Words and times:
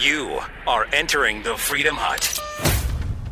You 0.00 0.38
are 0.64 0.86
entering 0.92 1.42
the 1.42 1.56
Freedom 1.56 1.96
Hut. 1.98 2.38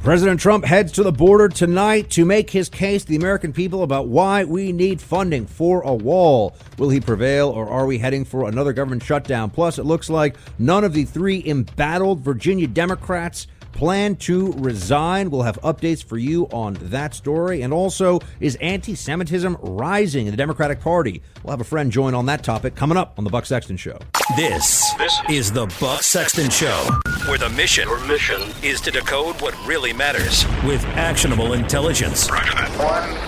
President 0.03 0.41
Trump 0.41 0.65
heads 0.65 0.91
to 0.93 1.05
the 1.05 1.13
border 1.13 1.49
tonight 1.49 2.11
to 2.11 2.25
make 2.25 2.51
his 2.51 2.69
case 2.69 3.03
to 3.03 3.09
the 3.09 3.17
American 3.17 3.53
people 3.53 3.85
about 3.85 4.09
why 4.09 4.43
we 4.43 4.73
need 4.73 5.01
funding 5.01 5.47
for 5.47 5.83
a 5.83 5.95
wall. 5.95 6.57
Will 6.77 6.91
he 6.91 7.01
prevail 7.01 7.51
or 7.51 7.69
are 7.69 7.87
we 7.87 7.99
heading 7.99 8.25
for 8.25 8.49
another 8.49 8.73
government 8.73 9.05
shutdown? 9.05 9.51
Plus, 9.51 9.79
it 9.79 9.85
looks 9.85 10.11
like 10.11 10.37
none 10.59 10.83
of 10.83 10.93
the 10.93 11.05
three 11.05 11.41
embattled 11.47 12.21
Virginia 12.21 12.67
Democrats 12.67 13.47
plan 13.77 14.17
to 14.17 14.53
resign. 14.53 15.31
We'll 15.31 15.43
have 15.43 15.61
updates 15.61 16.03
for 16.03 16.17
you 16.17 16.47
on 16.47 16.75
that 16.81 17.15
story. 17.15 17.63
And 17.63 17.73
also, 17.73 18.21
is 18.41 18.57
anti 18.57 18.95
Semitism 18.95 19.57
rising 19.61 20.27
in 20.27 20.31
the 20.31 20.37
Democratic 20.37 20.81
Party? 20.81 21.23
We'll 21.43 21.51
have 21.53 21.61
a 21.61 21.65
friend 21.65 21.93
join 21.93 22.15
on 22.15 22.27
that 22.27 22.43
topic 22.43 22.75
coming 22.75 22.97
up 22.97 23.15
on 23.19 23.25
The 23.25 23.31
Buck 23.31 23.45
Sexton 23.45 23.77
Show. 23.77 23.99
This, 24.37 24.93
this 24.95 25.21
is 25.29 25.53
The 25.53 25.67
Buck 25.79 26.03
Sexton 26.03 26.51
Show, 26.51 26.89
where 27.29 27.39
the 27.39 27.51
mission, 27.51 27.87
Your 27.87 28.05
mission 28.07 28.41
is 28.63 28.81
to 28.81 28.91
decode 28.91 29.41
what 29.43 29.55
really 29.67 29.93
matters 29.93 30.47
with 30.65 30.83
actionable 30.97 31.53
intelligence. 31.53 32.29
One 32.31 32.49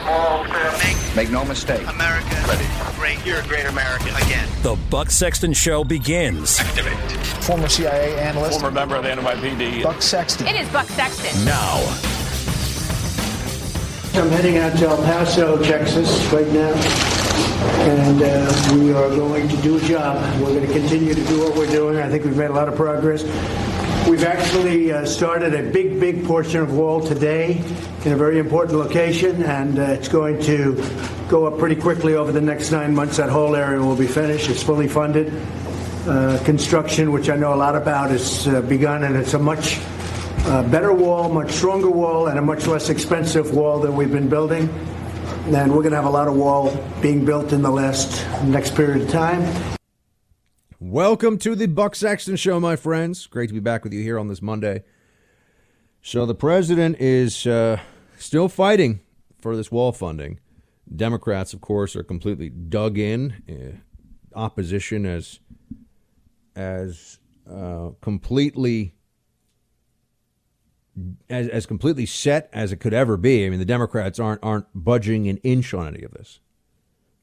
small 0.01 0.45
step. 0.47 1.15
Make 1.15 1.31
no 1.31 1.45
mistake. 1.45 1.87
America 1.89 2.27
Ready. 2.49 2.65
great. 2.97 3.27
You're 3.27 3.41
a 3.41 3.47
great 3.47 3.67
American 3.67 4.15
again. 4.17 4.49
The 4.63 4.77
Buck 4.91 5.11
Sexton 5.11 5.53
Show 5.53 5.85
begins. 5.85 6.59
Activate. 6.59 6.97
Former 7.45 7.69
CIA 7.69 8.19
analyst. 8.19 8.61
Former 8.61 8.75
member 8.75 8.97
of 8.97 9.03
the 9.03 9.11
NYPD. 9.11 9.83
Buck 9.83 10.01
Sexton. 10.01 10.38
It 10.41 10.55
is 10.55 10.69
Buck 10.69 10.87
Sexton. 10.91 11.45
Now. 11.45 11.79
I'm 14.15 14.31
heading 14.31 14.59
out 14.59 14.77
to 14.79 14.89
El 14.89 14.97
Paso, 14.99 15.61
Texas 15.65 16.25
right 16.33 16.47
now, 16.49 16.73
and 17.83 18.23
uh, 18.23 18.75
we 18.75 18.93
are 18.93 19.09
going 19.11 19.49
to 19.49 19.57
do 19.59 19.79
a 19.79 19.81
job. 19.81 20.17
We're 20.41 20.55
going 20.55 20.67
to 20.67 20.73
continue 20.73 21.13
to 21.13 21.25
do 21.25 21.41
what 21.41 21.57
we're 21.57 21.71
doing. 21.71 21.99
I 21.99 22.09
think 22.09 22.25
we've 22.25 22.37
made 22.37 22.51
a 22.51 22.53
lot 22.53 22.69
of 22.69 22.77
progress. 22.77 23.25
We've 24.09 24.25
actually 24.25 24.93
uh, 24.93 25.07
started 25.07 25.55
a 25.55 25.71
big, 25.73 25.99
big 25.99 26.25
portion 26.25 26.61
of 26.61 26.73
wall 26.73 27.01
today 27.01 27.61
in 28.05 28.13
a 28.13 28.17
very 28.17 28.39
important 28.39 28.79
location, 28.79 29.43
and 29.43 29.79
uh, 29.79 29.83
it's 29.83 30.09
going 30.09 30.41
to 30.43 30.83
go 31.29 31.47
up 31.47 31.59
pretty 31.59 31.77
quickly 31.77 32.15
over 32.15 32.31
the 32.31 32.41
next 32.41 32.71
nine 32.71 32.95
months. 32.95 33.17
That 33.17 33.29
whole 33.29 33.57
area 33.57 33.81
will 33.81 33.97
be 33.97 34.07
finished. 34.07 34.49
It's 34.49 34.63
fully 34.63 34.87
funded. 34.87 35.33
Uh, 36.07 36.43
construction, 36.45 37.13
which 37.13 37.29
I 37.29 37.37
know 37.37 37.53
a 37.53 37.57
lot 37.57 37.75
about, 37.77 38.11
has 38.11 38.47
uh, 38.49 38.63
begun, 38.63 39.03
and 39.03 39.17
it's 39.17 39.35
a 39.35 39.39
much 39.39 39.79
uh, 40.47 40.63
better 40.69 40.93
wall, 40.93 41.29
much 41.29 41.51
stronger 41.53 41.91
wall, 41.91 42.29
and 42.29 42.39
a 42.39 42.43
much 42.43 42.67
less 42.67 42.89
expensive 42.89 43.55
wall 43.55 43.81
than 43.81 43.97
we've 43.97 44.13
been 44.13 44.29
building. 44.29 44.69
And 45.47 45.71
we're 45.73 45.83
going 45.83 45.91
to 45.91 45.97
have 45.97 46.05
a 46.05 46.11
lot 46.11 46.29
of 46.29 46.35
wall 46.35 46.77
being 47.01 47.25
built 47.25 47.53
in 47.53 47.63
the 47.63 47.71
last 47.71 48.27
next 48.45 48.75
period 48.75 49.03
of 49.03 49.09
time. 49.09 49.77
Welcome 50.81 51.39
to 51.39 51.55
the 51.55 51.67
Buck 51.67 51.95
Sexton 51.95 52.37
Show, 52.37 52.61
my 52.61 52.77
friends. 52.77 53.27
Great 53.27 53.49
to 53.49 53.55
be 53.55 53.61
back 53.61 53.85
with 53.85 53.93
you 53.93 54.03
here 54.03 54.19
on 54.19 54.29
this 54.29 54.41
Monday. 54.41 54.85
So 56.03 56.27
the 56.27 56.35
president 56.35 56.97
is 57.01 57.47
uh, 57.47 57.81
still 58.17 58.49
fighting 58.49 59.01
for 59.41 59.57
this 59.57 59.73
wall 59.73 59.93
funding. 59.93 60.39
Democrats, 60.95 61.53
of 61.53 61.61
course, 61.61 61.97
are 61.97 62.03
completely 62.03 62.49
dug 62.49 62.97
in. 62.97 63.43
Uh, 63.49 63.79
opposition 64.39 65.05
as 65.05 65.41
as 66.55 67.19
uh, 67.51 67.91
completely 68.01 68.95
as, 71.29 71.49
as 71.49 71.67
completely 71.67 72.07
set 72.07 72.49
as 72.53 72.73
it 72.73 72.81
could 72.81 72.95
ever 72.95 73.17
be. 73.17 73.47
I 73.47 73.51
mean, 73.51 73.59
the 73.59 73.65
Democrats 73.65 74.19
aren't 74.19 74.43
aren't 74.43 74.67
budging 74.75 75.29
an 75.29 75.39
inch 75.39 75.75
on 75.75 75.95
any 75.95 76.03
of 76.05 76.13
this 76.13 76.41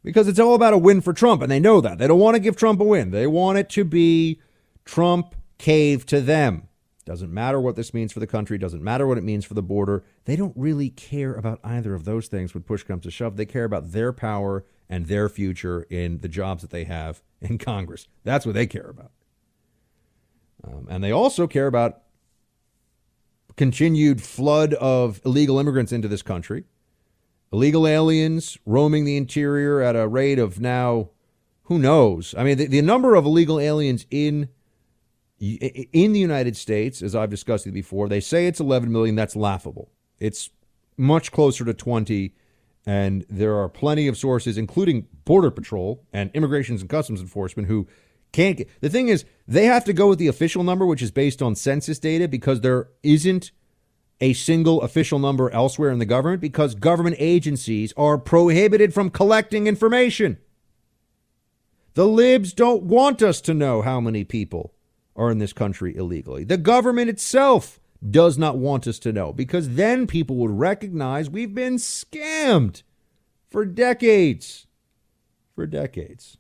because 0.04 0.28
it's 0.28 0.40
all 0.40 0.56
about 0.56 0.74
a 0.74 0.78
win 0.78 1.02
for 1.02 1.14
Trump, 1.14 1.42
and 1.42 1.52
they 1.52 1.60
know 1.60 1.82
that. 1.82 1.98
They 1.98 2.08
don't 2.08 2.20
want 2.20 2.36
to 2.36 2.40
give 2.40 2.56
Trump 2.56 2.80
a 2.80 2.84
win. 2.84 3.12
They 3.12 3.28
want 3.28 3.58
it 3.58 3.70
to 3.72 3.84
be 3.84 4.40
Trump 4.86 5.36
cave 5.58 6.06
to 6.08 6.22
them. 6.22 6.68
Doesn't 7.06 7.34
matter 7.34 7.62
what 7.62 7.76
this 7.76 7.94
means 7.94 8.12
for 8.12 8.20
the 8.20 8.28
country, 8.28 8.58
doesn't 8.58 8.84
matter 8.84 9.06
what 9.06 9.18
it 9.18 9.24
means 9.24 9.46
for 9.46 9.54
the 9.54 9.62
border. 9.62 10.04
They 10.26 10.36
don't 10.36 10.56
really 10.56 10.90
care 10.90 11.34
about 11.34 11.60
either 11.64 11.94
of 11.94 12.04
those 12.04 12.28
things 12.28 12.54
when 12.54 12.64
push 12.64 12.84
comes 12.84 13.04
to 13.04 13.12
shove. 13.12 13.38
They 13.38 13.46
care 13.46 13.64
about 13.64 13.92
their 13.92 14.12
power 14.12 14.66
and 14.90 15.06
their 15.06 15.30
future 15.30 15.86
in 15.90 16.20
the 16.20 16.28
jobs 16.28 16.62
that 16.62 16.72
they 16.72 16.84
have 16.86 17.22
in 17.42 17.58
Congress. 17.58 18.08
That's 18.24 18.46
what 18.46 18.56
they 18.56 18.66
care 18.66 18.90
about. 18.90 19.12
Um, 20.64 20.88
and 20.90 21.04
they 21.04 21.12
also 21.12 21.46
care 21.46 21.68
about 21.68 22.02
continued 23.58 24.22
flood 24.22 24.74
of 24.76 25.22
illegal 25.26 25.60
immigrants 25.60 25.92
into 25.92 26.08
this 26.08 26.22
country 26.22 26.66
illegal 27.56 27.88
aliens 27.88 28.58
roaming 28.66 29.06
the 29.06 29.16
interior 29.16 29.82
at 29.82 29.96
a 29.96 30.08
rate 30.08 30.40
of 30.40 30.60
now, 30.60 31.10
who 31.64 31.80
knows? 31.80 32.36
I 32.38 32.44
mean, 32.44 32.58
the, 32.58 32.68
the 32.68 32.82
number 32.82 33.16
of 33.16 33.26
illegal 33.26 33.60
aliens 33.60 34.06
in 34.12 34.50
in 35.38 36.14
the 36.14 36.20
United 36.20 36.56
States, 36.56 37.02
as 37.02 37.14
I've 37.14 37.30
discussed 37.30 37.68
it 37.68 37.74
before, 37.74 38.08
they 38.08 38.22
say 38.22 38.48
it's 38.48 38.62
11 38.62 38.90
million. 38.90 39.16
That's 39.16 39.36
laughable. 39.36 39.92
It's 40.18 40.50
much 40.96 41.32
closer 41.34 41.66
to 41.66 41.74
20, 41.74 42.34
and 42.86 43.26
there 43.30 43.58
are 43.58 43.68
plenty 43.68 44.08
of 44.08 44.18
sources, 44.18 44.58
including 44.58 45.08
Border 45.26 45.52
Patrol 45.52 46.06
and 46.14 46.32
Immigrations 46.34 46.80
and 46.80 46.90
Customs 46.90 47.20
Enforcement, 47.20 47.68
who 47.68 47.86
can't 48.36 48.58
get. 48.58 48.70
The 48.82 48.90
thing 48.90 49.08
is, 49.08 49.26
they 49.48 49.66
have 49.66 49.86
to 49.86 49.94
go 49.94 50.10
with 50.10 50.20
the 50.20 50.28
official 50.28 50.64
number, 50.64 50.86
which 50.86 51.02
is 51.02 51.12
based 51.12 51.42
on 51.42 51.56
census 51.56 52.00
data, 52.00 52.28
because 52.28 52.62
there 52.62 52.90
isn't 53.02 53.52
a 54.22 54.34
single 54.34 54.82
official 54.82 55.20
number 55.20 55.50
elsewhere 55.52 55.92
in 55.92 56.00
the 56.00 56.06
government 56.06 56.42
because 56.42 56.76
government 56.76 57.16
agencies 57.20 57.94
are 57.98 58.18
prohibited 58.18 58.94
from 58.94 59.10
collecting 59.10 59.68
information. 59.68 60.38
The 61.96 62.08
libs 62.08 62.54
don't 62.54 62.84
want 62.84 63.22
us 63.22 63.42
to 63.42 63.54
know 63.54 63.82
how 63.82 64.00
many 64.00 64.24
people 64.24 64.74
are 65.16 65.32
in 65.32 65.40
this 65.40 65.54
country 65.54 65.96
illegally. 65.96 66.44
The 66.44 66.58
government 66.58 67.10
itself 67.10 67.80
does 68.08 68.38
not 68.38 68.58
want 68.58 68.86
us 68.88 69.00
to 69.00 69.14
know 69.14 69.32
because 69.34 69.76
then 69.76 70.08
people 70.08 70.36
would 70.38 70.52
recognize 70.52 71.30
we've 71.30 71.56
been 71.56 71.76
scammed 71.76 72.84
for 73.50 73.66
decades. 73.66 74.68
For 75.56 75.66
decades. 75.66 76.38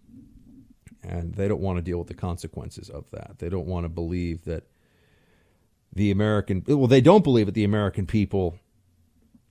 And 1.08 1.36
they 1.36 1.48
don't 1.48 1.62
want 1.62 1.78
to 1.78 1.82
deal 1.82 2.00
with 2.00 2.08
the 2.08 2.14
consequences 2.16 2.90
of 2.90 3.10
that. 3.12 3.36
They 3.38 3.50
don't 3.50 3.68
want 3.68 3.86
to 3.86 3.90
believe 3.90 4.46
that 4.46 4.64
the 5.94 6.12
American, 6.12 6.64
well, 6.68 6.88
they 6.88 7.02
don't 7.02 7.24
believe 7.24 7.46
that 7.46 7.54
the 7.54 7.64
American 7.64 8.06
people 8.06 8.58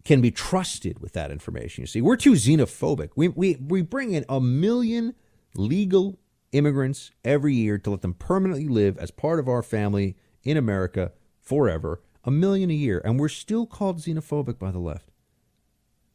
can 0.04 0.20
be 0.20 0.31
trusted 0.31 0.98
with 0.98 1.12
that 1.12 1.31
information. 1.31 1.82
You 1.82 1.87
see, 1.87 2.00
we're 2.03 2.16
too 2.16 2.32
xenophobic. 2.32 3.10
We, 3.16 3.28
we, 3.28 3.56
we 3.56 3.82
bring 3.82 4.12
in 4.12 4.25
a 4.28 4.41
million 4.41 5.14
legal 5.54 6.19
immigrants 6.53 7.12
every 7.25 7.54
year 7.54 7.78
to 7.78 7.91
let 7.91 8.03
them 8.03 8.14
permanently 8.14 8.69
live 8.69 8.98
as 8.98 9.10
part 9.10 9.38
of 9.38 9.48
our 9.48 9.62
family 9.62 10.16
in 10.43 10.56
America 10.56 11.12
forever. 11.41 12.03
A 12.25 12.31
million 12.31 12.70
a 12.70 12.75
year. 12.75 13.00
And 13.04 13.19
we're 13.19 13.28
still 13.28 13.66
called 13.66 13.98
xenophobic 13.98 14.59
by 14.59 14.70
the 14.70 14.78
left. 14.78 15.10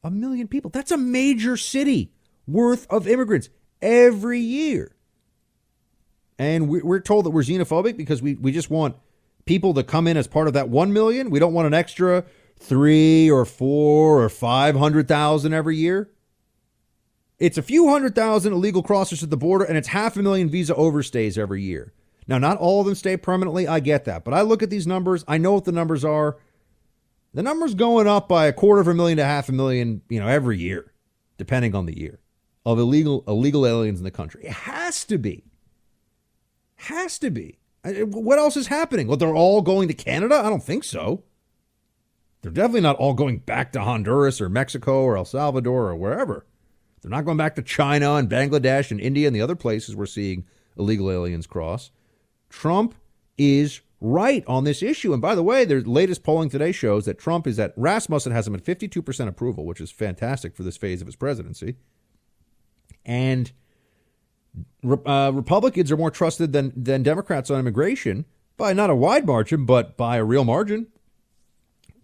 A 0.03 0.11
million 0.11 0.47
people. 0.47 0.69
That's 0.69 0.91
a 0.91 0.97
major 0.97 1.57
city 1.57 2.11
worth 2.47 2.87
of 2.89 3.07
immigrants 3.07 3.49
every 3.81 4.39
year. 4.39 4.95
And 6.39 6.69
we're 6.69 7.01
told 7.01 7.25
that 7.25 7.31
we're 7.31 7.41
xenophobic 7.41 7.97
because 7.97 8.21
we, 8.21 8.35
we 8.35 8.53
just 8.53 8.69
want 8.69 8.95
people 9.45 9.73
to 9.73 9.83
come 9.83 10.07
in 10.07 10.15
as 10.15 10.25
part 10.25 10.47
of 10.47 10.53
that 10.53 10.69
1 10.69 10.93
million. 10.93 11.29
We 11.29 11.37
don't 11.37 11.53
want 11.53 11.67
an 11.67 11.73
extra 11.73 12.23
3 12.59 13.29
or 13.29 13.43
4 13.43 14.23
or 14.23 14.29
500,000 14.29 15.53
every 15.53 15.75
year. 15.75 16.09
It's 17.39 17.57
a 17.57 17.61
few 17.61 17.89
hundred 17.89 18.15
thousand 18.15 18.53
illegal 18.53 18.83
crossers 18.83 19.23
at 19.23 19.29
the 19.29 19.37
border 19.37 19.65
and 19.65 19.77
it's 19.77 19.89
half 19.89 20.17
a 20.17 20.21
million 20.21 20.49
visa 20.49 20.73
overstays 20.73 21.37
every 21.37 21.61
year. 21.61 21.93
Now, 22.27 22.37
not 22.37 22.57
all 22.57 22.81
of 22.81 22.85
them 22.85 22.95
stay 22.95 23.17
permanently. 23.17 23.67
I 23.67 23.79
get 23.79 24.05
that. 24.05 24.23
But 24.23 24.33
I 24.33 24.41
look 24.41 24.63
at 24.63 24.69
these 24.69 24.85
numbers. 24.87 25.25
I 25.27 25.37
know 25.37 25.53
what 25.53 25.65
the 25.65 25.71
numbers 25.71 26.05
are. 26.05 26.37
The 27.33 27.43
number's 27.43 27.75
going 27.75 28.07
up 28.07 28.29
by 28.29 28.45
a 28.45 28.53
quarter 28.53 28.81
of 28.81 28.87
a 28.87 28.93
million 28.93 29.17
to 29.17 29.25
half 29.25 29.49
a 29.49 29.51
million, 29.51 30.01
you 30.09 30.19
know, 30.19 30.27
every 30.27 30.57
year, 30.57 30.93
depending 31.37 31.75
on 31.75 31.85
the 31.85 31.97
year, 31.97 32.19
of 32.65 32.77
illegal 32.79 33.23
illegal 33.27 33.65
aliens 33.65 33.99
in 33.99 34.03
the 34.03 34.11
country. 34.11 34.45
It 34.45 34.51
has 34.51 35.05
to 35.05 35.17
be. 35.17 35.48
Has 36.83 37.19
to 37.19 37.29
be. 37.29 37.59
What 37.83 38.39
else 38.39 38.55
is 38.55 38.67
happening? 38.67 39.07
Well, 39.07 39.17
they're 39.17 39.35
all 39.35 39.61
going 39.61 39.87
to 39.89 39.93
Canada? 39.93 40.35
I 40.35 40.49
don't 40.49 40.63
think 40.63 40.83
so. 40.83 41.23
They're 42.41 42.51
definitely 42.51 42.81
not 42.81 42.95
all 42.95 43.13
going 43.13 43.39
back 43.39 43.73
to 43.73 43.81
Honduras 43.81 44.39
or 44.39 44.47
Mexico 44.47 45.01
or 45.03 45.17
El 45.17 45.25
Salvador 45.25 45.89
or 45.89 45.95
wherever. 45.95 46.45
They're 47.01 47.11
not 47.11 47.25
going 47.25 47.37
back 47.37 47.55
to 47.55 47.61
China 47.61 48.15
and 48.15 48.29
Bangladesh 48.29 48.91
and 48.91 48.99
India 48.99 49.27
and 49.27 49.35
the 49.35 49.41
other 49.41 49.55
places 49.55 49.95
we're 49.95 50.05
seeing 50.05 50.45
illegal 50.77 51.11
aliens 51.11 51.47
cross. 51.47 51.91
Trump 52.49 52.95
is 53.37 53.81
right 54.01 54.43
on 54.47 54.63
this 54.63 54.81
issue. 54.81 55.11
And 55.11 55.21
by 55.21 55.35
the 55.35 55.43
way, 55.43 55.65
their 55.65 55.81
latest 55.81 56.23
polling 56.23 56.49
today 56.49 56.71
shows 56.71 57.05
that 57.05 57.19
Trump 57.19 57.45
is 57.45 57.59
at 57.59 57.73
Rasmussen 57.75 58.31
has 58.31 58.47
him 58.47 58.55
at 58.55 58.63
52% 58.63 59.27
approval, 59.27 59.65
which 59.65 59.81
is 59.81 59.91
fantastic 59.91 60.55
for 60.55 60.63
this 60.63 60.77
phase 60.77 61.01
of 61.01 61.07
his 61.07 61.17
presidency. 61.17 61.75
And 63.05 63.51
uh, 65.05 65.31
Republicans 65.33 65.91
are 65.91 65.97
more 65.97 66.11
trusted 66.11 66.53
than 66.53 66.73
than 66.75 67.03
Democrats 67.03 67.49
on 67.51 67.59
immigration 67.59 68.25
by 68.57 68.73
not 68.73 68.89
a 68.89 68.95
wide 68.95 69.25
margin, 69.25 69.65
but 69.65 69.97
by 69.97 70.17
a 70.17 70.23
real 70.23 70.43
margin. 70.43 70.87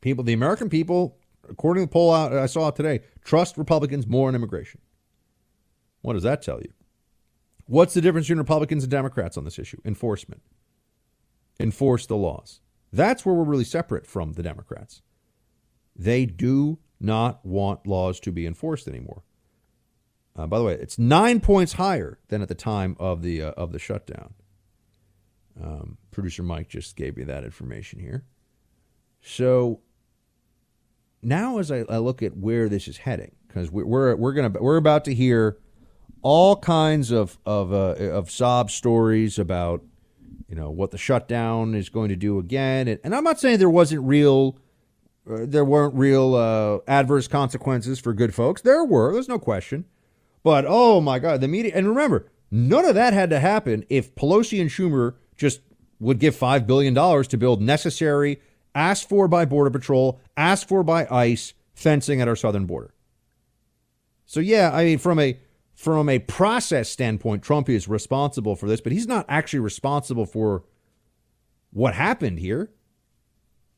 People, 0.02 0.24
the 0.24 0.34
American 0.34 0.70
people, 0.70 1.18
according 1.50 1.84
to 1.84 1.88
the 1.88 1.92
poll 1.92 2.14
out 2.14 2.34
I 2.34 2.46
saw 2.46 2.72
today, 2.72 3.02
trust 3.24 3.58
Republicans 3.58 4.08
more 4.08 4.28
on 4.28 4.36
immigration. 4.36 4.82
What 6.02 6.14
does 6.14 6.24
that 6.24 6.42
tell 6.42 6.62
you? 6.62 6.72
What's 7.66 7.96
the 7.96 8.02
difference 8.02 8.28
between 8.28 8.40
Republicans 8.40 8.84
and 8.84 8.92
Democrats 8.92 9.38
on 9.38 9.44
this 9.44 9.58
issue? 9.58 9.82
Enforcement. 9.84 10.42
enforce 11.60 12.06
the 12.06 12.16
laws. 12.16 12.62
That's 12.92 13.26
where 13.26 13.36
we're 13.36 13.44
really 13.44 13.64
separate 13.64 14.08
from 14.08 14.34
the 14.34 14.44
Democrats. 14.44 15.02
They 15.96 16.26
do 16.26 16.80
not 17.00 17.46
want 17.46 17.88
laws 17.88 18.20
to 18.22 18.32
be 18.32 18.46
enforced 18.46 18.88
anymore. 18.88 19.24
Uh, 20.36 20.48
by 20.48 20.58
the 20.58 20.66
way, 20.66 20.74
it's 20.74 21.00
nine 21.00 21.40
points 21.40 21.74
higher 21.74 22.20
than 22.28 22.42
at 22.42 22.50
the 22.50 22.56
time 22.56 22.96
of 23.00 23.22
the 23.22 23.42
uh, 23.42 23.52
of 23.52 23.72
the 23.72 23.80
shutdown. 23.80 24.34
Um, 25.62 25.98
producer 26.12 26.44
Mike 26.44 26.68
just 26.68 26.96
gave 26.96 27.16
me 27.16 27.24
that 27.24 27.46
information 27.46 28.00
here. 28.00 28.26
So 29.22 29.80
now, 31.22 31.58
as 31.58 31.72
I, 31.72 31.86
I 31.90 31.98
look 31.98 32.22
at 32.22 32.36
where 32.36 32.68
this 32.68 32.88
is 32.88 32.98
heading, 32.98 33.36
because 33.48 33.72
we're 33.72 33.86
we're, 33.86 34.16
we're 34.16 34.34
gonna 34.34 34.50
we're 34.60 34.78
about 34.78 35.06
to 35.06 35.14
hear 35.14 35.58
all 36.22 36.58
kinds 36.58 37.12
of 37.12 37.38
of 37.46 37.72
uh, 37.72 37.96
of 37.96 38.30
sob 38.30 38.70
stories 38.72 39.40
about 39.40 39.84
you 40.50 40.56
know 40.56 40.70
what 40.70 40.92
the 40.92 40.98
shutdown 40.98 41.76
is 41.76 41.88
going 41.90 42.10
to 42.10 42.16
do 42.18 42.40
again, 42.40 42.90
and, 42.90 43.00
and 43.04 43.16
I'm 43.16 43.24
not 43.24 43.40
saying 43.40 43.60
there 43.60 43.70
wasn't 43.70 44.04
real. 44.04 44.58
Uh, 45.28 45.40
there 45.42 45.66
weren't 45.66 45.96
real 45.96 46.36
uh, 46.36 46.80
adverse 46.88 47.28
consequences 47.28 48.00
for 48.00 48.14
good 48.14 48.36
folks. 48.36 48.62
There 48.62 48.84
were. 48.84 49.12
There's 49.12 49.30
no 49.30 49.40
question. 49.40 49.86
But 50.46 50.66
oh 50.68 51.02
my 51.02 51.18
God, 51.18 51.42
the 51.42 51.48
media. 51.48 51.72
And 51.74 51.88
remember, 51.90 52.28
none 52.52 52.86
of 52.86 52.94
that 52.94 53.14
had 53.14 53.32
to 53.32 53.40
happen 53.40 53.84
if 53.90 54.14
Pelosi 54.14 54.62
and 54.62 54.70
Schumer 54.70 55.16
just 55.36 55.62
would 56.00 56.20
give 56.20 56.36
$5 56.36 56.68
billion 56.68 56.94
to 56.94 57.38
build 57.38 57.64
necessary, 57.64 58.40
asked 58.76 59.10
for 59.10 59.28
by 59.28 59.46
Border 59.46 59.72
Patrol, 59.72 60.20
asked 60.38 60.68
for 60.68 60.84
by 60.84 61.08
ICE 61.10 61.56
fencing 61.74 62.22
at 62.22 62.28
our 62.28 62.36
southern 62.36 62.68
border. 62.68 62.94
So 64.28 64.40
yeah, 64.40 64.70
I 64.72 64.86
mean, 64.86 65.00
from 65.00 65.18
a 65.18 65.40
from 65.74 66.08
a 66.10 66.20
process 66.20 66.90
standpoint, 66.90 67.42
Trump 67.42 67.68
is 67.68 67.88
responsible 67.88 68.56
for 68.56 68.68
this, 68.68 68.82
but 68.82 68.92
he's 68.92 69.08
not 69.08 69.26
actually 69.28 69.62
responsible 69.62 70.28
for 70.28 70.64
what 71.72 71.96
happened 71.96 72.38
here. 72.38 72.70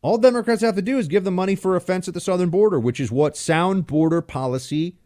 All 0.01 0.17
Democrats 0.17 0.63
have 0.63 0.75
to 0.75 0.81
do 0.81 0.97
is 0.97 1.07
give 1.07 1.23
the 1.23 1.31
money 1.31 1.55
for 1.55 1.77
a 1.77 1.81
fence 1.81 2.09
at 2.09 2.13
the 2.13 2.19
southern 2.19 2.49
border, 2.49 2.77
which 2.77 2.99
is 2.99 3.09
what 3.09 3.37
sound 3.37 3.87
border 3.87 4.21
policy 4.21 4.97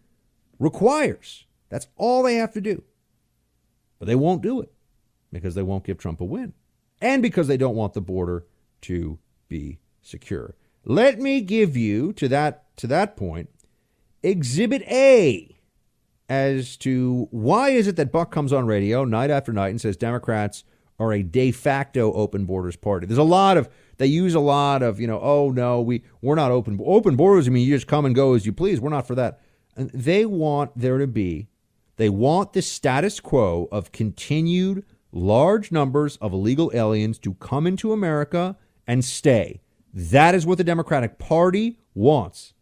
requires. 0.57 1.45
That's 1.71 1.87
all 1.95 2.21
they 2.21 2.35
have 2.35 2.51
to 2.53 2.61
do. 2.61 2.83
But 3.97 4.07
they 4.07 4.15
won't 4.15 4.43
do 4.43 4.61
it 4.61 4.71
because 5.31 5.55
they 5.55 5.63
won't 5.63 5.85
give 5.85 5.97
Trump 5.97 6.21
a 6.21 6.25
win 6.25 6.53
and 7.01 7.21
because 7.21 7.47
they 7.47 7.57
don't 7.57 7.75
want 7.75 7.93
the 7.93 8.01
border 8.01 8.45
to 8.81 9.17
be 9.47 9.79
secure. 10.01 10.55
Let 10.83 11.19
me 11.19 11.41
give 11.41 11.77
you 11.77 12.11
to 12.13 12.27
that 12.27 12.75
to 12.77 12.87
that 12.87 13.15
point 13.15 13.49
exhibit 14.21 14.81
A 14.83 15.57
as 16.27 16.77
to 16.77 17.27
why 17.31 17.69
is 17.69 17.87
it 17.87 17.95
that 17.95 18.11
Buck 18.11 18.31
comes 18.31 18.51
on 18.51 18.65
radio 18.65 19.05
night 19.05 19.29
after 19.29 19.53
night 19.53 19.69
and 19.69 19.81
says 19.81 19.97
Democrats 19.97 20.63
are 20.99 21.13
a 21.13 21.23
de 21.23 21.51
facto 21.51 22.11
open 22.13 22.45
borders 22.45 22.75
party. 22.75 23.05
There's 23.05 23.17
a 23.17 23.23
lot 23.23 23.57
of 23.57 23.69
they 23.97 24.07
use 24.07 24.33
a 24.33 24.39
lot 24.39 24.81
of, 24.83 24.99
you 24.99 25.07
know, 25.07 25.19
oh 25.21 25.51
no, 25.51 25.79
we 25.79 26.03
we're 26.21 26.35
not 26.35 26.51
open 26.51 26.79
open 26.83 27.15
borders. 27.15 27.47
I 27.47 27.51
mean, 27.51 27.65
you 27.65 27.75
just 27.75 27.87
come 27.87 28.05
and 28.05 28.15
go 28.15 28.33
as 28.33 28.45
you 28.45 28.51
please. 28.51 28.81
We're 28.81 28.89
not 28.89 29.07
for 29.07 29.15
that. 29.15 29.41
And 29.75 29.89
they 29.91 30.25
want 30.25 30.71
there 30.75 30.97
to 30.97 31.07
be 31.07 31.47
they 32.01 32.09
want 32.09 32.53
the 32.53 32.63
status 32.63 33.19
quo 33.19 33.69
of 33.71 33.91
continued 33.91 34.83
large 35.11 35.71
numbers 35.71 36.17
of 36.17 36.33
illegal 36.33 36.71
aliens 36.73 37.19
to 37.19 37.35
come 37.35 37.67
into 37.67 37.93
America 37.93 38.57
and 38.87 39.05
stay. 39.05 39.61
That 39.93 40.33
is 40.33 40.43
what 40.43 40.57
the 40.57 40.63
Democratic 40.63 41.19
Party 41.19 41.77
wants. 41.93 42.55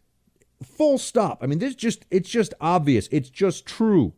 Full 0.62 0.98
stop. 0.98 1.38
I 1.42 1.46
mean, 1.46 1.58
this 1.58 1.74
just 1.74 2.04
it's 2.10 2.28
just 2.28 2.52
obvious. 2.60 3.08
It's 3.10 3.30
just 3.30 3.64
true. 3.64 4.12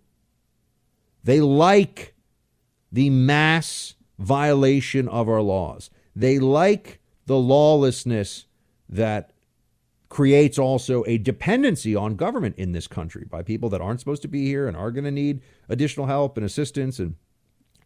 They 1.23 1.41
like 1.41 2.17
the 2.91 3.09
mass 3.09 3.95
violation 4.19 5.07
of 5.07 5.29
our 5.29 5.41
laws. 5.41 5.89
They 6.17 6.41
like 6.41 6.99
the 7.27 7.39
lawlessness 7.39 8.47
that 8.89 9.32
creates 10.13 10.59
also 10.59 11.03
a 11.07 11.17
dependency 11.17 11.97
on 11.97 12.17
government 12.17 12.55
in 12.59 12.73
this 12.73 12.87
country 12.87 13.25
by 13.25 13.43
people 13.43 13.71
that 13.71 13.81
aren't 13.81 13.99
supposed 13.99 14.21
to 14.21 14.29
be 14.29 14.45
here 14.45 14.69
and 14.69 14.77
are 14.77 14.91
going 14.91 15.07
to 15.07 15.11
need 15.11 15.41
additional 15.71 16.05
help 16.05 16.37
and 16.37 16.45
assistance 16.45 16.99
and 16.99 17.15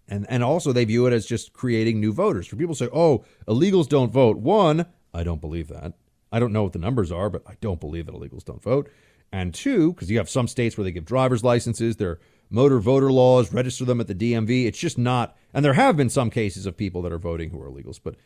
and 0.09 0.27
and 0.29 0.43
also 0.43 0.73
they 0.73 0.85
view 0.85 1.07
it 1.07 1.13
as 1.13 1.25
just 1.25 1.53
creating 1.53 2.01
new 2.01 2.13
voters. 2.13 2.49
For 2.49 2.57
people 2.57 2.75
say, 2.75 2.89
"Oh, 2.93 3.25
illegals 3.47 3.89
don't 3.89 4.13
vote." 4.13 4.39
One, 4.39 4.87
I 5.15 5.23
don't 5.23 5.41
believe 5.41 5.69
that. 5.69 5.93
I 6.33 6.41
don't 6.41 6.53
know 6.53 6.65
what 6.65 6.73
the 6.73 6.81
numbers 6.81 7.13
are, 7.13 7.31
but 7.31 7.45
I 7.47 7.55
don't 7.61 7.79
believe 7.79 8.07
that 8.07 8.15
illegals 8.17 8.45
don't 8.45 8.63
vote. 8.63 8.91
And 9.31 9.55
two, 9.55 9.93
because 9.93 10.11
you 10.11 10.19
have 10.19 10.29
some 10.29 10.49
states 10.49 10.77
where 10.77 10.85
they 10.85 10.91
give 10.91 11.05
driver's 11.05 11.45
licenses, 11.45 11.95
their 11.95 12.19
motor 12.51 12.81
voter 12.81 13.13
laws, 13.13 13.53
register 13.53 13.85
them 13.85 14.01
at 14.01 14.09
the 14.09 14.17
DMV. 14.17 14.67
It's 14.67 14.81
just 14.81 14.99
not. 14.99 15.37
And 15.55 15.65
there 15.65 15.75
have 15.75 15.97
been 15.97 16.11
some 16.11 16.31
cases 16.31 16.67
of 16.67 16.77
people 16.77 17.03
that 17.03 17.13
are 17.13 17.19
voting 17.19 17.51
who 17.51 17.63
are 17.63 17.71
illegals, 17.71 18.01
but 18.03 18.17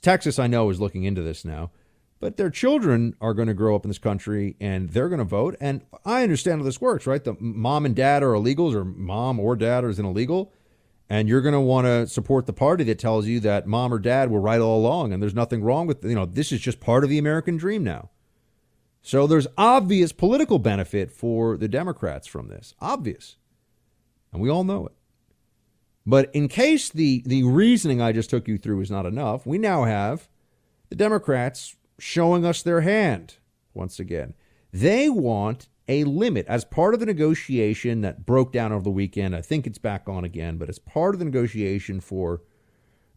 Texas, 0.00 0.38
I 0.38 0.46
know, 0.46 0.70
is 0.70 0.80
looking 0.80 1.04
into 1.04 1.20
this 1.20 1.44
now 1.44 1.70
but 2.20 2.36
their 2.36 2.50
children 2.50 3.16
are 3.20 3.32
going 3.32 3.48
to 3.48 3.54
grow 3.54 3.74
up 3.74 3.84
in 3.84 3.88
this 3.88 3.98
country 3.98 4.54
and 4.60 4.90
they're 4.90 5.08
going 5.08 5.18
to 5.18 5.24
vote. 5.24 5.56
And 5.58 5.82
I 6.04 6.22
understand 6.22 6.60
how 6.60 6.64
this 6.64 6.80
works, 6.80 7.06
right? 7.06 7.24
The 7.24 7.34
mom 7.40 7.86
and 7.86 7.96
dad 7.96 8.22
are 8.22 8.32
illegals, 8.32 8.74
or 8.74 8.84
mom 8.84 9.40
or 9.40 9.56
dad 9.56 9.84
is 9.84 9.98
an 9.98 10.04
illegal, 10.04 10.52
and 11.08 11.28
you're 11.28 11.40
going 11.40 11.54
to 11.54 11.60
want 11.60 11.86
to 11.86 12.06
support 12.06 12.46
the 12.46 12.52
party 12.52 12.84
that 12.84 12.98
tells 12.98 13.26
you 13.26 13.40
that 13.40 13.66
mom 13.66 13.92
or 13.92 13.98
dad 13.98 14.30
were 14.30 14.40
right 14.40 14.60
all 14.60 14.78
along, 14.78 15.12
and 15.12 15.22
there's 15.22 15.34
nothing 15.34 15.64
wrong 15.64 15.86
with 15.86 16.04
you 16.04 16.14
know 16.14 16.26
this 16.26 16.52
is 16.52 16.60
just 16.60 16.78
part 16.78 17.02
of 17.02 17.10
the 17.10 17.18
American 17.18 17.56
dream 17.56 17.82
now. 17.82 18.10
So 19.02 19.26
there's 19.26 19.46
obvious 19.56 20.12
political 20.12 20.58
benefit 20.58 21.10
for 21.10 21.56
the 21.56 21.68
Democrats 21.68 22.26
from 22.26 22.48
this, 22.48 22.74
obvious, 22.80 23.36
and 24.30 24.42
we 24.42 24.50
all 24.50 24.62
know 24.62 24.86
it. 24.86 24.92
But 26.06 26.30
in 26.34 26.48
case 26.48 26.90
the 26.90 27.22
the 27.24 27.44
reasoning 27.44 28.02
I 28.02 28.12
just 28.12 28.28
took 28.28 28.46
you 28.46 28.58
through 28.58 28.82
is 28.82 28.90
not 28.90 29.06
enough, 29.06 29.46
we 29.46 29.56
now 29.56 29.84
have 29.84 30.28
the 30.90 30.96
Democrats 30.96 31.76
showing 32.00 32.44
us 32.44 32.62
their 32.62 32.80
hand 32.80 33.36
once 33.74 34.00
again. 34.00 34.34
They 34.72 35.08
want 35.08 35.68
a 35.88 36.04
limit 36.04 36.46
as 36.46 36.64
part 36.64 36.94
of 36.94 37.00
the 37.00 37.06
negotiation 37.06 38.00
that 38.02 38.24
broke 38.24 38.52
down 38.52 38.72
over 38.72 38.84
the 38.84 38.90
weekend. 38.90 39.34
I 39.34 39.42
think 39.42 39.66
it's 39.66 39.78
back 39.78 40.08
on 40.08 40.24
again, 40.24 40.56
but 40.56 40.68
as 40.68 40.78
part 40.78 41.14
of 41.14 41.18
the 41.18 41.24
negotiation 41.24 42.00
for 42.00 42.42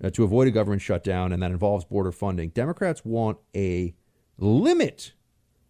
uh, 0.04 0.10
to 0.10 0.24
avoid 0.24 0.48
a 0.48 0.52
government 0.52 0.82
shutdown 0.82 1.32
and 1.32 1.44
that 1.44 1.52
involves 1.52 1.86
border 1.86 2.12
funding, 2.12 2.50
Democrats 2.50 3.06
want 3.06 3.38
a 3.56 3.94
limit 4.38 5.14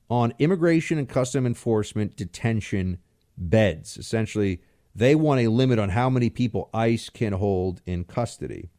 on 0.10 0.33
immigration 0.39 0.98
and 0.98 1.10
custom 1.10 1.45
enforcement 1.45 2.15
detention 2.15 3.00
beds. 3.38 3.98
Essentially, 3.98 4.62
they 4.96 5.15
want 5.15 5.41
a 5.41 5.48
limit 5.48 5.79
on 5.79 5.89
how 5.89 6.10
many 6.10 6.29
people 6.29 6.70
ICE 6.74 7.10
can 7.10 7.34
hold 7.34 7.82
in 7.86 8.03
custody. 8.05 8.70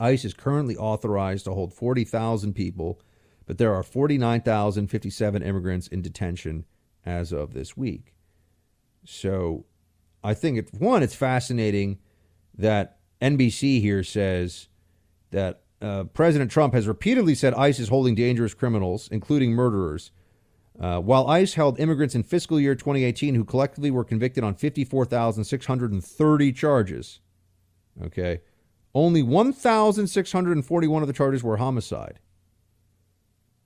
ICE 0.00 0.24
is 0.24 0.34
currently 0.34 0.76
authorized 0.76 1.44
to 1.44 1.52
hold 1.52 1.72
40,000 1.74 2.54
people 2.54 3.00
but 3.46 3.58
there 3.58 3.74
are 3.74 3.82
49,057 3.82 5.42
immigrants 5.42 5.88
in 5.88 6.02
detention 6.02 6.64
as 7.04 7.32
of 7.32 7.52
this 7.52 7.76
week. 7.76 8.14
So 9.04 9.66
I 10.22 10.34
think, 10.34 10.58
it, 10.58 10.70
one, 10.74 11.02
it's 11.02 11.14
fascinating 11.14 11.98
that 12.56 12.98
NBC 13.20 13.80
here 13.80 14.02
says 14.02 14.68
that 15.30 15.62
uh, 15.82 16.04
President 16.04 16.50
Trump 16.50 16.72
has 16.74 16.88
repeatedly 16.88 17.34
said 17.34 17.52
ICE 17.54 17.78
is 17.78 17.88
holding 17.88 18.14
dangerous 18.14 18.54
criminals, 18.54 19.08
including 19.12 19.52
murderers. 19.52 20.10
Uh, 20.80 20.98
while 20.98 21.28
ICE 21.28 21.54
held 21.54 21.78
immigrants 21.78 22.14
in 22.14 22.22
fiscal 22.22 22.58
year 22.58 22.74
2018 22.74 23.34
who 23.34 23.44
collectively 23.44 23.90
were 23.90 24.04
convicted 24.04 24.42
on 24.42 24.54
54,630 24.54 26.52
charges, 26.52 27.20
okay, 28.02 28.40
only 28.94 29.22
1,641 29.22 31.02
of 31.02 31.06
the 31.06 31.12
charges 31.12 31.42
were 31.44 31.58
homicide. 31.58 32.18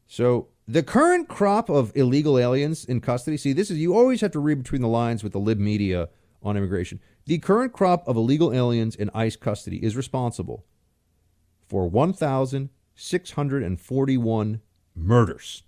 So 0.09 0.49
the 0.67 0.83
current 0.83 1.29
crop 1.29 1.69
of 1.69 1.93
illegal 1.95 2.37
aliens 2.39 2.85
in 2.85 3.01
custody, 3.01 3.37
see, 3.37 3.53
this 3.53 3.71
is 3.71 3.79
you 3.79 3.95
always 3.95 4.21
have 4.23 4.33
to 4.33 4.41
read 4.41 4.61
between 4.63 4.83
the 4.83 4.89
lines 4.89 5.23
with 5.23 5.33
the 5.33 5.39
lib 5.39 5.59
media 5.59 6.09
on 6.43 6.57
immigration. 6.57 6.99
The 7.27 7.39
current 7.39 7.73
crop 7.73 8.03
of 8.09 8.17
illegal 8.17 8.53
aliens 8.53 8.97
in 8.97 9.11
ICE 9.15 9.37
custody 9.37 9.85
is 9.85 9.97
responsible 9.97 10.65
for 11.69 11.89
1,641 11.89 14.61
murders. 14.97 15.63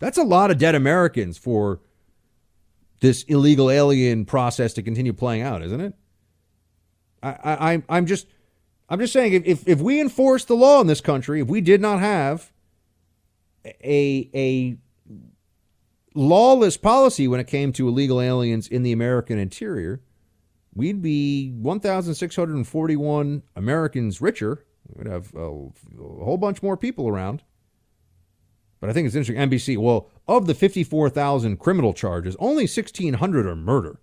That's 0.00 0.18
a 0.18 0.24
lot 0.24 0.50
of 0.50 0.58
dead 0.58 0.74
Americans 0.74 1.38
for 1.38 1.80
this 2.98 3.22
illegal 3.24 3.70
alien 3.70 4.24
process 4.24 4.72
to 4.74 4.82
continue 4.82 5.12
playing 5.12 5.42
out, 5.42 5.62
isn't 5.62 5.80
it? 5.80 5.94
I, 7.22 7.36
I, 7.44 7.82
I'm 7.88 8.06
just, 8.06 8.26
I'm 8.88 8.98
just 8.98 9.12
saying, 9.12 9.44
if, 9.44 9.68
if 9.68 9.80
we 9.80 10.00
enforce 10.00 10.44
the 10.44 10.56
law 10.56 10.80
in 10.80 10.88
this 10.88 11.00
country, 11.00 11.40
if 11.40 11.46
we 11.46 11.60
did 11.60 11.80
not 11.80 12.00
have 12.00 12.51
a 13.64 14.30
a 14.34 14.76
lawless 16.14 16.76
policy 16.76 17.26
when 17.28 17.40
it 17.40 17.46
came 17.46 17.72
to 17.72 17.88
illegal 17.88 18.20
aliens 18.20 18.68
in 18.68 18.82
the 18.82 18.92
American 18.92 19.38
interior, 19.38 20.02
we'd 20.74 21.02
be 21.02 21.50
1,641 21.50 23.42
Americans 23.56 24.20
richer. 24.20 24.64
We'd 24.88 25.06
have 25.06 25.34
a, 25.34 25.48
a, 25.48 25.70
whole 25.98 26.38
bunch 26.38 26.62
more 26.62 26.76
people 26.76 27.08
around. 27.08 27.42
But 28.80 28.90
I 28.90 28.92
think 28.92 29.06
it's 29.06 29.14
interesting. 29.14 29.48
NBC, 29.48 29.78
well, 29.78 30.10
of 30.26 30.46
the 30.46 30.54
54,000 30.54 31.58
criminal 31.58 31.94
charges, 31.94 32.36
only 32.40 32.64
1,600 32.64 33.46
are 33.46 33.56
murder. 33.56 34.00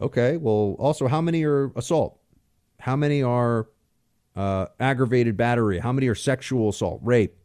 Okay, 0.00 0.38
well, 0.38 0.74
also, 0.78 1.06
how 1.06 1.20
many 1.20 1.44
are 1.44 1.70
assault? 1.76 2.18
How 2.80 2.96
many 2.96 3.22
are 3.22 3.68
uh, 4.34 4.66
aggravated 4.80 5.36
battery? 5.36 5.78
How 5.78 5.92
many 5.92 6.08
are 6.08 6.14
sexual 6.14 6.70
assault, 6.70 7.00
rape? 7.04 7.36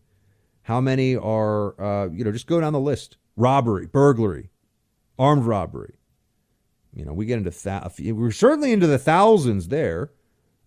How 0.65 0.81
many 0.81 1.15
are, 1.15 1.79
uh, 1.79 2.09
you 2.09 2.23
know, 2.23 2.31
just 2.31 2.47
go 2.47 2.59
down 2.59 2.73
the 2.73 2.79
list 2.79 3.17
robbery, 3.35 3.85
burglary, 3.85 4.49
armed 5.19 5.45
robbery. 5.45 5.99
You 6.91 7.05
know, 7.05 7.13
we 7.13 7.27
get 7.27 7.37
into, 7.37 7.51
th- 7.51 8.13
we're 8.13 8.31
certainly 8.31 8.71
into 8.71 8.87
the 8.87 8.97
thousands 8.97 9.67
there. 9.67 10.11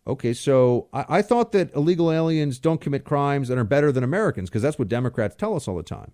Okay, 0.06 0.32
so 0.32 0.88
I, 0.92 1.04
I 1.08 1.22
thought 1.22 1.50
that 1.52 1.74
illegal 1.74 2.12
aliens 2.12 2.60
don't 2.60 2.80
commit 2.80 3.04
crimes 3.04 3.50
and 3.50 3.58
are 3.58 3.64
better 3.64 3.90
than 3.90 4.04
Americans 4.04 4.48
because 4.48 4.62
that's 4.62 4.78
what 4.78 4.88
Democrats 4.88 5.34
tell 5.34 5.56
us 5.56 5.66
all 5.66 5.76
the 5.76 5.82
time. 5.82 6.12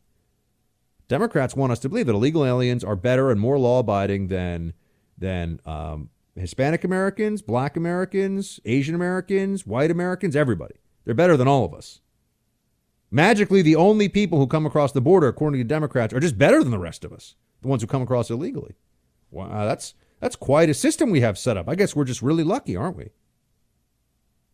Democrats 1.07 1.55
want 1.55 1.73
us 1.73 1.79
to 1.81 1.91
believe 1.91 2.07
that 2.07 2.15
illegal 2.15 2.45
aliens 2.45 2.83
are 2.83 2.97
better 2.97 3.31
and 3.31 3.39
more 3.39 3.59
law 3.59 3.81
abiding 3.81 4.29
than 4.29 4.73
than 5.19 5.61
um, 5.67 6.09
Hispanic 6.35 6.85
Americans, 6.85 7.43
Black 7.43 7.77
Americans, 7.77 8.59
Asian 8.65 8.95
Americans, 8.95 9.67
white 9.67 9.91
Americans, 9.91 10.35
everybody. 10.35 10.77
They're 11.05 11.15
better 11.15 11.37
than 11.37 11.47
all 11.47 11.65
of 11.67 11.75
us. 11.75 12.01
Magically, 13.15 13.63
the 13.63 13.77
only 13.77 14.09
people 14.09 14.39
who 14.39 14.49
come 14.49 14.67
across 14.67 14.91
the 14.91 15.01
border, 15.01 15.29
according 15.29 15.61
to 15.61 15.65
Democrats, 15.65 16.13
are 16.13 16.19
just 16.19 16.37
better 16.37 16.65
than 16.65 16.73
the 16.73 16.81
rest 16.81 17.05
of 17.05 17.13
us, 17.13 17.37
the 17.63 17.69
ones 17.69 17.81
who 17.81 17.87
come 17.87 18.03
across 18.03 18.29
illegally. 18.29 18.75
Wow, 19.31 19.67
that's 19.67 19.95
that's 20.19 20.35
quite 20.35 20.69
a 20.69 20.75
system 20.75 21.11
we 21.11 21.21
have 21.21 21.39
set 21.39 21.57
up. 21.57 21.69
I 21.69 21.77
guess 21.77 21.95
we're 21.95 22.07
just 22.07 22.23
really 22.23 22.43
lucky, 22.43 22.75
aren't 22.75 22.97
we? 22.97 23.11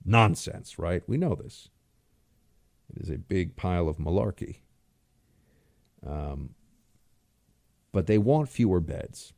Nonsense, 0.05 0.79
right? 0.79 1.03
We 1.07 1.17
know 1.17 1.35
this. 1.35 1.71
It 2.95 3.01
is 3.01 3.09
a 3.09 3.17
big 3.17 3.57
pile 3.57 3.89
of 3.89 3.97
malarkey. 3.97 4.57
Um, 6.07 6.51
but 7.93 8.09
they 8.09 8.19
want 8.19 8.51
fewer 8.51 8.81
beds. 8.81 9.33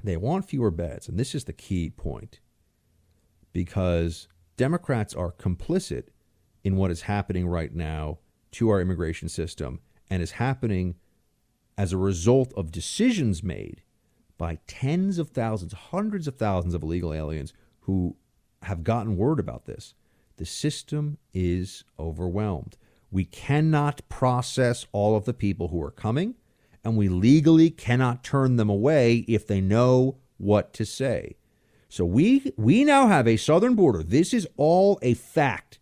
They 0.00 0.16
want 0.16 0.48
fewer 0.48 0.70
beds. 0.70 1.08
And 1.08 1.18
this 1.18 1.34
is 1.34 1.42
the 1.42 1.52
key 1.52 1.90
point 1.90 2.38
because 3.52 4.28
Democrats 4.56 5.12
are 5.12 5.32
complicit 5.32 6.04
in 6.62 6.76
what 6.76 6.92
is 6.92 7.02
happening 7.02 7.48
right 7.48 7.74
now 7.74 8.18
to 8.54 8.70
our 8.70 8.80
immigration 8.80 9.28
system 9.28 9.80
and 10.08 10.22
is 10.22 10.32
happening 10.32 10.94
as 11.76 11.92
a 11.92 11.98
result 11.98 12.52
of 12.56 12.70
decisions 12.70 13.42
made 13.42 13.82
by 14.38 14.58
tens 14.66 15.18
of 15.18 15.30
thousands, 15.30 15.72
hundreds 15.72 16.26
of 16.26 16.36
thousands 16.36 16.74
of 16.74 16.82
illegal 16.82 17.12
aliens 17.12 17.52
who 17.80 18.16
have 18.62 18.84
gotten 18.84 19.16
word 19.16 19.38
about 19.38 19.66
this. 19.66 19.94
The 20.36 20.46
system 20.46 21.18
is 21.32 21.84
overwhelmed. 21.98 22.76
We 23.10 23.24
cannot 23.24 24.08
process 24.08 24.86
all 24.92 25.16
of 25.16 25.24
the 25.24 25.34
people 25.34 25.68
who 25.68 25.82
are 25.82 25.90
coming, 25.90 26.34
and 26.82 26.96
we 26.96 27.08
legally 27.08 27.70
cannot 27.70 28.24
turn 28.24 28.56
them 28.56 28.68
away 28.68 29.18
if 29.28 29.46
they 29.46 29.60
know 29.60 30.16
what 30.36 30.72
to 30.74 30.84
say. 30.84 31.36
So 31.88 32.04
we 32.04 32.52
we 32.56 32.84
now 32.84 33.06
have 33.06 33.28
a 33.28 33.36
southern 33.36 33.76
border. 33.76 34.02
This 34.02 34.34
is 34.34 34.48
all 34.56 34.98
a 35.00 35.14
fact. 35.14 35.78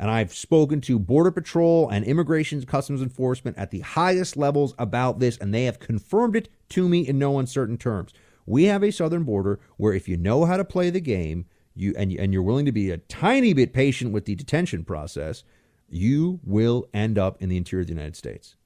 And 0.00 0.10
I've 0.10 0.32
spoken 0.32 0.80
to 0.82 0.98
Border 0.98 1.30
Patrol 1.30 1.86
and 1.90 2.06
Immigration 2.06 2.64
Customs 2.64 3.02
Enforcement 3.02 3.58
at 3.58 3.70
the 3.70 3.80
highest 3.80 4.34
levels 4.34 4.74
about 4.78 5.18
this, 5.18 5.36
and 5.36 5.52
they 5.52 5.64
have 5.64 5.78
confirmed 5.78 6.36
it 6.36 6.48
to 6.70 6.88
me 6.88 7.06
in 7.06 7.18
no 7.18 7.38
uncertain 7.38 7.76
terms. 7.76 8.14
We 8.46 8.64
have 8.64 8.82
a 8.82 8.92
southern 8.92 9.24
border 9.24 9.60
where 9.76 9.92
if 9.92 10.08
you 10.08 10.16
know 10.16 10.46
how 10.46 10.56
to 10.56 10.64
play 10.64 10.88
the 10.88 11.02
game, 11.02 11.44
you 11.74 11.92
and, 11.98 12.10
and 12.12 12.32
you're 12.32 12.42
willing 12.42 12.64
to 12.64 12.72
be 12.72 12.90
a 12.90 12.96
tiny 12.96 13.52
bit 13.52 13.74
patient 13.74 14.10
with 14.10 14.24
the 14.24 14.34
detention 14.34 14.84
process, 14.84 15.44
you 15.86 16.40
will 16.44 16.88
end 16.94 17.18
up 17.18 17.40
in 17.42 17.50
the 17.50 17.58
interior 17.58 17.82
of 17.82 17.88
the 17.88 17.92
United 17.92 18.16
States. 18.16 18.56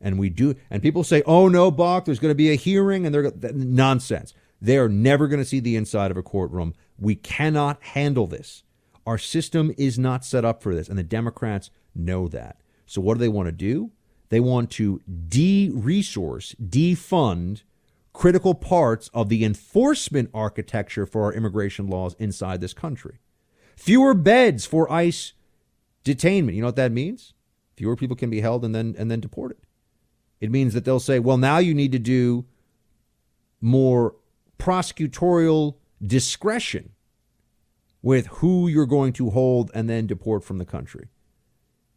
And 0.00 0.18
we 0.18 0.30
do, 0.30 0.54
and 0.70 0.82
people 0.82 1.04
say, 1.04 1.22
"Oh 1.26 1.48
no, 1.48 1.70
Buck, 1.70 2.06
there's 2.06 2.20
going 2.20 2.30
to 2.30 2.34
be 2.34 2.50
a 2.50 2.54
hearing," 2.54 3.04
and 3.04 3.14
they're 3.14 3.52
nonsense. 3.52 4.32
They 4.62 4.78
are 4.78 4.88
never 4.88 5.28
going 5.28 5.40
to 5.40 5.44
see 5.44 5.60
the 5.60 5.76
inside 5.76 6.10
of 6.10 6.16
a 6.16 6.22
courtroom. 6.22 6.72
We 6.98 7.16
cannot 7.16 7.82
handle 7.82 8.26
this. 8.26 8.62
Our 9.08 9.16
system 9.16 9.72
is 9.78 9.98
not 9.98 10.22
set 10.22 10.44
up 10.44 10.62
for 10.62 10.74
this, 10.74 10.86
and 10.86 10.98
the 10.98 11.02
Democrats 11.02 11.70
know 11.94 12.28
that. 12.28 12.60
So 12.84 13.00
what 13.00 13.14
do 13.14 13.20
they 13.20 13.28
want 13.30 13.46
to 13.46 13.52
do? 13.52 13.90
They 14.28 14.38
want 14.38 14.70
to 14.72 15.00
de-resource, 15.30 16.54
defund 16.62 17.62
critical 18.12 18.54
parts 18.54 19.08
of 19.14 19.30
the 19.30 19.46
enforcement 19.46 20.28
architecture 20.34 21.06
for 21.06 21.24
our 21.24 21.32
immigration 21.32 21.86
laws 21.86 22.16
inside 22.18 22.60
this 22.60 22.74
country. 22.74 23.18
Fewer 23.76 24.12
beds 24.12 24.66
for 24.66 24.92
ICE 24.92 25.32
detainment. 26.04 26.52
You 26.52 26.60
know 26.60 26.68
what 26.68 26.76
that 26.76 26.92
means? 26.92 27.32
Fewer 27.76 27.96
people 27.96 28.14
can 28.14 28.28
be 28.28 28.42
held 28.42 28.62
and 28.62 28.74
then 28.74 28.94
and 28.98 29.10
then 29.10 29.20
deported. 29.20 29.56
It 30.38 30.50
means 30.50 30.74
that 30.74 30.84
they'll 30.84 31.00
say, 31.00 31.18
well, 31.18 31.38
now 31.38 31.56
you 31.56 31.72
need 31.72 31.92
to 31.92 31.98
do 31.98 32.44
more 33.62 34.16
prosecutorial 34.58 35.76
discretion 36.06 36.90
with 38.08 38.26
who 38.38 38.68
you're 38.68 38.86
going 38.86 39.12
to 39.12 39.28
hold 39.28 39.70
and 39.74 39.86
then 39.86 40.06
deport 40.06 40.42
from 40.42 40.56
the 40.56 40.64
country. 40.64 41.08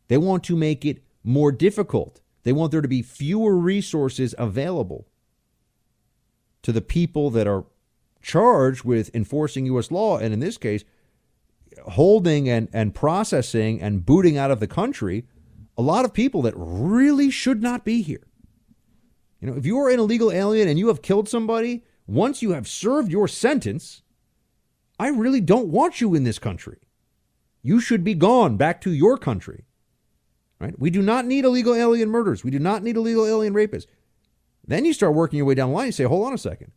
They 0.09 0.17
want 0.17 0.43
to 0.43 0.57
make 0.57 0.83
it 0.83 1.01
more 1.23 1.53
difficult. 1.53 2.19
They 2.43 2.51
want 2.51 2.73
there 2.73 2.81
to 2.81 2.87
be 2.89 3.01
fewer 3.01 3.55
resources 3.55 4.35
available 4.37 5.07
to 6.63 6.73
the 6.73 6.81
people 6.81 7.29
that 7.29 7.47
are 7.47 7.63
charged 8.21 8.83
with 8.83 9.09
enforcing 9.15 9.65
U.S. 9.67 9.89
law, 9.89 10.17
and 10.17 10.33
in 10.33 10.41
this 10.41 10.57
case, 10.57 10.83
holding 11.91 12.49
and, 12.49 12.67
and 12.73 12.93
processing 12.93 13.81
and 13.81 14.05
booting 14.05 14.37
out 14.37 14.51
of 14.51 14.59
the 14.59 14.67
country 14.67 15.23
a 15.77 15.81
lot 15.81 16.03
of 16.03 16.13
people 16.13 16.41
that 16.41 16.53
really 16.57 17.29
should 17.29 17.63
not 17.63 17.85
be 17.85 18.01
here. 18.01 18.27
You 19.39 19.49
know, 19.49 19.55
if 19.55 19.65
you 19.65 19.77
are 19.79 19.89
an 19.89 20.01
illegal 20.01 20.29
alien 20.29 20.67
and 20.67 20.77
you 20.77 20.89
have 20.89 21.01
killed 21.01 21.29
somebody, 21.29 21.85
once 22.05 22.41
you 22.41 22.51
have 22.51 22.67
served 22.67 23.13
your 23.13 23.29
sentence, 23.29 24.01
I 25.01 25.07
really 25.07 25.41
don't 25.41 25.69
want 25.69 25.99
you 25.99 26.13
in 26.13 26.25
this 26.25 26.37
country. 26.37 26.77
You 27.63 27.79
should 27.79 28.03
be 28.03 28.13
gone 28.13 28.55
back 28.55 28.79
to 28.81 28.91
your 28.91 29.17
country. 29.17 29.65
Right? 30.59 30.77
We 30.77 30.91
do 30.91 31.01
not 31.01 31.25
need 31.25 31.43
illegal 31.43 31.73
alien 31.73 32.09
murders. 32.09 32.43
We 32.43 32.51
do 32.51 32.59
not 32.59 32.83
need 32.83 32.97
illegal 32.97 33.25
alien 33.25 33.55
rapists. 33.55 33.87
Then 34.63 34.85
you 34.85 34.93
start 34.93 35.15
working 35.15 35.37
your 35.37 35.47
way 35.47 35.55
down 35.55 35.69
the 35.69 35.75
line. 35.75 35.87
You 35.87 35.91
say, 35.91 36.03
hold 36.03 36.27
on 36.27 36.33
a 36.33 36.37
second. 36.37 36.71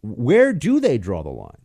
Where 0.00 0.54
do 0.54 0.80
they 0.80 0.96
draw 0.96 1.22
the 1.22 1.28
line? 1.28 1.60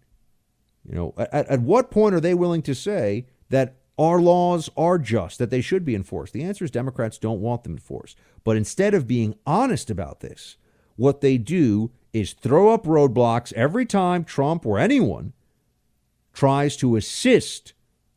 You 0.84 0.96
know, 0.96 1.14
at, 1.18 1.48
at 1.48 1.62
what 1.62 1.92
point 1.92 2.14
are 2.14 2.20
they 2.20 2.34
willing 2.34 2.62
to 2.64 2.76
say 2.76 3.28
that 3.48 3.78
our 3.98 4.20
laws 4.20 4.70
are 4.76 5.00
just, 5.00 5.40
that 5.40 5.50
they 5.50 5.62
should 5.62 5.86
be 5.86 5.96
enforced? 5.96 6.34
The 6.34 6.44
answer 6.44 6.66
is 6.66 6.72
Democrats 6.72 7.18
don't 7.18 7.40
want 7.40 7.64
them 7.64 7.72
enforced. 7.72 8.18
But 8.44 8.58
instead 8.58 8.94
of 8.94 9.08
being 9.08 9.36
honest 9.46 9.90
about 9.90 10.20
this, 10.20 10.58
what 10.98 11.22
they 11.22 11.38
do 11.38 11.92
is 12.12 12.34
throw 12.34 12.74
up 12.74 12.84
roadblocks 12.84 13.54
every 13.54 13.86
time 13.86 14.26
Trump 14.26 14.66
or 14.66 14.78
anyone 14.78 15.32
tries 16.38 16.78
to 16.78 16.96
assist 16.96 17.74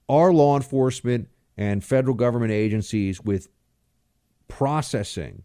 our 0.08 0.32
law 0.32 0.56
enforcement 0.56 1.28
and 1.56 1.82
federal 1.84 2.14
government 2.14 2.52
agencies 2.52 3.20
with 3.20 3.48
processing, 4.46 5.42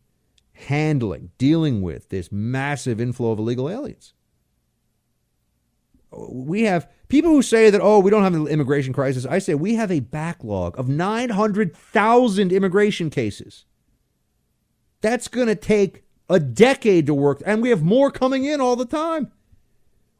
handling, 0.53 1.31
dealing 1.37 1.81
with 1.81 2.09
this 2.09 2.31
massive 2.31 3.01
inflow 3.01 3.31
of 3.31 3.39
illegal 3.39 3.69
aliens 3.69 4.13
we 6.17 6.63
have 6.63 6.89
people 7.07 7.31
who 7.31 7.41
say 7.41 7.69
that, 7.69 7.81
oh, 7.81 7.99
we 7.99 8.11
don't 8.11 8.23
have 8.23 8.33
an 8.33 8.47
immigration 8.47 8.93
crisis. 8.93 9.25
I 9.25 9.39
say 9.39 9.55
we 9.55 9.75
have 9.75 9.91
a 9.91 9.99
backlog 9.99 10.77
of 10.79 10.87
900,000 10.87 12.51
immigration 12.51 13.09
cases. 13.09 13.65
That's 15.01 15.27
going 15.27 15.47
to 15.47 15.55
take 15.55 16.03
a 16.29 16.39
decade 16.39 17.05
to 17.07 17.13
work, 17.13 17.41
and 17.45 17.61
we 17.61 17.69
have 17.69 17.83
more 17.83 18.09
coming 18.09 18.45
in 18.45 18.59
all 18.59 18.75
the 18.75 18.85
time. 18.85 19.31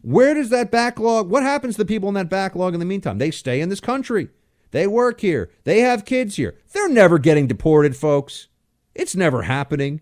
Where 0.06 0.36
does 0.36 0.50
that 0.50 0.70
backlog, 0.70 1.32
what 1.32 1.42
happens 1.42 1.74
to 1.74 1.78
the 1.80 1.88
people 1.88 2.08
in 2.10 2.14
that 2.14 2.30
backlog 2.30 2.76
in 2.76 2.80
the 2.80 2.86
meantime? 2.86 3.18
They 3.18 3.32
stay 3.32 3.60
in 3.60 3.70
this 3.70 3.80
country. 3.80 4.30
They 4.70 4.86
work 4.86 5.22
here. 5.22 5.50
They 5.64 5.80
have 5.80 6.06
kids 6.06 6.36
here. 6.36 6.54
They're 6.74 6.90
never 6.90 7.18
getting 7.18 7.48
deported, 7.48 7.98
folks. 7.98 8.48
It's 8.94 9.16
never 9.16 9.42
happening. 9.42 10.02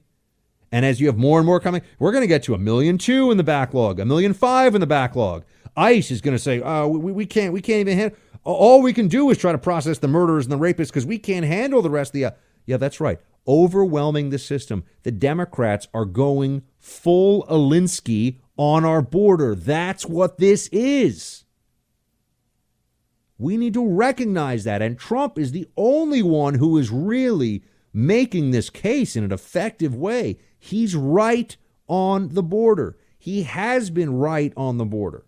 And 0.74 0.84
as 0.86 1.00
you 1.00 1.08
have 1.08 1.18
more 1.18 1.40
and 1.40 1.46
more 1.46 1.62
coming, 1.62 1.84
we're 2.00 2.12
going 2.12 2.24
to 2.24 2.28
get 2.28 2.44
to 2.44 2.54
a 2.54 2.58
million 2.58 2.98
two 2.98 3.32
in 3.32 3.38
the 3.38 3.46
backlog, 3.46 3.98
a 3.98 4.04
million 4.04 4.34
five 4.34 4.76
in 4.76 4.82
the 4.82 4.88
backlog. 4.88 5.46
ICE 5.78 6.12
is 6.12 6.20
going 6.20 6.36
to 6.36 6.44
say, 6.44 6.60
"Oh, 6.62 6.90
we, 6.90 7.14
we 7.14 7.26
can't, 7.26 7.54
we 7.54 7.62
can't 7.62 7.80
even 7.80 7.98
handle. 7.98 8.18
All 8.44 8.82
we 8.82 8.92
can 8.92 9.08
do 9.08 9.30
is 9.30 9.38
try 9.38 9.54
to 9.54 9.58
process 9.58 10.00
the 10.00 10.10
murderers 10.10 10.46
and 10.46 10.52
the 10.52 10.58
rapists 10.58 10.88
because 10.88 11.06
we 11.06 11.18
can't 11.18 11.46
handle 11.46 11.82
the 11.82 11.90
rest 11.90 12.10
of 12.10 12.14
the." 12.14 12.26
Uh, 12.26 12.32
yeah, 12.66 12.76
that's 12.76 13.00
right. 13.00 13.20
Overwhelming 13.48 14.32
the 14.32 14.40
system. 14.40 14.84
The 15.04 15.12
Democrats 15.12 15.88
are 15.94 16.06
going 16.06 16.64
full 16.78 17.46
Alinsky 17.46 18.40
on 18.58 18.86
our 18.86 19.02
border. 19.02 19.56
That's 19.56 20.06
what 20.06 20.38
this 20.38 20.68
is. 20.72 21.46
We 23.38 23.58
need 23.58 23.74
to 23.74 23.86
recognize 23.86 24.64
that. 24.64 24.82
And 24.82 24.98
Trump 24.98 25.38
is 25.38 25.52
the 25.52 25.68
only 25.76 26.22
one 26.22 26.56
who 26.56 26.78
is 26.78 26.92
really 26.92 27.64
making 27.92 28.52
this 28.52 28.70
case 28.70 29.16
in 29.16 29.24
an 29.24 29.32
effective 29.32 29.96
way. 29.96 30.38
He's 30.58 30.96
right 30.96 31.56
on 31.88 32.30
the 32.30 32.44
border. 32.44 32.98
He 33.18 33.44
has 33.44 33.90
been 33.90 34.16
right 34.18 34.54
on 34.56 34.78
the 34.78 34.86
border. 34.86 35.26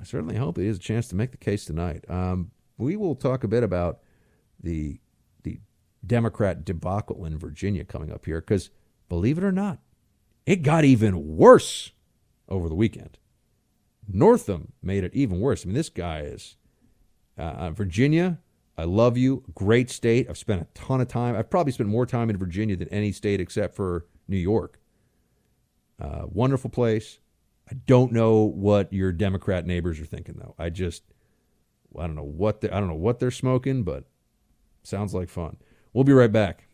I 0.00 0.04
certainly 0.04 0.36
hope 0.36 0.58
he 0.58 0.66
has 0.66 0.76
a 0.76 0.80
chance 0.80 1.08
to 1.08 1.16
make 1.16 1.30
the 1.30 1.36
case 1.36 1.64
tonight. 1.64 2.04
Um, 2.08 2.50
we 2.78 2.96
will 2.96 3.14
talk 3.14 3.44
a 3.44 3.48
bit 3.48 3.62
about 3.62 4.00
the 4.62 5.00
the 5.42 5.60
Democrat 6.06 6.64
debacle 6.64 7.24
in 7.24 7.38
Virginia 7.38 7.84
coming 7.84 8.12
up 8.12 8.26
here 8.26 8.40
because, 8.40 8.70
believe 9.08 9.38
it 9.38 9.44
or 9.44 9.52
not, 9.52 9.78
it 10.44 10.62
got 10.62 10.84
even 10.84 11.36
worse 11.36 11.92
over 12.48 12.68
the 12.68 12.74
weekend. 12.74 13.18
Northam 14.08 14.72
made 14.82 15.04
it 15.04 15.14
even 15.14 15.40
worse. 15.40 15.64
I 15.64 15.66
mean, 15.66 15.74
this 15.74 15.88
guy 15.88 16.20
is 16.20 16.56
uh, 17.38 17.42
uh, 17.42 17.70
Virginia. 17.70 18.38
I 18.78 18.84
love 18.84 19.16
you. 19.16 19.42
Great 19.54 19.90
state. 19.90 20.28
I've 20.28 20.38
spent 20.38 20.62
a 20.62 20.66
ton 20.74 21.00
of 21.00 21.08
time. 21.08 21.34
I've 21.34 21.50
probably 21.50 21.72
spent 21.72 21.88
more 21.88 22.06
time 22.06 22.30
in 22.30 22.36
Virginia 22.36 22.76
than 22.76 22.88
any 22.88 23.10
state 23.10 23.40
except 23.40 23.74
for 23.74 24.06
New 24.28 24.36
York. 24.36 24.78
Uh, 26.00 26.22
wonderful 26.26 26.70
place. 26.70 27.18
I 27.70 27.74
don't 27.86 28.12
know 28.12 28.42
what 28.42 28.92
your 28.92 29.12
Democrat 29.12 29.66
neighbors 29.66 29.98
are 29.98 30.04
thinking 30.04 30.36
though. 30.38 30.54
I 30.58 30.70
just 30.70 31.02
I 31.98 32.06
don't 32.06 32.14
know 32.14 32.22
what 32.22 32.60
they, 32.60 32.70
I 32.70 32.78
don't 32.78 32.88
know 32.88 32.94
what 32.94 33.18
they're 33.18 33.30
smoking, 33.30 33.82
but 33.82 34.04
sounds 34.82 35.14
like 35.14 35.28
fun. 35.28 35.56
We'll 35.92 36.04
be 36.04 36.12
right 36.12 36.30
back. 36.30 36.65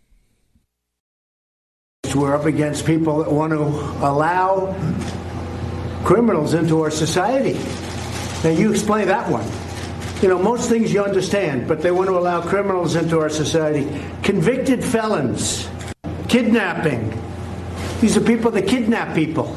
We're 2.14 2.34
up 2.34 2.44
against 2.44 2.84
people 2.84 3.18
that 3.18 3.32
want 3.32 3.52
to 3.52 3.58
allow 3.58 4.74
criminals 6.04 6.52
into 6.54 6.82
our 6.82 6.90
society. 6.90 7.54
Now, 8.44 8.50
you 8.50 8.70
explain 8.70 9.08
that 9.08 9.30
one. 9.30 9.46
You 10.20 10.28
know, 10.28 10.38
most 10.38 10.68
things 10.68 10.92
you 10.92 11.02
understand, 11.02 11.66
but 11.66 11.80
they 11.80 11.90
want 11.90 12.08
to 12.08 12.18
allow 12.18 12.42
criminals 12.42 12.96
into 12.96 13.18
our 13.18 13.28
society. 13.28 13.88
Convicted 14.22 14.84
felons, 14.84 15.68
kidnapping. 16.28 17.18
These 18.00 18.16
are 18.16 18.20
people 18.20 18.50
that 18.52 18.68
kidnap 18.68 19.14
people. 19.14 19.56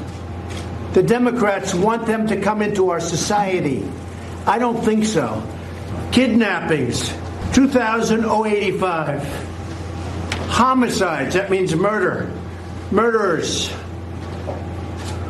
The 0.94 1.04
Democrats 1.04 1.74
want 1.74 2.06
them 2.06 2.26
to 2.28 2.40
come 2.40 2.62
into 2.62 2.90
our 2.90 3.00
society. 3.00 3.86
I 4.48 4.60
don't 4.60 4.82
think 4.84 5.06
so. 5.06 5.44
Kidnappings, 6.12 7.14
2,085. 7.54 9.52
Homicides, 10.50 11.34
that 11.34 11.50
means 11.50 11.76
murder. 11.76 12.32
Murderers, 12.92 13.74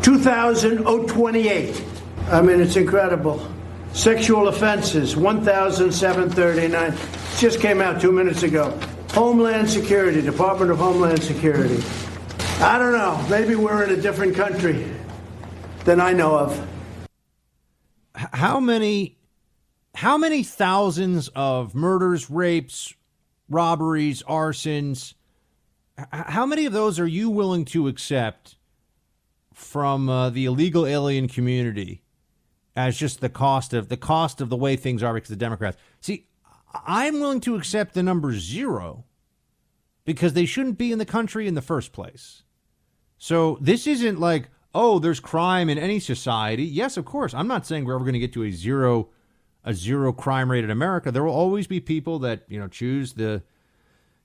2,028. 0.02 1.84
I 2.28 2.42
mean, 2.42 2.60
it's 2.60 2.76
incredible. 2.76 3.46
Sexual 3.94 4.50
offenses, 4.50 5.16
1,739. 5.16 6.94
Just 7.38 7.60
came 7.60 7.82
out 7.82 8.02
two 8.02 8.12
minutes 8.12 8.44
ago. 8.44 8.78
Homeland 9.12 9.70
Security, 9.70 10.22
Department 10.22 10.70
of 10.70 10.78
Homeland 10.78 11.24
Security. 11.24 11.82
I 12.60 12.78
don't 12.78 12.92
know. 12.92 13.26
Maybe 13.30 13.56
we're 13.56 13.84
in 13.84 13.98
a 13.98 14.02
different 14.02 14.36
country 14.36 14.92
than 15.86 16.02
I 16.02 16.14
know 16.14 16.38
of. 16.38 16.68
How 18.14 18.60
many 18.60 19.18
how 19.94 20.18
many 20.18 20.44
thousands 20.44 21.30
of 21.30 21.74
murders, 21.74 22.30
rapes, 22.30 22.94
robberies, 23.50 24.24
arsons, 24.24 25.14
how 26.12 26.46
many 26.46 26.66
of 26.66 26.74
those 26.74 27.00
are 27.00 27.08
you 27.08 27.30
willing 27.30 27.66
to 27.66 27.88
accept 27.88 28.58
from 29.54 30.10
uh, 30.10 30.30
the 30.30 30.46
illegal 30.46 30.86
alien 30.86 31.28
community 31.28 32.04
as 32.76 32.98
just 32.98 33.22
the 33.22 33.30
cost 33.30 33.74
of 33.74 33.88
the 33.88 33.98
cost 33.98 34.42
of 34.42 34.50
the 34.50 34.58
way 34.58 34.76
things 34.76 35.02
are 35.02 35.14
because 35.14 35.30
the 35.30 35.36
Democrats. 35.36 35.78
See, 36.02 36.28
I'm 36.86 37.20
willing 37.20 37.40
to 37.42 37.56
accept 37.56 37.94
the 37.94 38.04
number 38.04 38.34
0 38.34 39.06
because 40.04 40.34
they 40.34 40.46
shouldn't 40.46 40.78
be 40.78 40.92
in 40.92 41.00
the 41.00 41.06
country 41.06 41.48
in 41.48 41.56
the 41.56 41.62
first 41.62 41.94
place. 41.94 42.44
So 43.18 43.58
this 43.62 43.88
isn't 43.88 44.20
like, 44.20 44.50
oh, 44.74 45.00
there's 45.00 45.22
crime 45.22 45.70
in 45.70 45.78
any 45.78 46.00
society. 46.00 46.66
Yes, 46.66 46.98
of 46.98 47.06
course. 47.06 47.34
I'm 47.34 47.48
not 47.48 47.66
saying 47.66 47.86
we're 47.86 47.96
ever 47.96 48.04
going 48.04 48.14
to 48.14 48.20
get 48.20 48.34
to 48.34 48.44
a 48.44 48.52
zero 48.52 49.10
a 49.68 49.74
zero 49.74 50.14
crime 50.14 50.52
rate 50.52 50.64
in 50.64 50.70
America. 50.70 51.12
There 51.12 51.24
will 51.24 51.34
always 51.34 51.66
be 51.66 51.80
people 51.80 52.20
that, 52.20 52.44
you 52.48 52.60
know, 52.60 52.68
choose 52.68 53.14
the 53.14 53.42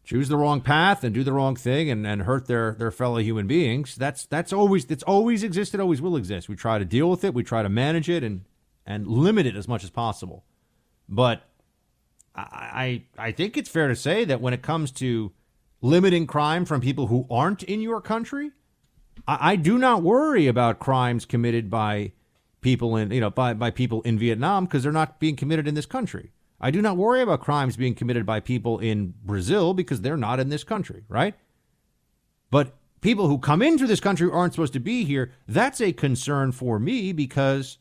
choose 0.04 0.28
the 0.28 0.36
wrong 0.36 0.60
path 0.60 1.04
and 1.04 1.14
do 1.14 1.22
the 1.22 1.32
wrong 1.32 1.56
thing 1.56 1.90
and, 1.90 2.06
and 2.06 2.22
hurt 2.22 2.46
their, 2.46 2.72
their 2.72 2.90
fellow 2.90 3.18
human 3.18 3.46
beings. 3.46 3.94
That's 3.94 4.26
that's 4.26 4.52
always 4.52 4.84
it's 4.86 5.02
always 5.04 5.42
existed, 5.42 5.80
always 5.80 6.00
will 6.00 6.16
exist. 6.16 6.48
We 6.48 6.56
try 6.56 6.78
to 6.78 6.84
deal 6.84 7.10
with 7.10 7.24
it, 7.24 7.34
we 7.34 7.42
try 7.42 7.62
to 7.62 7.68
manage 7.68 8.08
it 8.08 8.24
and 8.24 8.42
and 8.86 9.06
limit 9.06 9.46
it 9.46 9.56
as 9.56 9.68
much 9.68 9.84
as 9.84 9.90
possible. 9.90 10.44
But 11.08 11.42
I 12.34 13.04
I 13.18 13.32
think 13.32 13.56
it's 13.56 13.68
fair 13.68 13.88
to 13.88 13.96
say 13.96 14.24
that 14.24 14.40
when 14.40 14.54
it 14.54 14.62
comes 14.62 14.90
to 14.92 15.32
limiting 15.80 16.26
crime 16.26 16.64
from 16.64 16.80
people 16.80 17.06
who 17.06 17.26
aren't 17.30 17.62
in 17.62 17.80
your 17.80 18.00
country, 18.00 18.52
I, 19.26 19.52
I 19.52 19.56
do 19.56 19.78
not 19.78 20.02
worry 20.02 20.46
about 20.46 20.78
crimes 20.78 21.24
committed 21.24 21.70
by 21.70 22.12
people 22.60 22.96
in 22.96 23.10
you 23.10 23.20
know 23.20 23.30
by, 23.30 23.54
by 23.54 23.70
people 23.70 24.02
in 24.02 24.18
Vietnam 24.18 24.64
because 24.64 24.82
they're 24.82 24.92
not 24.92 25.20
being 25.20 25.36
committed 25.36 25.66
in 25.66 25.74
this 25.74 25.86
country. 25.86 26.32
I 26.60 26.70
do 26.70 26.82
not 26.82 26.96
worry 26.96 27.22
about 27.22 27.40
crimes 27.40 27.76
being 27.76 27.94
committed 27.94 28.26
by 28.26 28.40
people 28.40 28.78
in 28.78 29.14
Brazil 29.24 29.72
because 29.72 30.02
they're 30.02 30.16
not 30.16 30.40
in 30.40 30.50
this 30.50 30.64
country, 30.64 31.04
right? 31.08 31.34
But 32.50 32.76
people 33.00 33.28
who 33.28 33.38
come 33.38 33.62
into 33.62 33.86
this 33.86 34.00
country 34.00 34.28
aren't 34.30 34.52
supposed 34.52 34.74
to 34.74 34.80
be 34.80 35.04
here. 35.04 35.32
That's 35.48 35.80
a 35.80 35.92
concern 35.92 36.52
for 36.52 36.78
me 36.78 37.12
because, 37.12 37.78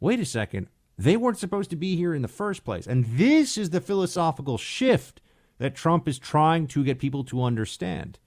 wait 0.00 0.20
a 0.20 0.24
second, 0.24 0.68
they 0.96 1.16
weren't 1.16 1.38
supposed 1.38 1.70
to 1.70 1.76
be 1.76 1.96
here 1.96 2.14
in 2.14 2.22
the 2.22 2.28
first 2.28 2.64
place. 2.64 2.86
And 2.86 3.04
this 3.04 3.58
is 3.58 3.70
the 3.70 3.80
philosophical 3.82 4.56
shift 4.56 5.20
that 5.58 5.74
Trump 5.74 6.08
is 6.08 6.18
trying 6.18 6.66
to 6.68 6.84
get 6.84 6.98
people 6.98 7.24
to 7.24 7.42
understand. 7.42 8.18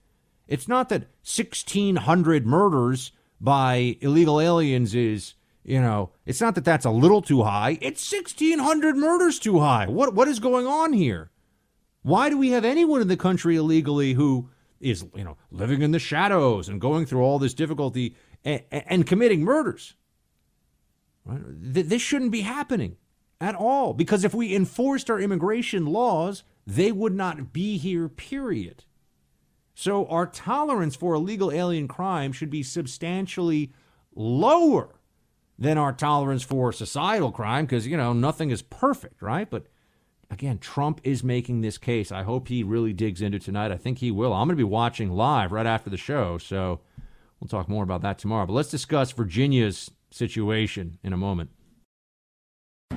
It's 0.46 0.68
not 0.68 0.88
that 0.88 1.08
1,600 1.24 2.46
murders 2.46 3.12
by 3.40 3.96
illegal 4.00 4.40
aliens 4.40 4.94
is 4.94 5.34
you 5.64 5.80
know, 5.80 6.10
it's 6.24 6.40
not 6.40 6.54
that 6.54 6.64
that's 6.64 6.86
a 6.86 6.90
little 6.90 7.22
too 7.22 7.42
high. 7.42 7.78
It's 7.80 8.10
1,600 8.10 8.96
murders 8.96 9.38
too 9.38 9.58
high. 9.58 9.86
What 9.86 10.14
what 10.14 10.28
is 10.28 10.40
going 10.40 10.66
on 10.66 10.92
here? 10.92 11.30
Why 12.02 12.30
do 12.30 12.38
we 12.38 12.50
have 12.50 12.64
anyone 12.64 13.02
in 13.02 13.08
the 13.08 13.16
country 13.16 13.56
illegally 13.56 14.14
who 14.14 14.48
is, 14.80 15.04
you 15.14 15.24
know, 15.24 15.36
living 15.50 15.82
in 15.82 15.90
the 15.90 15.98
shadows 15.98 16.68
and 16.68 16.80
going 16.80 17.04
through 17.04 17.22
all 17.22 17.38
this 17.38 17.52
difficulty 17.52 18.16
and, 18.42 18.62
and 18.70 19.06
committing 19.06 19.42
murders? 19.42 19.96
Right? 21.26 21.42
This 21.44 22.00
shouldn't 22.00 22.30
be 22.30 22.40
happening 22.40 22.96
at 23.38 23.54
all 23.54 23.92
because 23.92 24.24
if 24.24 24.32
we 24.32 24.54
enforced 24.54 25.10
our 25.10 25.20
immigration 25.20 25.86
laws, 25.86 26.42
they 26.66 26.90
would 26.90 27.14
not 27.14 27.52
be 27.52 27.76
here, 27.76 28.08
period. 28.08 28.84
So 29.74 30.06
our 30.06 30.26
tolerance 30.26 30.96
for 30.96 31.14
illegal 31.14 31.52
alien 31.52 31.86
crime 31.86 32.32
should 32.32 32.50
be 32.50 32.62
substantially 32.62 33.72
lower 34.14 34.99
than 35.60 35.76
our 35.76 35.92
tolerance 35.92 36.42
for 36.42 36.72
societal 36.72 37.30
crime 37.30 37.66
because, 37.66 37.86
you 37.86 37.96
know, 37.96 38.14
nothing 38.14 38.50
is 38.50 38.62
perfect, 38.62 39.20
right? 39.20 39.48
But 39.48 39.66
again, 40.30 40.58
Trump 40.58 41.00
is 41.04 41.22
making 41.22 41.60
this 41.60 41.76
case. 41.76 42.10
I 42.10 42.22
hope 42.22 42.48
he 42.48 42.64
really 42.64 42.94
digs 42.94 43.20
into 43.20 43.38
tonight. 43.38 43.70
I 43.70 43.76
think 43.76 43.98
he 43.98 44.10
will. 44.10 44.32
I'm 44.32 44.48
going 44.48 44.56
to 44.56 44.60
be 44.60 44.64
watching 44.64 45.10
live 45.10 45.52
right 45.52 45.66
after 45.66 45.90
the 45.90 45.98
show, 45.98 46.38
so 46.38 46.80
we'll 47.38 47.48
talk 47.48 47.68
more 47.68 47.84
about 47.84 48.00
that 48.02 48.18
tomorrow. 48.18 48.46
But 48.46 48.54
let's 48.54 48.70
discuss 48.70 49.12
Virginia's 49.12 49.90
situation 50.10 50.98
in 51.04 51.12
a 51.12 51.16
moment. 51.18 51.50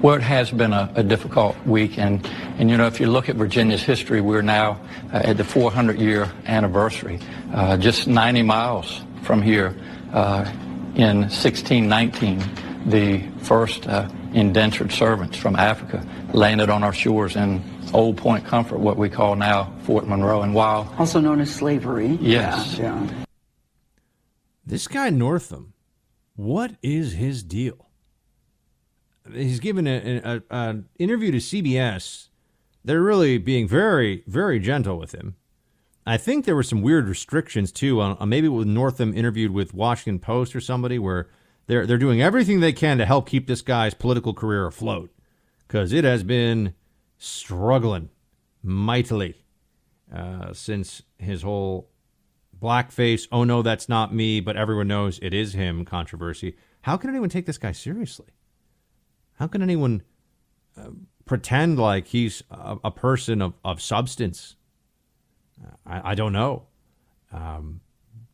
Well, 0.02 0.16
it 0.16 0.22
has 0.22 0.52
been 0.52 0.74
a, 0.74 0.92
a, 0.96 1.04
difficult 1.04 1.56
week, 1.66 1.98
and, 1.98 2.26
and 2.58 2.70
you 2.70 2.76
know, 2.76 2.88
if 2.88 3.00
you 3.00 3.08
look 3.08 3.30
at 3.30 3.36
Virginia's 3.36 3.84
history, 3.84 4.20
we're 4.22 4.42
now 4.42 4.82
uh, 5.14 5.22
at 5.24 5.38
the 5.38 5.44
400 5.44 6.00
year 6.00 6.30
anniversary. 6.46 7.20
Uh, 7.54 7.78
just 7.78 8.08
90 8.08 8.42
miles 8.42 9.02
from 9.22 9.42
here, 9.42 9.78
uh, 10.12 10.52
in 10.96 11.22
1619, 11.22 12.44
the 12.86 13.22
first 13.40 13.88
uh, 13.88 14.08
indentured 14.34 14.92
servants 14.92 15.38
from 15.38 15.56
Africa 15.56 16.06
landed 16.34 16.70
on 16.70 16.84
our 16.84 16.94
shores 16.94 17.36
in 17.36 17.64
Old 17.94 18.18
Point 18.18 18.46
Comfort, 18.46 18.80
what 18.80 18.98
we 18.98 19.10
call 19.10 19.36
now 19.36 19.74
Fort 19.84 20.08
Monroe. 20.08 20.42
And 20.42 20.54
while 20.54 20.94
also 20.98 21.20
known 21.20 21.42
as 21.42 21.54
slavery, 21.54 22.18
yes, 22.22 22.78
yeah, 22.78 23.04
yeah. 23.04 23.24
this 24.66 24.88
guy 24.88 25.10
Northam, 25.10 25.74
what 26.36 26.76
is 26.82 27.14
his 27.14 27.44
deal? 27.44 27.90
He's 29.32 29.60
given 29.60 29.88
an 29.88 30.86
interview 31.00 31.32
to 31.32 31.38
CBS. 31.38 32.28
They're 32.84 33.02
really 33.02 33.38
being 33.38 33.68
very, 33.68 34.24
very 34.28 34.60
gentle 34.60 35.00
with 35.00 35.14
him. 35.14 35.38
I 36.06 36.18
think 36.18 36.46
there 36.46 36.56
were 36.56 36.64
some 36.64 36.82
weird 36.82 37.08
restrictions 37.08 37.72
too. 37.72 38.02
On, 38.02 38.18
on 38.18 38.30
maybe 38.30 38.48
with 38.48 38.68
Northam 38.68 39.14
interviewed 39.16 39.52
with 39.52 39.74
Washington 39.74 40.20
Post 40.20 40.56
or 40.56 40.62
somebody 40.62 41.00
where 41.00 41.30
they're 41.68 41.86
they're 41.86 41.98
doing 41.98 42.22
everything 42.22 42.60
they 42.60 42.74
can 42.74 42.98
to 42.98 43.06
help 43.06 43.28
keep 43.28 43.48
this 43.48 43.62
guy's 43.62 43.94
political 43.94 44.34
career 44.34 44.66
afloat 44.68 45.12
because 45.68 45.94
it 45.94 46.04
has 46.04 46.24
been 46.24 46.74
struggling 47.18 48.10
mightily 48.62 49.44
uh, 50.14 50.54
since 50.54 51.04
his 51.18 51.42
whole 51.42 51.90
blackface. 52.60 53.28
Oh 53.32 53.44
no, 53.44 53.62
that's 53.62 53.88
not 53.88 54.14
me, 54.14 54.40
but 54.40 54.58
everyone 54.58 54.88
knows 54.88 55.20
it 55.22 55.34
is 55.34 55.54
him. 55.54 55.86
Controversy. 55.86 56.56
How 56.82 56.98
can 56.98 57.10
anyone 57.10 57.30
take 57.30 57.46
this 57.46 57.58
guy 57.58 57.72
seriously? 57.72 58.28
How 59.40 59.48
can 59.48 59.62
anyone 59.62 60.04
uh, 60.78 60.90
pretend 61.26 61.80
like 61.80 62.08
he's 62.08 62.44
a, 62.52 62.78
a 62.84 62.92
person 62.92 63.42
of, 63.42 63.54
of 63.64 63.82
substance? 63.82 64.56
I, 65.86 66.12
I 66.12 66.16
don't 66.16 66.34
know. 66.34 66.64
Um, 67.32 67.82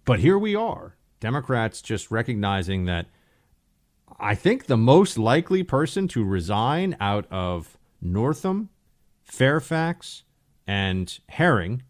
but 0.05 0.19
here 0.19 0.37
we 0.37 0.55
are, 0.55 0.95
Democrats 1.19 1.81
just 1.81 2.11
recognizing 2.11 2.85
that 2.85 3.07
I 4.19 4.35
think 4.35 4.65
the 4.65 4.77
most 4.77 5.17
likely 5.17 5.63
person 5.63 6.07
to 6.09 6.23
resign 6.25 6.97
out 6.99 7.25
of 7.31 7.77
Northam, 8.01 8.69
Fairfax, 9.23 10.23
and 10.67 11.17
Herring 11.29 11.83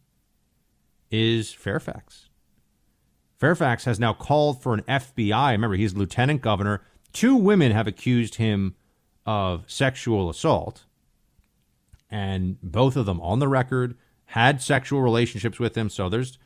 is 1.10 1.52
Fairfax. 1.52 2.30
Fairfax 3.40 3.86
has 3.86 4.00
now 4.00 4.14
called 4.14 4.62
for 4.62 4.74
an 4.74 4.82
FBI. 4.82 5.52
Remember, 5.52 5.76
he's 5.76 5.96
lieutenant 5.96 6.42
governor. 6.42 6.82
Two 7.14 7.36
women 7.36 7.72
have 7.72 7.88
accused 7.88 8.36
him 8.36 8.76
of 9.26 9.64
sexual 9.68 10.30
assault, 10.30 10.84
and 12.12 12.62
both 12.62 12.96
of 12.96 13.06
them 13.06 13.22
on 13.22 13.40
the 13.40 13.48
record 13.48 13.96
had 14.30 14.62
sexual 14.62 15.02
relationships 15.02 15.58
with 15.60 15.76
him. 15.76 15.90
So 15.90 16.08
there's 16.08 16.38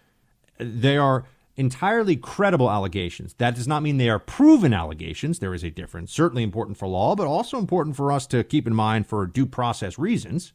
they 0.57 0.97
are 0.97 1.25
entirely 1.57 2.15
credible 2.15 2.71
allegations. 2.71 3.33
That 3.39 3.55
does 3.55 3.67
not 3.67 3.83
mean 3.83 3.97
they 3.97 4.09
are 4.09 4.19
proven 4.19 4.73
allegations. 4.73 5.39
There 5.39 5.53
is 5.53 5.63
a 5.63 5.69
difference. 5.69 6.13
Certainly 6.13 6.43
important 6.43 6.77
for 6.77 6.87
law, 6.87 7.15
but 7.15 7.27
also 7.27 7.57
important 7.57 7.97
for 7.97 8.11
us 8.11 8.25
to 8.27 8.43
keep 8.43 8.65
in 8.65 8.73
mind 8.73 9.07
for 9.07 9.27
due 9.27 9.45
process 9.45 9.99
reasons. 9.99 10.53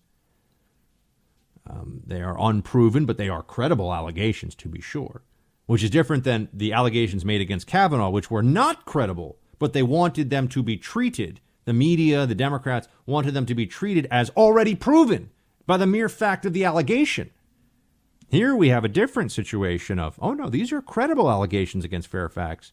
Um, 1.69 2.01
they 2.07 2.23
are 2.23 2.37
unproven, 2.41 3.05
but 3.05 3.19
they 3.19 3.29
are 3.29 3.43
credible 3.43 3.93
allegations, 3.93 4.55
to 4.55 4.69
be 4.69 4.81
sure, 4.81 5.23
which 5.67 5.83
is 5.83 5.91
different 5.91 6.25
than 6.25 6.49
the 6.51 6.73
allegations 6.73 7.27
made 7.27 7.43
against 7.43 7.67
Kavanaugh, 7.67 8.09
which 8.09 8.31
were 8.31 8.43
not 8.43 8.87
credible, 8.87 9.39
but 9.59 9.75
they 9.75 9.83
wanted 9.83 10.31
them 10.31 10.49
to 10.49 10.63
be 10.63 10.79
treated. 10.79 11.41
The 11.67 11.75
media, 11.75 12.25
the 12.25 12.35
Democrats, 12.35 12.89
wanted 13.05 13.35
them 13.35 13.45
to 13.45 13.55
be 13.55 13.67
treated 13.67 14.09
as 14.11 14.31
already 14.31 14.75
proven 14.75 15.29
by 15.69 15.77
the 15.77 15.87
mere 15.87 16.09
fact 16.09 16.47
of 16.47 16.55
the 16.55 16.65
allegation. 16.65 17.31
Here 18.31 18.57
we 18.57 18.71
have 18.71 18.85
a 18.85 18.89
different 18.89 19.31
situation 19.31 19.99
of, 19.99 20.19
oh 20.21 20.33
no, 20.33 20.49
these 20.49 20.73
are 20.73 20.81
credible 20.81 21.31
allegations 21.31 21.85
against 21.85 22.09
Fairfax. 22.09 22.73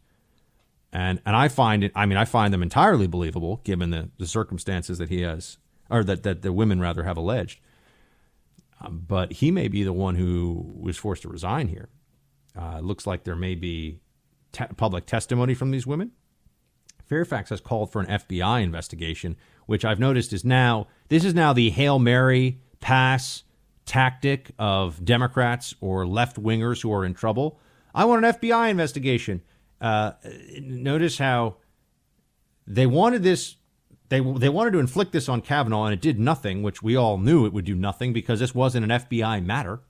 And 0.94 1.22
and 1.26 1.36
I 1.36 1.50
find 1.50 1.84
it 1.84 1.92
I 1.94 2.06
mean 2.06 2.18
I 2.18 2.24
find 2.24 2.54
them 2.54 2.64
entirely 2.64 3.06
believable 3.06 3.60
given 3.66 3.90
the, 3.90 4.12
the 4.18 4.26
circumstances 4.26 4.98
that 4.98 5.10
he 5.10 5.22
has 5.22 5.58
or 5.90 6.06
that, 6.06 6.24
that 6.24 6.42
the 6.42 6.54
women 6.54 6.80
rather 6.80 7.04
have 7.04 7.18
alleged. 7.18 7.60
Um, 8.80 9.04
but 9.06 9.34
he 9.34 9.52
may 9.52 9.68
be 9.68 9.84
the 9.84 9.94
one 9.94 10.16
who 10.16 10.74
was 10.80 10.96
forced 10.96 11.24
to 11.24 11.30
resign 11.30 11.68
here. 11.68 11.90
Uh, 12.58 12.80
looks 12.80 13.06
like 13.06 13.26
there 13.26 13.36
may 13.36 13.56
be 13.56 14.00
te- 14.54 14.66
public 14.78 15.06
testimony 15.06 15.54
from 15.54 15.72
these 15.72 15.86
women. 15.86 16.12
Fairfax 17.06 17.50
has 17.50 17.60
called 17.60 17.92
for 17.92 18.00
an 18.00 18.08
FBI 18.08 18.64
investigation, 18.64 19.36
which 19.66 19.84
I've 19.84 20.00
noticed 20.00 20.32
is 20.32 20.46
now 20.46 20.88
this 21.10 21.26
is 21.26 21.34
now 21.34 21.52
the 21.52 21.72
Hail 21.72 22.00
Mary 22.00 22.62
pass 22.86 23.42
tactic 23.88 24.52
of 24.60 25.04
Democrats 25.04 25.74
or 25.82 26.06
left 26.06 26.40
wingers 26.40 26.84
who 26.84 26.94
are 26.94 27.04
in 27.04 27.16
trouble. 27.16 27.60
I 27.96 28.06
want 28.06 28.24
an 28.24 28.32
FBI 28.32 28.70
investigation. 28.70 29.42
Uh, 29.82 30.12
notice 30.62 31.18
how 31.18 31.56
they 32.68 32.86
wanted 32.86 33.24
this. 33.24 33.56
They, 34.10 34.20
they 34.20 34.50
wanted 34.50 34.74
to 34.74 34.80
inflict 34.80 35.14
this 35.14 35.28
on 35.28 35.42
Kavanaugh, 35.42 35.86
and 35.86 35.96
it 35.96 36.02
did 36.02 36.20
nothing, 36.20 36.62
which 36.62 36.84
we 36.84 36.96
all 36.96 37.18
knew 37.18 37.48
it 37.48 37.54
would 37.54 37.66
do 37.66 37.74
nothing 37.74 38.14
because 38.14 38.40
this 38.40 38.54
wasn't 38.54 38.92
an 38.92 39.00
FBI 39.00 39.44
matter. 39.44 39.82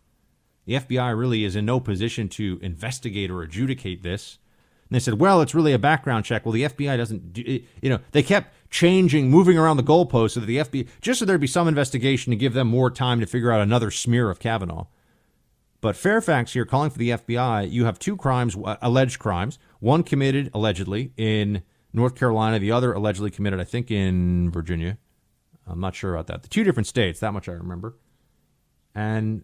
The 0.63 0.75
FBI 0.75 1.19
really 1.19 1.43
is 1.43 1.57
in 1.57 1.65
no 1.65 1.81
position 1.81 2.29
to 2.29 2.59
investigate 2.61 3.29
or 3.29 3.41
adjudicate 3.41 4.03
this. 4.03 4.37
And 4.87 4.95
they 4.95 4.99
said, 4.99 5.15
well, 5.15 5.41
it's 5.41 5.55
really 5.55 5.73
a 5.73 5.79
background 5.79 6.25
check. 6.25 6.45
Well, 6.45 6.51
the 6.51 6.63
FBI 6.63 6.95
doesn't, 6.95 7.33
do, 7.33 7.41
you 7.81 7.89
know, 7.89 7.99
they 8.11 8.21
kept 8.21 8.53
changing, 8.69 9.29
moving 9.31 9.57
around 9.57 9.77
the 9.77 9.83
goalposts 9.83 10.31
so 10.31 10.41
that 10.41 10.45
the 10.45 10.57
FBI, 10.57 10.87
just 11.01 11.19
so 11.19 11.25
there'd 11.25 11.41
be 11.41 11.47
some 11.47 11.67
investigation 11.67 12.29
to 12.31 12.37
give 12.37 12.53
them 12.53 12.67
more 12.67 12.91
time 12.91 13.19
to 13.19 13.25
figure 13.25 13.51
out 13.51 13.61
another 13.61 13.89
smear 13.89 14.29
of 14.29 14.39
Kavanaugh. 14.39 14.85
But 15.81 15.95
Fairfax 15.95 16.53
here 16.53 16.65
calling 16.65 16.91
for 16.91 16.99
the 16.99 17.11
FBI, 17.11 17.69
you 17.69 17.85
have 17.85 17.97
two 17.97 18.15
crimes, 18.15 18.55
alleged 18.81 19.19
crimes, 19.19 19.59
one 19.79 20.03
committed 20.03 20.51
allegedly 20.53 21.13
in 21.17 21.63
North 21.93 22.15
Carolina, 22.15 22.59
the 22.59 22.71
other 22.71 22.93
allegedly 22.93 23.31
committed, 23.31 23.59
I 23.59 23.63
think, 23.63 23.89
in 23.89 24.51
Virginia. 24.51 24.97
I'm 25.67 25.79
not 25.79 25.95
sure 25.95 26.13
about 26.13 26.27
that. 26.27 26.43
The 26.43 26.49
two 26.49 26.63
different 26.63 26.87
states, 26.87 27.19
that 27.21 27.33
much 27.33 27.49
I 27.49 27.53
remember. 27.53 27.95
And 28.93 29.43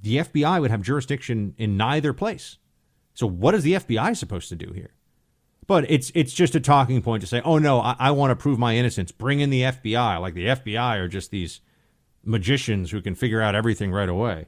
the 0.00 0.18
FBI 0.18 0.60
would 0.60 0.70
have 0.70 0.82
jurisdiction 0.82 1.54
in 1.58 1.76
neither 1.76 2.12
place. 2.12 2.58
So 3.14 3.26
what 3.26 3.54
is 3.54 3.62
the 3.62 3.74
FBI 3.74 4.16
supposed 4.16 4.48
to 4.48 4.56
do 4.56 4.72
here? 4.72 4.94
But 5.66 5.88
it's 5.90 6.10
it's 6.14 6.32
just 6.32 6.54
a 6.54 6.60
talking 6.60 7.02
point 7.02 7.20
to 7.20 7.26
say, 7.26 7.40
oh 7.44 7.58
no, 7.58 7.80
I, 7.80 7.96
I 7.98 8.10
want 8.10 8.30
to 8.30 8.36
prove 8.36 8.58
my 8.58 8.76
innocence. 8.76 9.12
Bring 9.12 9.40
in 9.40 9.50
the 9.50 9.62
FBI. 9.62 10.20
Like 10.20 10.34
the 10.34 10.46
FBI 10.46 10.96
are 10.98 11.08
just 11.08 11.30
these 11.30 11.60
magicians 12.24 12.90
who 12.90 13.00
can 13.00 13.14
figure 13.14 13.40
out 13.40 13.54
everything 13.54 13.92
right 13.92 14.08
away. 14.08 14.46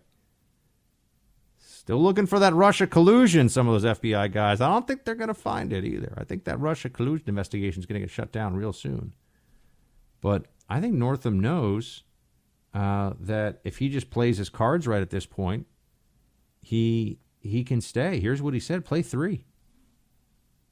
Still 1.58 2.02
looking 2.02 2.26
for 2.26 2.38
that 2.38 2.54
Russia 2.54 2.86
collusion, 2.86 3.48
some 3.48 3.68
of 3.68 3.80
those 3.80 3.98
FBI 3.98 4.32
guys. 4.32 4.60
I 4.60 4.68
don't 4.68 4.86
think 4.86 5.04
they're 5.04 5.14
going 5.14 5.28
to 5.28 5.34
find 5.34 5.72
it 5.72 5.84
either. 5.84 6.14
I 6.16 6.24
think 6.24 6.44
that 6.44 6.58
Russia 6.58 6.88
collusion 6.88 7.28
investigation 7.28 7.80
is 7.80 7.86
going 7.86 8.00
to 8.00 8.06
get 8.06 8.10
shut 8.10 8.32
down 8.32 8.56
real 8.56 8.72
soon. 8.72 9.14
But 10.22 10.46
I 10.68 10.80
think 10.80 10.94
Northam 10.94 11.40
knows 11.40 12.04
uh, 12.72 13.12
that 13.20 13.60
if 13.64 13.78
he 13.78 13.90
just 13.90 14.10
plays 14.10 14.38
his 14.38 14.48
cards 14.48 14.86
right 14.86 15.02
at 15.02 15.10
this 15.10 15.26
point, 15.26 15.66
he 16.62 17.18
he 17.44 17.62
can 17.62 17.80
stay. 17.80 18.18
Here's 18.18 18.42
what 18.42 18.54
he 18.54 18.60
said: 18.60 18.84
play 18.84 19.02
three. 19.02 19.44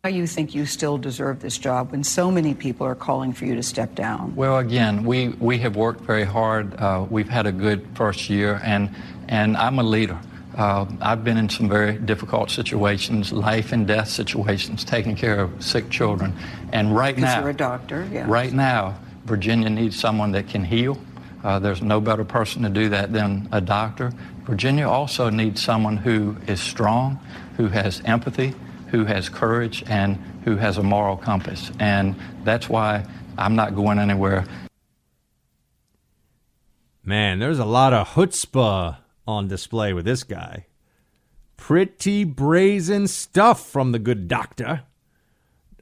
Why 0.02 0.10
you 0.10 0.26
think 0.26 0.52
you 0.52 0.66
still 0.66 0.98
deserve 0.98 1.38
this 1.38 1.56
job 1.56 1.92
when 1.92 2.02
so 2.02 2.28
many 2.32 2.54
people 2.54 2.84
are 2.84 2.96
calling 2.96 3.32
for 3.32 3.44
you 3.44 3.54
to 3.54 3.62
step 3.62 3.94
down? 3.94 4.34
Well, 4.34 4.58
again, 4.58 5.04
we, 5.04 5.28
we 5.28 5.58
have 5.58 5.76
worked 5.76 6.00
very 6.00 6.24
hard. 6.24 6.74
Uh, 6.74 7.06
we've 7.08 7.28
had 7.28 7.46
a 7.46 7.52
good 7.52 7.86
first 7.94 8.28
year, 8.28 8.60
and 8.64 8.90
and 9.28 9.56
I'm 9.56 9.78
a 9.78 9.84
leader. 9.84 10.18
Uh, 10.56 10.86
I've 11.00 11.22
been 11.22 11.38
in 11.38 11.48
some 11.48 11.68
very 11.68 11.98
difficult 11.98 12.50
situations, 12.50 13.32
life 13.32 13.72
and 13.72 13.86
death 13.86 14.08
situations, 14.08 14.84
taking 14.84 15.14
care 15.14 15.38
of 15.38 15.64
sick 15.64 15.88
children. 15.88 16.34
And 16.72 16.94
right 16.94 17.14
Because 17.14 17.34
now, 17.34 17.40
you're 17.40 17.50
a 17.50 17.54
doctor, 17.54 18.06
yes. 18.12 18.28
right 18.28 18.52
now, 18.52 18.98
Virginia 19.24 19.70
needs 19.70 19.98
someone 19.98 20.32
that 20.32 20.48
can 20.48 20.64
heal. 20.64 20.98
Uh, 21.44 21.58
there's 21.58 21.80
no 21.80 22.00
better 22.00 22.24
person 22.24 22.62
to 22.62 22.68
do 22.68 22.88
that 22.88 23.12
than 23.12 23.48
a 23.52 23.60
doctor. 23.60 24.12
Virginia 24.44 24.88
also 24.88 25.30
needs 25.30 25.62
someone 25.62 25.96
who 25.96 26.36
is 26.46 26.60
strong, 26.60 27.20
who 27.56 27.68
has 27.68 28.02
empathy, 28.04 28.54
who 28.88 29.04
has 29.04 29.28
courage, 29.28 29.84
and 29.86 30.16
who 30.44 30.56
has 30.56 30.78
a 30.78 30.82
moral 30.82 31.16
compass. 31.16 31.70
And 31.78 32.16
that's 32.44 32.68
why 32.68 33.06
I'm 33.38 33.54
not 33.54 33.74
going 33.74 33.98
anywhere. 33.98 34.44
Man, 37.04 37.38
there's 37.38 37.58
a 37.58 37.64
lot 37.64 37.92
of 37.92 38.08
chutzpah 38.08 38.98
on 39.26 39.48
display 39.48 39.92
with 39.92 40.04
this 40.04 40.24
guy. 40.24 40.66
Pretty 41.56 42.24
brazen 42.24 43.06
stuff 43.06 43.68
from 43.68 43.92
the 43.92 43.98
good 43.98 44.26
doctor. 44.26 44.82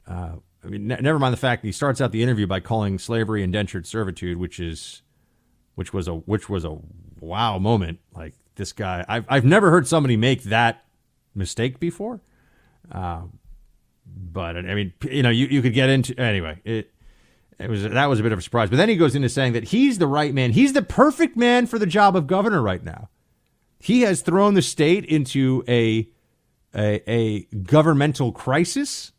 Uh, 0.07 0.35
I 0.63 0.67
mean, 0.67 0.87
ne- 0.87 1.01
never 1.01 1.17
mind 1.17 1.33
the 1.33 1.37
fact 1.37 1.63
that 1.63 1.67
he 1.67 1.71
starts 1.71 2.01
out 2.01 2.11
the 2.11 2.21
interview 2.21 2.45
by 2.45 2.59
calling 2.59 2.99
slavery 2.99 3.43
indentured 3.43 3.87
servitude, 3.87 4.37
which 4.37 4.59
is, 4.59 5.01
which 5.75 5.93
was 5.93 6.07
a, 6.07 6.13
which 6.13 6.49
was 6.49 6.63
a 6.63 6.77
wow 7.19 7.57
moment. 7.57 7.99
Like 8.15 8.35
this 8.61 8.73
guy, 8.73 9.03
I've 9.09 9.25
I've 9.27 9.43
never 9.43 9.71
heard 9.71 9.87
somebody 9.87 10.15
make 10.15 10.43
that 10.43 10.85
mistake 11.33 11.79
before. 11.79 12.21
Uh, 12.91 13.23
but 14.05 14.55
I 14.55 14.75
mean, 14.75 14.93
you 15.03 15.23
know, 15.23 15.31
you, 15.31 15.47
you 15.47 15.61
could 15.61 15.73
get 15.73 15.89
into 15.89 16.17
anyway. 16.19 16.61
It 16.63 16.93
it 17.59 17.69
was 17.69 17.83
that 17.83 18.05
was 18.05 18.19
a 18.19 18.23
bit 18.23 18.31
of 18.31 18.39
a 18.39 18.41
surprise. 18.41 18.69
But 18.69 18.77
then 18.77 18.87
he 18.87 18.95
goes 18.95 19.15
into 19.15 19.29
saying 19.29 19.53
that 19.53 19.65
he's 19.65 19.97
the 19.97 20.07
right 20.07 20.33
man. 20.33 20.51
He's 20.51 20.73
the 20.73 20.83
perfect 20.83 21.35
man 21.35 21.65
for 21.65 21.79
the 21.79 21.87
job 21.87 22.15
of 22.15 22.27
governor 22.27 22.61
right 22.61 22.83
now. 22.83 23.09
He 23.79 24.01
has 24.01 24.21
thrown 24.21 24.53
the 24.53 24.61
state 24.61 25.05
into 25.05 25.63
a 25.67 26.07
a, 26.75 27.09
a 27.09 27.41
governmental 27.63 28.31
crisis, 28.31 29.11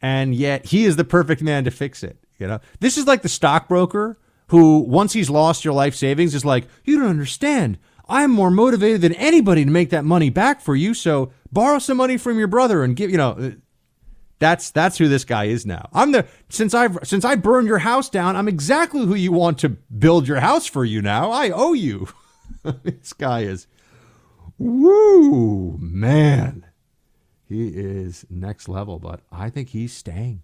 and 0.00 0.34
yet 0.34 0.66
he 0.66 0.84
is 0.84 0.96
the 0.96 1.04
perfect 1.04 1.40
man 1.40 1.64
to 1.64 1.70
fix 1.70 2.02
it. 2.02 2.18
You 2.38 2.48
know, 2.48 2.60
this 2.80 2.98
is 2.98 3.06
like 3.06 3.22
the 3.22 3.28
stockbroker 3.28 4.18
who, 4.48 4.80
once 4.80 5.12
he's 5.12 5.30
lost 5.30 5.64
your 5.64 5.72
life 5.72 5.94
savings, 5.94 6.34
is 6.34 6.44
like, 6.44 6.66
you 6.84 6.98
don't 6.98 7.08
understand. 7.08 7.78
I'm 8.12 8.30
more 8.30 8.50
motivated 8.50 9.00
than 9.00 9.14
anybody 9.14 9.64
to 9.64 9.70
make 9.70 9.88
that 9.88 10.04
money 10.04 10.28
back 10.28 10.60
for 10.60 10.76
you. 10.76 10.92
So 10.92 11.32
borrow 11.50 11.78
some 11.78 11.96
money 11.96 12.18
from 12.18 12.38
your 12.38 12.46
brother 12.46 12.84
and 12.84 12.94
give. 12.94 13.10
You 13.10 13.16
know, 13.16 13.54
that's 14.38 14.70
that's 14.70 14.98
who 14.98 15.08
this 15.08 15.24
guy 15.24 15.44
is 15.44 15.64
now. 15.64 15.88
I'm 15.94 16.12
the 16.12 16.26
since 16.50 16.74
I've 16.74 16.98
since 17.04 17.24
I 17.24 17.36
burned 17.36 17.68
your 17.68 17.78
house 17.78 18.10
down, 18.10 18.36
I'm 18.36 18.48
exactly 18.48 19.06
who 19.06 19.14
you 19.14 19.32
want 19.32 19.58
to 19.60 19.70
build 19.70 20.28
your 20.28 20.40
house 20.40 20.66
for 20.66 20.84
you 20.84 21.00
now. 21.00 21.30
I 21.30 21.50
owe 21.50 21.72
you. 21.72 22.08
this 22.82 23.14
guy 23.14 23.40
is 23.44 23.66
woo 24.58 25.78
man. 25.80 26.66
He 27.48 27.68
is 27.68 28.26
next 28.28 28.68
level, 28.68 28.98
but 28.98 29.20
I 29.32 29.48
think 29.48 29.70
he's 29.70 29.94
staying. 29.94 30.42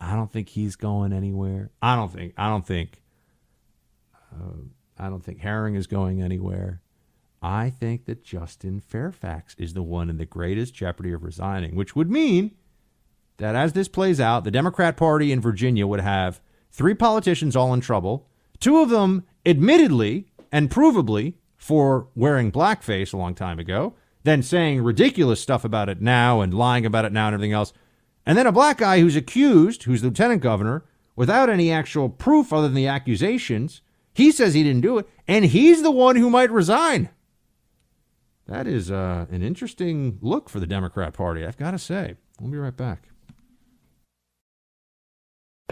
I 0.00 0.14
don't 0.14 0.30
think 0.30 0.50
he's 0.50 0.76
going 0.76 1.12
anywhere. 1.12 1.70
I 1.82 1.96
don't 1.96 2.12
think 2.12 2.34
I 2.36 2.48
don't 2.48 2.64
think 2.64 3.02
uh, 4.32 4.62
I 4.96 5.08
don't 5.08 5.24
think 5.24 5.40
Herring 5.40 5.74
is 5.74 5.88
going 5.88 6.22
anywhere. 6.22 6.82
I 7.44 7.68
think 7.68 8.06
that 8.06 8.24
Justin 8.24 8.80
Fairfax 8.80 9.54
is 9.58 9.74
the 9.74 9.82
one 9.82 10.08
in 10.08 10.16
the 10.16 10.24
greatest 10.24 10.72
jeopardy 10.72 11.12
of 11.12 11.22
resigning, 11.22 11.76
which 11.76 11.94
would 11.94 12.10
mean 12.10 12.52
that 13.36 13.54
as 13.54 13.74
this 13.74 13.86
plays 13.86 14.18
out, 14.18 14.44
the 14.44 14.50
Democrat 14.50 14.96
Party 14.96 15.30
in 15.30 15.42
Virginia 15.42 15.86
would 15.86 16.00
have 16.00 16.40
three 16.72 16.94
politicians 16.94 17.54
all 17.54 17.74
in 17.74 17.82
trouble, 17.82 18.26
two 18.60 18.78
of 18.78 18.88
them 18.88 19.24
admittedly 19.44 20.26
and 20.50 20.70
provably 20.70 21.34
for 21.58 22.08
wearing 22.14 22.50
blackface 22.50 23.12
a 23.12 23.18
long 23.18 23.34
time 23.34 23.58
ago, 23.58 23.92
then 24.22 24.42
saying 24.42 24.80
ridiculous 24.82 25.38
stuff 25.38 25.66
about 25.66 25.90
it 25.90 26.00
now 26.00 26.40
and 26.40 26.54
lying 26.54 26.86
about 26.86 27.04
it 27.04 27.12
now 27.12 27.26
and 27.26 27.34
everything 27.34 27.52
else, 27.52 27.74
and 28.24 28.38
then 28.38 28.46
a 28.46 28.52
black 28.52 28.78
guy 28.78 29.00
who's 29.00 29.16
accused, 29.16 29.82
who's 29.82 30.00
the 30.00 30.08
lieutenant 30.08 30.40
governor, 30.40 30.82
without 31.14 31.50
any 31.50 31.70
actual 31.70 32.08
proof 32.08 32.54
other 32.54 32.68
than 32.68 32.74
the 32.74 32.86
accusations. 32.86 33.82
He 34.14 34.32
says 34.32 34.54
he 34.54 34.62
didn't 34.62 34.80
do 34.80 34.96
it, 34.96 35.06
and 35.28 35.44
he's 35.44 35.82
the 35.82 35.90
one 35.90 36.16
who 36.16 36.30
might 36.30 36.50
resign. 36.50 37.10
That 38.46 38.66
is 38.66 38.90
uh, 38.90 39.26
an 39.30 39.42
interesting 39.42 40.18
look 40.20 40.50
for 40.50 40.60
the 40.60 40.66
Democrat 40.66 41.14
Party, 41.14 41.46
I've 41.46 41.56
got 41.56 41.70
to 41.70 41.78
say. 41.78 42.16
We'll 42.40 42.50
be 42.50 42.58
right 42.58 42.76
back. 42.76 43.08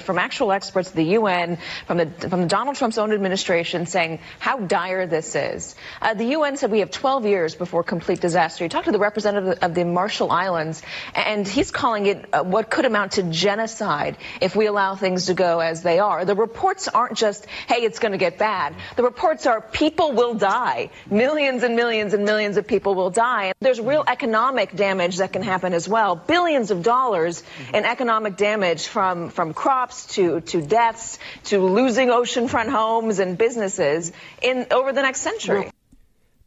From 0.00 0.16
actual 0.16 0.52
experts, 0.52 0.88
at 0.88 0.94
the 0.94 1.05
UN, 1.20 1.59
from 1.87 1.98
the 1.98 2.07
from 2.07 2.48
Donald 2.48 2.76
Trump's 2.76 2.96
own 2.96 3.12
administration, 3.12 3.85
saying 3.85 4.20
how 4.38 4.57
dire 4.59 5.07
this 5.07 5.35
is. 5.35 5.74
Uh, 6.00 6.14
the 6.14 6.24
UN 6.37 6.57
said 6.57 6.70
we 6.70 6.78
have 6.78 6.90
12 6.90 7.26
years 7.26 7.55
before 7.55 7.83
complete 7.83 8.18
disaster. 8.18 8.64
You 8.64 8.70
talked 8.70 8.87
to 8.87 8.92
the 8.92 8.98
representative 8.98 9.59
of 9.61 9.74
the 9.74 9.85
Marshall 9.85 10.31
Islands, 10.31 10.81
and 11.14 11.46
he's 11.46 11.70
calling 11.70 12.07
it 12.07 12.24
uh, 12.33 12.42
what 12.42 12.70
could 12.70 12.87
amount 12.87 13.12
to 13.12 13.22
genocide 13.24 14.16
if 14.40 14.57
we 14.57 14.64
allow 14.64 14.94
things 14.94 15.26
to 15.26 15.35
go 15.35 15.61
as 15.61 15.83
they 15.83 15.98
are. 15.98 16.24
The 16.24 16.37
reports 16.37 16.88
aren't 16.88 17.18
just, 17.18 17.44
hey, 17.68 17.83
it's 17.83 17.98
going 17.98 18.12
to 18.12 18.18
get 18.18 18.38
bad. 18.38 18.74
The 18.96 19.02
reports 19.02 19.44
are 19.44 19.61
people 19.61 20.12
will 20.12 20.33
die. 20.33 20.88
Millions 21.11 21.64
and 21.64 21.76
millions 21.76 22.14
and 22.14 22.24
millions 22.24 22.57
of 22.57 22.66
people 22.66 22.94
will 22.94 23.11
die. 23.11 23.52
There's 23.61 23.78
real 23.78 24.05
economic 24.07 24.74
damage 24.74 25.18
that 25.18 25.35
can 25.35 25.42
happen 25.42 25.74
as 25.74 25.87
well. 25.87 26.16
Billions 26.16 26.70
of 26.70 26.83
dollars 26.83 27.42
in 27.74 27.85
economic 27.85 28.38
damage 28.38 28.87
from, 28.87 29.28
from 29.28 29.52
crops 29.82 30.06
to, 30.14 30.40
to 30.42 30.62
deaths 30.62 31.18
to 31.42 31.58
losing 31.58 32.08
oceanfront 32.08 32.68
homes 32.68 33.18
and 33.18 33.36
businesses 33.36 34.12
in 34.40 34.64
over 34.70 34.92
the 34.92 35.02
next 35.02 35.22
century. 35.22 35.70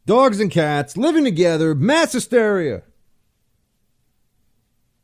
Dogs 0.06 0.40
and 0.40 0.50
cats 0.50 0.96
living 0.96 1.24
together, 1.24 1.74
mass 1.74 2.12
hysteria. 2.12 2.82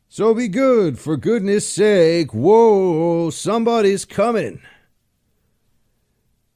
So 0.09 0.33
be 0.33 0.47
good, 0.47 0.97
for 0.97 1.15
goodness 1.15 1.67
sake. 1.67 2.33
Whoa, 2.33 3.29
somebody's 3.29 4.03
coming. 4.03 4.61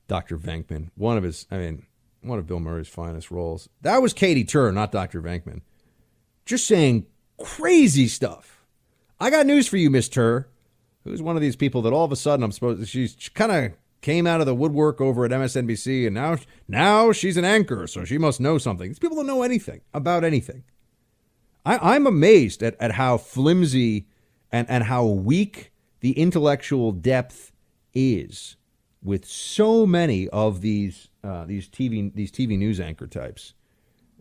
Dr. 0.07 0.37
Venkman, 0.37 0.89
one 0.95 1.17
of 1.17 1.23
his, 1.23 1.45
I 1.51 1.57
mean, 1.57 1.85
one 2.21 2.39
of 2.39 2.47
Bill 2.47 2.59
Murray's 2.59 2.87
finest 2.87 3.29
roles. 3.29 3.69
That 3.81 4.01
was 4.01 4.13
Katie 4.13 4.45
Tur, 4.45 4.71
not 4.71 4.91
Dr. 4.91 5.21
Venkman. 5.21 5.61
Just 6.45 6.65
saying 6.65 7.05
crazy 7.39 8.07
stuff. 8.07 8.65
I 9.19 9.29
got 9.29 9.45
news 9.45 9.67
for 9.67 9.77
you, 9.77 9.91
Miss 9.91 10.07
Tur, 10.09 10.47
who's 11.07 11.21
one 11.21 11.35
of 11.35 11.41
these 11.41 11.55
people 11.55 11.81
that 11.83 11.93
all 11.93 12.05
of 12.05 12.11
a 12.11 12.15
sudden 12.15 12.43
I'm 12.43 12.51
supposed 12.51 12.87
she's 12.87 13.15
she 13.17 13.29
kind 13.31 13.51
of 13.51 13.71
came 14.01 14.27
out 14.27 14.39
of 14.39 14.45
the 14.45 14.55
woodwork 14.55 15.01
over 15.01 15.25
at 15.25 15.31
MSNBC 15.31 16.05
and 16.05 16.13
now 16.13 16.37
now 16.67 17.11
she's 17.11 17.37
an 17.37 17.45
anchor, 17.45 17.87
so 17.87 18.05
she 18.05 18.17
must 18.17 18.39
know 18.39 18.57
something. 18.57 18.89
These 18.89 18.99
people 18.99 19.17
don't 19.17 19.27
know 19.27 19.43
anything 19.43 19.81
about 19.93 20.23
anything. 20.23 20.63
I, 21.65 21.95
I'm 21.95 22.07
amazed 22.07 22.63
at, 22.63 22.75
at 22.79 22.93
how 22.93 23.17
flimsy 23.17 24.07
and, 24.51 24.69
and 24.69 24.85
how 24.85 25.05
weak 25.05 25.71
the 25.99 26.11
intellectual 26.11 26.91
depth 26.91 27.51
is 27.93 28.55
with 29.03 29.25
so 29.25 29.85
many 29.85 30.29
of 30.29 30.61
these 30.61 31.09
uh, 31.23 31.45
these 31.45 31.67
TV 31.67 32.13
these 32.13 32.31
TV 32.31 32.57
news 32.57 32.79
anchor 32.79 33.07
types. 33.07 33.53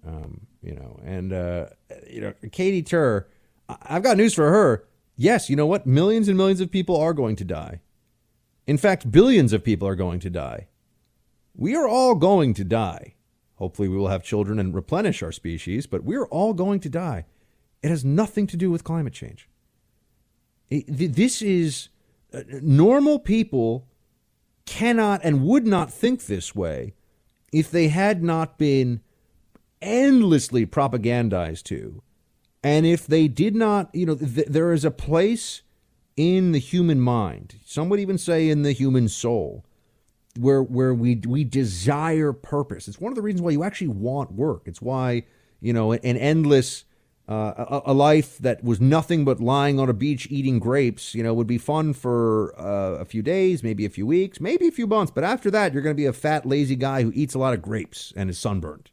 Um, 0.06 0.46
you 0.62 0.74
know, 0.74 1.00
and 1.04 1.32
uh, 1.32 1.66
you 2.08 2.20
know, 2.20 2.34
Katie 2.52 2.82
Tur, 2.82 3.26
I've 3.68 4.02
got 4.02 4.16
news 4.16 4.34
for 4.34 4.50
her. 4.50 4.86
Yes, 5.16 5.48
you 5.48 5.56
know 5.56 5.66
what? 5.66 5.86
Millions 5.86 6.28
and 6.28 6.36
millions 6.36 6.60
of 6.60 6.70
people 6.70 6.96
are 6.96 7.14
going 7.14 7.36
to 7.36 7.44
die. 7.44 7.80
In 8.66 8.76
fact, 8.76 9.10
billions 9.10 9.52
of 9.52 9.64
people 9.64 9.88
are 9.88 9.94
going 9.94 10.20
to 10.20 10.30
die. 10.30 10.68
We 11.54 11.74
are 11.74 11.88
all 11.88 12.14
going 12.14 12.52
to 12.54 12.64
die. 12.64 13.14
Hopefully, 13.54 13.88
we 13.88 13.96
will 13.96 14.08
have 14.08 14.22
children 14.22 14.58
and 14.58 14.74
replenish 14.74 15.22
our 15.22 15.32
species, 15.32 15.86
but 15.86 16.04
we're 16.04 16.26
all 16.26 16.52
going 16.52 16.80
to 16.80 16.90
die. 16.90 17.24
It 17.82 17.88
has 17.88 18.04
nothing 18.04 18.46
to 18.48 18.56
do 18.56 18.70
with 18.70 18.84
climate 18.84 19.14
change. 19.14 19.48
this 20.68 21.40
is 21.40 21.88
uh, 22.34 22.42
normal 22.60 23.18
people 23.18 23.86
cannot 24.66 25.20
and 25.22 25.44
would 25.44 25.66
not 25.66 25.92
think 25.92 26.26
this 26.26 26.54
way 26.54 26.94
if 27.52 27.70
they 27.70 27.88
had 27.88 28.22
not 28.22 28.58
been 28.58 29.00
endlessly 29.80 30.66
propagandized 30.66 31.62
to. 31.62 32.02
And 32.62 32.86
if 32.86 33.06
they 33.06 33.28
did 33.28 33.54
not, 33.54 33.94
you 33.94 34.06
know, 34.06 34.14
th- 34.16 34.48
there 34.48 34.72
is 34.72 34.84
a 34.84 34.90
place 34.90 35.62
in 36.16 36.52
the 36.52 36.58
human 36.58 37.00
mind, 37.00 37.56
some 37.64 37.88
would 37.88 38.00
even 38.00 38.18
say 38.18 38.48
in 38.48 38.62
the 38.62 38.72
human 38.72 39.08
soul, 39.08 39.64
where 40.38 40.62
where 40.62 40.94
we 40.94 41.16
we 41.26 41.44
desire 41.44 42.32
purpose. 42.32 42.88
It's 42.88 43.00
one 43.00 43.12
of 43.12 43.16
the 43.16 43.22
reasons 43.22 43.42
why 43.42 43.50
you 43.50 43.62
actually 43.62 43.88
want 43.88 44.32
work. 44.32 44.62
It's 44.66 44.82
why, 44.82 45.24
you 45.60 45.72
know, 45.72 45.92
an 45.92 46.00
endless 46.02 46.84
uh, 47.28 47.80
a, 47.86 47.90
a, 47.90 47.92
life 47.92 48.38
that 48.38 48.62
was 48.62 48.80
nothing 48.80 49.24
but 49.24 49.40
lying 49.40 49.80
on 49.80 49.88
a 49.88 49.92
beach 49.92 50.28
eating 50.30 50.60
grapes, 50.60 51.12
you 51.12 51.24
know, 51.24 51.34
would 51.34 51.46
be 51.46 51.58
fun 51.58 51.92
for 51.92 52.54
uh, 52.56 53.00
a 53.00 53.04
few 53.04 53.20
days, 53.20 53.64
maybe 53.64 53.84
a 53.84 53.90
few 53.90 54.06
weeks, 54.06 54.40
maybe 54.40 54.68
a 54.68 54.70
few 54.70 54.86
months. 54.86 55.10
But 55.10 55.24
after 55.24 55.50
that, 55.50 55.72
you're 55.72 55.82
going 55.82 55.94
to 55.94 56.00
be 56.00 56.06
a 56.06 56.12
fat, 56.12 56.46
lazy 56.46 56.76
guy 56.76 57.02
who 57.02 57.10
eats 57.16 57.34
a 57.34 57.40
lot 57.40 57.52
of 57.52 57.62
grapes 57.62 58.12
and 58.14 58.30
is 58.30 58.38
sunburned. 58.38 58.90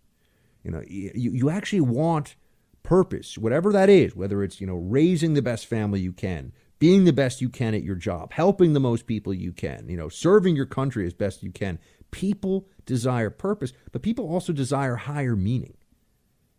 You 0.63 0.71
know, 0.71 0.84
you, 0.88 1.12
you 1.13 1.49
actually 1.52 1.82
want 1.82 2.36
purpose, 2.84 3.38
whatever 3.38 3.72
that 3.72 3.89
is, 3.89 4.15
whether 4.15 4.43
it's, 4.43 4.62
you 4.62 4.67
know, 4.67 4.76
raising 4.76 5.34
the 5.34 5.41
best 5.41 5.65
family 5.65 6.00
you 6.00 6.13
can, 6.13 6.52
being 6.80 7.06
the 7.06 7.13
best 7.13 7.41
you 7.41 7.50
can 7.50 7.74
at 7.74 7.84
your 7.84 7.96
job, 7.96 8.34
helping 8.34 8.74
the 8.74 8.80
most 8.80 9.08
people 9.08 9.34
you 9.34 9.54
can, 9.54 9.88
you 9.89 9.98
know, 9.98 10.10
serving 10.10 10.56
your 10.56 10.65
country 10.65 11.06
as 11.06 11.13
best 11.13 11.41
you 11.41 11.52
can. 11.52 11.80
People 12.12 12.67
desire 12.86 13.30
purpose, 13.30 13.74
but 13.91 14.02
people 14.02 14.30
also 14.30 14.54
desire 14.54 14.96
higher 14.96 15.36
meaning. 15.36 15.76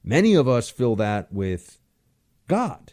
Many 0.03 0.35
of 0.35 0.49
us 0.49 0.71
fill 0.71 0.97
that 0.97 1.33
with 1.33 1.79
God. 2.49 2.93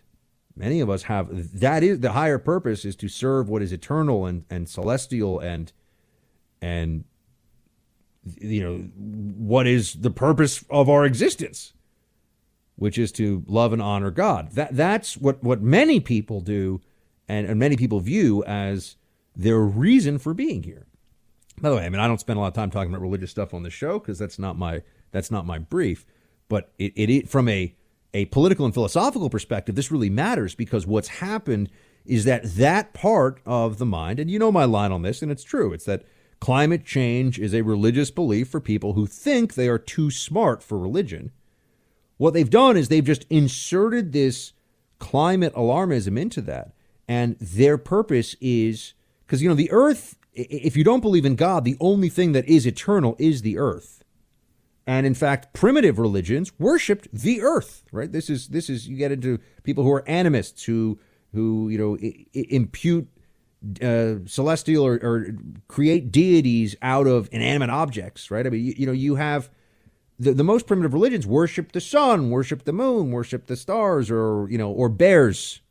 Many 0.55 0.79
of 0.81 0.89
us 0.89 1.03
have 1.03 1.59
that 1.59 1.83
is 1.83 2.01
the 2.01 2.11
higher 2.11 2.37
purpose 2.37 2.85
is 2.85 2.95
to 2.97 3.07
serve 3.07 3.49
what 3.49 3.61
is 3.61 3.71
eternal 3.71 4.25
and, 4.25 4.45
and 4.49 4.67
celestial 4.69 5.39
and 5.39 5.71
and 6.61 7.05
you 8.23 8.63
know 8.63 8.77
what 9.37 9.65
is 9.65 9.93
the 9.93 10.11
purpose 10.11 10.63
of 10.69 10.89
our 10.89 11.05
existence, 11.05 11.73
which 12.81 12.97
is 12.97 13.11
to 13.11 13.43
love 13.45 13.73
and 13.73 13.81
honor 13.81 14.09
God. 14.09 14.53
That 14.53 14.75
that's 14.75 15.15
what 15.15 15.43
what 15.43 15.61
many 15.61 15.99
people 15.99 16.41
do 16.41 16.81
and, 17.29 17.45
and 17.45 17.59
many 17.59 17.77
people 17.77 17.99
view 17.99 18.43
as 18.45 18.95
their 19.35 19.59
reason 19.59 20.17
for 20.17 20.33
being 20.33 20.63
here. 20.63 20.87
By 21.59 21.69
the 21.69 21.75
way, 21.75 21.85
I 21.85 21.89
mean 21.89 22.01
I 22.01 22.07
don't 22.07 22.19
spend 22.19 22.37
a 22.37 22.39
lot 22.39 22.47
of 22.47 22.53
time 22.55 22.71
talking 22.71 22.91
about 22.91 23.03
religious 23.03 23.29
stuff 23.29 23.53
on 23.53 23.61
the 23.61 23.69
show 23.69 23.99
because 23.99 24.17
that's 24.17 24.39
not 24.39 24.57
my 24.57 24.81
that's 25.11 25.29
not 25.29 25.45
my 25.45 25.59
brief. 25.59 26.07
But 26.49 26.71
it, 26.79 26.93
it 26.97 27.29
from 27.29 27.47
a 27.49 27.75
a 28.15 28.25
political 28.25 28.65
and 28.65 28.73
philosophical 28.73 29.29
perspective, 29.29 29.75
this 29.75 29.91
really 29.91 30.09
matters 30.09 30.55
because 30.55 30.87
what's 30.87 31.07
happened 31.07 31.69
is 32.03 32.25
that 32.25 32.55
that 32.55 32.93
part 32.95 33.41
of 33.45 33.77
the 33.77 33.85
mind, 33.85 34.19
and 34.19 34.31
you 34.31 34.39
know 34.39 34.51
my 34.51 34.65
line 34.65 34.91
on 34.91 35.03
this, 35.03 35.21
and 35.21 35.31
it's 35.31 35.43
true, 35.43 35.71
it's 35.71 35.85
that 35.85 36.03
climate 36.39 36.83
change 36.83 37.37
is 37.37 37.53
a 37.53 37.61
religious 37.61 38.09
belief 38.09 38.49
for 38.49 38.59
people 38.59 38.93
who 38.93 39.05
think 39.05 39.53
they 39.53 39.67
are 39.67 39.77
too 39.77 40.09
smart 40.09 40.63
for 40.63 40.79
religion. 40.79 41.31
What 42.21 42.35
they've 42.35 42.47
done 42.47 42.77
is 42.77 42.87
they've 42.87 43.03
just 43.03 43.25
inserted 43.31 44.11
this 44.11 44.53
climate 44.99 45.55
alarmism 45.55 46.19
into 46.19 46.39
that. 46.41 46.71
And 47.07 47.35
their 47.39 47.79
purpose 47.79 48.35
is 48.39 48.93
because, 49.25 49.41
you 49.41 49.49
know, 49.49 49.55
the 49.55 49.71
earth, 49.71 50.19
if 50.31 50.77
you 50.77 50.83
don't 50.83 51.01
believe 51.01 51.25
in 51.25 51.35
God, 51.35 51.65
the 51.65 51.77
only 51.79 52.09
thing 52.09 52.33
that 52.33 52.45
is 52.45 52.67
eternal 52.67 53.15
is 53.17 53.41
the 53.41 53.57
earth. 53.57 54.03
And 54.85 55.07
in 55.07 55.15
fact, 55.15 55.53
primitive 55.53 55.97
religions 55.97 56.51
worshipped 56.59 57.07
the 57.11 57.41
earth, 57.41 57.85
right? 57.91 58.11
This 58.11 58.29
is 58.29 58.49
this 58.49 58.69
is 58.69 58.87
you 58.87 58.97
get 58.97 59.11
into 59.11 59.39
people 59.63 59.83
who 59.83 59.91
are 59.91 60.03
animists 60.07 60.65
who 60.65 60.99
who 61.33 61.69
you 61.69 61.77
know 61.79 61.97
I- 62.03 62.27
impute 62.51 63.07
uh, 63.81 64.17
celestial 64.27 64.85
or, 64.85 64.93
or, 65.01 65.27
create 65.67 66.11
deities 66.11 66.75
out 66.83 67.07
of 67.07 67.29
inanimate 67.31 67.71
objects, 67.71 68.29
right? 68.29 68.45
I 68.45 68.49
mean, 68.49 68.63
you, 68.63 68.73
you 68.77 68.85
know, 68.85 68.91
you 68.91 69.15
have 69.15 69.49
the, 70.21 70.33
the 70.33 70.43
most 70.43 70.67
primitive 70.67 70.93
religions 70.93 71.25
worship 71.25 71.71
the 71.71 71.81
sun, 71.81 72.29
worship 72.29 72.63
the 72.63 72.73
moon, 72.73 73.11
worship 73.11 73.47
the 73.47 73.55
stars, 73.55 74.11
or 74.11 74.47
you 74.49 74.57
know, 74.57 74.69
or 74.69 74.87
bears, 74.87 75.61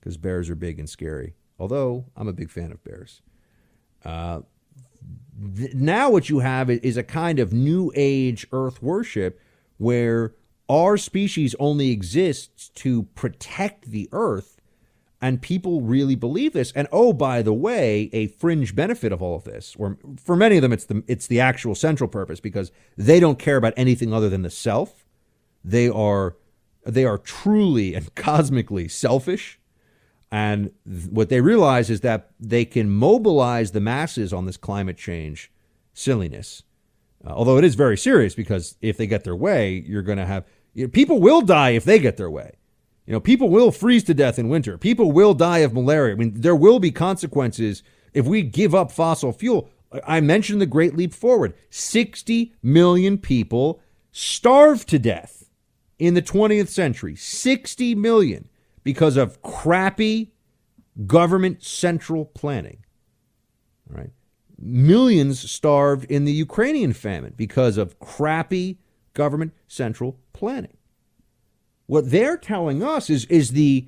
because 0.00 0.16
bears 0.16 0.50
are 0.50 0.56
big 0.56 0.80
and 0.80 0.90
scary. 0.90 1.34
Although 1.58 2.06
I'm 2.16 2.26
a 2.26 2.32
big 2.32 2.50
fan 2.50 2.72
of 2.72 2.82
bears. 2.82 3.22
Uh, 4.04 4.40
now 5.72 6.10
what 6.10 6.28
you 6.28 6.40
have 6.40 6.68
is 6.68 6.96
a 6.96 7.04
kind 7.04 7.38
of 7.38 7.52
new 7.52 7.92
age 7.94 8.46
earth 8.50 8.82
worship 8.82 9.40
where 9.78 10.34
our 10.68 10.96
species 10.96 11.54
only 11.60 11.90
exists 11.90 12.70
to 12.70 13.04
protect 13.14 13.90
the 13.90 14.08
earth 14.10 14.60
and 15.22 15.40
people 15.40 15.80
really 15.80 16.16
believe 16.16 16.52
this 16.52 16.72
and 16.72 16.86
oh 16.92 17.12
by 17.12 17.40
the 17.40 17.52
way 17.52 18.10
a 18.12 18.26
fringe 18.26 18.74
benefit 18.74 19.12
of 19.12 19.22
all 19.22 19.36
of 19.36 19.44
this 19.44 19.74
or 19.78 19.96
for 20.22 20.36
many 20.36 20.56
of 20.56 20.62
them 20.62 20.72
it's 20.72 20.84
the 20.84 21.02
it's 21.06 21.28
the 21.28 21.40
actual 21.40 21.74
central 21.74 22.08
purpose 22.08 22.40
because 22.40 22.70
they 22.98 23.18
don't 23.18 23.38
care 23.38 23.56
about 23.56 23.72
anything 23.76 24.12
other 24.12 24.28
than 24.28 24.42
the 24.42 24.50
self 24.50 25.06
they 25.64 25.88
are 25.88 26.36
they 26.84 27.04
are 27.04 27.16
truly 27.16 27.94
and 27.94 28.14
cosmically 28.14 28.88
selfish 28.88 29.58
and 30.32 30.70
what 31.10 31.28
they 31.28 31.42
realize 31.42 31.90
is 31.90 32.00
that 32.00 32.30
they 32.40 32.64
can 32.64 32.88
mobilize 32.88 33.72
the 33.72 33.80
masses 33.80 34.32
on 34.32 34.46
this 34.46 34.56
climate 34.56 34.96
change 34.96 35.52
silliness. 35.92 36.62
Uh, 37.24 37.32
although 37.34 37.58
it 37.58 37.64
is 37.64 37.74
very 37.74 37.98
serious 37.98 38.34
because 38.34 38.76
if 38.80 38.96
they 38.96 39.06
get 39.06 39.24
their 39.24 39.36
way, 39.36 39.84
you're 39.86 40.02
going 40.02 40.16
to 40.16 40.24
have 40.24 40.46
you 40.72 40.84
know, 40.84 40.88
people 40.88 41.20
will 41.20 41.42
die 41.42 41.70
if 41.70 41.84
they 41.84 41.98
get 41.98 42.16
their 42.16 42.30
way. 42.30 42.52
You 43.06 43.12
know, 43.12 43.20
people 43.20 43.48
will 43.48 43.72
freeze 43.72 44.04
to 44.04 44.14
death 44.14 44.38
in 44.38 44.48
winter. 44.48 44.78
People 44.78 45.10
will 45.10 45.34
die 45.34 45.58
of 45.58 45.74
malaria. 45.74 46.14
I 46.14 46.18
mean, 46.18 46.34
there 46.36 46.56
will 46.56 46.78
be 46.78 46.90
consequences 46.90 47.82
if 48.12 48.26
we 48.26 48.42
give 48.42 48.74
up 48.74 48.92
fossil 48.92 49.32
fuel. 49.32 49.68
I 50.06 50.20
mentioned 50.20 50.60
the 50.60 50.66
Great 50.66 50.96
Leap 50.96 51.12
Forward. 51.12 51.54
60 51.70 52.54
million 52.62 53.18
people 53.18 53.80
starved 54.12 54.88
to 54.88 54.98
death 54.98 55.50
in 55.98 56.14
the 56.14 56.22
20th 56.22 56.68
century. 56.68 57.16
60 57.16 57.94
million 57.96 58.48
because 58.84 59.16
of 59.16 59.42
crappy 59.42 60.32
government 61.06 61.62
central 61.62 62.26
planning. 62.26 62.84
Right? 63.88 64.10
Millions 64.58 65.50
starved 65.50 66.04
in 66.04 66.24
the 66.24 66.32
Ukrainian 66.32 66.92
famine 66.92 67.34
because 67.36 67.76
of 67.76 67.98
crappy 67.98 68.78
government 69.12 69.52
central 69.66 70.18
planning. 70.32 70.76
What 71.92 72.10
they're 72.10 72.38
telling 72.38 72.82
us 72.82 73.10
is 73.10 73.26
is 73.26 73.50
the 73.50 73.86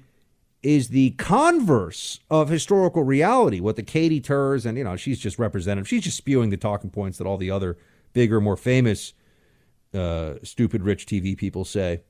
is 0.62 0.88
the 0.88 1.12
converse 1.12 2.20
of 2.28 2.50
historical 2.50 3.02
reality. 3.02 3.60
What 3.60 3.76
the 3.76 3.82
Katie 3.82 4.20
Turs 4.20 4.66
and 4.66 4.76
you 4.76 4.84
know 4.84 4.94
she's 4.94 5.18
just 5.18 5.38
representative. 5.38 5.88
She's 5.88 6.04
just 6.04 6.18
spewing 6.18 6.50
the 6.50 6.58
talking 6.58 6.90
points 6.90 7.16
that 7.16 7.26
all 7.26 7.38
the 7.38 7.50
other 7.50 7.78
bigger, 8.12 8.42
more 8.42 8.58
famous, 8.58 9.14
uh, 9.94 10.34
stupid 10.42 10.82
rich 10.82 11.06
TV 11.06 11.34
people 11.34 11.64
say. 11.64 12.02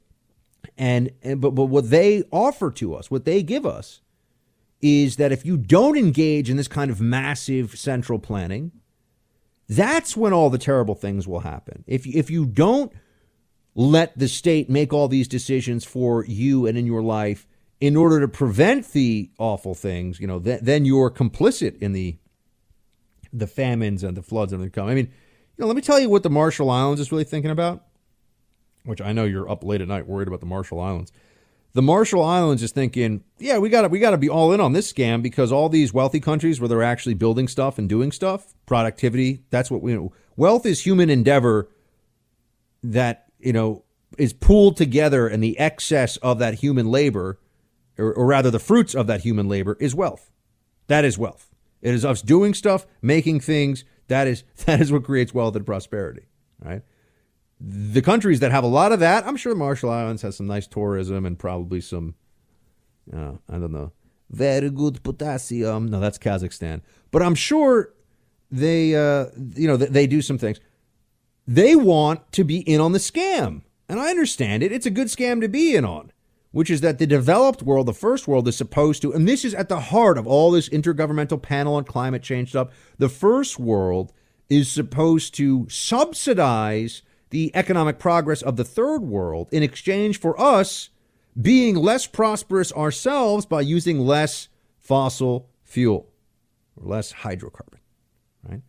And, 0.77 1.13
and 1.23 1.41
but 1.41 1.53
but 1.53 1.67
what 1.67 1.91
they 1.91 2.25
offer 2.33 2.73
to 2.73 2.97
us, 2.97 3.09
what 3.09 3.25
they 3.25 3.45
give 3.45 3.65
us, 3.65 4.01
is 4.83 5.15
that 5.15 5.31
if 5.31 5.47
you 5.47 5.57
don't 5.57 5.97
engage 5.97 6.51
in 6.51 6.57
this 6.57 6.67
kind 6.67 6.91
of 6.91 7.01
massive 7.01 7.79
central 7.79 8.19
planning, 8.19 8.73
that's 9.69 10.17
when 10.17 10.33
all 10.33 10.51
the 10.51 10.59
terrible 10.59 10.97
things 10.97 11.29
will 11.29 11.41
happen. 11.41 11.85
If 11.87 12.05
if 12.05 12.31
you 12.31 12.47
don't 12.47 12.93
let 13.75 14.17
the 14.19 14.29
state 14.29 14.71
make 14.71 14.93
all 14.93 15.09
these 15.09 15.29
decisions 15.29 15.85
for 15.85 16.25
you 16.27 16.67
and 16.67 16.79
in 16.79 16.87
your 16.87 17.03
life 17.03 17.47
in 17.81 17.97
order 17.97 18.21
to 18.21 18.29
prevent 18.29 18.93
the 18.93 19.31
awful 19.39 19.75
things, 19.75 20.21
you 20.21 20.27
know, 20.27 20.39
th- 20.39 20.61
then 20.63 20.85
you're 20.85 21.11
complicit 21.11 21.79
in 21.79 21.93
the 21.93 22.17
the 23.33 23.47
famines 23.49 24.05
and 24.05 24.17
the 24.17 24.23
floods 24.23 24.53
and 24.53 24.63
the 24.63 24.71
come. 24.71 24.89
I 24.89 24.95
mean, 24.95 25.07
you 25.07 25.63
know, 25.63 25.67
let 25.67 25.75
me 25.75 25.83
tell 25.83 25.99
you 25.99 26.09
what 26.09 26.23
the 26.23 26.31
Marshall 26.31 26.71
Islands 26.71 27.01
is 27.01 27.11
really 27.11 27.25
thinking 27.25 27.51
about, 27.51 27.85
which 28.85 29.01
I 29.01 29.13
know 29.13 29.25
you're 29.25 29.51
up 29.51 29.65
late 29.65 29.81
at 29.81 29.89
night 29.89 30.07
worried 30.07 30.29
about 30.29 30.39
the 30.39 30.47
Marshall 30.47 30.81
Islands. 30.81 31.11
The 31.73 31.83
Marshall 31.83 32.23
Islands 32.23 32.63
is 32.63 32.71
thinking, 32.71 33.25
yeah, 33.39 33.59
we 33.59 33.69
got 33.69 33.83
to 33.83 33.89
we 33.89 33.99
got 33.99 34.13
to 34.13 34.19
be 34.19 34.29
all 34.29 34.53
in 34.53 34.61
on 34.61 34.73
this 34.73 34.93
scam 34.93 35.21
because 35.21 35.51
all 35.51 35.69
these 35.69 35.93
wealthy 35.93 36.21
countries 36.21 36.61
where 36.61 36.69
they're 36.69 36.85
actually 36.85 37.15
building 37.15 37.49
stuff 37.49 37.79
and 37.79 37.89
doing 37.89 38.13
stuff, 38.13 38.55
productivity, 38.67 39.43
that's 39.51 39.73
what 39.73 39.83
we 39.83 39.93
know, 39.93 40.13
wealth 40.37 40.65
is 40.65 40.87
human 40.87 41.11
endeavor 41.11 41.69
that, 42.85 43.24
you 43.45 43.53
know, 43.53 43.85
is 44.19 44.33
pooled 44.33 44.77
together 44.77 45.27
and 45.29 45.43
the 45.43 45.59
excess 45.59 46.17
of 46.19 46.39
that 46.39 46.55
human 46.55 46.91
labor 46.91 47.39
or, 47.99 48.13
or 48.13 48.27
rather 48.27 48.51
the 48.51 48.59
fruits 48.59 48.95
of 48.95 49.07
that 49.07 49.23
human 49.23 49.49
labor 49.49 49.77
is 49.81 49.95
wealth. 49.95 50.31
That 50.87 51.05
is 51.05 51.19
wealth. 51.19 51.51
It 51.83 51.95
is 51.95 52.05
us 52.05 52.23
doing 52.23 52.55
stuff, 52.55 52.87
making 53.03 53.41
things. 53.41 53.85
That 54.09 54.27
is 54.27 54.45
that 54.67 54.81
is 54.81 54.91
what 54.93 55.05
creates 55.05 55.35
wealth 55.35 55.57
and 55.57 55.67
prosperity, 55.67 56.27
right? 56.61 56.83
the 57.61 58.03
countries 58.03 58.41
that 58.41 58.51
have 58.51 58.65
a 58.65 58.69
lot 58.69 58.93
of 58.93 59.01
that, 59.01 59.27
I'm 59.27 59.37
sure 59.37 59.55
Marshall 59.55 59.91
Islands 59.91 60.23
has 60.23 60.37
some 60.37 60.47
nice 60.47 60.67
tourism 60.67 61.25
and 61.25 61.39
probably 61.39 61.81
some, 61.81 62.15
uh, 63.13 63.33
I 63.49 63.59
don't 63.59 63.73
know, 63.73 63.93
very 64.31 64.71
good 64.71 65.03
potassium. 65.03 65.89
No, 65.89 66.01
that's 66.01 66.19
Kazakhstan. 66.19 66.83
But 67.11 67.23
I'm 67.23 67.35
sure 67.35 67.95
they, 68.51 68.95
uh, 68.95 69.27
you 69.55 69.69
know, 69.69 69.77
they 69.77 70.07
do 70.07 70.21
some 70.21 70.39
things. 70.39 70.61
They 71.47 71.77
want 71.77 72.33
to 72.33 72.45
be 72.45 72.61
in 72.61 72.81
on 72.81 72.93
the 72.93 72.99
scam. 72.99 73.63
And 73.89 74.01
I 74.01 74.11
understand 74.11 74.63
it. 74.63 74.73
It's 74.73 74.87
a 74.87 74.91
good 74.91 75.09
scam 75.09 75.41
to 75.41 75.49
be 75.49 75.77
in 75.77 75.85
on, 75.85 76.11
which 76.53 76.71
is 76.71 76.81
that 76.81 76.99
the 76.99 77.07
developed 77.07 77.63
world, 77.63 77.87
the 77.87 77.93
first 77.93 78.27
world, 78.27 78.49
is 78.49 78.57
supposed 78.57 79.03
to, 79.03 79.13
and 79.13 79.29
this 79.29 79.45
is 79.45 79.55
at 79.55 79.69
the 79.69 79.81
heart 79.81 80.17
of 80.17 80.27
all 80.27 80.51
this 80.51 80.71
intergovernmental 80.71 81.41
panel 81.41 81.75
on 81.75 81.85
climate 81.85 82.23
change 82.23 82.51
stuff. 82.51 82.69
The 82.99 83.11
first 83.11 83.59
world 83.59 84.13
is 84.49 84.71
supposed 84.71 85.35
to 85.35 85.67
subsidize 85.69 87.03
the 87.31 87.51
economic 87.55 87.99
progress 87.99 88.43
of 88.43 88.57
the 88.57 88.65
third 88.65 89.03
world 89.03 89.49
in 89.51 89.63
exchange 89.63 90.19
for 90.19 90.41
us 90.41 90.91
being 91.41 91.75
less 91.75 92.07
prosperous 92.07 92.73
ourselves 92.73 93.45
by 93.45 93.61
using 93.61 93.99
less 93.99 94.49
fossil 94.79 95.49
fuel 95.65 96.09
or 96.77 96.89
less 96.89 97.13
hydrocarbon, 97.13 97.81
right? 98.49 98.63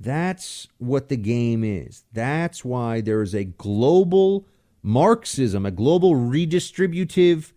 That's 0.00 0.66
what 0.78 1.10
the 1.10 1.16
game 1.16 1.62
is. 1.62 2.04
That's 2.10 2.64
why 2.64 3.02
there 3.02 3.20
is 3.20 3.34
a 3.34 3.44
global 3.44 4.46
Marxism, 4.82 5.66
a 5.66 5.70
global 5.70 6.14
redistributive 6.14 7.52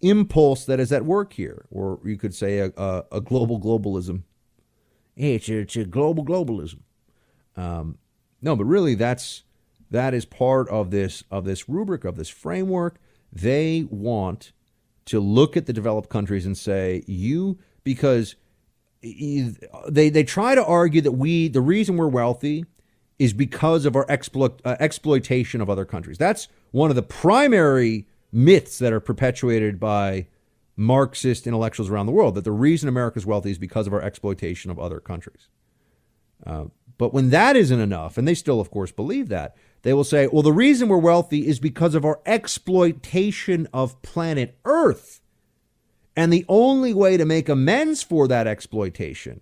impulse 0.00 0.64
that 0.64 0.80
is 0.80 0.90
at 0.90 1.04
work 1.04 1.34
here, 1.34 1.66
or 1.70 2.00
you 2.04 2.16
could 2.16 2.34
say 2.34 2.58
a, 2.58 2.72
a, 2.76 3.04
a 3.12 3.20
global 3.20 3.60
globalism. 3.60 4.22
It's 5.16 5.48
a, 5.48 5.58
it's 5.58 5.76
a 5.76 5.84
global 5.84 6.24
globalism. 6.24 6.80
Um, 7.56 7.98
no, 8.42 8.56
but 8.56 8.64
really, 8.64 8.96
that's 8.96 9.44
that 9.90 10.12
is 10.12 10.24
part 10.24 10.68
of 10.70 10.90
this 10.90 11.22
of 11.30 11.44
this 11.44 11.68
rubric 11.68 12.04
of 12.04 12.16
this 12.16 12.28
framework. 12.28 12.98
They 13.32 13.86
want 13.88 14.50
to 15.06 15.20
look 15.20 15.56
at 15.56 15.66
the 15.66 15.72
developed 15.72 16.08
countries 16.08 16.44
and 16.44 16.58
say 16.58 17.04
you 17.06 17.58
because 17.84 18.34
they 19.88 20.08
they 20.08 20.24
try 20.24 20.54
to 20.54 20.64
argue 20.64 21.00
that 21.02 21.12
we 21.12 21.48
the 21.48 21.60
reason 21.60 21.96
we're 21.96 22.08
wealthy 22.08 22.64
is 23.18 23.32
because 23.32 23.84
of 23.84 23.94
our 23.94 24.06
exploit, 24.08 24.60
uh, 24.64 24.76
exploitation 24.80 25.60
of 25.60 25.70
other 25.70 25.84
countries. 25.84 26.18
That's 26.18 26.48
one 26.72 26.90
of 26.90 26.96
the 26.96 27.02
primary 27.02 28.06
myths 28.32 28.78
that 28.78 28.92
are 28.92 29.00
perpetuated 29.00 29.78
by 29.78 30.26
Marxist 30.76 31.46
intellectuals 31.46 31.88
around 31.88 32.06
the 32.06 32.12
world 32.12 32.34
that 32.34 32.44
the 32.44 32.52
reason 32.52 32.88
America's 32.88 33.24
wealthy 33.24 33.50
is 33.50 33.58
because 33.58 33.86
of 33.86 33.92
our 33.92 34.02
exploitation 34.02 34.70
of 34.70 34.78
other 34.78 34.98
countries. 34.98 35.48
Uh, 36.44 36.64
but 36.98 37.14
when 37.14 37.30
that 37.30 37.56
isn't 37.56 37.80
enough, 37.80 38.18
and 38.18 38.26
they 38.26 38.34
still, 38.34 38.60
of 38.60 38.70
course, 38.70 38.90
believe 38.90 39.28
that, 39.28 39.56
they 39.82 39.92
will 39.92 40.04
say, 40.04 40.26
well, 40.26 40.42
the 40.42 40.52
reason 40.52 40.88
we're 40.88 40.98
wealthy 40.98 41.46
is 41.46 41.60
because 41.60 41.94
of 41.94 42.04
our 42.04 42.20
exploitation 42.26 43.68
of 43.72 44.00
planet 44.02 44.58
Earth. 44.64 45.20
And 46.16 46.32
the 46.32 46.44
only 46.48 46.94
way 46.94 47.16
to 47.16 47.24
make 47.24 47.48
amends 47.48 48.02
for 48.02 48.28
that 48.28 48.46
exploitation 48.46 49.40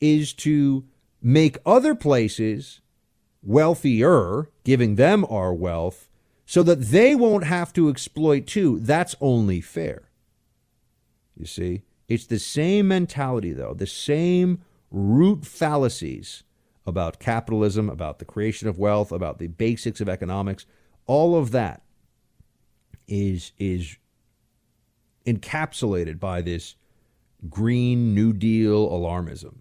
is 0.00 0.32
to 0.32 0.84
make 1.20 1.58
other 1.66 1.94
places 1.94 2.80
wealthier, 3.42 4.48
giving 4.64 4.94
them 4.94 5.24
our 5.28 5.52
wealth, 5.52 6.08
so 6.46 6.62
that 6.62 6.80
they 6.80 7.14
won't 7.14 7.44
have 7.44 7.72
to 7.72 7.88
exploit 7.88 8.46
too. 8.46 8.78
That's 8.80 9.16
only 9.20 9.60
fair. 9.60 10.08
You 11.36 11.46
see? 11.46 11.82
It's 12.08 12.26
the 12.26 12.38
same 12.38 12.88
mentality, 12.88 13.52
though, 13.52 13.74
the 13.74 13.86
same 13.86 14.62
root 14.90 15.44
fallacies 15.44 16.42
about 16.86 17.20
capitalism, 17.20 17.90
about 17.90 18.18
the 18.18 18.24
creation 18.24 18.66
of 18.66 18.78
wealth, 18.78 19.12
about 19.12 19.38
the 19.38 19.46
basics 19.46 20.00
of 20.00 20.08
economics. 20.08 20.64
All 21.06 21.36
of 21.36 21.50
that 21.50 21.82
is 23.06 23.52
is 23.58 23.96
encapsulated 25.28 26.18
by 26.18 26.40
this 26.42 26.76
green 27.48 28.14
new 28.14 28.32
deal 28.32 28.88
alarmism. 28.88 29.56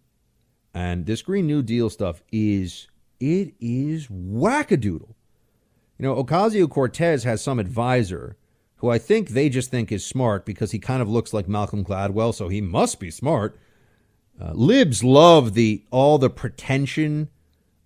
And 0.74 1.06
this 1.06 1.22
green 1.22 1.48
new 1.48 1.62
deal 1.62 1.90
stuff 1.90 2.22
is 2.32 2.88
it 3.20 3.54
is 3.60 4.08
wackadoodle. 4.08 5.14
You 5.98 6.04
know, 6.04 6.24
Ocasio-Cortez 6.24 7.24
has 7.24 7.42
some 7.42 7.60
advisor 7.60 8.38
who 8.78 8.90
I 8.90 9.00
think 9.00 9.30
they 9.30 9.50
just 9.50 9.72
think 9.72 9.92
is 9.92 10.06
smart 10.06 10.46
because 10.46 10.72
he 10.72 10.80
kind 10.80 11.02
of 11.02 11.10
looks 11.10 11.34
like 11.34 11.48
Malcolm 11.48 11.84
Gladwell, 11.84 12.34
so 12.34 12.48
he 12.48 12.62
must 12.62 13.00
be 13.00 13.10
smart. 13.10 13.60
Uh, 14.40 14.52
libs 14.54 15.04
love 15.04 15.56
the 15.56 15.84
all 15.90 16.20
the 16.20 16.30
pretension 16.30 17.30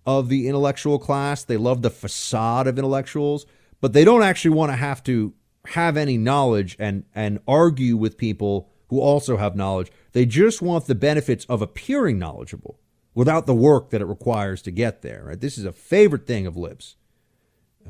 of 0.04 0.28
the 0.28 0.48
intellectual 0.48 0.98
class. 0.98 1.44
They 1.44 1.56
love 1.56 1.80
the 1.80 1.88
facade 1.88 2.66
of 2.66 2.78
intellectuals, 2.78 3.46
but 3.80 3.94
they 3.94 4.04
don't 4.04 4.22
actually 4.22 4.54
want 4.54 4.70
to 4.70 4.76
have 4.76 5.02
to 5.04 5.32
have 5.68 5.96
any 5.96 6.18
knowledge 6.18 6.76
and 6.78 7.04
and 7.14 7.38
argue 7.46 7.96
with 7.96 8.16
people 8.16 8.68
who 8.88 9.00
also 9.00 9.36
have 9.36 9.56
knowledge. 9.56 9.90
They 10.12 10.26
just 10.26 10.60
want 10.60 10.86
the 10.86 10.94
benefits 10.94 11.44
of 11.46 11.62
appearing 11.62 12.18
knowledgeable 12.18 12.78
without 13.14 13.46
the 13.46 13.54
work 13.54 13.90
that 13.90 14.02
it 14.02 14.06
requires 14.06 14.60
to 14.62 14.70
get 14.70 15.02
there. 15.02 15.24
Right? 15.26 15.40
This 15.40 15.56
is 15.56 15.64
a 15.64 15.72
favorite 15.72 16.26
thing 16.26 16.46
of 16.46 16.56
libs. 16.56 16.96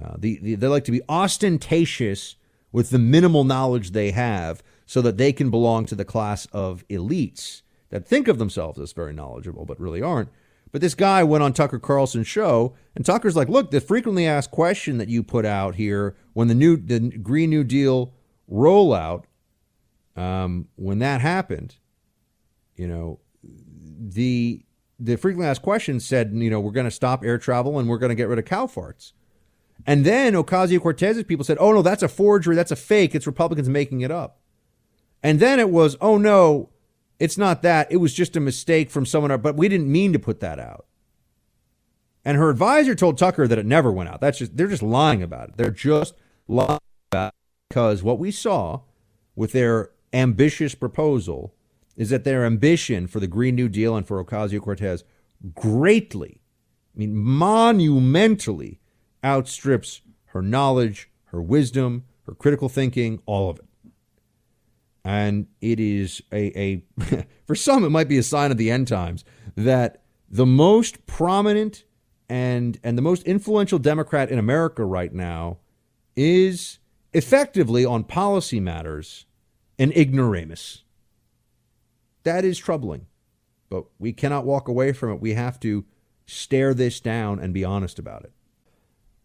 Uh, 0.00 0.14
the, 0.18 0.38
the, 0.40 0.54
they 0.54 0.66
like 0.68 0.84
to 0.84 0.92
be 0.92 1.02
ostentatious 1.08 2.36
with 2.70 2.90
the 2.90 2.98
minimal 2.98 3.44
knowledge 3.44 3.90
they 3.90 4.10
have 4.10 4.62
so 4.86 5.02
that 5.02 5.18
they 5.18 5.32
can 5.32 5.50
belong 5.50 5.84
to 5.86 5.94
the 5.94 6.04
class 6.04 6.46
of 6.52 6.86
elites 6.88 7.62
that 7.90 8.06
think 8.06 8.26
of 8.26 8.38
themselves 8.38 8.80
as 8.80 8.92
very 8.92 9.12
knowledgeable 9.12 9.64
but 9.64 9.78
really 9.78 10.00
aren't. 10.00 10.30
But 10.72 10.80
this 10.80 10.94
guy 10.94 11.22
went 11.22 11.44
on 11.44 11.52
Tucker 11.52 11.78
Carlson's 11.78 12.26
show, 12.26 12.74
and 12.96 13.04
Tucker's 13.04 13.36
like, 13.36 13.48
"Look, 13.48 13.70
the 13.70 13.80
frequently 13.80 14.26
asked 14.26 14.50
question 14.50 14.96
that 14.98 15.08
you 15.08 15.22
put 15.22 15.44
out 15.44 15.74
here 15.74 16.16
when 16.32 16.48
the 16.48 16.54
new 16.54 16.78
the 16.78 16.98
Green 16.98 17.50
New 17.50 17.62
Deal 17.62 18.14
rollout, 18.50 19.24
um, 20.16 20.68
when 20.76 20.98
that 21.00 21.20
happened, 21.20 21.76
you 22.74 22.88
know, 22.88 23.20
the 23.44 24.64
the 24.98 25.16
frequently 25.16 25.48
asked 25.48 25.62
question 25.62 26.00
said, 26.00 26.32
you 26.32 26.48
know, 26.48 26.60
we're 26.60 26.70
going 26.70 26.84
to 26.84 26.90
stop 26.90 27.24
air 27.24 27.36
travel 27.36 27.78
and 27.78 27.88
we're 27.88 27.98
going 27.98 28.10
to 28.10 28.14
get 28.14 28.28
rid 28.28 28.38
of 28.38 28.46
cow 28.46 28.66
farts." 28.66 29.12
And 29.86 30.06
then 30.06 30.32
Ocasio 30.32 30.80
Cortez's 30.80 31.24
people 31.24 31.44
said, 31.44 31.58
"Oh 31.60 31.72
no, 31.72 31.82
that's 31.82 32.02
a 32.02 32.08
forgery. 32.08 32.56
That's 32.56 32.72
a 32.72 32.76
fake. 32.76 33.14
It's 33.14 33.26
Republicans 33.26 33.68
making 33.68 34.00
it 34.00 34.10
up." 34.10 34.40
And 35.22 35.38
then 35.38 35.60
it 35.60 35.68
was, 35.68 35.98
"Oh 36.00 36.16
no, 36.16 36.70
it's 37.22 37.38
not 37.38 37.62
that. 37.62 37.86
It 37.92 37.98
was 37.98 38.12
just 38.12 38.34
a 38.34 38.40
mistake 38.40 38.90
from 38.90 39.06
someone, 39.06 39.40
but 39.40 39.54
we 39.54 39.68
didn't 39.68 39.92
mean 39.92 40.12
to 40.12 40.18
put 40.18 40.40
that 40.40 40.58
out. 40.58 40.86
And 42.24 42.36
her 42.36 42.50
advisor 42.50 42.96
told 42.96 43.16
Tucker 43.16 43.46
that 43.46 43.60
it 43.60 43.64
never 43.64 43.92
went 43.92 44.08
out. 44.08 44.20
That's 44.20 44.38
just 44.38 44.56
they're 44.56 44.66
just 44.66 44.82
lying 44.82 45.22
about 45.22 45.50
it. 45.50 45.56
They're 45.56 45.70
just 45.70 46.14
lying 46.48 46.80
about 47.12 47.28
it 47.28 47.34
because 47.68 48.02
what 48.02 48.18
we 48.18 48.32
saw 48.32 48.80
with 49.36 49.52
their 49.52 49.90
ambitious 50.12 50.74
proposal 50.74 51.54
is 51.96 52.10
that 52.10 52.24
their 52.24 52.44
ambition 52.44 53.06
for 53.06 53.20
the 53.20 53.28
Green 53.28 53.54
New 53.54 53.68
Deal 53.68 53.94
and 53.94 54.04
for 54.04 54.22
Ocasio 54.24 54.60
Cortez 54.60 55.04
greatly, 55.54 56.40
I 56.92 56.98
mean, 56.98 57.14
monumentally 57.14 58.80
outstrips 59.24 60.00
her 60.26 60.42
knowledge, 60.42 61.08
her 61.26 61.40
wisdom, 61.40 62.02
her 62.26 62.34
critical 62.34 62.68
thinking, 62.68 63.22
all 63.26 63.48
of 63.48 63.60
it. 63.60 63.66
And 65.04 65.48
it 65.60 65.80
is 65.80 66.22
a, 66.32 66.58
a 66.58 67.26
for 67.46 67.54
some, 67.54 67.84
it 67.84 67.90
might 67.90 68.08
be 68.08 68.18
a 68.18 68.22
sign 68.22 68.50
of 68.50 68.56
the 68.56 68.70
end 68.70 68.88
times 68.88 69.24
that 69.56 70.02
the 70.30 70.46
most 70.46 71.06
prominent 71.06 71.84
and 72.28 72.78
and 72.82 72.96
the 72.96 73.02
most 73.02 73.24
influential 73.24 73.78
Democrat 73.78 74.30
in 74.30 74.38
America 74.38 74.84
right 74.84 75.12
now 75.12 75.58
is 76.16 76.78
effectively 77.12 77.84
on 77.84 78.04
policy 78.04 78.60
matters 78.60 79.26
an 79.78 79.92
ignoramus. 79.92 80.84
That 82.22 82.44
is 82.44 82.58
troubling. 82.58 83.06
But 83.68 83.84
we 83.98 84.12
cannot 84.12 84.44
walk 84.44 84.68
away 84.68 84.92
from 84.92 85.12
it. 85.12 85.20
We 85.20 85.34
have 85.34 85.58
to 85.60 85.84
stare 86.26 86.74
this 86.74 87.00
down 87.00 87.38
and 87.38 87.52
be 87.52 87.64
honest 87.64 87.98
about 87.98 88.24
it. 88.24 88.32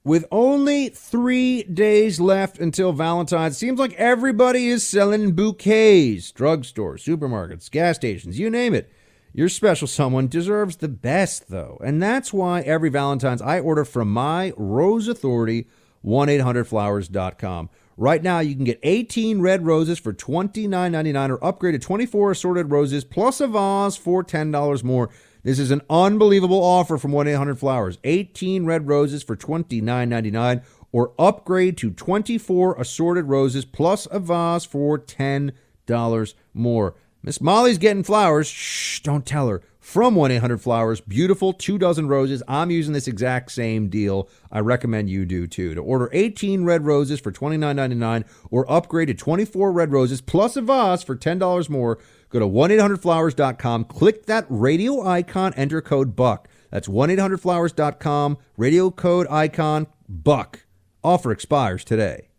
With 0.08 0.24
only 0.32 0.88
three 0.88 1.64
days 1.64 2.22
left 2.22 2.60
until 2.60 2.94
Valentine's, 2.94 3.58
seems 3.58 3.78
like 3.78 3.92
everybody 3.96 4.68
is 4.68 4.88
selling 4.88 5.34
bouquets. 5.34 6.32
Drugstores, 6.32 7.04
supermarkets, 7.04 7.70
gas 7.70 7.98
stations, 7.98 8.40
you 8.40 8.50
name 8.50 8.74
it. 8.74 8.90
Your 9.34 9.50
special 9.50 9.86
someone 9.86 10.30
deserves 10.30 10.78
the 10.78 10.88
best, 10.88 11.50
though. 11.50 11.78
And 11.84 12.02
that's 12.02 12.32
why 12.32 12.62
every 12.62 12.88
Valentine's 12.88 13.42
I 13.42 13.60
order 13.60 13.84
from 13.84 14.10
my 14.10 14.54
Rose 14.56 15.10
Authority, 15.10 15.68
1 16.04 16.30
800flowers.com. 16.30 17.70
Right 17.98 18.24
now, 18.24 18.40
you 18.40 18.56
can 18.56 18.64
get 18.64 18.80
18 18.84 19.42
red 19.42 19.66
roses 19.66 20.00
for 20.00 20.14
$29.99 20.14 21.32
or 21.32 21.44
upgrade 21.44 21.74
to 21.74 21.86
24 21.86 22.32
assorted 22.32 22.72
roses 22.72 23.04
plus 23.04 23.42
a 23.42 23.48
vase 23.48 23.98
for 23.98 24.24
$10 24.24 24.84
more. 24.86 25.10
This 25.48 25.60
is 25.60 25.72
an 25.72 25.82
unbelievable 25.90 26.62
offer 26.62 26.98
from 26.98 27.14
1 27.14 27.26
800 27.30 27.58
Flowers. 27.58 28.00
18 28.04 28.66
red 28.66 28.90
roses 28.90 29.24
for 29.24 29.38
$29.99 29.38 30.62
or 30.92 31.14
upgrade 31.18 31.78
to 31.78 31.92
24 31.92 32.76
assorted 32.78 33.30
roses 33.30 33.64
plus 33.64 34.10
a 34.12 34.20
vase 34.20 34.66
for 34.66 35.00
$10 35.00 36.34
more. 36.54 36.96
Miss 37.24 37.40
Molly's 37.40 37.78
getting 37.78 38.04
flowers. 38.04 38.48
Shh, 38.48 39.00
don't 39.00 39.26
tell 39.26 39.48
her 39.48 39.62
from 39.80 40.16
1 40.16 40.32
800 40.32 40.60
Flowers. 40.60 41.00
Beautiful 41.00 41.54
two 41.54 41.78
dozen 41.78 42.10
roses. 42.10 42.44
I'm 42.46 42.70
using 42.70 42.92
this 42.92 43.08
exact 43.08 43.52
same 43.54 43.88
deal. 43.88 44.28
I 44.52 44.60
recommend 44.60 45.10
you 45.10 45.26
do 45.26 45.48
too. 45.48 45.76
To 45.76 45.82
order 45.82 46.10
18 46.12 46.66
red 46.66 46.86
roses 46.86 47.22
for 47.22 47.32
$29.99 47.32 48.26
or 48.52 48.70
upgrade 48.70 49.08
to 49.08 49.14
24 49.14 49.72
red 49.72 49.94
roses 49.94 50.20
plus 50.20 50.58
a 50.58 50.62
vase 50.62 51.04
for 51.04 51.16
$10 51.16 51.70
more, 51.70 52.00
go 52.30 52.40
to 52.40 52.48
1 52.48 52.70
800flowers.com, 52.72 53.86
click 53.86 54.26
that 54.26 54.46
radio 54.50 55.06
icon, 55.06 55.54
enter 55.56 55.82
code 55.82 56.16
BUCK. 56.16 56.48
That's 56.72 56.90
1 56.90 57.10
800flowers.com, 57.10 58.38
radio 58.58 58.92
code 58.92 59.28
icon 59.30 59.88
BUCK. 60.10 60.66
Offer 61.04 61.32
expires 61.32 61.84
today. 61.84 62.30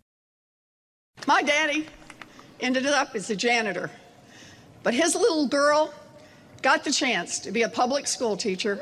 My 1.26 1.42
daddy 1.42 1.86
ended 2.60 2.86
up 2.86 3.14
as 3.14 3.30
a 3.30 3.36
janitor, 3.36 3.90
but 4.82 4.94
his 4.94 5.14
little 5.14 5.46
girl 5.48 5.92
got 6.62 6.84
the 6.84 6.92
chance 6.92 7.38
to 7.40 7.52
be 7.52 7.62
a 7.62 7.68
public 7.68 8.06
school 8.06 8.36
teacher, 8.36 8.80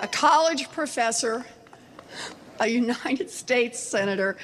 a 0.00 0.08
college 0.08 0.70
professor, 0.70 1.44
a 2.60 2.66
United 2.66 3.30
States 3.30 3.78
senator, 3.78 4.36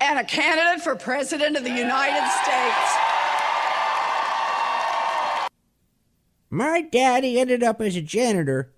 and 0.00 0.18
a 0.18 0.24
candidate 0.24 0.82
for 0.82 0.94
president 0.94 1.56
of 1.56 1.64
the 1.64 1.70
United 1.70 2.30
States. 2.42 3.25
My 6.50 6.82
daddy 6.82 7.38
ended 7.38 7.62
up 7.62 7.80
as 7.80 7.96
a 7.96 8.02
janitor. 8.02 8.72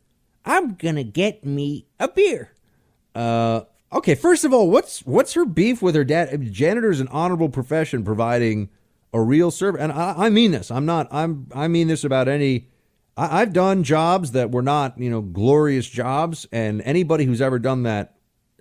I'm 0.44 0.74
gonna 0.74 1.04
get 1.04 1.44
me 1.44 1.86
a 2.00 2.08
beer. 2.08 2.52
Uh, 3.14 3.62
okay. 3.92 4.14
First 4.14 4.44
of 4.44 4.52
all, 4.52 4.70
what's 4.70 5.00
what's 5.04 5.34
her 5.34 5.44
beef 5.44 5.82
with 5.82 5.94
her 5.94 6.04
dad? 6.04 6.38
Mean, 6.38 6.52
janitor 6.52 6.90
is 6.90 7.00
an 7.00 7.08
honorable 7.08 7.48
profession, 7.48 8.04
providing 8.04 8.70
a 9.12 9.20
real 9.20 9.50
service, 9.50 9.80
and 9.80 9.92
I, 9.92 10.14
I 10.16 10.30
mean 10.30 10.52
this. 10.52 10.70
I'm 10.70 10.86
not. 10.86 11.08
I'm. 11.10 11.48
I 11.54 11.68
mean 11.68 11.88
this 11.88 12.04
about 12.04 12.28
any. 12.28 12.68
I, 13.16 13.42
I've 13.42 13.52
done 13.52 13.82
jobs 13.82 14.32
that 14.32 14.50
were 14.50 14.62
not, 14.62 14.98
you 14.98 15.10
know, 15.10 15.20
glorious 15.20 15.88
jobs, 15.88 16.46
and 16.52 16.80
anybody 16.82 17.24
who's 17.24 17.40
ever 17.40 17.58
done 17.58 17.82
that 17.82 18.14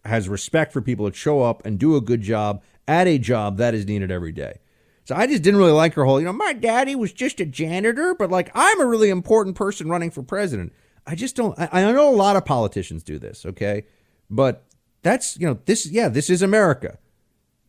has 0.04 0.30
respect 0.30 0.74
for 0.74 0.82
people 0.82 1.06
that 1.06 1.16
show 1.16 1.44
up 1.44 1.66
and 1.66 1.78
do 1.78 1.96
a 1.96 2.02
good 2.02 2.22
job 2.22 2.62
at 2.88 3.08
a 3.08 3.18
job 3.18 3.58
that 3.58 3.74
is 3.74 3.86
needed 3.86 4.12
every 4.12 4.32
day. 4.32 4.60
So 5.08 5.16
I 5.16 5.26
just 5.26 5.42
didn't 5.42 5.58
really 5.58 5.72
like 5.72 5.94
her 5.94 6.04
whole, 6.04 6.20
you 6.20 6.26
know, 6.26 6.34
my 6.34 6.52
daddy 6.52 6.94
was 6.94 7.14
just 7.14 7.40
a 7.40 7.46
janitor, 7.46 8.14
but 8.14 8.30
like 8.30 8.52
I'm 8.54 8.82
a 8.82 8.86
really 8.86 9.10
important 9.10 9.56
person 9.56 9.88
running 9.88 10.12
for 10.12 10.22
president. 10.22 10.74
I 11.06 11.16
just 11.16 11.34
don't, 11.34 11.58
I, 11.58 11.70
I 11.72 11.92
know 11.94 12.10
a 12.10 12.12
lot 12.14 12.36
of 12.36 12.44
politicians 12.44 13.04
do 13.04 13.18
this, 13.18 13.46
okay? 13.46 13.86
But 14.30 14.66
that's, 15.04 15.40
you 15.40 15.48
know, 15.48 15.60
this, 15.64 15.86
yeah, 15.86 16.10
this 16.10 16.30
is 16.30 16.42
America. 16.42 16.98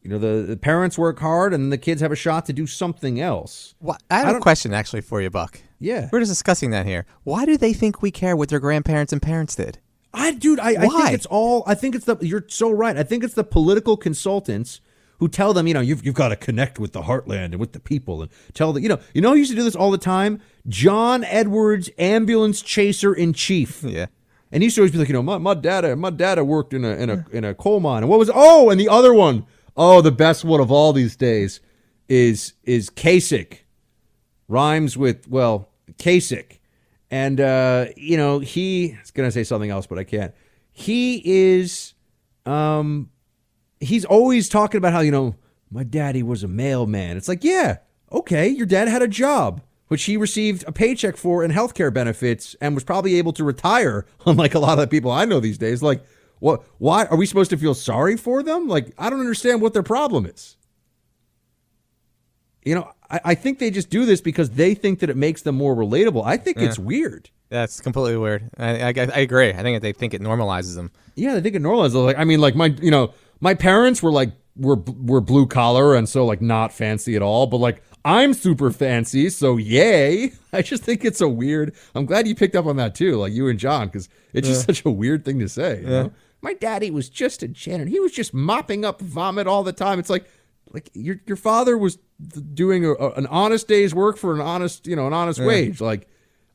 You 0.03 0.11
know, 0.11 0.19
the, 0.19 0.43
the 0.43 0.57
parents 0.57 0.99
work 0.99 1.21
hard 1.21 1.55
and 1.55 1.71
the 1.71 1.79
kids 1.79 2.01
have 2.01 2.11
a 2.11 2.17
shot 2.17 2.45
to 2.47 2.53
do 2.53 2.67
something 2.67 3.21
else. 3.21 3.77
Well, 3.79 3.99
I 4.11 4.19
have 4.19 4.35
I 4.35 4.39
a 4.39 4.41
question 4.41 4.75
actually 4.75 5.03
for 5.03 5.23
you, 5.23 5.31
Buck. 5.31 5.61
Yeah. 5.79 6.09
We're 6.11 6.19
just 6.19 6.33
discussing 6.33 6.73
that 6.73 6.87
here. 6.87 7.07
Why 7.23 7.45
do 7.45 7.57
they 7.57 7.73
think 7.73 8.03
we 8.03 8.11
care 8.11 8.37
what 8.37 8.49
their 8.49 8.59
grandparents 8.59 9.13
and 9.13 9.23
parents 9.23 9.55
did? 9.55 9.79
I, 10.13 10.33
dude, 10.33 10.59
I, 10.59 10.71
I 10.71 10.89
think 10.89 11.13
it's 11.13 11.27
all. 11.27 11.63
I 11.69 11.77
think 11.77 11.95
it's 11.95 12.07
the. 12.07 12.17
You're 12.21 12.47
so 12.49 12.73
right. 12.73 12.97
I 12.97 13.05
think 13.05 13.23
it's 13.23 13.35
the 13.35 13.45
political 13.45 13.97
consultants 13.97 14.81
who 15.19 15.29
tell 15.29 15.53
them, 15.53 15.67
you 15.67 15.75
know, 15.75 15.81
you've 15.81 16.05
you've 16.05 16.15
got 16.15 16.29
to 16.29 16.37
connect 16.37 16.79
with 16.79 16.93
the 16.93 17.03
heartland 17.03 17.47
and 17.47 17.57
with 17.57 17.73
the 17.73 17.81
people, 17.81 18.23
and 18.23 18.31
tell 18.55 18.73
the, 18.73 18.81
you 18.81 18.89
know, 18.89 19.01
you 19.15 19.21
know, 19.21 19.31
who 19.31 19.37
used 19.37 19.51
to 19.51 19.57
do 19.57 19.65
this 19.65 19.77
all 19.77 19.91
the 19.91 19.99
time. 19.99 20.41
John 20.67 21.25
Edwards, 21.25 21.91
ambulance 21.99 22.63
chaser 22.63 23.13
in 23.13 23.33
chief. 23.33 23.83
Yeah. 23.83 24.07
And 24.51 24.63
he 24.63 24.67
used 24.67 24.77
to 24.77 24.83
always 24.83 24.93
be 24.93 24.99
like, 24.99 25.09
you 25.09 25.15
know, 25.15 25.23
my, 25.23 25.39
my 25.39 25.55
dad, 25.55 25.99
my 25.99 26.11
dad 26.11 26.41
worked 26.43 26.73
in 26.73 26.85
a 26.85 26.91
in 26.91 27.11
a 27.11 27.25
in 27.33 27.45
a 27.45 27.55
coal 27.55 27.81
mine. 27.81 28.03
And 28.03 28.11
what 28.11 28.19
was? 28.19 28.31
Oh, 28.33 28.71
and 28.71 28.81
the 28.81 28.89
other 28.89 29.13
one, 29.13 29.45
oh, 29.77 30.01
the 30.01 30.13
best 30.13 30.45
one 30.45 30.61
of 30.61 30.71
all 30.71 30.93
these 30.93 31.17
days 31.17 31.61
is 32.09 32.55
is 32.65 32.89
Kasich. 32.89 33.59
Rhymes 34.47 34.97
with 34.97 35.29
well, 35.29 35.69
Kasich. 35.95 36.59
And 37.11 37.41
uh, 37.41 37.87
you 37.97 38.17
know, 38.17 38.39
he 38.39 38.97
is 39.03 39.11
gonna 39.11 39.33
say 39.33 39.45
something 39.45 39.71
else, 39.71 39.87
but 39.87 39.99
I 39.99 40.05
can't. 40.05 40.35
He 40.73 41.21
is 41.25 41.95
um 42.47 43.11
he's 43.81 44.05
always 44.05 44.49
talking 44.49 44.79
about 44.79 44.93
how, 44.93 45.01
you 45.01 45.11
know, 45.11 45.35
my 45.71 45.85
daddy 45.85 46.23
was 46.23 46.43
a 46.43 46.49
mailman. 46.49 47.17
It's 47.17 47.29
like, 47.29 47.45
yeah, 47.45 47.79
okay, 48.11 48.49
your 48.49 48.67
dad 48.67 48.89
had 48.89 49.03
a 49.03 49.09
job, 49.09 49.61
which 49.89 50.05
he 50.05 50.17
received 50.17 50.65
a 50.67 50.73
paycheck 50.73 51.17
for 51.17 51.43
and 51.43 51.53
healthcare 51.53 51.93
benefits 51.93 52.57
and 52.61 52.75
was 52.75 52.85
probably 52.85 53.17
able 53.17 53.33
to 53.35 53.45
retire, 53.45 54.07
unlike 54.27 54.55
a 54.55 54.59
lot 54.59 54.79
of 54.79 54.79
the 54.79 54.87
people 54.89 55.11
I 55.11 55.25
know 55.25 55.41
these 55.41 55.59
days. 55.59 55.83
Like, 55.83 56.05
what 56.41 56.63
why 56.79 57.05
are 57.07 57.17
we 57.17 57.27
supposed 57.27 57.51
to 57.51 57.57
feel 57.57 57.75
sorry 57.75 58.17
for 58.17 58.43
them? 58.43 58.69
Like, 58.69 58.93
I 58.99 59.11
don't 59.11 59.21
understand 59.21 59.61
what 59.61 59.75
their 59.75 59.83
problem 59.83 60.27
is. 60.27 60.57
You 62.65 62.77
know, 62.77 62.93
I, 63.11 63.21
I 63.25 63.35
think 63.35 63.59
they 63.59 63.71
just 63.71 63.91
do 63.91 64.05
this 64.05 64.21
because 64.21 64.51
they 64.51 64.75
think 64.75 65.01
that 65.01 65.11
it 65.11 65.17
makes 65.17 65.43
them 65.43 65.57
more 65.57 65.75
relatable. 65.75 66.25
I 66.25 66.37
think 66.37 66.59
it's 66.59 66.79
weird. 66.79 67.31
That's 67.49 67.81
completely 67.81 68.19
weird. 68.19 68.51
I, 68.59 68.89
I, 68.89 68.89
I 68.89 69.21
agree. 69.21 69.51
I 69.51 69.63
think 69.63 69.81
they 69.81 69.93
think 69.93 70.13
it 70.13 70.21
normalizes 70.21 70.75
them. 70.75 70.91
Yeah, 71.15 71.35
they 71.35 71.41
think 71.41 71.57
it 71.57 71.63
normalizes. 71.63 72.05
Like, 72.05 72.19
I 72.19 72.25
mean, 72.25 72.41
like 72.41 72.55
my, 72.55 72.67
you 72.67 72.91
know, 72.91 73.15
my 73.41 73.55
parents 73.55 74.03
were 74.03 74.11
like 74.13 74.33
were 74.57 74.77
were 74.77 75.21
blue 75.21 75.47
collar 75.47 75.95
and 75.95 76.09
so 76.09 76.25
like 76.27 76.41
not 76.43 76.73
fancy 76.73 77.15
at 77.17 77.23
all. 77.23 77.47
But 77.47 77.59
like 77.59 77.83
I'm 78.05 78.33
super 78.35 78.71
fancy, 78.71 79.29
so 79.29 79.57
yay! 79.57 80.33
I 80.53 80.63
just 80.63 80.83
think 80.83 81.05
it's 81.05 81.21
a 81.21 81.29
weird. 81.29 81.75
I'm 81.95 82.07
glad 82.07 82.27
you 82.27 82.35
picked 82.35 82.57
up 82.57 82.67
on 82.67 82.77
that 82.77 82.95
too, 82.95 83.17
like 83.17 83.33
you 83.33 83.49
and 83.49 83.59
John, 83.59 83.89
because 83.89 84.09
it's 84.33 84.49
just 84.49 84.67
such 84.67 84.85
a 84.85 84.91
weird 84.91 85.25
thing 85.25 85.39
to 85.41 85.49
say. 85.49 85.81
You 85.81 85.87
know? 85.87 86.13
My 86.41 86.55
daddy 86.55 86.91
was 86.91 87.09
just 87.09 87.43
a 87.43 87.49
janitor. 87.49 87.91
He 87.91 87.99
was 88.01 88.13
just 88.13 88.33
mopping 88.33 88.85
up 88.85 89.01
vomit 89.01 89.47
all 89.49 89.65
the 89.65 89.73
time. 89.73 89.99
It's 89.99 90.09
like, 90.09 90.27
like 90.73 90.89
your 90.95 91.21
your 91.27 91.37
father 91.37 91.77
was 91.77 91.99
doing 92.55 92.85
a, 92.85 92.93
a- 92.93 93.13
an 93.15 93.27
honest 93.27 93.67
day's 93.69 93.95
work 93.95 94.17
for 94.17 94.33
an 94.35 94.41
honest, 94.41 94.87
you 94.87 94.95
know, 94.97 95.07
an 95.07 95.13
honest 95.13 95.41
wage. 95.41 95.81
Like, 95.81 96.09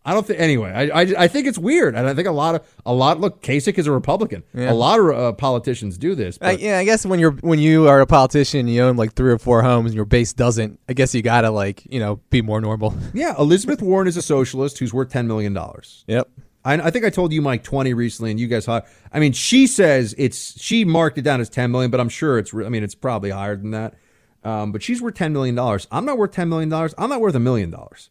I 0.05 0.13
don't 0.13 0.27
think 0.27 0.39
anyway. 0.39 0.71
I, 0.71 1.01
I 1.01 1.01
I 1.17 1.27
think 1.27 1.47
it's 1.47 1.57
weird, 1.57 1.95
and 1.95 2.07
I 2.07 2.13
think 2.13 2.27
a 2.27 2.31
lot 2.31 2.55
of 2.55 2.73
a 2.85 2.93
lot. 2.93 3.21
Look, 3.21 3.41
Kasich 3.41 3.77
is 3.77 3.87
a 3.87 3.91
Republican. 3.91 4.43
A 4.53 4.73
lot 4.73 4.99
of 4.99 5.09
uh, 5.09 5.31
politicians 5.33 5.97
do 5.97 6.13
this. 6.13 6.37
I, 6.41 6.51
yeah, 6.51 6.79
I 6.79 6.83
guess 6.83 7.05
when 7.05 7.19
you're 7.19 7.31
when 7.31 7.59
you 7.59 7.87
are 7.87 8.01
a 8.01 8.05
politician, 8.05 8.67
you 8.67 8.81
own 8.81 8.97
like 8.97 9.13
three 9.13 9.31
or 9.31 9.37
four 9.37 9.61
homes, 9.61 9.87
and 9.87 9.95
your 9.95 10.05
base 10.05 10.33
doesn't. 10.33 10.79
I 10.89 10.93
guess 10.93 11.15
you 11.15 11.21
gotta 11.21 11.51
like 11.51 11.83
you 11.89 11.99
know 11.99 12.17
be 12.29 12.41
more 12.41 12.59
normal. 12.59 12.93
yeah, 13.13 13.33
Elizabeth 13.39 13.81
Warren 13.81 14.07
is 14.07 14.17
a 14.17 14.21
socialist 14.21 14.77
who's 14.79 14.93
worth 14.93 15.09
ten 15.09 15.27
million 15.27 15.53
dollars. 15.53 16.03
yep. 16.07 16.29
I, 16.65 16.75
I 16.75 16.91
think 16.91 17.05
I 17.05 17.09
told 17.09 17.31
you 17.31 17.41
Mike 17.41 17.63
twenty 17.63 17.93
recently, 17.93 18.31
and 18.31 18.39
you 18.39 18.47
guys. 18.47 18.67
I 18.67 18.83
mean, 19.15 19.31
she 19.31 19.67
says 19.67 20.13
it's 20.17 20.61
she 20.61 20.83
marked 20.83 21.17
it 21.17 21.21
down 21.21 21.39
as 21.39 21.49
ten 21.49 21.71
million, 21.71 21.91
but 21.91 22.01
I'm 22.01 22.09
sure 22.09 22.37
it's. 22.39 22.53
I 22.53 22.69
mean, 22.69 22.83
it's 22.83 22.95
probably 22.95 23.29
higher 23.29 23.55
than 23.55 23.71
that. 23.71 23.95
Um, 24.43 24.73
but 24.73 24.83
she's 24.83 25.01
worth 25.01 25.15
ten 25.15 25.31
million 25.31 25.55
dollars. 25.55 25.87
I'm 25.91 26.03
not 26.03 26.17
worth 26.17 26.31
ten 26.31 26.49
million 26.49 26.67
dollars. 26.67 26.93
I'm 26.97 27.09
not 27.09 27.21
worth 27.21 27.35
a 27.35 27.39
million 27.39 27.69
dollars. 27.69 28.09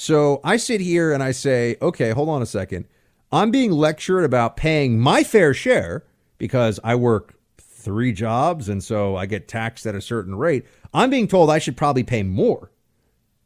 So 0.00 0.40
I 0.44 0.58
sit 0.58 0.80
here 0.80 1.12
and 1.12 1.24
I 1.24 1.32
say, 1.32 1.74
okay, 1.82 2.10
hold 2.10 2.28
on 2.28 2.40
a 2.40 2.46
second. 2.46 2.84
I'm 3.32 3.50
being 3.50 3.72
lectured 3.72 4.22
about 4.22 4.56
paying 4.56 5.00
my 5.00 5.24
fair 5.24 5.52
share 5.52 6.04
because 6.38 6.78
I 6.84 6.94
work 6.94 7.34
three 7.58 8.12
jobs 8.12 8.68
and 8.68 8.82
so 8.82 9.16
I 9.16 9.26
get 9.26 9.48
taxed 9.48 9.86
at 9.86 9.96
a 9.96 10.00
certain 10.00 10.36
rate. 10.36 10.64
I'm 10.94 11.10
being 11.10 11.26
told 11.26 11.50
I 11.50 11.58
should 11.58 11.76
probably 11.76 12.04
pay 12.04 12.22
more. 12.22 12.70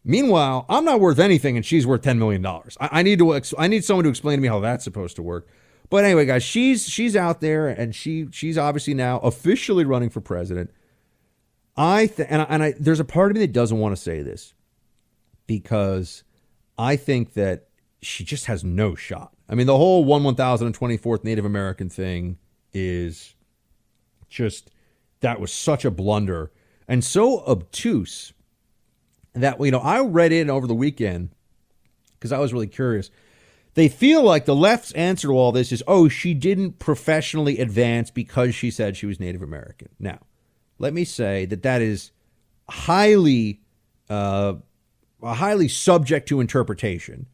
Meanwhile, 0.04 0.66
I'm 0.68 0.84
not 0.84 1.00
worth 1.00 1.18
anything, 1.18 1.56
and 1.56 1.64
she's 1.64 1.86
worth 1.86 2.02
ten 2.02 2.18
million 2.18 2.42
dollars. 2.42 2.76
I, 2.78 3.00
I, 3.00 3.02
need 3.02 3.18
to. 3.20 3.40
I 3.58 3.66
need 3.66 3.82
someone 3.82 4.04
to 4.04 4.10
explain 4.10 4.36
to 4.36 4.42
me 4.42 4.48
how 4.48 4.60
that's 4.60 4.84
supposed 4.84 5.16
to 5.16 5.22
work. 5.22 5.48
But 5.88 6.04
anyway, 6.04 6.26
guys, 6.26 6.42
she's 6.42 6.86
she's 6.86 7.16
out 7.16 7.40
there, 7.40 7.66
and 7.66 7.94
she 7.94 8.28
she's 8.30 8.58
obviously 8.58 8.92
now 8.92 9.20
officially 9.20 9.86
running 9.86 10.10
for 10.10 10.20
president. 10.20 10.70
I 11.78 12.08
th- 12.08 12.28
and 12.30 12.42
I, 12.42 12.44
and 12.50 12.62
I 12.62 12.74
there's 12.78 13.00
a 13.00 13.06
part 13.06 13.30
of 13.30 13.36
me 13.36 13.46
that 13.46 13.54
doesn't 13.54 13.78
want 13.78 13.96
to 13.96 14.02
say 14.02 14.22
this 14.22 14.52
because 15.46 16.24
I 16.78 16.96
think 16.96 17.34
that 17.34 17.68
she 18.00 18.24
just 18.24 18.46
has 18.46 18.64
no 18.64 18.94
shot. 18.94 19.32
I 19.48 19.54
mean, 19.54 19.66
the 19.66 19.76
whole 19.76 20.04
one 20.04 20.24
one 20.24 20.34
thousand 20.34 20.66
and 20.68 20.74
twenty 20.74 20.96
fourth 20.96 21.24
Native 21.24 21.44
American 21.44 21.88
thing 21.88 22.38
is 22.72 23.34
just 24.28 24.70
that 25.20 25.40
was 25.40 25.52
such 25.52 25.84
a 25.84 25.90
blunder 25.90 26.50
and 26.88 27.04
so 27.04 27.40
obtuse 27.46 28.32
that 29.34 29.60
you 29.60 29.70
know 29.70 29.78
I 29.78 30.00
read 30.00 30.32
in 30.32 30.50
over 30.50 30.66
the 30.66 30.74
weekend 30.74 31.30
because 32.12 32.32
I 32.32 32.38
was 32.38 32.52
really 32.52 32.66
curious. 32.66 33.10
They 33.74 33.88
feel 33.88 34.22
like 34.22 34.44
the 34.44 34.54
left's 34.54 34.92
answer 34.92 35.28
to 35.28 35.32
all 35.32 35.50
this 35.50 35.72
is, 35.72 35.82
oh, 35.86 36.08
she 36.08 36.34
didn't 36.34 36.78
professionally 36.78 37.58
advance 37.58 38.10
because 38.10 38.54
she 38.54 38.70
said 38.70 38.96
she 38.96 39.06
was 39.06 39.18
Native 39.18 39.40
American. 39.40 39.88
Now, 39.98 40.18
let 40.78 40.92
me 40.92 41.04
say 41.04 41.46
that 41.46 41.62
that 41.62 41.80
is 41.80 42.12
highly, 42.68 43.62
uh, 44.10 44.56
highly 45.22 45.68
subject 45.68 46.28
to 46.28 46.40
interpretation. 46.40 47.26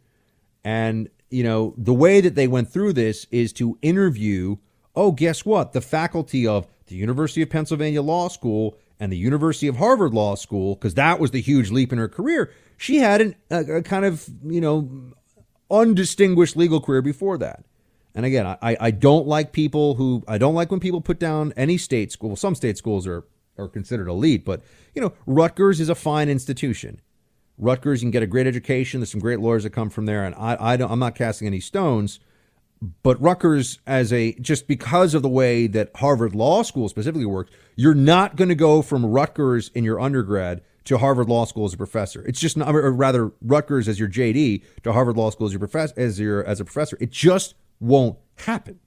And 0.65 1.09
you 1.31 1.45
know 1.45 1.75
the 1.77 1.95
way 1.95 2.21
that 2.21 2.35
they 2.35 2.49
went 2.49 2.71
through 2.71 2.95
this 2.95 3.27
is 3.31 3.53
to 3.55 3.79
interview. 3.83 4.57
Oh, 4.97 5.13
guess 5.13 5.45
what? 5.45 5.73
The 5.73 5.81
faculty 5.81 6.47
of 6.47 6.67
the 6.87 6.97
University 6.97 7.43
of 7.43 7.51
Pennsylvania 7.51 8.03
Law 8.03 8.29
School 8.29 8.77
and 9.01 9.13
the 9.13 9.17
University 9.17 9.69
of 9.69 9.77
Harvard 9.77 10.13
Law 10.13 10.35
School, 10.35 10.75
because 10.75 10.95
that 10.95 11.21
was 11.21 11.31
the 11.31 11.41
huge 11.41 11.71
leap 11.71 11.93
in 11.93 11.99
her 11.99 12.09
career. 12.09 12.53
She 12.77 12.99
had 12.99 13.21
an, 13.21 13.37
a, 13.51 13.77
a, 13.77 13.83
kind 13.83 14.05
of, 14.05 14.29
you 14.45 14.61
know, 14.61 14.91
undistinguished 15.71 16.57
legal 16.57 16.81
career 16.81 17.03
before 17.03 17.39
that. 17.39 17.65
And 18.15 18.27
again, 18.27 18.47
I, 18.47 18.77
I 18.81 18.91
don't 18.91 19.27
like 19.27 19.53
people 19.53 19.95
who, 19.95 20.25
I 20.27 20.39
don't 20.39 20.55
like 20.55 20.71
when 20.71 20.81
people 20.81 21.01
put 21.01 21.21
down 21.21 21.53
any 21.57 21.79
state 21.79 22.11
school. 22.11 22.35
Some 22.35 22.55
state 22.55 22.77
schools 22.77 23.07
are, 23.07 23.25
are 23.57 23.69
considered 23.69 24.09
elite, 24.09 24.45
but, 24.45 24.63
you 24.95 25.03
know, 25.03 25.13
Rutgers 25.27 25.79
is 25.79 25.89
a 25.89 25.95
fine 25.95 26.29
institution. 26.29 27.01
Rutgers, 27.59 28.03
you 28.03 28.07
can 28.07 28.13
get 28.13 28.23
a 28.23 28.27
great 28.27 28.47
education. 28.47 29.01
There's 29.01 29.11
some 29.11 29.21
great 29.21 29.41
lawyers 29.41 29.65
that 29.65 29.71
come 29.71 29.91
from 29.91 30.07
there. 30.07 30.25
And 30.25 30.35
I, 30.37 30.57
I 30.59 30.77
don't, 30.77 30.91
I'm 30.91 30.99
not 30.99 31.15
casting 31.15 31.47
any 31.47 31.61
stones 31.61 32.21
but 33.03 33.21
Rutgers, 33.21 33.79
as 33.87 34.13
a 34.13 34.35
just 34.35 34.69
because 34.69 35.15
of 35.15 35.23
the 35.23 35.29
way 35.29 35.67
that 35.67 35.91
Harvard 35.97 36.35
Law 36.35 36.63
School 36.63 36.89
specifically 36.89 37.27
works, 37.27 37.51
you're 37.77 37.95
not 37.95 38.37
going 38.37 38.49
to 38.49 38.55
go 38.55 38.83
from 38.83 39.05
Rutgers 39.05 39.71
in 39.75 39.85
your 39.85 40.01
undergrad 40.01 40.63
to 40.85 40.99
Harvard 40.99 41.29
Law 41.29 41.45
School 41.45 41.65
as 41.65 41.75
a 41.75 41.77
professor. 41.77 42.25
It's 42.27 42.41
just 42.41 42.57
not, 42.57 42.75
or 42.75 42.91
rather, 42.93 43.33
Rutgers 43.43 43.89
as 43.89 43.99
your 43.99 44.09
JD 44.09 44.63
to 44.85 44.93
Harvard 44.93 45.17
Law 45.17 45.31
School 45.31 45.47
as 45.47 45.53
your 45.53 45.61
professor 45.61 45.95
as 45.97 46.21
your 46.21 46.45
as 46.45 46.61
a 46.61 46.65
professor. 46.65 46.97
It 47.01 47.11
just 47.11 47.55
won't 47.81 48.19
happen. 48.37 48.79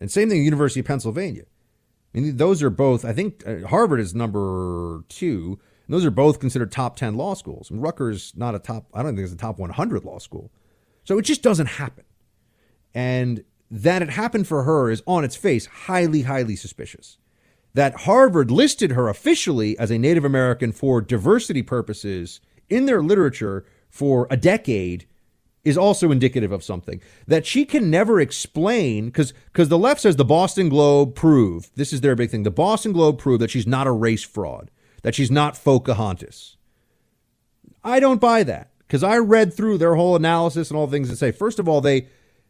And 0.00 0.10
same 0.10 0.28
thing, 0.28 0.42
University 0.42 0.80
of 0.80 0.86
Pennsylvania. 0.86 1.44
I 2.14 2.20
mean, 2.20 2.36
those 2.36 2.62
are 2.62 2.70
both. 2.70 3.04
I 3.04 3.12
think 3.12 3.46
uh, 3.46 3.68
Harvard 3.68 4.00
is 4.00 4.14
number 4.14 5.04
two. 5.08 5.60
Those 5.92 6.04
are 6.04 6.10
both 6.10 6.40
considered 6.40 6.72
top 6.72 6.96
ten 6.96 7.16
law 7.16 7.34
schools. 7.34 7.70
And 7.70 7.82
Rutgers 7.82 8.32
not 8.36 8.54
a 8.54 8.58
top. 8.58 8.86
I 8.94 9.02
don't 9.02 9.14
think 9.14 9.24
it's 9.24 9.34
a 9.34 9.36
top 9.36 9.58
100 9.58 10.04
law 10.04 10.18
school. 10.18 10.50
So 11.04 11.18
it 11.18 11.22
just 11.22 11.42
doesn't 11.42 11.66
happen. 11.66 12.04
And 12.94 13.44
that 13.70 14.02
it 14.02 14.10
happened 14.10 14.46
for 14.46 14.64
her 14.64 14.90
is 14.90 15.02
on 15.06 15.24
its 15.24 15.36
face 15.36 15.66
highly, 15.66 16.22
highly 16.22 16.56
suspicious. 16.56 17.18
That 17.74 18.00
Harvard 18.00 18.50
listed 18.50 18.92
her 18.92 19.08
officially 19.08 19.78
as 19.78 19.90
a 19.90 19.98
Native 19.98 20.24
American 20.24 20.72
for 20.72 21.00
diversity 21.00 21.62
purposes 21.62 22.40
in 22.68 22.86
their 22.86 23.02
literature 23.02 23.64
for 23.88 24.26
a 24.30 24.36
decade 24.36 25.06
is 25.62 25.76
also 25.76 26.10
indicative 26.10 26.52
of 26.52 26.64
something 26.64 27.00
that 27.26 27.44
she 27.44 27.64
can 27.64 27.90
never 27.90 28.20
explain 28.20 29.06
because 29.06 29.32
because 29.52 29.68
the 29.68 29.78
left 29.78 30.00
says 30.00 30.16
the 30.16 30.24
Boston 30.24 30.68
Globe 30.68 31.14
proved 31.14 31.70
this 31.76 31.92
is 31.92 32.00
their 32.00 32.16
big 32.16 32.30
thing. 32.30 32.44
The 32.44 32.50
Boston 32.50 32.92
Globe 32.92 33.18
proved 33.18 33.42
that 33.42 33.50
she's 33.50 33.66
not 33.66 33.86
a 33.86 33.92
race 33.92 34.22
fraud, 34.22 34.70
that 35.02 35.14
she's 35.14 35.30
not 35.30 35.62
Pocahontas. 35.62 36.56
I 37.82 38.00
don't 38.00 38.20
buy 38.20 38.42
that 38.44 38.70
because 38.80 39.02
I 39.02 39.18
read 39.18 39.54
through 39.54 39.78
their 39.78 39.94
whole 39.94 40.16
analysis 40.16 40.70
and 40.70 40.78
all 40.78 40.86
the 40.86 40.92
things 40.92 41.08
that 41.08 41.16
say. 41.16 41.32
First 41.32 41.58
of 41.58 41.68
all, 41.68 41.80
they 41.80 42.08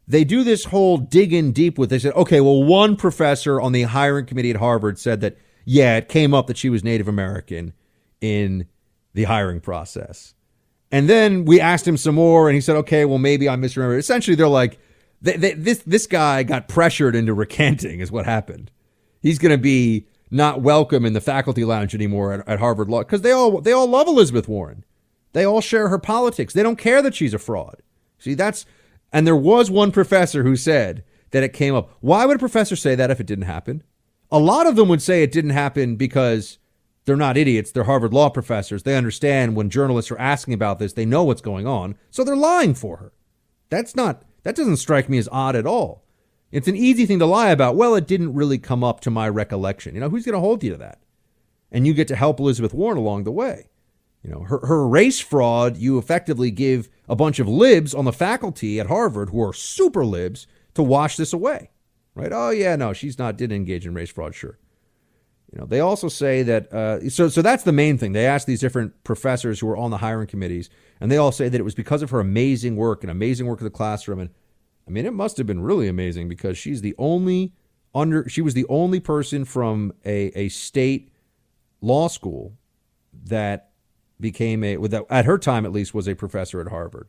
they 0.09 0.25
do 0.25 0.43
this 0.43 0.65
whole 0.65 0.99
dig 0.99 1.33
in 1.33 1.53
deep 1.53 1.79
with. 1.79 1.91
They 1.91 1.99
said, 2.01 2.15
okay, 2.15 2.41
well, 2.41 2.65
one 2.65 2.97
professor 2.97 3.61
on 3.61 3.73
the 3.73 3.83
hiring 3.83 4.27
committee 4.27 4.51
at 4.51 4.57
Harvard 4.57 4.99
said 4.99 5.21
that, 5.21 5.37
yeah, 5.65 5.99
it 5.99 6.09
came 6.09 6.35
up 6.35 6.49
that 6.49 6.57
she 6.57 6.69
was 6.69 6.83
Native 6.83 7.07
American 7.07 7.75
in 8.21 8.67
the 9.15 9.25
hiring 9.25 9.61
process. 9.61 10.35
And 10.91 11.09
then 11.09 11.45
we 11.45 11.61
asked 11.61 11.87
him 11.87 11.97
some 11.97 12.17
more, 12.17 12.49
and 12.49 12.57
he 12.57 12.61
said, 12.61 12.75
okay, 12.77 13.05
well, 13.05 13.19
maybe 13.19 13.49
I 13.49 13.55
misremember. 13.55 13.97
Essentially, 13.97 14.35
they're 14.35 14.49
like, 14.49 14.81
they, 15.23 15.37
they, 15.37 15.53
this 15.53 15.79
this 15.85 16.07
guy 16.09 16.43
got 16.43 16.67
pressured 16.67 17.15
into 17.15 17.33
recanting, 17.33 18.01
is 18.01 18.11
what 18.11 18.25
happened. 18.25 18.73
He's 19.21 19.39
going 19.39 19.53
to 19.53 19.63
be 19.63 20.09
not 20.31 20.61
welcome 20.61 21.05
in 21.05 21.13
the 21.13 21.21
faculty 21.21 21.65
lounge 21.65 21.95
anymore 21.95 22.33
at, 22.33 22.49
at 22.49 22.59
Harvard 22.61 22.89
Law 22.89 23.01
because 23.01 23.23
they 23.23 23.33
all 23.33 23.61
they 23.61 23.73
all 23.73 23.89
love 23.89 24.07
Elizabeth 24.07 24.49
Warren. 24.49 24.85
They 25.33 25.45
all 25.45 25.61
share 25.61 25.89
her 25.89 25.99
politics. 25.99 26.55
They 26.55 26.63
don't 26.63 26.77
care 26.77 27.03
that 27.03 27.15
she's 27.15 27.35
a 27.35 27.39
fraud. 27.39 27.83
See, 28.19 28.35
that's 28.35 28.67
and 29.13 29.27
there 29.27 29.37
was 29.37 29.71
one 29.71 29.93
professor 29.93 30.43
who 30.43 30.57
said 30.57 31.05
that 31.31 31.43
it 31.43 31.53
came 31.53 31.75
up. 31.75 31.91
Why 32.01 32.27
would 32.27 32.37
a 32.37 32.41
professor 32.41 32.77
say 32.77 32.95
that 32.95 33.11
if 33.11 33.21
it 33.21 33.27
didn't 33.27 33.45
happen? 33.45 33.83
A 34.31 34.39
lot 34.39 34.67
of 34.67 34.77
them 34.77 34.89
would 34.89 35.03
say 35.03 35.23
it 35.23 35.33
didn't 35.33 35.51
happen 35.51 35.97
because 35.97 36.59
they're 37.05 37.17
not 37.17 37.37
idiots. 37.37 37.73
They're 37.73 37.85
Harvard 37.85 38.13
law 38.13 38.29
professors. 38.29 38.83
They 38.83 38.97
understand 38.97 39.57
when 39.57 39.71
journalists 39.71 40.11
are 40.11 40.19
asking 40.19 40.55
about 40.55 40.79
this, 40.79 40.93
they 40.93 41.07
know 41.07 41.25
what's 41.25 41.41
going 41.41 41.67
on. 41.67 41.97
So 42.11 42.23
they're 42.23 42.37
lying 42.37 42.75
for 42.75 42.99
her. 42.99 43.13
That's 43.69 43.97
not, 43.97 44.23
that 44.43 44.55
doesn't 44.55 44.77
strike 44.77 45.09
me 45.09 45.19
as 45.19 45.29
odd 45.33 45.57
at 45.57 45.67
all. 45.67 46.05
It's 46.53 46.69
an 46.69 46.77
easy 46.77 47.07
thing 47.07 47.19
to 47.21 47.27
lie 47.27 47.51
about. 47.51 47.77
Well, 47.77 47.95
it 47.95 48.07
didn't 48.07 48.35
really 48.35 48.59
come 48.59 48.83
up 48.83 49.01
to 49.01 49.11
my 49.11 49.29
recollection. 49.29 49.95
You 49.95 50.01
know, 50.01 50.09
who's 50.09 50.25
going 50.25 50.35
to 50.35 50.41
hold 50.41 50.65
you 50.65 50.71
to 50.71 50.77
that? 50.79 51.01
And 51.71 51.87
you 51.87 51.95
get 51.95 52.09
to 52.09 52.17
help 52.17 52.41
Elizabeth 52.41 52.75
Warren 52.75 52.99
along 52.99 53.25
the 53.25 53.31
way. 53.31 53.69
You 54.23 54.31
know, 54.31 54.41
her, 54.41 54.67
her 54.67 54.87
race 54.87 55.21
fraud, 55.21 55.77
you 55.77 55.97
effectively 55.97 56.51
give 56.51 56.91
a 57.09 57.17
bunch 57.17 57.39
of 57.39 57.49
libs 57.49 57.95
on 57.95 58.05
the 58.05 58.13
faculty 58.13 58.79
at 58.79 58.89
Harvard 58.89 59.31
who 59.31 59.43
are 59.43 59.53
super 59.53 60.05
libs 60.05 60.47
to 60.75 60.83
wash 60.83 61.17
this 61.17 61.33
away. 61.33 61.71
Right? 62.15 62.33
Oh 62.33 62.51
yeah, 62.51 62.77
no, 62.77 62.93
she's 62.93 63.19
not 63.19 63.37
didn't 63.37 63.57
engage 63.57 63.87
in 63.87 63.95
race 63.95 64.11
fraud, 64.11 64.35
sure. 64.35 64.59
You 65.53 65.61
know, 65.61 65.67
they 65.67 65.81
also 65.81 66.09
say 66.09 66.43
that 66.43 66.73
uh, 66.73 67.09
so 67.09 67.29
so 67.29 67.41
that's 67.41 67.65
the 67.65 67.73
main 67.73 67.99
thing. 67.99 68.13
They 68.13 68.27
asked 68.27 68.47
these 68.47 68.61
different 68.61 69.03
professors 69.05 69.61
who 69.61 69.67
were 69.67 69.77
on 69.77 69.91
the 69.91 69.99
hiring 69.99 70.27
committees, 70.27 70.71
and 71.01 71.11
they 71.11 71.17
all 71.17 71.33
say 71.33 71.49
that 71.49 71.59
it 71.59 71.65
was 71.65 71.75
because 71.75 72.03
of 72.03 72.11
her 72.11 72.21
amazing 72.21 72.77
work 72.77 73.03
and 73.03 73.11
amazing 73.11 73.47
work 73.47 73.61
in 73.61 73.65
the 73.65 73.71
classroom. 73.71 74.21
And 74.21 74.31
I 74.87 74.91
mean, 74.91 75.07
it 75.07 75.13
must 75.13 75.37
have 75.37 75.47
been 75.47 75.63
really 75.63 75.89
amazing 75.89 76.29
because 76.29 76.59
she's 76.59 76.81
the 76.81 76.95
only 76.99 77.53
under 77.95 78.29
she 78.29 78.41
was 78.41 78.55
the 78.55 78.67
only 78.69 79.01
person 79.01 79.45
from 79.45 79.93
a, 80.05 80.33
a 80.39 80.49
state 80.49 81.13
law 81.81 82.09
school 82.09 82.57
that 83.25 83.71
became 84.21 84.63
a 84.63 84.77
with 84.77 84.95
at 84.95 85.25
her 85.25 85.39
time 85.39 85.65
at 85.65 85.73
least 85.73 85.95
was 85.95 86.07
a 86.07 86.15
professor 86.15 86.61
at 86.61 86.69
Harvard 86.69 87.09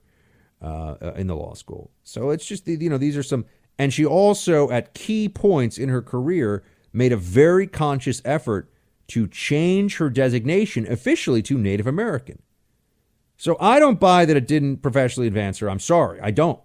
uh, 0.62 0.96
uh, 1.02 1.14
in 1.16 1.28
the 1.28 1.36
law 1.36 1.54
school. 1.54 1.92
So 2.04 2.30
it's 2.30 2.46
just 2.46 2.68
you 2.68 2.90
know 2.90 2.98
these 2.98 3.18
are 3.18 3.24
some, 3.24 3.46
and 3.78 3.94
she 3.94 4.06
also 4.06 4.70
at 4.70 4.94
key 4.94 5.28
points 5.28 5.78
in 5.78 5.90
her 5.90 6.02
career 6.02 6.64
made 6.94 7.12
a 7.12 7.18
very 7.18 7.68
conscious 7.68 8.22
effort 8.26 8.72
to 9.08 9.28
change 9.28 9.98
her 9.98 10.10
designation 10.10 10.90
officially 10.92 11.42
to 11.42 11.58
Native 11.58 11.88
American. 11.88 12.42
So 13.38 13.58
I 13.60 13.80
don't 13.80 14.00
buy 14.00 14.26
that 14.26 14.38
it 14.38 14.48
didn't 14.48 14.78
professionally 14.78 15.28
advance 15.28 15.60
her. 15.60 15.70
I'm 15.70 15.80
sorry, 15.80 16.20
I 16.22 16.32
don't. 16.32 16.60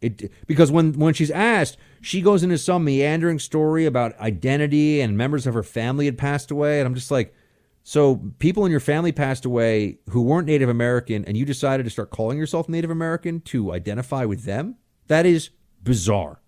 It 0.00 0.32
because 0.46 0.72
when 0.72 0.94
when 0.94 1.14
she's 1.14 1.30
asked, 1.30 1.76
she 2.00 2.22
goes 2.22 2.42
into 2.42 2.56
some 2.56 2.84
meandering 2.84 3.38
story 3.38 3.84
about 3.84 4.18
identity 4.18 5.00
and 5.00 5.16
members 5.16 5.46
of 5.46 5.54
her 5.54 5.62
family 5.62 6.06
had 6.06 6.16
passed 6.16 6.50
away, 6.50 6.80
and 6.80 6.86
I'm 6.86 6.94
just 6.94 7.10
like, 7.10 7.34
so 7.82 8.16
people 8.38 8.64
in 8.64 8.70
your 8.70 8.80
family 8.80 9.12
passed 9.12 9.44
away 9.44 9.98
who 10.10 10.22
weren't 10.22 10.46
Native 10.46 10.68
American, 10.68 11.24
and 11.24 11.36
you 11.36 11.44
decided 11.44 11.84
to 11.84 11.90
start 11.90 12.10
calling 12.10 12.38
yourself 12.38 12.68
Native 12.68 12.90
American 12.90 13.40
to 13.42 13.72
identify 13.72 14.24
with 14.24 14.44
them? 14.44 14.76
That 15.08 15.26
is 15.26 15.50
bizarre. 15.82 16.40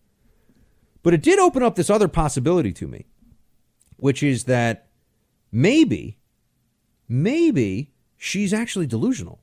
But 1.03 1.15
it 1.15 1.23
did 1.23 1.39
open 1.39 1.63
up 1.63 1.75
this 1.75 1.91
other 1.91 2.09
possibility 2.09 2.73
to 2.75 2.87
me, 2.87 3.07
which 3.97 4.23
is 4.23 4.45
that 4.45 4.89
maybe, 5.51 6.19
maybe 7.09 7.93
she's 8.17 8.55
actually 8.55 8.87
delusional. 8.87 9.42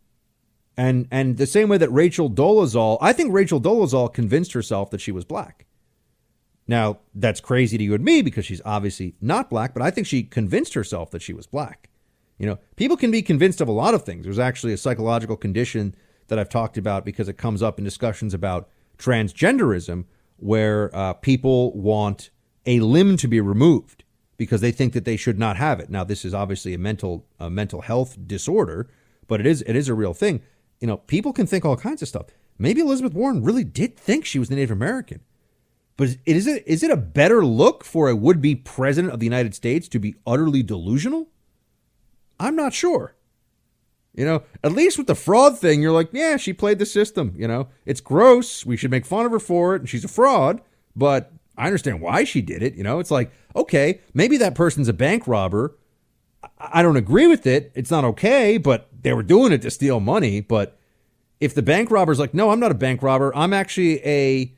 And 0.80 1.10
and 1.12 1.36
the 1.36 1.46
same 1.46 1.68
way 1.68 1.78
that 1.78 1.92
Rachel 1.92 2.30
Dolezal, 2.30 3.00
I 3.02 3.12
think 3.12 3.34
Rachel 3.34 3.60
Dolezal 3.60 4.14
convinced 4.14 4.54
herself 4.54 4.92
that 4.92 5.02
she 5.02 5.12
was 5.12 5.26
black. 5.26 5.66
Now, 6.70 7.00
that's 7.14 7.42
crazy 7.42 7.78
to 7.78 7.84
you 7.84 7.94
and 7.96 8.04
me 8.06 8.22
because 8.22 8.46
she's 8.46 8.62
obviously 8.64 9.14
not 9.20 9.50
black, 9.50 9.74
but 9.74 9.84
I 9.84 9.92
think 9.92 10.08
she 10.08 10.24
convinced 10.24 10.76
herself 10.76 11.12
that 11.12 11.22
she 11.22 11.34
was 11.34 11.48
black. 11.48 11.90
You 12.38 12.46
know, 12.46 12.60
people 12.78 12.96
can 12.96 13.12
be 13.12 13.22
convinced 13.22 13.60
of 13.60 13.68
a 13.68 13.74
lot 13.74 13.94
of 13.94 14.06
things. 14.06 14.24
There's 14.24 14.40
actually 14.40 14.72
a 14.72 14.78
psychological 14.78 15.36
condition 15.36 15.96
that 16.30 16.40
I've 16.40 16.48
talked 16.48 16.78
about 16.78 17.04
because 17.04 17.28
it 17.28 17.38
comes 17.38 17.62
up 17.62 17.78
in 17.78 17.84
discussions 17.84 18.34
about 18.34 18.70
transgenderism, 18.98 20.06
where 20.38 20.96
uh, 20.96 21.12
people 21.12 21.74
want 21.74 22.30
a 22.66 22.80
limb 22.80 23.18
to 23.18 23.28
be 23.28 23.42
removed 23.42 24.06
because 24.38 24.62
they 24.62 24.72
think 24.72 24.94
that 24.94 25.04
they 25.04 25.18
should 25.18 25.38
not 25.38 25.58
have 25.58 25.82
it. 25.82 25.90
Now, 25.90 26.06
this 26.06 26.24
is 26.24 26.34
obviously 26.34 26.74
a 26.74 26.78
mental 26.78 27.28
a 27.38 27.50
mental 27.50 27.82
health 27.82 28.18
disorder, 28.26 28.90
but 29.28 29.42
it 29.42 29.46
is 29.46 29.62
it 29.64 29.76
is 29.76 29.90
a 29.90 29.94
real 29.94 30.14
thing. 30.14 30.42
You 30.80 30.88
know, 30.88 30.98
people 30.98 31.34
can 31.34 31.46
think 31.46 31.66
all 31.66 31.76
kinds 31.76 32.02
of 32.02 32.08
stuff. 32.08 32.28
Maybe 32.58 32.82
Elizabeth 32.82 33.14
Warren 33.14 33.44
really 33.44 33.64
did 33.64 33.98
think 33.98 34.26
she 34.26 34.40
was 34.40 34.50
Native 34.50 34.72
American. 34.72 35.22
But 35.98 36.16
is 36.26 36.48
it 36.48 36.64
is 36.66 36.82
it 36.82 36.92
a 36.92 36.98
better 36.98 37.46
look 37.46 37.84
for 37.84 38.08
a 38.08 38.16
would 38.16 38.42
be 38.42 38.56
president 38.56 39.14
of 39.14 39.20
the 39.20 39.26
United 39.26 39.54
States 39.54 39.88
to 39.90 40.00
be 40.00 40.16
utterly 40.26 40.64
delusional? 40.64 41.28
I'm 42.40 42.56
not 42.56 42.74
sure. 42.74 43.16
You 44.16 44.26
know, 44.26 44.44
at 44.64 44.72
least 44.72 44.98
with 44.98 45.08
the 45.08 45.16
fraud 45.16 45.60
thing, 45.60 45.82
you're 45.82 45.92
like, 45.92 46.10
yeah, 46.12 46.38
she 46.38 46.54
played 46.54 46.80
the 46.80 46.86
system. 46.86 47.34
You 47.38 47.48
know, 47.48 47.68
it's 47.86 48.02
gross. 48.02 48.66
We 48.66 48.78
should 48.78 48.92
make 48.92 49.06
fun 49.06 49.26
of 49.26 49.32
her 49.32 49.40
for 49.40 49.76
it, 49.76 49.82
and 49.82 49.90
she's 49.90 50.06
a 50.06 50.10
fraud. 50.10 50.62
But 50.96 51.32
I 51.58 51.66
understand 51.66 52.02
why 52.02 52.24
she 52.24 52.42
did 52.42 52.64
it. 52.64 52.76
You 52.76 52.84
know, 52.84 53.00
it's 53.00 53.12
like, 53.12 53.32
okay, 53.56 54.00
maybe 54.14 54.38
that 54.38 54.56
person's 54.56 54.88
a 54.88 54.94
bank 54.94 55.28
robber. 55.28 55.78
I 56.58 56.82
don't 56.82 56.98
agree 56.98 57.28
with 57.28 57.46
it. 57.46 57.72
It's 57.76 57.92
not 57.92 58.06
okay, 58.06 58.58
but 58.58 58.89
they 59.02 59.14
were 59.14 59.24
doing 59.24 59.52
it 59.52 59.62
to 59.64 59.72
steal 59.72 60.00
money. 60.00 60.42
But 60.42 60.78
if 61.40 61.54
the 61.56 61.62
bank 61.62 61.92
robber's 61.92 62.20
like, 62.20 62.34
no, 62.34 62.52
I'm 62.52 62.60
not 62.60 62.72
a 62.72 62.76
bank 62.76 63.02
robber. 63.02 63.36
I'm 63.36 63.54
actually 63.54 64.06
a 64.06 64.54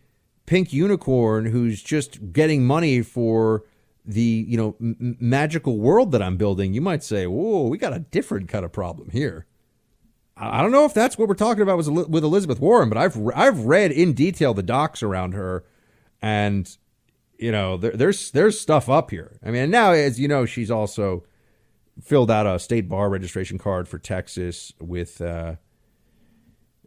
pink 0.46 0.74
unicorn 0.74 1.46
who's 1.46 1.82
just 1.82 2.34
getting 2.34 2.66
money 2.66 3.02
for 3.02 3.64
the 4.06 4.46
you 4.48 4.58
know 4.58 4.76
m- 4.82 5.16
magical 5.20 5.78
world 5.78 6.12
that 6.12 6.22
I'm 6.22 6.38
building, 6.38 6.74
you 6.74 6.82
might 6.82 7.04
say, 7.04 7.28
"Whoa, 7.28 7.68
we 7.68 7.78
got 7.78 7.94
a 7.94 8.00
different 8.00 8.50
kind 8.50 8.66
of 8.66 8.72
problem 8.72 9.10
here." 9.12 9.46
I 10.36 10.62
don't 10.62 10.72
know 10.72 10.86
if 10.86 10.94
that's 10.94 11.18
what 11.18 11.28
we're 11.28 11.36
talking 11.36 11.62
about 11.62 11.78
with 11.78 12.24
Elizabeth 12.24 12.60
Warren, 12.60 12.90
but 12.90 12.98
I've 12.98 13.16
I've 13.36 13.66
read 13.66 13.92
in 13.92 14.14
detail 14.14 14.54
the 14.54 14.64
docs 14.64 15.04
around 15.04 15.34
her, 15.34 15.64
and 16.22 16.76
you 17.38 17.52
know 17.52 17.78
there, 17.78 17.92
there's 17.92 18.32
there's 18.32 18.60
stuff 18.60 18.90
up 18.90 19.12
here. 19.12 19.40
I 19.46 19.52
mean, 19.52 19.70
now 19.70 19.92
as 19.92 20.20
you 20.20 20.28
know, 20.28 20.46
she's 20.46 20.72
also 20.72 21.24
filled 22.02 22.32
out 22.32 22.46
a 22.46 22.60
state 22.60 22.88
bar 22.88 23.10
registration 23.10 23.58
card 23.58 23.88
for 23.88 24.00
Texas 24.00 24.74
with 24.80 25.22
uh, 25.22 25.56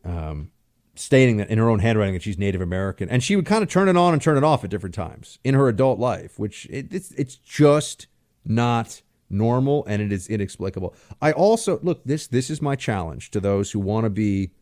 um, 0.05 0.51
stating 0.95 1.39
that 1.39 1.49
in 1.49 1.59
her 1.59 1.69
own 1.69 1.81
handwriting 1.81 2.15
that 2.15 2.23
she's 2.23 2.39
Native 2.39 2.61
American, 2.61 3.09
and 3.09 3.23
she 3.23 3.37
would 3.37 3.47
kind 3.47 3.63
of 3.63 3.69
turn 3.69 3.89
it 3.89 3.97
on 3.97 4.13
and 4.13 4.23
turn 4.23 4.37
it 4.37 4.45
off 4.45 4.65
at 4.65 4.71
different 4.71 4.95
times 4.95 5.39
in 5.45 5.55
her 5.55 5.69
adult 5.69 5.99
life, 5.99 6.39
which 6.39 6.67
it, 6.71 6.93
it's 6.93 7.11
it's 7.13 7.37
just 7.37 8.07
not 8.45 9.03
normal 9.31 9.85
and 9.87 10.01
it 10.01 10.13
is 10.13 10.29
inexplicable. 10.29 10.95
I 11.21 11.33
also 11.33 11.81
look 11.83 12.05
this 12.05 12.27
this 12.27 12.51
is 12.51 12.63
my 12.63 12.77
challenge 12.77 13.31
to 13.33 13.41
those 13.41 13.73
who 13.73 13.81
want 13.81 14.05
to 14.05 14.11
be 14.11 14.53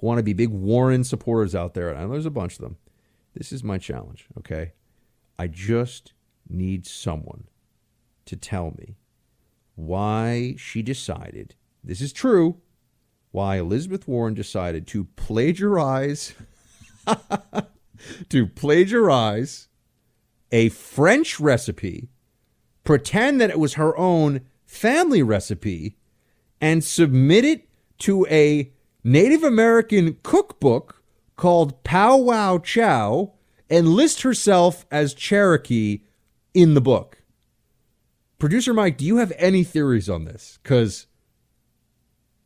want 0.00 0.18
to 0.18 0.22
be 0.22 0.32
big 0.32 0.50
Warren 0.50 1.04
supporters 1.04 1.54
out 1.54 1.74
there, 1.74 1.90
and 1.90 2.12
there's 2.12 2.26
a 2.26 2.30
bunch 2.30 2.54
of 2.54 2.60
them. 2.60 2.76
This 3.34 3.52
is 3.52 3.64
my 3.64 3.78
challenge. 3.78 4.26
Okay, 4.38 4.72
I 5.38 5.46
just 5.46 6.12
need 6.48 6.86
someone 6.86 7.44
to 8.26 8.36
tell 8.36 8.74
me 8.78 8.96
why 9.78 10.56
she 10.58 10.82
decided 10.82 11.54
this 11.84 12.00
is 12.00 12.12
true 12.12 12.60
why 13.30 13.56
Elizabeth 13.56 14.08
Warren 14.08 14.34
decided 14.34 14.86
to 14.88 15.04
plagiarize 15.16 16.34
to 18.28 18.46
plagiarize 18.46 19.68
a 20.50 20.70
French 20.70 21.38
recipe, 21.38 22.08
pretend 22.82 23.40
that 23.40 23.50
it 23.50 23.58
was 23.58 23.74
her 23.74 23.96
own 23.96 24.40
family 24.66 25.22
recipe, 25.22 25.96
and 26.60 26.82
submit 26.82 27.44
it 27.44 27.68
to 27.98 28.26
a 28.26 28.72
Native 29.04 29.44
American 29.44 30.16
cookbook 30.22 31.02
called 31.36 31.84
Pow 31.84 32.16
Wow 32.16 32.58
Chow 32.58 33.34
and 33.70 33.90
list 33.90 34.22
herself 34.22 34.86
as 34.90 35.14
Cherokee 35.14 36.00
in 36.54 36.74
the 36.74 36.80
book. 36.80 37.17
Producer 38.38 38.72
Mike, 38.72 38.96
do 38.96 39.04
you 39.04 39.16
have 39.16 39.32
any 39.36 39.64
theories 39.64 40.08
on 40.08 40.24
this? 40.24 40.58
Because 40.62 41.06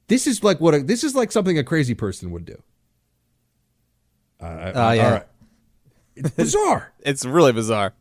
this 0.09 0.27
is 0.27 0.43
like 0.43 0.61
what 0.61 0.75
a, 0.75 0.83
this 0.83 1.05
is 1.05 1.15
like 1.15 1.31
something 1.31 1.59
a 1.59 1.65
crazy 1.65 1.95
person 1.95 2.31
would 2.31 2.45
do. 2.45 2.63
Uh, 4.41 4.45
uh 4.45 4.93
yeah. 4.97 5.05
All 5.05 5.11
right. 5.13 5.27
It's 6.17 6.31
bizarre. 6.37 6.93
it's 7.01 7.25
really 7.25 7.53
bizarre. 7.53 7.95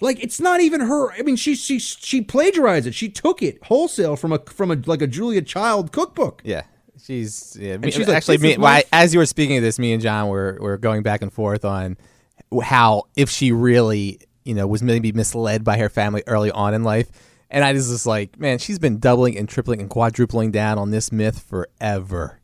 Like 0.00 0.22
it's 0.22 0.40
not 0.40 0.60
even 0.60 0.80
her. 0.80 1.12
I 1.12 1.22
mean, 1.22 1.36
she 1.36 1.54
she 1.54 1.78
she 1.78 2.22
plagiarized 2.22 2.86
it. 2.86 2.94
She 2.94 3.10
took 3.10 3.42
it 3.42 3.62
wholesale 3.64 4.16
from 4.16 4.32
a 4.32 4.38
from 4.38 4.70
a 4.70 4.76
like 4.86 5.02
a 5.02 5.06
Julia 5.06 5.42
Child 5.42 5.92
cookbook. 5.92 6.40
Yeah, 6.44 6.62
she's 7.02 7.56
yeah. 7.60 7.76
Me, 7.76 7.90
she's 7.90 8.08
actually 8.08 8.38
like, 8.38 8.58
me. 8.58 8.62
Well, 8.62 8.82
as 8.92 9.12
you 9.12 9.20
were 9.20 9.26
speaking 9.26 9.58
of 9.58 9.62
this, 9.62 9.78
me 9.78 9.92
and 9.92 10.02
John 10.02 10.28
were 10.28 10.56
were 10.60 10.78
going 10.78 11.02
back 11.02 11.20
and 11.20 11.30
forth 11.30 11.66
on 11.66 11.98
how 12.62 13.04
if 13.14 13.28
she 13.28 13.52
really 13.52 14.20
you 14.44 14.54
know 14.54 14.66
was 14.66 14.82
maybe 14.82 15.12
misled 15.12 15.64
by 15.64 15.78
her 15.78 15.88
family 15.88 16.22
early 16.26 16.50
on 16.50 16.74
in 16.74 16.84
life 16.84 17.10
and 17.50 17.64
I 17.64 17.72
just 17.72 17.88
was 17.88 17.98
just 17.98 18.06
like, 18.06 18.38
man, 18.38 18.58
she's 18.58 18.78
been 18.78 18.98
doubling 18.98 19.36
and 19.36 19.48
tripling 19.48 19.80
and 19.80 19.90
quadrupling 19.90 20.52
down 20.52 20.78
on 20.78 20.90
this 20.90 21.10
myth 21.10 21.40
forever. 21.40 22.40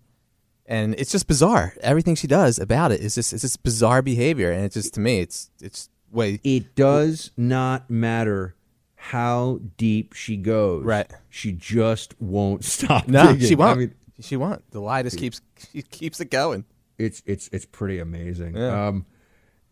And 0.66 0.94
it's 0.98 1.12
just 1.12 1.28
bizarre. 1.28 1.74
Everything 1.80 2.16
she 2.16 2.26
does 2.26 2.58
about 2.58 2.90
it 2.90 3.00
is 3.00 3.14
just 3.14 3.32
it's 3.32 3.42
just 3.42 3.62
bizarre 3.62 4.02
behavior. 4.02 4.50
And 4.50 4.64
it's 4.64 4.74
just 4.74 4.94
to 4.94 5.00
me, 5.00 5.20
it's 5.20 5.50
it's 5.62 5.88
way 6.10 6.40
It 6.42 6.74
does 6.74 7.30
not 7.36 7.88
matter 7.88 8.56
how 8.96 9.60
deep 9.76 10.12
she 10.12 10.36
goes. 10.36 10.84
Right. 10.84 11.08
She 11.30 11.52
just 11.52 12.20
won't 12.20 12.64
stop. 12.64 13.06
No, 13.06 13.32
digging. 13.32 13.48
she 13.48 13.54
won't. 13.54 13.76
I 13.76 13.80
mean, 13.80 13.94
she 14.18 14.36
won't. 14.36 14.68
The 14.72 14.80
lie 14.80 15.04
just 15.04 15.18
keeps 15.18 15.40
she 15.72 15.82
keeps 15.82 16.18
it 16.18 16.32
going. 16.32 16.64
It's 16.98 17.22
it's 17.26 17.48
it's 17.52 17.66
pretty 17.66 18.00
amazing. 18.00 18.56
Yeah. 18.56 18.88
Um, 18.88 19.06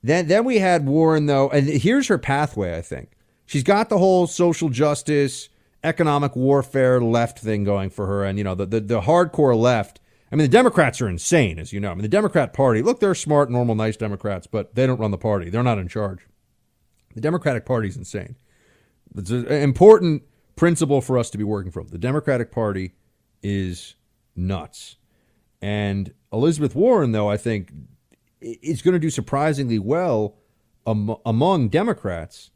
then 0.05 0.28
then 0.28 0.44
we 0.44 0.59
had 0.59 0.86
Warren 0.86 1.26
though, 1.26 1.48
and 1.48 1.66
here's 1.66 2.09
her 2.09 2.18
pathway. 2.18 2.76
I 2.76 2.82
think 2.82 3.12
she's 3.46 3.62
got 3.62 3.88
the 3.88 3.98
whole 3.98 4.26
social 4.26 4.68
justice, 4.68 5.48
economic 5.82 6.34
warfare 6.36 7.00
left 7.00 7.38
thing 7.38 7.64
going 7.64 7.90
for 7.90 8.07
her. 8.07 8.24
And, 8.24 8.38
you 8.38 8.44
know, 8.44 8.55
the, 8.55 8.66
the, 8.66 8.80
the 8.80 9.00
hardcore 9.02 9.57
left. 9.57 10.00
I 10.32 10.36
mean, 10.36 10.46
the 10.46 10.57
Democrats 10.57 11.00
are 11.00 11.09
insane, 11.09 11.59
as 11.59 11.72
you 11.72 11.78
know. 11.78 11.90
I 11.90 11.94
mean, 11.94 12.02
the 12.02 12.09
Democrat 12.09 12.52
Party, 12.52 12.82
look, 12.82 12.98
they're 12.98 13.14
smart, 13.14 13.50
normal, 13.50 13.74
nice 13.74 13.96
Democrats, 13.96 14.46
but 14.46 14.74
they 14.74 14.86
don't 14.86 14.98
run 14.98 15.11
the 15.11 15.18
party. 15.18 15.48
They're 15.48 15.62
not 15.62 15.78
in 15.78 15.86
charge. 15.86 16.26
The 17.14 17.20
Democratic 17.20 17.64
Party 17.64 17.88
is 17.88 17.96
insane. 17.96 18.36
It's 19.16 19.30
an 19.30 19.46
important 19.46 20.24
principle 20.57 21.00
for 21.00 21.18
us 21.18 21.30
to 21.30 21.38
be 21.38 21.44
working 21.44 21.70
from. 21.70 21.86
The 21.88 21.98
Democratic 21.98 22.50
Party 22.50 22.94
is 23.42 23.94
nuts. 24.34 24.96
And 25.62 26.12
Elizabeth 26.32 26.74
Warren, 26.74 27.12
though, 27.12 27.30
I 27.30 27.36
think 27.36 27.70
is 28.45 28.82
going 28.82 28.92
to 28.92 28.99
do 28.99 29.11
surprisingly 29.11 29.78
well 29.78 30.36
among 30.86 31.68
Democrats 31.68 32.51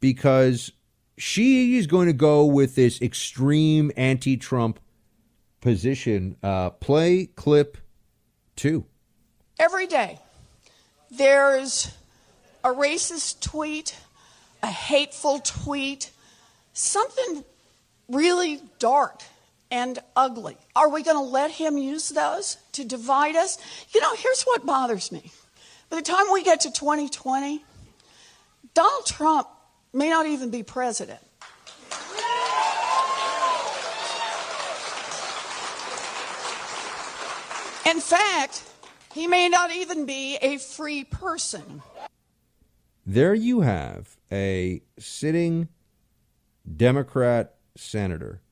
because 0.00 0.72
she 1.16 1.78
is 1.78 1.86
going 1.86 2.06
to 2.06 2.12
go 2.12 2.44
with 2.44 2.74
this 2.74 3.00
extreme 3.00 3.90
anti 3.96 4.36
Trump 4.36 4.78
position. 5.60 6.36
Uh, 6.42 6.70
play 6.70 7.26
clip 7.26 7.78
two. 8.56 8.84
Every 9.58 9.86
day, 9.86 10.18
there's 11.10 11.94
a 12.62 12.68
racist 12.68 13.40
tweet, 13.40 13.96
a 14.62 14.66
hateful 14.66 15.38
tweet, 15.38 16.10
something 16.74 17.42
really 18.08 18.60
dark 18.78 19.22
and 19.70 19.98
ugly. 20.14 20.56
Are 20.74 20.88
we 20.88 21.02
going 21.02 21.16
to 21.16 21.22
let 21.22 21.50
him 21.50 21.76
use 21.76 22.08
those 22.10 22.56
to 22.72 22.84
divide 22.84 23.36
us? 23.36 23.58
You 23.94 24.00
know, 24.00 24.14
here's 24.14 24.42
what 24.42 24.64
bothers 24.66 25.10
me. 25.10 25.30
By 25.90 25.96
the 25.96 26.02
time 26.02 26.26
we 26.32 26.42
get 26.42 26.60
to 26.60 26.70
2020, 26.70 27.64
Donald 28.74 29.06
Trump 29.06 29.48
may 29.92 30.10
not 30.10 30.26
even 30.26 30.50
be 30.50 30.62
president. 30.62 31.20
In 37.86 38.00
fact, 38.00 38.64
he 39.14 39.26
may 39.28 39.48
not 39.48 39.70
even 39.70 40.06
be 40.06 40.36
a 40.42 40.58
free 40.58 41.04
person. 41.04 41.82
There 43.06 43.32
you 43.32 43.60
have 43.60 44.16
a 44.32 44.82
sitting 44.98 45.68
Democrat 46.76 47.54
senator 47.76 48.42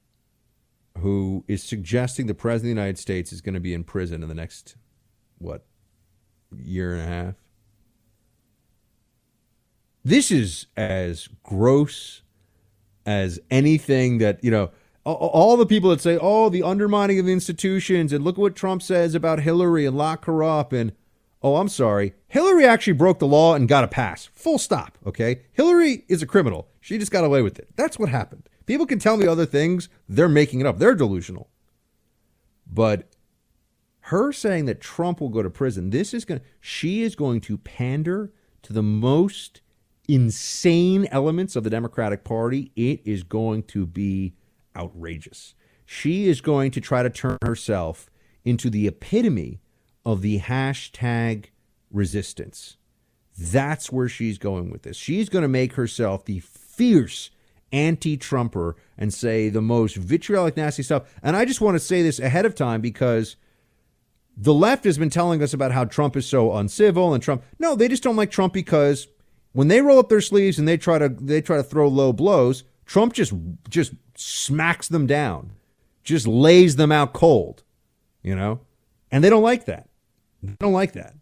who 0.98 1.44
is 1.48 1.62
suggesting 1.62 2.26
the 2.26 2.34
president 2.34 2.70
of 2.70 2.76
the 2.76 2.80
United 2.82 2.98
States 2.98 3.32
is 3.32 3.40
going 3.40 3.54
to 3.54 3.60
be 3.60 3.74
in 3.74 3.84
prison 3.84 4.22
in 4.22 4.28
the 4.28 4.34
next, 4.34 4.76
what, 5.38 5.64
year 6.56 6.92
and 6.92 7.02
a 7.02 7.06
half? 7.06 7.34
This 10.04 10.30
is 10.30 10.66
as 10.76 11.28
gross 11.42 12.22
as 13.06 13.40
anything 13.50 14.18
that, 14.18 14.42
you 14.44 14.50
know, 14.50 14.70
all 15.04 15.58
the 15.58 15.66
people 15.66 15.90
that 15.90 16.00
say, 16.00 16.18
oh, 16.20 16.48
the 16.48 16.62
undermining 16.62 17.18
of 17.18 17.28
institutions, 17.28 18.10
and 18.12 18.24
look 18.24 18.38
what 18.38 18.56
Trump 18.56 18.82
says 18.82 19.14
about 19.14 19.40
Hillary 19.40 19.84
and 19.84 19.96
lock 19.96 20.24
her 20.24 20.42
up, 20.42 20.72
and 20.72 20.92
oh, 21.42 21.56
I'm 21.56 21.68
sorry, 21.68 22.14
Hillary 22.26 22.64
actually 22.64 22.94
broke 22.94 23.18
the 23.18 23.26
law 23.26 23.54
and 23.54 23.68
got 23.68 23.84
a 23.84 23.88
pass. 23.88 24.30
Full 24.32 24.58
stop. 24.58 24.96
Okay, 25.06 25.42
Hillary 25.52 26.04
is 26.08 26.22
a 26.22 26.26
criminal. 26.26 26.68
She 26.80 26.96
just 26.96 27.12
got 27.12 27.24
away 27.24 27.42
with 27.42 27.58
it. 27.58 27.68
That's 27.76 27.98
what 27.98 28.08
happened. 28.08 28.48
People 28.66 28.86
can 28.86 28.98
tell 28.98 29.16
me 29.16 29.26
other 29.26 29.46
things. 29.46 29.88
They're 30.08 30.28
making 30.28 30.60
it 30.60 30.66
up. 30.66 30.78
They're 30.78 30.94
delusional. 30.94 31.50
But 32.66 33.08
her 34.00 34.32
saying 34.32 34.66
that 34.66 34.80
Trump 34.80 35.20
will 35.20 35.28
go 35.28 35.42
to 35.42 35.50
prison, 35.50 35.90
this 35.90 36.14
is 36.14 36.24
going. 36.24 36.40
She 36.60 37.02
is 37.02 37.14
going 37.14 37.40
to 37.42 37.58
pander 37.58 38.32
to 38.62 38.72
the 38.72 38.82
most 38.82 39.60
insane 40.08 41.06
elements 41.10 41.56
of 41.56 41.64
the 41.64 41.70
Democratic 41.70 42.24
Party, 42.24 42.70
it 42.76 43.00
is 43.04 43.22
going 43.22 43.62
to 43.64 43.86
be 43.86 44.34
outrageous. 44.76 45.54
She 45.86 46.28
is 46.28 46.40
going 46.40 46.70
to 46.72 46.80
try 46.80 47.02
to 47.02 47.10
turn 47.10 47.38
herself 47.44 48.10
into 48.44 48.70
the 48.70 48.86
epitome 48.86 49.60
of 50.04 50.22
the 50.22 50.40
hashtag 50.40 51.46
resistance. 51.90 52.76
That's 53.38 53.90
where 53.90 54.08
she's 54.08 54.38
going 54.38 54.70
with 54.70 54.82
this. 54.82 54.96
She's 54.96 55.28
going 55.28 55.42
to 55.42 55.48
make 55.48 55.74
herself 55.74 56.24
the 56.24 56.40
fierce 56.40 57.30
anti 57.74 58.16
Trumper 58.16 58.76
and 58.96 59.12
say 59.12 59.48
the 59.48 59.60
most 59.60 59.96
vitriolic, 59.96 60.56
nasty 60.56 60.82
stuff. 60.82 61.12
And 61.22 61.36
I 61.36 61.44
just 61.44 61.60
want 61.60 61.74
to 61.74 61.80
say 61.80 62.02
this 62.02 62.20
ahead 62.20 62.46
of 62.46 62.54
time 62.54 62.80
because 62.80 63.36
the 64.36 64.54
left 64.54 64.84
has 64.84 64.96
been 64.96 65.10
telling 65.10 65.42
us 65.42 65.52
about 65.52 65.72
how 65.72 65.84
Trump 65.84 66.16
is 66.16 66.26
so 66.26 66.52
uncivil 66.54 67.12
and 67.12 67.22
Trump. 67.22 67.42
No, 67.58 67.74
they 67.74 67.88
just 67.88 68.02
don't 68.02 68.16
like 68.16 68.30
Trump 68.30 68.52
because 68.52 69.08
when 69.52 69.68
they 69.68 69.80
roll 69.80 69.98
up 69.98 70.08
their 70.08 70.20
sleeves 70.20 70.58
and 70.58 70.66
they 70.66 70.76
try 70.76 70.98
to 70.98 71.08
they 71.08 71.40
try 71.40 71.56
to 71.56 71.62
throw 71.62 71.88
low 71.88 72.12
blows, 72.12 72.62
Trump 72.86 73.12
just 73.12 73.32
just 73.68 73.92
smacks 74.14 74.88
them 74.88 75.06
down, 75.06 75.52
just 76.04 76.26
lays 76.26 76.76
them 76.76 76.92
out 76.92 77.12
cold, 77.12 77.64
you 78.22 78.36
know, 78.36 78.60
and 79.10 79.24
they 79.24 79.30
don't 79.30 79.42
like 79.42 79.64
that. 79.66 79.88
They 80.42 80.56
don't 80.60 80.72
like 80.72 80.92
that. 80.92 81.14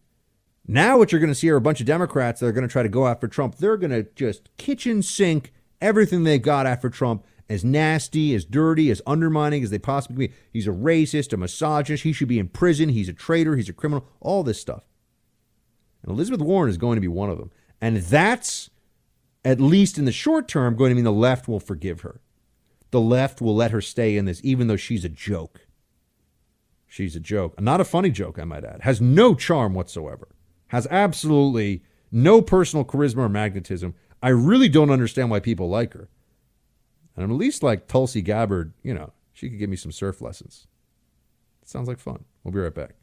Now, 0.66 0.96
what 0.96 1.10
you're 1.10 1.20
going 1.20 1.30
to 1.30 1.34
see 1.34 1.50
are 1.50 1.56
a 1.56 1.60
bunch 1.60 1.80
of 1.80 1.86
Democrats 1.86 2.40
that 2.40 2.46
are 2.46 2.52
going 2.52 2.66
to 2.66 2.72
try 2.72 2.82
to 2.82 2.88
go 2.88 3.06
after 3.06 3.26
Trump. 3.26 3.56
They're 3.56 3.76
going 3.76 3.90
to 3.90 4.04
just 4.14 4.54
kitchen 4.58 5.02
sink 5.02 5.52
everything 5.82 6.24
they've 6.24 6.40
got 6.40 6.66
after 6.66 6.88
Trump 6.88 7.24
as 7.48 7.64
nasty, 7.64 8.34
as 8.34 8.44
dirty, 8.44 8.90
as 8.90 9.02
undermining 9.06 9.62
as 9.62 9.70
they 9.70 9.78
possibly 9.78 10.28
can 10.28 10.34
be. 10.34 10.40
He's 10.52 10.66
a 10.66 10.70
racist, 10.70 11.32
a 11.32 11.36
misogynist. 11.36 12.04
He 12.04 12.12
should 12.12 12.28
be 12.28 12.38
in 12.38 12.48
prison. 12.48 12.88
He's 12.88 13.08
a 13.08 13.12
traitor. 13.12 13.56
He's 13.56 13.68
a 13.68 13.74
criminal. 13.74 14.06
All 14.20 14.42
this 14.42 14.60
stuff. 14.60 14.88
And 16.02 16.12
Elizabeth 16.12 16.40
Warren 16.40 16.70
is 16.70 16.78
going 16.78 16.96
to 16.96 17.00
be 17.02 17.08
one 17.08 17.30
of 17.30 17.38
them. 17.38 17.50
And 17.80 17.98
that's, 17.98 18.70
at 19.44 19.60
least 19.60 19.98
in 19.98 20.04
the 20.04 20.12
short 20.12 20.48
term, 20.48 20.76
going 20.76 20.90
to 20.90 20.94
mean 20.94 21.04
the 21.04 21.12
left 21.12 21.46
will 21.46 21.60
forgive 21.60 22.00
her. 22.00 22.20
The 22.90 23.00
left 23.00 23.40
will 23.40 23.54
let 23.54 23.70
her 23.70 23.80
stay 23.80 24.16
in 24.16 24.24
this, 24.24 24.40
even 24.44 24.66
though 24.66 24.76
she's 24.76 25.04
a 25.04 25.08
joke. 25.08 25.66
She's 26.86 27.16
a 27.16 27.20
joke. 27.20 27.60
Not 27.60 27.80
a 27.80 27.84
funny 27.84 28.10
joke, 28.10 28.38
I 28.38 28.44
might 28.44 28.64
add. 28.64 28.82
Has 28.82 29.00
no 29.00 29.34
charm 29.34 29.74
whatsoever. 29.74 30.28
Has 30.68 30.86
absolutely 30.90 31.82
no 32.10 32.42
personal 32.42 32.84
charisma 32.84 33.18
or 33.18 33.28
magnetism. 33.28 33.94
I 34.22 34.28
really 34.28 34.68
don't 34.68 34.90
understand 34.90 35.30
why 35.30 35.40
people 35.40 35.68
like 35.68 35.94
her. 35.94 36.08
And 37.16 37.24
I'm 37.24 37.30
at 37.30 37.36
least 37.36 37.62
like 37.62 37.88
Tulsi 37.88 38.22
Gabbard, 38.22 38.72
you 38.82 38.94
know, 38.94 39.12
she 39.32 39.50
could 39.50 39.58
give 39.58 39.68
me 39.68 39.76
some 39.76 39.92
surf 39.92 40.22
lessons. 40.22 40.66
sounds 41.64 41.88
like 41.88 41.98
fun. 41.98 42.24
We'll 42.44 42.52
be 42.52 42.60
right 42.60 42.74
back. 42.74 42.94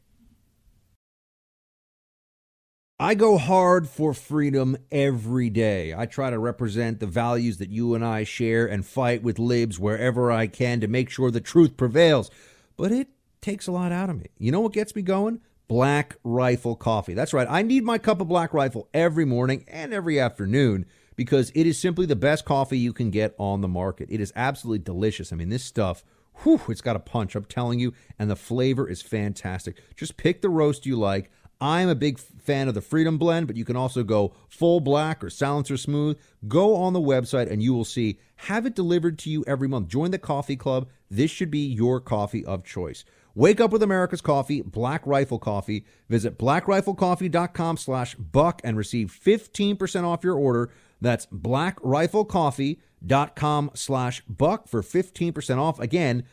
I 2.98 3.14
go 3.14 3.38
hard 3.38 3.88
for 3.88 4.12
freedom 4.12 4.76
every 4.90 5.48
day. 5.48 5.94
I 5.94 6.04
try 6.04 6.28
to 6.28 6.38
represent 6.38 7.00
the 7.00 7.06
values 7.06 7.56
that 7.56 7.70
you 7.70 7.94
and 7.94 8.04
I 8.04 8.24
share 8.24 8.66
and 8.66 8.84
fight 8.84 9.22
with 9.22 9.38
libs 9.38 9.78
wherever 9.78 10.30
I 10.30 10.46
can 10.46 10.80
to 10.80 10.86
make 10.86 11.08
sure 11.08 11.30
the 11.30 11.40
truth 11.40 11.78
prevails. 11.78 12.30
But 12.76 12.92
it 12.92 13.08
takes 13.40 13.66
a 13.66 13.72
lot 13.72 13.90
out 13.90 14.10
of 14.10 14.18
me. 14.18 14.26
You 14.38 14.52
know 14.52 14.60
what 14.60 14.74
gets 14.74 14.94
me 14.94 15.00
going? 15.00 15.40
Black 15.66 16.16
Rifle 16.24 16.76
Coffee. 16.76 17.14
That's 17.14 17.32
right. 17.32 17.46
I 17.48 17.62
need 17.62 17.84
my 17.84 17.96
cup 17.96 18.20
of 18.20 18.28
Black 18.28 18.52
Rifle 18.52 18.88
every 18.92 19.24
morning 19.24 19.64
and 19.66 19.94
every 19.94 20.20
afternoon 20.20 20.84
because 21.20 21.52
it 21.54 21.66
is 21.66 21.78
simply 21.78 22.06
the 22.06 22.16
best 22.16 22.46
coffee 22.46 22.78
you 22.78 22.94
can 22.94 23.10
get 23.10 23.34
on 23.38 23.60
the 23.60 23.68
market. 23.68 24.08
It 24.10 24.22
is 24.22 24.32
absolutely 24.34 24.78
delicious. 24.78 25.34
I 25.34 25.36
mean, 25.36 25.50
this 25.50 25.62
stuff, 25.62 26.02
whew, 26.36 26.62
it's 26.70 26.80
got 26.80 26.96
a 26.96 26.98
punch, 26.98 27.34
I'm 27.34 27.44
telling 27.44 27.78
you, 27.78 27.92
and 28.18 28.30
the 28.30 28.36
flavor 28.36 28.88
is 28.88 29.02
fantastic. 29.02 29.76
Just 29.94 30.16
pick 30.16 30.40
the 30.40 30.48
roast 30.48 30.86
you 30.86 30.96
like. 30.96 31.30
I'm 31.60 31.90
a 31.90 31.94
big 31.94 32.18
fan 32.18 32.68
of 32.68 32.74
the 32.74 32.80
Freedom 32.80 33.18
Blend, 33.18 33.48
but 33.48 33.56
you 33.56 33.66
can 33.66 33.76
also 33.76 34.02
go 34.02 34.32
full 34.48 34.80
black 34.80 35.22
or 35.22 35.28
silencer 35.28 35.76
smooth. 35.76 36.18
Go 36.48 36.74
on 36.74 36.94
the 36.94 37.02
website 37.02 37.52
and 37.52 37.62
you 37.62 37.74
will 37.74 37.84
see. 37.84 38.18
Have 38.36 38.64
it 38.64 38.74
delivered 38.74 39.18
to 39.18 39.30
you 39.30 39.44
every 39.46 39.68
month. 39.68 39.88
Join 39.88 40.12
the 40.12 40.18
coffee 40.18 40.56
club. 40.56 40.88
This 41.10 41.30
should 41.30 41.50
be 41.50 41.66
your 41.66 42.00
coffee 42.00 42.46
of 42.46 42.64
choice. 42.64 43.04
Wake 43.34 43.60
up 43.60 43.72
with 43.72 43.82
America's 43.82 44.22
coffee, 44.22 44.62
Black 44.62 45.06
Rifle 45.06 45.38
Coffee. 45.38 45.84
Visit 46.08 46.38
blackriflecoffee.com 46.38 47.76
slash 47.76 48.14
buck 48.14 48.62
and 48.64 48.78
receive 48.78 49.12
15% 49.12 50.04
off 50.04 50.24
your 50.24 50.34
order. 50.34 50.70
That's 51.00 51.26
blackriflecoffee.com 51.26 53.70
slash 53.74 54.22
buck 54.28 54.68
for 54.68 54.82
15% 54.82 55.58
off. 55.58 55.80
Again, 55.80 56.24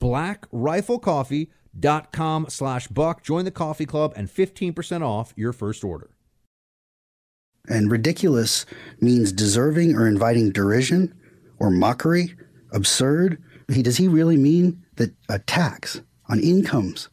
blackriflecoffee.com 0.00 2.46
slash 2.48 2.88
buck. 2.88 3.22
Join 3.22 3.44
the 3.44 3.50
coffee 3.50 3.86
club 3.86 4.12
and 4.16 4.28
15% 4.28 5.02
off 5.02 5.34
your 5.36 5.52
first 5.52 5.84
order. 5.84 6.10
And 7.68 7.90
ridiculous 7.90 8.64
means 9.00 9.32
deserving 9.32 9.96
or 9.96 10.06
inviting 10.06 10.52
derision 10.52 11.12
or 11.58 11.70
mockery, 11.70 12.36
absurd. 12.72 13.42
He, 13.68 13.82
does 13.82 13.96
he 13.96 14.08
really 14.08 14.36
mean 14.36 14.84
that 14.96 15.14
a 15.28 15.38
tax 15.40 16.00
on 16.28 16.40
incomes 16.40 17.08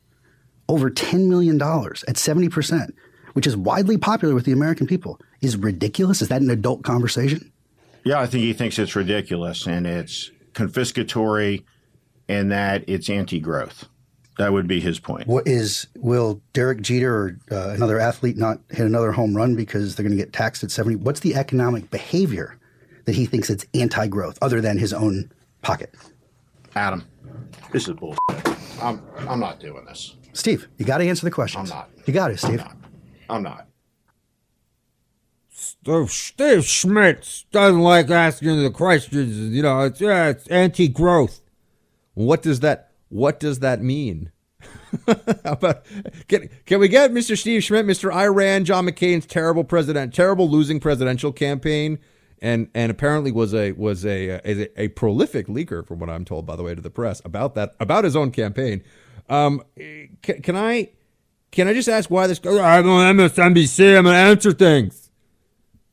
over 0.69 0.89
$10 0.89 1.27
million 1.27 1.61
at 1.61 2.15
70%, 2.15 2.91
which 3.33 3.47
is 3.47 3.57
widely 3.57 3.97
popular 3.97 4.35
with 4.35 4.45
the 4.45 4.51
American 4.51 4.87
people, 4.87 5.19
is 5.43 5.57
ridiculous? 5.57 6.21
Is 6.21 6.29
that 6.29 6.41
an 6.41 6.49
adult 6.49 6.83
conversation? 6.83 7.51
Yeah, 8.05 8.19
I 8.19 8.25
think 8.25 8.43
he 8.43 8.53
thinks 8.53 8.79
it's 8.79 8.95
ridiculous 8.95 9.67
and 9.67 9.85
it's 9.85 10.31
confiscatory 10.53 11.63
and 12.29 12.51
that 12.51 12.83
it's 12.87 13.09
anti 13.09 13.39
growth. 13.39 13.87
That 14.39 14.51
would 14.51 14.67
be 14.67 14.79
his 14.79 14.99
point. 14.99 15.27
What 15.27 15.47
is 15.47 15.87
will 15.95 16.41
Derek 16.53 16.81
Jeter 16.81 17.13
or 17.13 17.39
uh, 17.51 17.69
another 17.69 17.99
athlete 17.99 18.35
not 18.35 18.59
hit 18.71 18.85
another 18.85 19.11
home 19.11 19.35
run 19.35 19.55
because 19.55 19.95
they're 19.95 20.03
going 20.03 20.17
to 20.17 20.23
get 20.23 20.33
taxed 20.33 20.63
at 20.63 20.71
70? 20.71 20.97
What's 20.97 21.19
the 21.19 21.35
economic 21.35 21.91
behavior 21.91 22.57
that 23.05 23.13
he 23.13 23.25
thinks 23.27 23.49
it's 23.49 23.65
anti-growth 23.75 24.39
other 24.41 24.59
than 24.59 24.79
his 24.79 24.91
own 24.91 25.31
pocket? 25.61 25.93
Adam, 26.75 27.03
this 27.71 27.87
is 27.87 27.93
bullshit. 27.93 28.19
I'm 28.81 29.01
I'm 29.27 29.39
not 29.39 29.59
doing 29.59 29.85
this. 29.85 30.15
Steve, 30.33 30.67
you 30.77 30.85
got 30.85 30.97
to 30.97 31.07
answer 31.07 31.25
the 31.25 31.31
question. 31.31 31.61
I'm 31.61 31.69
not. 31.69 31.89
You 32.07 32.13
got 32.13 32.31
it, 32.31 32.39
Steve. 32.39 32.59
I'm 32.61 32.65
not. 32.65 32.77
I'm 33.29 33.43
not. 33.43 33.67
Steve, 35.81 36.11
Steve 36.11 36.65
Schmidt 36.65 37.45
doesn't 37.51 37.81
like 37.81 38.09
asking 38.09 38.61
the 38.61 38.71
questions. 38.71 39.37
You 39.37 39.63
know, 39.63 39.81
it's 39.81 39.99
yeah, 39.99 40.29
it's 40.29 40.47
anti-growth. 40.47 41.41
What 42.13 42.41
does 42.41 42.61
that 42.61 42.91
what 43.09 43.39
does 43.39 43.59
that 43.59 43.81
mean? 43.81 44.31
about, 45.43 45.85
can, 46.27 46.49
can 46.65 46.79
we 46.79 46.87
get 46.87 47.11
Mr. 47.11 47.37
Steve 47.37 47.63
Schmidt, 47.63 47.85
Mr. 47.85 48.13
Iran, 48.13 48.63
John 48.63 48.85
McCain's 48.85 49.25
terrible 49.25 49.63
president, 49.63 50.13
terrible 50.13 50.49
losing 50.49 50.79
presidential 50.79 51.31
campaign, 51.31 51.99
and 52.41 52.69
and 52.73 52.91
apparently 52.91 53.31
was 53.31 53.53
a 53.53 53.71
was 53.73 54.05
a 54.05 54.39
a, 54.45 54.81
a 54.81 54.87
prolific 54.89 55.47
leaker, 55.47 55.85
from 55.85 55.99
what 55.99 56.09
I'm 56.09 56.25
told, 56.25 56.45
by 56.45 56.55
the 56.55 56.63
way, 56.63 56.75
to 56.75 56.81
the 56.81 56.89
press 56.89 57.21
about 57.25 57.55
that 57.55 57.75
about 57.79 58.03
his 58.03 58.15
own 58.15 58.31
campaign. 58.31 58.83
Um, 59.29 59.63
can, 60.21 60.41
can 60.41 60.55
I 60.55 60.89
can 61.51 61.67
I 61.67 61.73
just 61.73 61.89
ask 61.89 62.09
why 62.09 62.27
this? 62.27 62.39
I'm 62.45 62.87
on 62.87 63.17
MSNBC. 63.17 63.97
I'm 63.97 64.05
gonna 64.05 64.17
answer 64.17 64.51
things. 64.51 65.02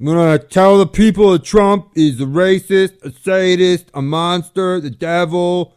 I'm 0.01 0.07
gonna 0.07 0.39
tell 0.39 0.79
the 0.79 0.87
people 0.87 1.33
that 1.33 1.45
Trump 1.45 1.91
is 1.95 2.19
a 2.23 2.25
racist, 2.25 3.03
a 3.05 3.13
sadist, 3.13 3.91
a 3.93 4.01
monster, 4.01 4.81
the 4.81 4.89
devil 4.89 5.75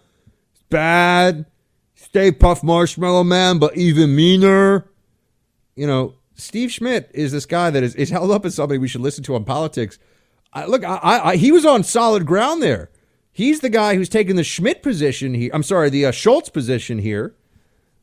it's 0.53 0.63
bad. 0.69 1.45
Stay 1.95 2.32
Puft 2.32 2.63
Marshmallow 2.63 3.26
Man, 3.26 3.59
but 3.59 3.76
even 3.76 4.15
meaner. 4.15 4.89
You 5.76 5.88
know, 5.88 6.13
Steve 6.36 6.71
Schmidt 6.71 7.11
is 7.13 7.34
this 7.34 7.45
guy 7.45 7.69
that 7.71 7.84
is, 7.84 7.95
is 7.95 8.11
held 8.11 8.32
up 8.32 8.45
as 8.45 8.55
somebody 8.55 8.78
we 8.78 8.88
should 8.88 9.01
listen 9.01 9.26
to 9.26 9.36
on 9.36 9.43
politics. 9.43 9.99
I, 10.53 10.67
look, 10.67 10.86
I, 10.86 10.99
I, 11.03 11.36
he 11.36 11.51
was 11.51 11.65
on 11.65 11.84
solid 11.84 12.26
ground 12.26 12.61
there. 12.61 12.91
He's 13.32 13.59
the 13.59 13.69
guy 13.69 13.95
who's 13.95 14.09
taken 14.09 14.36
the 14.36 14.43
Schmidt 14.43 14.84
position 14.84 15.34
here. 15.34 15.51
I'm 15.53 15.63
sorry, 15.63 15.89
the 15.89 16.05
uh, 16.05 16.11
Schultz 16.11 16.49
position 16.49 16.99
here, 16.99 17.36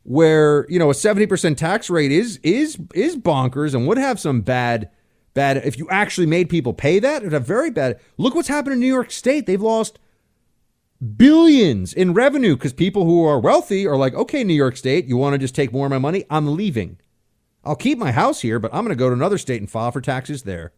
where 0.02 0.66
you 0.68 0.78
know 0.78 0.90
a 0.90 0.94
70% 0.94 1.56
tax 1.56 1.88
rate 1.88 2.12
is 2.12 2.38
is 2.42 2.78
is 2.94 3.16
bonkers 3.16 3.74
and 3.74 3.86
would 3.86 3.98
have 3.98 4.20
some 4.20 4.42
bad 4.42 4.90
bad. 5.34 5.58
If 5.58 5.78
you 5.78 5.88
actually 5.90 6.26
made 6.26 6.48
people 6.48 6.72
pay 6.72 6.98
that, 6.98 7.22
it'd 7.22 7.32
have 7.32 7.46
very 7.46 7.70
bad. 7.70 8.00
Look 8.16 8.34
what's 8.34 8.48
happened 8.48 8.74
in 8.74 8.80
New 8.80 8.86
York 8.86 9.10
State. 9.10 9.46
They've 9.46 9.60
lost 9.60 9.98
billions 11.16 11.92
in 11.92 12.12
revenue 12.14 12.56
because 12.56 12.72
people 12.72 13.04
who 13.04 13.24
are 13.24 13.40
wealthy 13.40 13.86
are 13.86 13.96
like, 13.96 14.14
okay, 14.14 14.44
New 14.44 14.54
York 14.54 14.76
State, 14.76 15.06
you 15.06 15.16
want 15.16 15.34
to 15.34 15.38
just 15.38 15.54
take 15.54 15.72
more 15.72 15.86
of 15.86 15.90
my 15.90 15.98
money? 15.98 16.24
I'm 16.30 16.56
leaving. 16.56 16.98
I'll 17.64 17.76
keep 17.76 17.98
my 17.98 18.12
house 18.12 18.40
here, 18.40 18.58
but 18.58 18.72
I'm 18.72 18.84
going 18.84 18.96
to 18.96 18.98
go 18.98 19.08
to 19.08 19.14
another 19.14 19.38
state 19.38 19.60
and 19.60 19.70
file 19.70 19.92
for 19.92 20.00
taxes 20.00 20.42
there. 20.42 20.72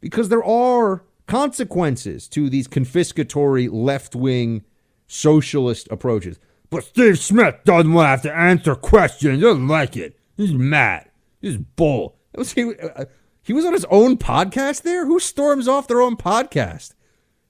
Because 0.00 0.28
there 0.28 0.44
are 0.44 1.04
consequences 1.26 2.28
to 2.28 2.50
these 2.50 2.66
confiscatory 2.66 3.68
left 3.70 4.14
wing 4.14 4.64
socialist 5.06 5.88
approaches. 5.90 6.38
But 6.70 6.84
Steve 6.84 7.18
Schmidt 7.18 7.64
doesn't 7.64 7.92
want 7.92 8.06
to 8.06 8.08
have 8.08 8.22
to 8.22 8.34
answer 8.34 8.74
questions. 8.74 9.36
He 9.36 9.42
doesn't 9.42 9.68
like 9.68 9.96
it. 9.96 10.18
He's 10.36 10.54
mad. 10.54 11.10
He's 11.40 11.56
bull. 11.56 12.16
Uh, 12.34 13.04
he 13.42 13.52
was 13.52 13.64
on 13.64 13.72
his 13.72 13.86
own 13.86 14.16
podcast 14.16 14.82
there? 14.82 15.06
Who 15.06 15.18
storms 15.20 15.68
off 15.68 15.88
their 15.88 16.00
own 16.00 16.16
podcast? 16.16 16.94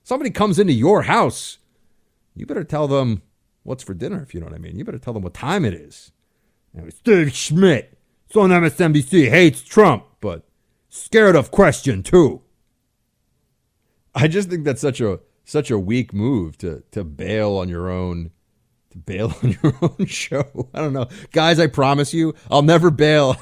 Somebody 0.03 0.31
comes 0.31 0.59
into 0.59 0.73
your 0.73 1.03
house 1.03 1.59
you 2.35 2.45
better 2.45 2.63
tell 2.63 2.87
them 2.87 3.21
what's 3.63 3.83
for 3.83 3.93
dinner, 3.93 4.21
if 4.21 4.33
you 4.33 4.39
know 4.39 4.47
what 4.47 4.55
I 4.55 4.59
mean. 4.59 4.77
You 4.77 4.85
better 4.85 4.99
tell 4.99 5.13
them 5.13 5.23
what 5.23 5.33
time 5.33 5.65
it 5.65 5.73
is. 5.73 6.11
Now, 6.73 6.83
Steve 6.89 7.33
Schmidt, 7.33 7.97
it's 8.25 8.35
on 8.35 8.49
MSNBC, 8.49 9.29
hates 9.29 9.61
Trump, 9.61 10.05
but 10.19 10.43
scared 10.89 11.35
of 11.35 11.51
question 11.51 12.01
too. 12.01 12.41
I 14.15 14.27
just 14.27 14.49
think 14.49 14.63
that's 14.63 14.81
such 14.81 15.01
a 15.01 15.19
such 15.45 15.69
a 15.69 15.77
weak 15.77 16.13
move 16.13 16.57
to 16.59 16.83
to 16.91 17.03
bail 17.03 17.57
on 17.57 17.69
your 17.69 17.89
own 17.89 18.31
To 18.91 18.97
bail 18.97 19.33
on 19.43 19.57
your 19.61 19.75
own 19.81 20.05
show. 20.05 20.69
I 20.73 20.79
don't 20.79 20.93
know. 20.93 21.07
Guys, 21.31 21.59
I 21.59 21.67
promise 21.67 22.13
you, 22.13 22.33
I'll 22.49 22.61
never 22.61 22.89
bail. 22.89 23.35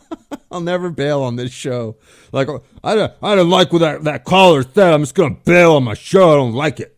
I'll 0.50 0.60
never 0.60 0.90
bail 0.90 1.22
on 1.22 1.36
this 1.36 1.52
show. 1.52 1.96
Like 2.32 2.48
I 2.82 2.94
don't, 2.94 3.12
I 3.22 3.34
don't 3.34 3.50
like 3.50 3.72
what 3.72 3.80
that, 3.80 4.04
that 4.04 4.24
caller 4.24 4.62
said. 4.62 4.92
I'm 4.92 5.02
just 5.02 5.14
gonna 5.14 5.36
bail 5.44 5.72
on 5.72 5.84
my 5.84 5.94
show. 5.94 6.32
I 6.32 6.34
don't 6.36 6.54
like 6.54 6.80
it. 6.80 6.96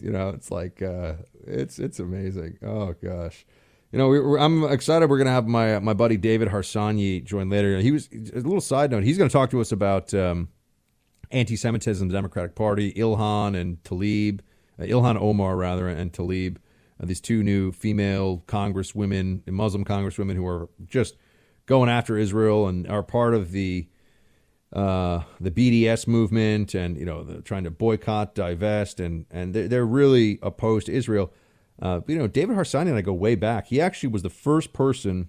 You 0.00 0.10
know, 0.10 0.30
it's 0.30 0.50
like 0.50 0.80
uh, 0.82 1.14
it's 1.46 1.78
it's 1.78 1.98
amazing. 1.98 2.58
Oh 2.62 2.94
gosh. 3.02 3.46
You 3.90 3.98
know, 3.98 4.08
we, 4.08 4.38
I'm 4.38 4.64
excited. 4.64 5.08
We're 5.08 5.16
to 5.26 5.32
have 5.32 5.46
my 5.46 5.78
my 5.78 5.94
buddy 5.94 6.16
David 6.16 6.48
Harsanyi 6.48 7.24
join 7.24 7.48
later. 7.48 7.78
He 7.78 7.90
was 7.90 8.08
a 8.12 8.36
little 8.36 8.60
side 8.60 8.90
note. 8.90 9.02
He's 9.02 9.16
to 9.18 9.32
talk 9.32 9.50
to 9.50 9.60
us 9.60 9.72
about 9.72 10.12
um, 10.12 10.48
anti-Semitism, 11.30 12.08
the 12.08 12.14
Democratic 12.14 12.54
Party, 12.54 12.92
Ilhan 12.92 13.56
and 13.58 13.82
Tlaib, 13.82 14.40
uh, 14.78 14.84
Ilhan 14.84 15.20
Omar 15.20 15.56
rather, 15.56 15.88
and 15.88 16.12
Tlaib. 16.12 16.56
uh, 17.02 17.06
these 17.06 17.20
two 17.20 17.42
new 17.42 17.72
female 17.72 18.44
congresswomen, 18.46 19.46
Muslim 19.48 19.84
congresswomen 19.84 20.34
who 20.34 20.46
are 20.46 20.68
just 20.86 21.16
going 21.68 21.90
after 21.90 22.16
Israel 22.16 22.66
and 22.66 22.88
are 22.88 23.04
part 23.04 23.34
of 23.34 23.52
the 23.52 23.86
uh, 24.72 25.22
the 25.40 25.50
BDS 25.50 26.06
movement, 26.06 26.74
and 26.74 26.98
you 26.98 27.06
know, 27.06 27.40
trying 27.44 27.64
to 27.64 27.70
boycott, 27.70 28.34
divest, 28.34 28.98
and 29.00 29.26
and 29.30 29.54
they're, 29.54 29.86
really 29.86 30.38
opposed 30.42 30.86
to 30.86 30.92
Israel. 30.92 31.32
Uh, 31.80 32.00
you 32.06 32.18
know, 32.18 32.26
David 32.26 32.56
Harsanyi 32.56 32.88
and 32.88 32.96
I 32.96 33.02
go 33.02 33.12
way 33.12 33.34
back. 33.34 33.68
He 33.68 33.80
actually 33.80 34.10
was 34.10 34.22
the 34.22 34.30
first 34.30 34.72
person 34.72 35.28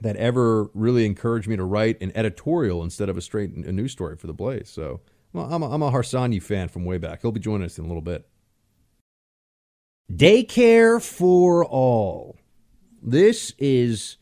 that 0.00 0.16
ever 0.16 0.70
really 0.74 1.06
encouraged 1.06 1.48
me 1.48 1.56
to 1.56 1.64
write 1.64 2.00
an 2.00 2.12
editorial 2.14 2.82
instead 2.82 3.08
of 3.08 3.16
a 3.16 3.20
straight 3.20 3.50
a 3.50 3.72
news 3.72 3.92
story 3.92 4.16
for 4.16 4.26
the 4.26 4.34
Blaze. 4.34 4.68
So 4.68 5.00
well, 5.32 5.52
I'm 5.52 5.62
a, 5.62 5.70
I'm 5.70 5.82
a 5.82 5.90
Harsanyi 5.90 6.42
fan 6.42 6.68
from 6.68 6.84
way 6.84 6.98
back. 6.98 7.22
He'll 7.22 7.32
be 7.32 7.40
joining 7.40 7.66
us 7.66 7.78
in 7.78 7.84
a 7.84 7.88
little 7.88 8.02
bit. 8.02 8.26
Daycare 10.12 11.02
for 11.02 11.64
all. 11.64 12.36
This 13.02 13.52
is 13.58 14.16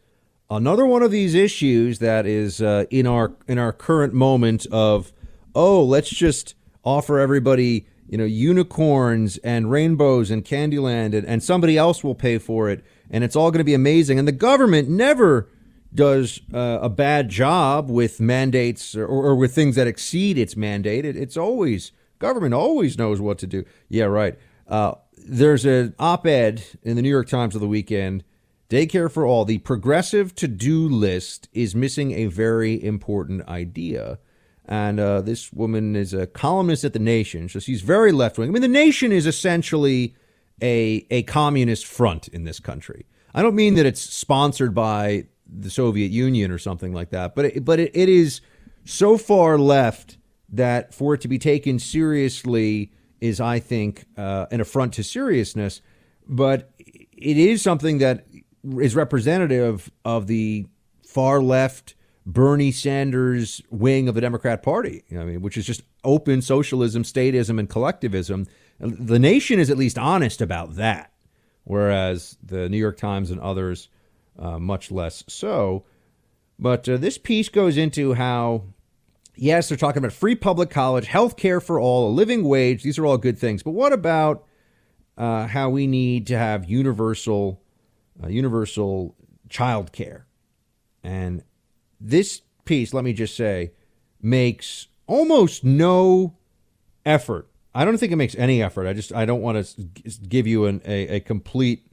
another 0.51 0.87
one 0.87 1.03
of 1.03 1.11
these 1.11 1.35
issues 1.35 1.99
that 1.99 2.27
is 2.27 2.61
uh, 2.61 2.85
in 2.91 3.07
our 3.07 3.33
in 3.47 3.59
our 3.59 3.73
current 3.73 4.15
moment 4.15 4.67
of 4.73 5.13
oh, 5.55 5.83
let's 5.85 6.11
just 6.11 6.55
offer 6.85 7.19
everybody 7.19 7.87
you 8.09 8.19
know, 8.19 8.25
unicorns 8.25 9.39
and 9.39 9.71
rainbows 9.71 10.31
and 10.31 10.45
Candyland, 10.45 11.15
and, 11.15 11.27
and 11.27 11.43
somebody 11.43 11.79
else 11.79 12.05
will 12.05 12.15
pay 12.15 12.39
for 12.39 12.69
it, 12.69 12.85
and 13.11 13.25
it's 13.25 13.35
all 13.35 13.51
going 13.51 13.59
to 13.59 13.65
be 13.65 13.75
amazing. 13.75 14.19
And 14.19 14.29
the 14.29 14.33
government 14.33 14.89
never 14.89 15.49
does 15.95 16.41
uh, 16.53 16.79
a 16.83 16.89
bad 16.89 17.29
job 17.29 17.89
with 17.89 18.21
mandates 18.21 18.97
or, 18.97 19.07
or, 19.07 19.35
with 19.35 19.55
things 19.55 19.77
that 19.77 19.87
exceed 19.87 20.37
its 20.37 20.57
mandate. 20.57 21.05
It, 21.05 21.17
it's 21.17 21.37
always 21.37 21.93
government 22.19 22.53
always 22.53 22.99
knows 22.99 23.21
what 23.21 23.39
to 23.39 23.47
do. 23.47 23.65
Yeah, 23.89 24.05
right. 24.05 24.37
Uh, 24.67 24.95
there's 25.17 25.65
an 25.65 25.95
op-ed 25.99 26.65
in 26.83 26.97
the 26.97 27.03
New 27.03 27.09
York 27.09 27.29
Times 27.29 27.55
of 27.55 27.61
the 27.61 27.69
weekend. 27.69 28.25
Daycare 28.75 29.11
for 29.11 29.25
all. 29.25 29.45
The 29.45 29.59
progressive 29.59 30.35
to-do 30.35 30.89
list 30.89 31.49
is 31.53 31.75
missing 31.75 32.13
a 32.13 32.27
very 32.27 32.83
important 32.83 33.47
idea 33.49 34.19
and 34.67 34.99
uh, 34.99 35.21
this 35.21 35.53
woman 35.53 35.95
is 35.95 36.15
a 36.15 36.27
columnist 36.27 36.85
at 36.85 36.93
The 36.95 36.99
Nation, 36.99 37.49
so 37.49 37.59
she's 37.59 37.83
very 37.83 38.13
left 38.13 38.39
wing. 38.39 38.49
I 38.49 38.53
mean, 38.53 38.63
The 38.63 38.69
Nation 38.69 39.13
is 39.13 39.27
essentially 39.27 40.17
a, 40.63 41.07
a 41.11 41.23
communist 41.25 41.85
front 41.85 42.29
in 42.29 42.45
this 42.45 42.61
country. 42.61 43.07
I 43.35 43.43
don't 43.43 43.55
mean 43.55 43.75
that 43.75 43.85
it's 43.85 44.01
sponsored 44.01 44.75
by 44.75 45.27
the 45.47 45.69
Soviet 45.69 46.11
Union 46.11 46.51
or 46.51 46.59
something 46.59 46.95
like 46.95 47.11
that, 47.11 47.35
but 47.35 47.45
it, 47.45 47.65
but 47.65 47.79
it, 47.79 47.91
it 47.95 48.09
is 48.09 48.41
so 48.85 49.19
far 49.19 49.59
left 49.59 50.17
that 50.49 50.95
for 50.95 51.15
it 51.15 51.21
to 51.23 51.29
be 51.29 51.39
taken 51.39 51.79
seriously 51.79 52.93
is, 53.21 53.41
I 53.41 53.59
think, 53.59 54.05
uh, 54.17 54.47
an 54.51 54.61
affront 54.61 54.95
to 54.95 55.03
seriousness. 55.03 55.83
But 56.27 56.71
it 56.79 57.37
is 57.37 57.61
something 57.61 57.99
that 57.99 58.25
is 58.81 58.97
representative 58.97 59.91
of 60.05 60.27
the 60.27 60.67
far 61.07 61.43
left 61.43 61.95
Bernie 62.27 62.73
Sanders 62.73 63.61
wing 63.71 64.09
of 64.09 64.15
the 64.15 64.21
Democrat 64.21 64.63
Party, 64.63 65.05
I 65.13 65.25
mean, 65.25 65.43
which 65.43 65.57
is 65.57 65.67
just 65.67 65.83
open 66.03 66.41
socialism, 66.43 67.03
statism, 67.03 67.59
and 67.59 67.69
collectivism. 67.69 68.47
The 68.81 69.19
nation 69.19 69.59
is 69.59 69.71
at 69.71 69.77
least 69.77 69.99
honest 69.99 70.41
about 70.41 70.77
that, 70.77 71.13
whereas 71.65 72.37
the 72.43 72.69
New 72.69 72.79
York 72.79 72.97
Times 72.97 73.31
and 73.31 73.41
others, 73.41 73.89
uh, 74.39 74.59
much 74.59 74.91
less 74.91 75.23
so. 75.29 75.85
But 76.59 76.89
uh, 76.89 76.97
this 76.97 77.19
piece 77.19 77.49
goes 77.49 77.77
into 77.77 78.15
how, 78.15 78.65
yes, 79.37 79.69
they're 79.69 79.79
talking 79.79 79.99
about 79.99 80.13
free 80.13 80.35
public 80.35 80.71
college, 80.71 81.07
health 81.07 81.37
care 81.37 81.61
for 81.61 81.79
all, 81.79 82.09
a 82.09 82.13
living 82.13 82.45
wage. 82.45 82.83
These 82.83 82.99
are 82.99 83.07
all 83.07 83.19
good 83.19 83.39
things. 83.39 83.63
But 83.63 83.73
what 83.73 83.93
about 83.93 84.47
uh, 85.19 85.47
how 85.47 85.69
we 85.71 85.87
need 85.87 86.27
to 86.29 86.39
have 86.39 86.65
universal, 86.65 87.61
uh, 88.23 88.29
universal 88.29 89.17
child 89.49 89.93
care? 89.93 90.27
And 91.03 91.43
this 92.01 92.43
piece, 92.65 92.95
let 92.95 93.05
me 93.05 93.13
just 93.13 93.37
say, 93.37 93.73
makes 94.21 94.89
almost 95.07 95.65
no 95.65 96.37
effort. 97.05 97.49
I 97.75 97.85
don't 97.85 97.99
think 97.99 98.13
it 98.13 98.17
makes 98.17 98.35
any 98.37 98.63
effort. 98.63 98.87
I 98.87 98.93
just 98.93 99.13
I 99.13 99.25
don't 99.25 99.43
want 99.43 99.67
to 99.67 99.83
give 100.29 100.47
you 100.47 100.67
an, 100.67 100.81
a, 100.85 101.17
a 101.17 101.21
complete 101.21 101.87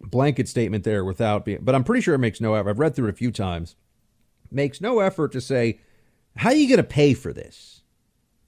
blanket 0.00 0.46
statement 0.48 0.84
there 0.84 1.04
without 1.04 1.44
being, 1.44 1.60
but 1.62 1.74
I'm 1.74 1.84
pretty 1.84 2.02
sure 2.02 2.14
it 2.14 2.18
makes 2.18 2.40
no 2.40 2.54
effort. 2.54 2.70
I've 2.70 2.78
read 2.78 2.94
through 2.94 3.08
it 3.08 3.14
a 3.14 3.16
few 3.16 3.32
times. 3.32 3.76
Makes 4.50 4.80
no 4.80 5.00
effort 5.00 5.32
to 5.32 5.40
say, 5.40 5.80
how 6.36 6.50
are 6.50 6.54
you 6.54 6.68
going 6.68 6.76
to 6.76 6.84
pay 6.84 7.14
for 7.14 7.32
this? 7.32 7.82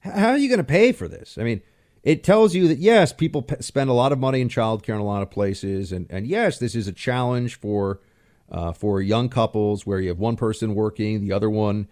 How 0.01 0.29
are 0.29 0.39
you 0.39 0.49
going 0.49 0.59
to 0.59 0.65
pay 0.65 0.93
for 0.93 1.09
this? 1.09 1.39
I 1.39 1.43
mean, 1.43 1.63
it 2.03 2.23
tells 2.23 2.55
you 2.55 2.69
that 2.69 2.79
yes, 2.79 3.13
people 3.13 3.43
p- 3.43 3.57
spend 3.61 3.91
a 3.91 3.93
lot 3.93 4.13
of 4.13 4.19
money 4.19 4.41
in 4.41 4.49
childcare 4.49 4.95
in 4.95 5.01
a 5.01 5.05
lot 5.05 5.23
of 5.23 5.31
places, 5.31 5.93
and 5.93 6.07
and 6.11 6.27
yes, 6.27 6.59
this 6.59 6.75
is 6.75 6.89
a 6.89 6.93
challenge 6.93 7.59
for 7.59 8.01
uh, 8.51 8.73
for 8.73 9.01
young 9.01 9.29
couples 9.29 9.87
where 9.87 10.01
you 10.01 10.09
have 10.09 10.19
one 10.19 10.37
person 10.37 10.75
working, 10.75 11.21
the 11.21 11.33
other 11.33 11.51
one, 11.51 11.89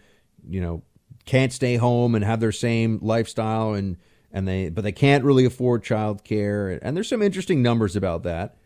you 0.49 0.61
know, 0.61 0.83
can't 1.25 1.53
stay 1.53 1.77
home 1.77 2.15
and 2.15 2.25
have 2.25 2.41
their 2.41 2.53
same 2.53 2.99
lifestyle 3.03 3.75
and 3.75 3.97
and 4.33 4.47
they 4.47 4.69
but 4.69 4.85
they 4.85 4.93
can't 4.93 5.25
really 5.25 5.45
afford 5.45 5.85
childcare. 5.85 6.79
And 6.83 6.97
there's 6.97 7.09
some 7.09 7.23
interesting 7.23 7.63
numbers 7.63 7.97
about 7.97 8.23
that. 8.23 8.57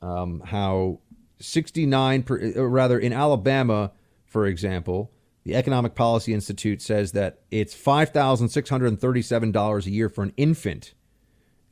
Um, 0.00 0.40
how 0.44 1.00
69 1.40 2.22
per, 2.22 2.66
rather 2.66 2.98
in 2.98 3.12
Alabama, 3.12 3.92
for 4.26 4.46
example, 4.46 5.10
the 5.48 5.56
Economic 5.56 5.94
Policy 5.94 6.34
Institute 6.34 6.82
says 6.82 7.12
that 7.12 7.38
it's 7.50 7.74
$5,637 7.74 9.86
a 9.86 9.90
year 9.90 10.10
for 10.10 10.22
an 10.22 10.34
infant 10.36 10.92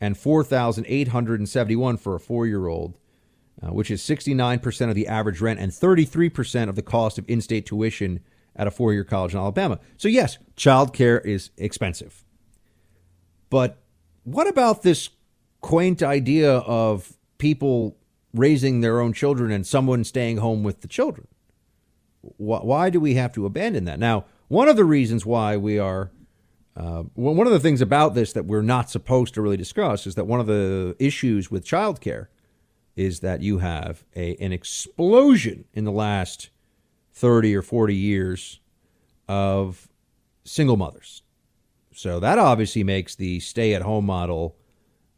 and 0.00 0.16
4,871 0.16 1.98
for 1.98 2.16
a 2.16 2.18
4-year-old 2.18 2.96
uh, 3.62 3.74
which 3.74 3.90
is 3.90 4.00
69% 4.00 4.88
of 4.88 4.94
the 4.94 5.06
average 5.06 5.42
rent 5.42 5.60
and 5.60 5.72
33% 5.72 6.70
of 6.70 6.74
the 6.74 6.80
cost 6.80 7.18
of 7.18 7.26
in 7.28 7.42
state 7.42 7.66
tuition 7.66 8.20
at 8.54 8.66
a 8.66 8.70
four 8.70 8.94
year 8.94 9.04
college 9.04 9.34
in 9.34 9.40
Alabama. 9.40 9.78
So, 9.98 10.08
yes, 10.08 10.38
childcare 10.56 11.22
is 11.22 11.50
expensive. 11.58 12.24
But 13.50 13.76
what 14.24 14.48
about 14.48 14.84
this 14.84 15.10
quaint 15.60 16.02
idea 16.02 16.60
of 16.60 17.18
people 17.36 17.98
raising 18.32 18.80
their 18.80 19.00
own 19.00 19.12
children 19.12 19.50
and 19.50 19.66
someone 19.66 20.02
staying 20.02 20.38
home 20.38 20.62
with 20.62 20.80
the 20.80 20.88
children? 20.88 21.28
Why 22.36 22.90
do 22.90 23.00
we 23.00 23.14
have 23.14 23.32
to 23.34 23.46
abandon 23.46 23.84
that? 23.84 23.98
Now, 23.98 24.24
one 24.48 24.68
of 24.68 24.76
the 24.76 24.84
reasons 24.84 25.26
why 25.26 25.56
we 25.56 25.78
are, 25.78 26.10
uh, 26.76 27.02
one 27.14 27.46
of 27.46 27.52
the 27.52 27.60
things 27.60 27.80
about 27.80 28.14
this 28.14 28.32
that 28.32 28.46
we're 28.46 28.62
not 28.62 28.90
supposed 28.90 29.34
to 29.34 29.42
really 29.42 29.56
discuss 29.56 30.06
is 30.06 30.14
that 30.14 30.26
one 30.26 30.40
of 30.40 30.46
the 30.46 30.94
issues 30.98 31.50
with 31.50 31.64
childcare 31.64 32.26
is 32.94 33.20
that 33.20 33.42
you 33.42 33.58
have 33.58 34.04
a, 34.14 34.36
an 34.36 34.52
explosion 34.52 35.64
in 35.74 35.84
the 35.84 35.92
last 35.92 36.50
30 37.12 37.54
or 37.54 37.62
40 37.62 37.94
years 37.94 38.60
of 39.28 39.88
single 40.44 40.76
mothers. 40.76 41.22
So 41.94 42.20
that 42.20 42.38
obviously 42.38 42.84
makes 42.84 43.14
the 43.14 43.40
stay 43.40 43.74
at 43.74 43.82
home 43.82 44.06
model 44.06 44.56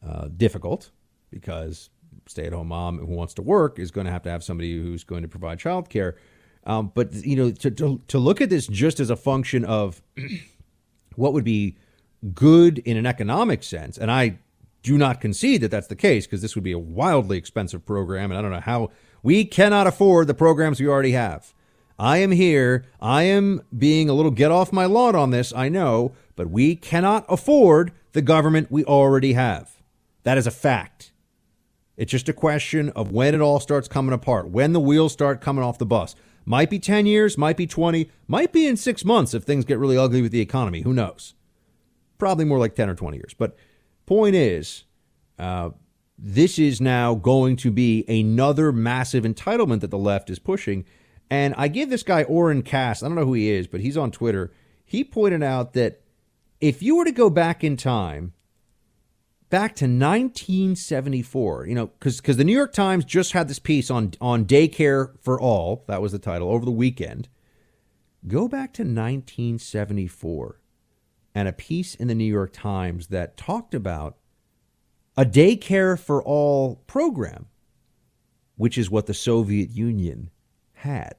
uh, 0.06 0.28
difficult 0.36 0.90
because 1.30 1.90
stay 2.26 2.46
at 2.46 2.52
home 2.52 2.68
mom 2.68 2.98
who 2.98 3.06
wants 3.06 3.34
to 3.34 3.42
work 3.42 3.78
is 3.78 3.90
going 3.90 4.04
to 4.04 4.12
have 4.12 4.22
to 4.22 4.30
have 4.30 4.44
somebody 4.44 4.76
who's 4.76 5.04
going 5.04 5.22
to 5.22 5.28
provide 5.28 5.58
childcare. 5.58 6.14
Um, 6.68 6.92
but 6.94 7.12
you 7.14 7.34
know, 7.34 7.50
to, 7.50 7.70
to, 7.70 8.00
to 8.06 8.18
look 8.18 8.40
at 8.40 8.50
this 8.50 8.66
just 8.66 9.00
as 9.00 9.08
a 9.08 9.16
function 9.16 9.64
of 9.64 10.02
what 11.16 11.32
would 11.32 11.44
be 11.44 11.76
good 12.34 12.78
in 12.80 12.96
an 12.96 13.06
economic 13.06 13.62
sense, 13.62 13.96
and 13.96 14.10
I 14.10 14.38
do 14.82 14.98
not 14.98 15.20
concede 15.20 15.62
that 15.62 15.70
that's 15.70 15.86
the 15.86 15.96
case 15.96 16.26
because 16.26 16.42
this 16.42 16.54
would 16.54 16.64
be 16.64 16.72
a 16.72 16.78
wildly 16.78 17.38
expensive 17.38 17.86
program, 17.86 18.30
and 18.30 18.38
I 18.38 18.42
don't 18.42 18.52
know 18.52 18.60
how 18.60 18.90
we 19.22 19.46
cannot 19.46 19.86
afford 19.86 20.26
the 20.26 20.34
programs 20.34 20.78
we 20.78 20.86
already 20.86 21.12
have. 21.12 21.54
I 21.98 22.18
am 22.18 22.30
here. 22.30 22.84
I 23.00 23.24
am 23.24 23.62
being 23.76 24.08
a 24.08 24.12
little 24.12 24.30
get 24.30 24.52
off 24.52 24.72
my 24.72 24.84
lawn 24.84 25.16
on 25.16 25.30
this, 25.30 25.52
I 25.54 25.68
know, 25.68 26.12
but 26.36 26.50
we 26.50 26.76
cannot 26.76 27.24
afford 27.28 27.92
the 28.12 28.22
government 28.22 28.70
we 28.70 28.84
already 28.84 29.32
have. 29.32 29.82
That 30.22 30.38
is 30.38 30.46
a 30.46 30.52
fact. 30.52 31.12
It's 31.96 32.12
just 32.12 32.28
a 32.28 32.32
question 32.32 32.90
of 32.90 33.10
when 33.10 33.34
it 33.34 33.40
all 33.40 33.58
starts 33.58 33.88
coming 33.88 34.12
apart, 34.12 34.48
when 34.48 34.72
the 34.72 34.80
wheels 34.80 35.12
start 35.12 35.40
coming 35.40 35.64
off 35.64 35.78
the 35.78 35.86
bus. 35.86 36.14
Might 36.48 36.70
be 36.70 36.78
10 36.78 37.06
years, 37.06 37.36
might 37.36 37.56
be 37.56 37.66
20, 37.66 38.10
might 38.26 38.52
be 38.52 38.66
in 38.66 38.76
six 38.76 39.04
months 39.04 39.34
if 39.34 39.44
things 39.44 39.64
get 39.64 39.78
really 39.78 39.98
ugly 39.98 40.22
with 40.22 40.32
the 40.32 40.40
economy. 40.40 40.80
Who 40.80 40.94
knows? 40.94 41.34
Probably 42.16 42.46
more 42.46 42.58
like 42.58 42.74
10 42.74 42.88
or 42.88 42.94
20 42.94 43.18
years. 43.18 43.34
But 43.36 43.56
Point 44.08 44.34
is, 44.34 44.84
uh, 45.38 45.68
this 46.16 46.58
is 46.58 46.80
now 46.80 47.14
going 47.14 47.56
to 47.56 47.70
be 47.70 48.06
another 48.08 48.72
massive 48.72 49.24
entitlement 49.24 49.80
that 49.80 49.90
the 49.90 49.98
left 49.98 50.30
is 50.30 50.38
pushing. 50.38 50.86
And 51.28 51.54
I 51.58 51.68
give 51.68 51.90
this 51.90 52.02
guy 52.02 52.22
Oren 52.22 52.62
Cass, 52.62 53.02
I 53.02 53.08
don't 53.08 53.16
know 53.16 53.26
who 53.26 53.34
he 53.34 53.50
is, 53.50 53.66
but 53.66 53.82
he's 53.82 53.98
on 53.98 54.10
Twitter. 54.10 54.50
He 54.82 55.04
pointed 55.04 55.42
out 55.42 55.74
that 55.74 56.00
if 56.58 56.82
you 56.82 56.96
were 56.96 57.04
to 57.04 57.12
go 57.12 57.28
back 57.28 57.62
in 57.62 57.76
time, 57.76 58.32
back 59.50 59.74
to 59.76 59.84
1974, 59.84 61.66
you 61.66 61.74
know, 61.74 61.86
because 61.86 62.20
because 62.20 62.36
the 62.36 62.44
New 62.44 62.52
York 62.54 62.72
Times 62.72 63.04
just 63.04 63.32
had 63.32 63.48
this 63.48 63.58
piece 63.58 63.90
on 63.90 64.12
on 64.20 64.44
daycare 64.44 65.12
for 65.20 65.40
all. 65.40 65.84
That 65.88 66.02
was 66.02 66.12
the 66.12 66.18
title 66.18 66.50
over 66.50 66.64
the 66.64 66.70
weekend. 66.70 67.28
Go 68.26 68.48
back 68.48 68.72
to 68.74 68.82
1974 68.82 70.60
and 71.34 71.48
a 71.48 71.52
piece 71.52 71.94
in 71.94 72.08
the 72.08 72.14
New 72.14 72.24
York 72.24 72.52
Times 72.52 73.08
that 73.08 73.36
talked 73.36 73.74
about 73.74 74.16
a 75.16 75.24
daycare 75.24 75.98
for 75.98 76.22
all 76.22 76.76
program, 76.86 77.46
which 78.56 78.76
is 78.76 78.90
what 78.90 79.06
the 79.06 79.14
Soviet 79.14 79.70
Union 79.70 80.30
had. 80.72 81.14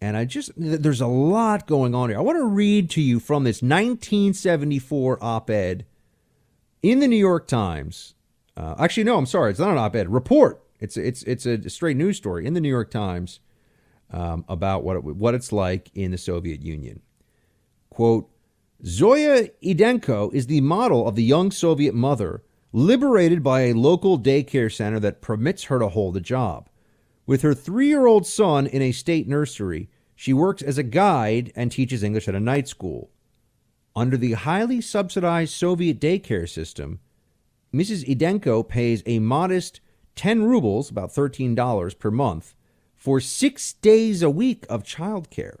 And 0.00 0.16
I 0.16 0.24
just, 0.24 0.52
there's 0.56 1.00
a 1.00 1.08
lot 1.08 1.66
going 1.66 1.94
on 1.94 2.08
here. 2.08 2.18
I 2.18 2.22
want 2.22 2.38
to 2.38 2.46
read 2.46 2.90
to 2.90 3.00
you 3.00 3.18
from 3.18 3.44
this 3.44 3.62
1974 3.62 5.18
op 5.20 5.50
ed 5.50 5.86
in 6.82 7.00
the 7.00 7.08
New 7.08 7.16
York 7.16 7.46
Times. 7.46 8.14
Uh, 8.56 8.74
actually, 8.78 9.04
no, 9.04 9.16
I'm 9.16 9.26
sorry. 9.26 9.50
It's 9.50 9.60
not 9.60 9.70
an 9.70 9.78
op 9.78 9.94
ed. 9.94 10.08
Report. 10.08 10.62
It's, 10.80 10.96
it's, 10.96 11.22
it's 11.24 11.46
a 11.46 11.68
straight 11.68 11.96
news 11.96 12.16
story 12.16 12.46
in 12.46 12.54
the 12.54 12.60
New 12.60 12.68
York 12.68 12.90
Times 12.90 13.40
um, 14.10 14.44
about 14.48 14.84
what, 14.84 14.96
it, 14.96 15.04
what 15.04 15.34
it's 15.34 15.52
like 15.52 15.90
in 15.94 16.10
the 16.10 16.18
Soviet 16.18 16.62
Union. 16.62 17.00
Quote 17.90 18.28
Zoya 18.84 19.48
Idenko 19.62 20.32
is 20.32 20.46
the 20.46 20.60
model 20.60 21.08
of 21.08 21.16
the 21.16 21.24
young 21.24 21.50
Soviet 21.50 21.94
mother 21.94 22.42
liberated 22.72 23.42
by 23.42 23.62
a 23.62 23.72
local 23.72 24.18
daycare 24.18 24.72
center 24.72 25.00
that 25.00 25.20
permits 25.20 25.64
her 25.64 25.78
to 25.78 25.88
hold 25.88 26.16
a 26.16 26.20
job. 26.20 26.68
With 27.26 27.42
her 27.42 27.54
three 27.54 27.88
year 27.88 28.06
old 28.06 28.26
son 28.26 28.66
in 28.66 28.82
a 28.82 28.92
state 28.92 29.26
nursery, 29.26 29.88
she 30.14 30.32
works 30.32 30.62
as 30.62 30.78
a 30.78 30.82
guide 30.82 31.52
and 31.56 31.70
teaches 31.70 32.02
English 32.02 32.28
at 32.28 32.34
a 32.34 32.40
night 32.40 32.68
school. 32.68 33.10
Under 33.94 34.16
the 34.16 34.32
highly 34.32 34.80
subsidized 34.80 35.52
Soviet 35.52 36.00
daycare 36.00 36.48
system, 36.48 37.00
Mrs. 37.74 38.06
Idenko 38.08 38.66
pays 38.66 39.02
a 39.06 39.18
modest 39.18 39.80
10 40.16 40.44
rubles, 40.44 40.90
about 40.90 41.12
$13 41.14 41.98
per 41.98 42.10
month, 42.10 42.54
for 42.96 43.20
six 43.20 43.72
days 43.74 44.22
a 44.22 44.30
week 44.30 44.66
of 44.68 44.82
childcare. 44.82 45.60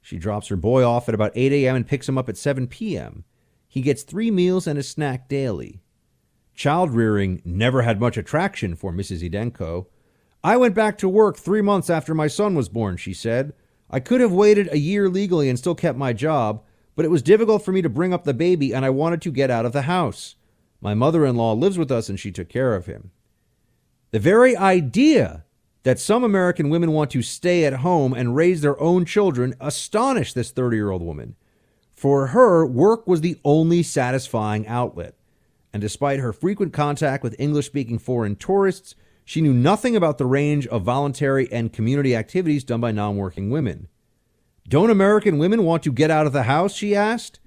She 0.00 0.18
drops 0.18 0.48
her 0.48 0.56
boy 0.56 0.84
off 0.84 1.08
at 1.08 1.14
about 1.14 1.32
8 1.34 1.52
a.m. 1.52 1.76
and 1.76 1.86
picks 1.86 2.08
him 2.08 2.16
up 2.16 2.28
at 2.28 2.36
7 2.36 2.68
p.m. 2.68 3.24
He 3.68 3.82
gets 3.82 4.02
three 4.02 4.30
meals 4.30 4.66
and 4.66 4.78
a 4.78 4.82
snack 4.82 5.28
daily. 5.28 5.82
Child 6.54 6.92
rearing 6.92 7.42
never 7.44 7.82
had 7.82 8.00
much 8.00 8.16
attraction 8.16 8.74
for 8.74 8.92
Mrs. 8.92 9.28
Idenko. 9.28 9.86
I 10.42 10.56
went 10.56 10.74
back 10.74 10.96
to 10.98 11.08
work 11.08 11.36
three 11.36 11.60
months 11.60 11.90
after 11.90 12.14
my 12.14 12.28
son 12.28 12.54
was 12.54 12.68
born, 12.68 12.96
she 12.96 13.12
said. 13.12 13.52
I 13.90 14.00
could 14.00 14.20
have 14.20 14.32
waited 14.32 14.68
a 14.72 14.78
year 14.78 15.08
legally 15.08 15.50
and 15.50 15.58
still 15.58 15.74
kept 15.74 15.98
my 15.98 16.12
job, 16.12 16.62
but 16.96 17.04
it 17.04 17.10
was 17.10 17.22
difficult 17.22 17.64
for 17.64 17.70
me 17.70 17.82
to 17.82 17.88
bring 17.88 18.12
up 18.12 18.24
the 18.24 18.34
baby 18.34 18.74
and 18.74 18.84
I 18.84 18.90
wanted 18.90 19.22
to 19.22 19.30
get 19.30 19.50
out 19.50 19.64
of 19.64 19.72
the 19.72 19.82
house. 19.82 20.34
My 20.80 20.94
mother 20.94 21.24
in 21.24 21.36
law 21.36 21.52
lives 21.52 21.78
with 21.78 21.92
us 21.92 22.08
and 22.08 22.18
she 22.18 22.32
took 22.32 22.48
care 22.48 22.74
of 22.74 22.86
him. 22.86 23.12
The 24.10 24.18
very 24.18 24.56
idea 24.56 25.44
that 25.84 26.00
some 26.00 26.24
American 26.24 26.68
women 26.68 26.90
want 26.90 27.12
to 27.12 27.22
stay 27.22 27.64
at 27.64 27.74
home 27.74 28.12
and 28.12 28.34
raise 28.34 28.60
their 28.60 28.80
own 28.80 29.04
children 29.04 29.54
astonished 29.60 30.34
this 30.34 30.50
30 30.50 30.76
year 30.76 30.90
old 30.90 31.02
woman. 31.02 31.36
For 31.94 32.28
her, 32.28 32.66
work 32.66 33.06
was 33.06 33.20
the 33.20 33.38
only 33.44 33.84
satisfying 33.84 34.66
outlet 34.66 35.14
and 35.76 35.82
despite 35.82 36.20
her 36.20 36.32
frequent 36.32 36.72
contact 36.72 37.22
with 37.22 37.38
English 37.38 37.66
speaking 37.66 37.98
foreign 37.98 38.34
tourists, 38.34 38.94
she 39.26 39.42
knew 39.42 39.52
nothing 39.52 39.94
about 39.94 40.16
the 40.16 40.24
range 40.24 40.66
of 40.68 40.84
voluntary 40.84 41.52
and 41.52 41.70
community 41.70 42.16
activities 42.16 42.64
done 42.64 42.80
by 42.80 42.92
non 42.92 43.18
working 43.18 43.50
women. 43.50 43.88
Don't 44.68 44.90
American 44.90 45.38
women 45.38 45.64
want 45.64 45.82
to 45.84 45.92
get 45.92 46.10
out 46.10 46.26
of 46.26 46.32
the 46.32 46.44
house? 46.44 46.74
She 46.74 46.94
asked. 46.94 47.38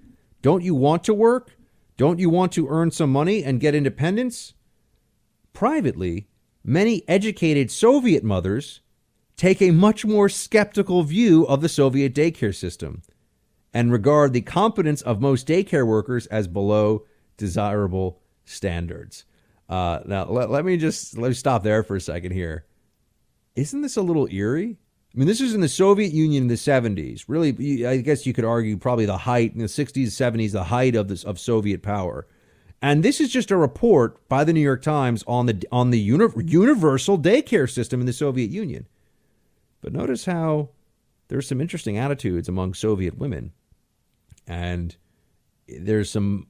Don't 0.42 0.64
you 0.64 0.74
want 0.74 1.04
to 1.04 1.14
work? 1.14 1.58
Don't 1.98 2.20
you 2.20 2.30
want 2.30 2.54
to 2.54 2.70
earn 2.70 2.92
some 2.92 3.12
money 3.12 3.44
and 3.44 3.60
get 3.60 3.76
independence? 3.76 4.54
Privately, 5.52 6.30
many 6.64 7.04
educated 7.10 7.70
Soviet 7.70 8.24
mothers 8.24 8.80
take 9.36 9.62
a 9.62 9.72
much 9.72 10.06
more 10.06 10.30
skeptical 10.30 11.04
view 11.04 11.46
of 11.48 11.62
the 11.62 11.68
Soviet 11.68 12.14
daycare 12.14 12.56
system 12.56 13.02
and 13.74 13.92
regard 13.92 14.32
the 14.32 14.42
competence 14.42 15.02
of 15.02 15.20
most 15.20 15.46
daycare 15.46 15.86
workers 15.86 16.26
as 16.28 16.48
below 16.48 17.06
desirable 17.36 18.22
standards. 18.46 19.26
Uh, 19.68 20.00
now, 20.06 20.26
let, 20.26 20.50
let 20.50 20.66
me 20.66 20.78
just 20.78 21.18
let 21.18 21.28
me 21.28 21.34
stop 21.34 21.64
there 21.64 21.84
for 21.84 21.96
a 21.96 22.02
second 22.02 22.32
here. 22.32 22.66
Isn't 23.56 23.82
this 23.82 23.98
a 23.98 24.02
little 24.02 24.28
eerie? 24.32 24.78
I 25.14 25.18
mean, 25.18 25.28
this 25.28 25.42
is 25.42 25.56
in 25.56 25.62
the 25.62 25.68
Soviet 25.68 26.14
Union 26.14 26.44
in 26.44 26.48
the 26.48 26.56
70s. 26.56 27.26
Really, 27.28 27.86
I 27.86 27.98
guess 27.98 28.28
you 28.28 28.34
could 28.34 28.46
argue 28.46 28.78
probably 28.78 29.06
the 29.06 29.18
height 29.18 29.54
in 29.54 29.60
the 29.60 29.66
60s, 29.66 30.08
70s, 30.08 30.52
the 30.52 30.66
height 30.66 30.96
of 30.96 31.08
this 31.08 31.24
of 31.24 31.40
Soviet 31.40 31.82
power. 31.82 32.28
And 32.82 33.04
this 33.04 33.20
is 33.20 33.30
just 33.32 33.52
a 33.52 33.58
report 33.58 34.28
by 34.30 34.44
the 34.44 34.54
New 34.54 34.62
York 34.62 34.82
Times 34.84 35.24
on 35.28 35.48
the 35.48 35.66
on 35.72 35.90
the 35.90 36.00
uni- 36.00 36.32
universal 36.46 37.18
daycare 37.18 37.70
system 37.70 38.00
in 38.00 38.06
the 38.06 38.14
Soviet 38.14 38.52
Union. 38.52 38.88
But 39.82 39.94
notice 39.94 40.26
how 40.26 40.70
there's 41.28 41.48
some 41.48 41.60
interesting 41.60 41.98
attitudes 41.98 42.48
among 42.48 42.76
Soviet 42.76 43.18
women, 43.18 43.52
and 44.48 44.96
there's 45.68 46.10
some 46.10 46.48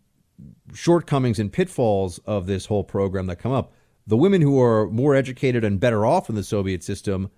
shortcomings 0.74 1.40
and 1.40 1.52
pitfalls 1.52 2.20
of 2.20 2.46
this 2.46 2.66
whole 2.66 2.84
program 2.84 3.28
that 3.28 3.38
come 3.38 3.52
up. 3.52 3.74
The 4.06 4.18
women 4.18 4.42
who 4.42 4.62
are 4.62 4.88
more 4.88 5.16
educated 5.16 5.64
and 5.64 5.80
better 5.80 6.06
off 6.06 6.30
in 6.30 6.36
the 6.36 6.44
Soviet 6.44 6.84
system 6.84 7.32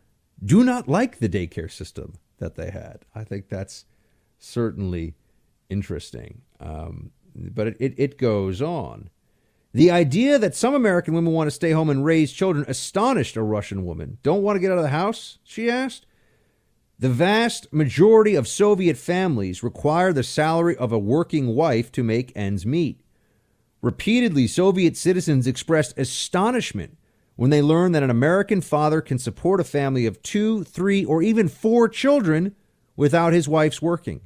do 0.44 0.64
not 0.64 0.88
like 0.88 1.20
the 1.20 1.30
daycare 1.30 1.72
system 1.72 2.14
that 2.38 2.56
they 2.56 2.72
had. 2.72 3.06
I 3.14 3.24
think 3.24 3.50
that's 3.50 3.86
certainly 4.40 5.14
interesting. 5.70 6.42
Um, 6.60 7.12
but 7.36 7.68
it, 7.68 7.78
it, 7.80 7.94
it 7.98 8.18
goes 8.18 8.62
on. 8.62 9.10
The 9.74 9.92
idea 9.92 10.38
that 10.38 10.56
some 10.56 10.74
American 10.74 11.14
women 11.14 11.32
want 11.32 11.48
to 11.48 11.52
stay 11.52 11.72
home 11.72 11.90
and 11.90 12.04
raise 12.04 12.34
children 12.34 12.66
astonished 12.68 13.38
a 13.38 13.44
Russian 13.44 13.86
woman. 13.86 14.18
Don't 14.22 14.44
want 14.44 14.58
to 14.58 14.60
get 14.60 14.72
out 14.72 14.78
of 14.78 14.84
the 14.84 14.90
house? 14.90 15.38
She 15.44 15.70
asked. 15.70 16.06
The 17.00 17.10
vast 17.10 17.72
majority 17.72 18.36
of 18.36 18.48
Soviet 18.48 18.98
families 18.98 19.64
require 19.64 20.12
the 20.12 20.24
salary 20.24 20.76
of 20.76 20.92
a 20.92 21.00
working 21.00 21.56
wife 21.56 21.92
to 21.94 22.04
make 22.04 22.32
ends 22.36 22.66
meet. 22.66 23.02
Repeatedly, 23.82 24.46
Soviet 24.46 24.96
citizens 24.98 25.48
expressed 25.48 25.98
astonishment 25.98 26.98
when 27.42 27.50
they 27.50 27.60
learn 27.60 27.92
that 27.92 28.04
an 28.04 28.12
American 28.12 28.62
father 28.62 29.02
can 29.02 29.18
support 29.18 29.60
a 29.60 29.64
family 29.64 30.06
of 30.06 30.22
two, 30.22 30.64
three, 30.64 31.04
or 31.04 31.24
even 31.24 31.48
four 31.48 31.90
children 31.90 32.56
without 32.96 33.34
his 33.34 33.50
wife's 33.50 33.82
working. 33.82 34.22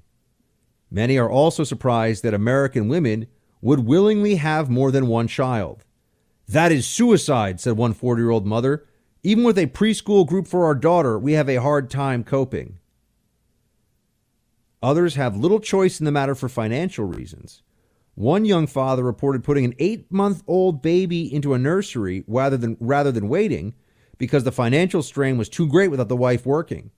Many 0.91 1.18
are 1.18 1.30
also 1.30 1.63
surprised 1.63 2.24
that 2.24 2.34
American 2.34 2.89
women 2.89 3.28
would 3.61 3.86
willingly 3.86 4.36
have 4.36 4.70
more 4.70 4.91
than 4.91 5.07
one 5.07 5.30
child. 5.30 5.86
That 6.45 6.74
is 6.74 6.86
suicide, 6.86 7.61
said 7.61 7.78
one 7.78 7.93
40 7.93 8.22
year 8.22 8.32
old 8.32 8.45
mother 8.45 8.86
even 9.24 9.45
with 9.45 9.57
a 9.57 9.68
preschool 9.68 10.28
group 10.28 10.45
for 10.45 10.66
our 10.66 10.76
daughter, 10.76 11.18
we 11.18 11.32
have 11.32 11.47
a 11.47 11.61
hard 11.61 11.89
time 11.89 12.22
coping. 12.22 12.80
Others 14.84 15.16
have 15.16 15.38
little 15.38 15.61
choice 15.61 16.01
in 16.01 16.05
the 16.05 16.11
matter 16.11 16.36
for 16.36 16.49
financial 16.49 17.05
reasons. 17.05 17.63
One 18.16 18.45
young 18.45 18.66
father 18.66 19.03
reported 19.03 19.43
putting 19.43 19.66
an 19.66 19.76
eight 19.78 20.11
month 20.11 20.41
old 20.47 20.82
baby 20.82 21.34
into 21.34 21.53
a 21.53 21.59
nursery 21.59 22.24
rather 22.28 22.57
than, 22.57 22.78
rather 22.80 23.11
than 23.11 23.28
waiting 23.28 23.76
because 24.18 24.45
the 24.45 24.51
financial 24.51 25.03
strain 25.03 25.38
was 25.38 25.49
too 25.49 25.68
great 25.68 25.91
without 25.91 26.07
the 26.07 26.16
wife 26.16 26.45
working. 26.45 26.91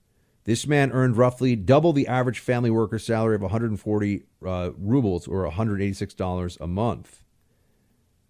This 0.44 0.66
man 0.66 0.92
earned 0.92 1.16
roughly 1.16 1.56
double 1.56 1.92
the 1.92 2.06
average 2.06 2.38
family 2.38 2.70
worker 2.70 2.98
salary 2.98 3.34
of 3.34 3.42
140 3.42 4.22
uh, 4.46 4.70
rubles 4.78 5.26
or 5.28 5.50
$186 5.50 6.60
a 6.60 6.66
month. 6.66 7.22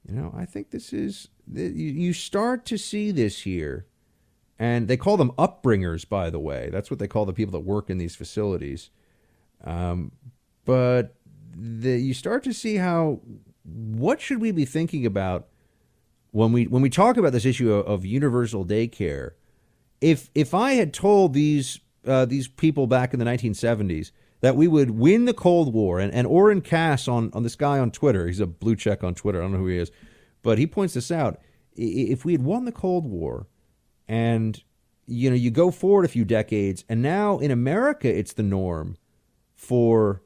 You 0.09 0.16
know, 0.16 0.34
I 0.36 0.47
think 0.47 0.70
this 0.70 0.93
is, 0.93 1.28
you 1.53 2.12
start 2.12 2.64
to 2.66 2.78
see 2.78 3.11
this 3.11 3.43
here. 3.43 3.86
And 4.59 4.89
they 4.89 4.97
call 4.97 5.16
them 5.16 5.30
upbringers, 5.39 6.05
by 6.05 6.30
the 6.30 6.41
way. 6.41 6.70
That's 6.72 6.91
what 6.91 6.99
they 6.99 7.07
call 7.07 7.24
the 7.24 7.32
people 7.32 7.53
that 7.53 7.61
work 7.61 7.89
in 7.89 7.99
these 7.99 8.16
facilities. 8.16 8.91
Um, 9.62 10.11
but 10.64 11.14
the, 11.59 11.98
you 11.98 12.14
start 12.14 12.44
to 12.44 12.52
see 12.52 12.76
how, 12.76 13.20
what 13.64 14.20
should 14.20 14.40
we 14.40 14.50
be 14.52 14.64
thinking 14.64 15.04
about 15.04 15.48
when 16.30 16.52
we 16.52 16.66
when 16.66 16.82
we 16.82 16.90
talk 16.90 17.16
about 17.16 17.32
this 17.32 17.44
issue 17.44 17.72
of, 17.72 17.86
of 17.86 18.04
universal 18.04 18.64
daycare? 18.64 19.32
If 20.00 20.30
if 20.34 20.54
I 20.54 20.72
had 20.72 20.94
told 20.94 21.32
these 21.32 21.80
uh, 22.06 22.24
these 22.24 22.48
people 22.48 22.86
back 22.86 23.12
in 23.12 23.18
the 23.18 23.26
1970s 23.26 24.12
that 24.40 24.56
we 24.56 24.68
would 24.68 24.90
win 24.90 25.24
the 25.24 25.34
Cold 25.34 25.72
War. 25.72 25.98
And, 25.98 26.12
and 26.12 26.26
Oren 26.26 26.61
Cass 26.61 27.09
on, 27.09 27.30
on 27.32 27.42
this 27.42 27.56
guy 27.56 27.78
on 27.78 27.90
Twitter, 27.90 28.26
he's 28.26 28.40
a 28.40 28.46
blue 28.46 28.76
check 28.76 29.02
on 29.02 29.14
Twitter. 29.14 29.38
I 29.38 29.42
don't 29.42 29.52
know 29.52 29.59
who 29.59 29.66
he 29.66 29.78
is, 29.78 29.90
but 30.42 30.59
he 30.59 30.66
points 30.66 30.94
this 30.94 31.11
out. 31.11 31.40
If 31.74 32.24
we 32.24 32.32
had 32.32 32.44
won 32.44 32.64
the 32.64 32.72
Cold 32.72 33.04
War 33.04 33.46
and 34.06 34.62
you 35.06 35.30
know 35.30 35.36
you 35.36 35.50
go 35.50 35.70
forward 35.70 36.04
a 36.04 36.09
few 36.09 36.24
decades 36.24 36.84
and 36.88 37.00
now 37.00 37.38
in 37.38 37.50
America 37.50 38.09
it's 38.09 38.32
the 38.32 38.42
norm 38.42 38.96
for 39.54 40.22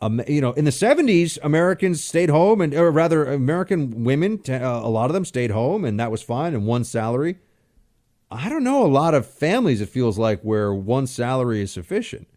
Um, 0.00 0.22
you 0.28 0.40
know, 0.40 0.52
in 0.52 0.64
the 0.64 0.70
70s, 0.70 1.38
Americans 1.42 2.04
stayed 2.04 2.30
home, 2.30 2.60
and 2.60 2.72
or 2.72 2.90
rather, 2.90 3.24
American 3.24 4.04
women, 4.04 4.40
uh, 4.48 4.54
a 4.54 4.88
lot 4.88 5.10
of 5.10 5.14
them 5.14 5.24
stayed 5.24 5.50
home, 5.50 5.84
and 5.84 5.98
that 5.98 6.10
was 6.10 6.22
fine, 6.22 6.54
and 6.54 6.66
one 6.66 6.84
salary. 6.84 7.38
I 8.30 8.48
don't 8.48 8.62
know 8.62 8.84
a 8.84 8.86
lot 8.86 9.14
of 9.14 9.26
families, 9.26 9.80
it 9.80 9.88
feels 9.88 10.18
like, 10.18 10.42
where 10.42 10.72
one 10.72 11.06
salary 11.06 11.62
is 11.62 11.72
sufficient. 11.72 12.28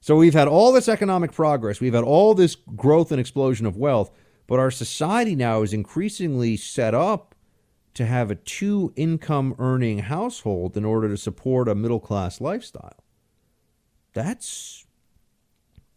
So 0.00 0.16
we've 0.16 0.34
had 0.34 0.46
all 0.48 0.72
this 0.72 0.88
economic 0.88 1.32
progress, 1.32 1.80
we've 1.80 1.94
had 1.94 2.04
all 2.04 2.34
this 2.34 2.54
growth 2.54 3.10
and 3.10 3.20
explosion 3.20 3.64
of 3.66 3.76
wealth, 3.76 4.10
but 4.46 4.58
our 4.58 4.70
society 4.70 5.34
now 5.34 5.62
is 5.62 5.72
increasingly 5.72 6.56
set 6.56 6.94
up 6.94 7.34
to 7.94 8.04
have 8.04 8.30
a 8.30 8.34
two 8.34 8.92
income 8.94 9.54
earning 9.58 10.00
household 10.00 10.76
in 10.76 10.84
order 10.84 11.08
to 11.08 11.16
support 11.16 11.66
a 11.66 11.74
middle 11.74 11.98
class 11.98 12.40
lifestyle. 12.42 13.02
That's 14.12 14.85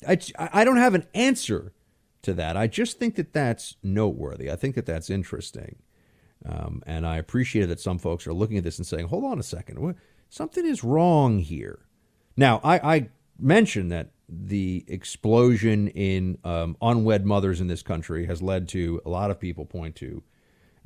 I, 0.07 0.17
I 0.37 0.63
don't 0.63 0.77
have 0.77 0.95
an 0.95 1.05
answer 1.13 1.73
to 2.21 2.33
that. 2.33 2.57
I 2.57 2.67
just 2.67 2.99
think 2.99 3.15
that 3.15 3.33
that's 3.33 3.75
noteworthy. 3.83 4.51
I 4.51 4.55
think 4.55 4.75
that 4.75 4.85
that's 4.85 5.09
interesting. 5.09 5.77
Um, 6.45 6.81
and 6.85 7.05
I 7.05 7.17
appreciate 7.17 7.65
that 7.65 7.79
some 7.79 7.99
folks 7.99 8.25
are 8.27 8.33
looking 8.33 8.57
at 8.57 8.63
this 8.63 8.77
and 8.77 8.87
saying, 8.87 9.07
hold 9.07 9.25
on 9.25 9.39
a 9.39 9.43
second, 9.43 9.95
something 10.29 10.65
is 10.65 10.83
wrong 10.83 11.39
here. 11.39 11.79
Now, 12.37 12.61
I, 12.63 12.95
I 12.95 13.09
mentioned 13.37 13.91
that 13.91 14.11
the 14.29 14.85
explosion 14.87 15.87
in 15.89 16.37
um, 16.43 16.77
unwed 16.81 17.25
mothers 17.25 17.59
in 17.59 17.67
this 17.67 17.81
country 17.81 18.25
has 18.27 18.41
led 18.41 18.67
to 18.69 19.01
a 19.05 19.09
lot 19.09 19.31
of 19.31 19.39
people 19.39 19.65
point 19.65 19.95
to, 19.97 20.23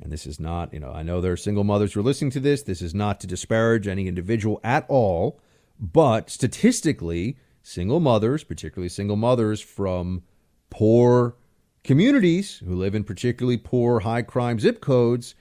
and 0.00 0.10
this 0.10 0.26
is 0.26 0.40
not, 0.40 0.72
you 0.74 0.80
know, 0.80 0.90
I 0.90 1.02
know 1.02 1.20
there 1.20 1.32
are 1.32 1.36
single 1.36 1.62
mothers 1.62 1.92
who 1.92 2.00
are 2.00 2.04
listening 2.04 2.32
to 2.32 2.40
this. 2.40 2.62
This 2.62 2.82
is 2.82 2.94
not 2.94 3.20
to 3.20 3.26
disparage 3.26 3.86
any 3.86 4.08
individual 4.08 4.60
at 4.64 4.84
all, 4.88 5.40
but 5.78 6.30
statistically, 6.30 7.36
single 7.64 7.98
mothers, 7.98 8.44
particularly 8.44 8.88
single 8.88 9.16
mothers 9.16 9.60
from 9.60 10.22
poor 10.70 11.34
communities 11.82 12.62
who 12.64 12.74
live 12.74 12.94
in 12.94 13.02
particularly 13.02 13.56
poor 13.56 14.00
high 14.00 14.22
crime 14.22 14.60
zip 14.60 14.80
codes 14.80 15.34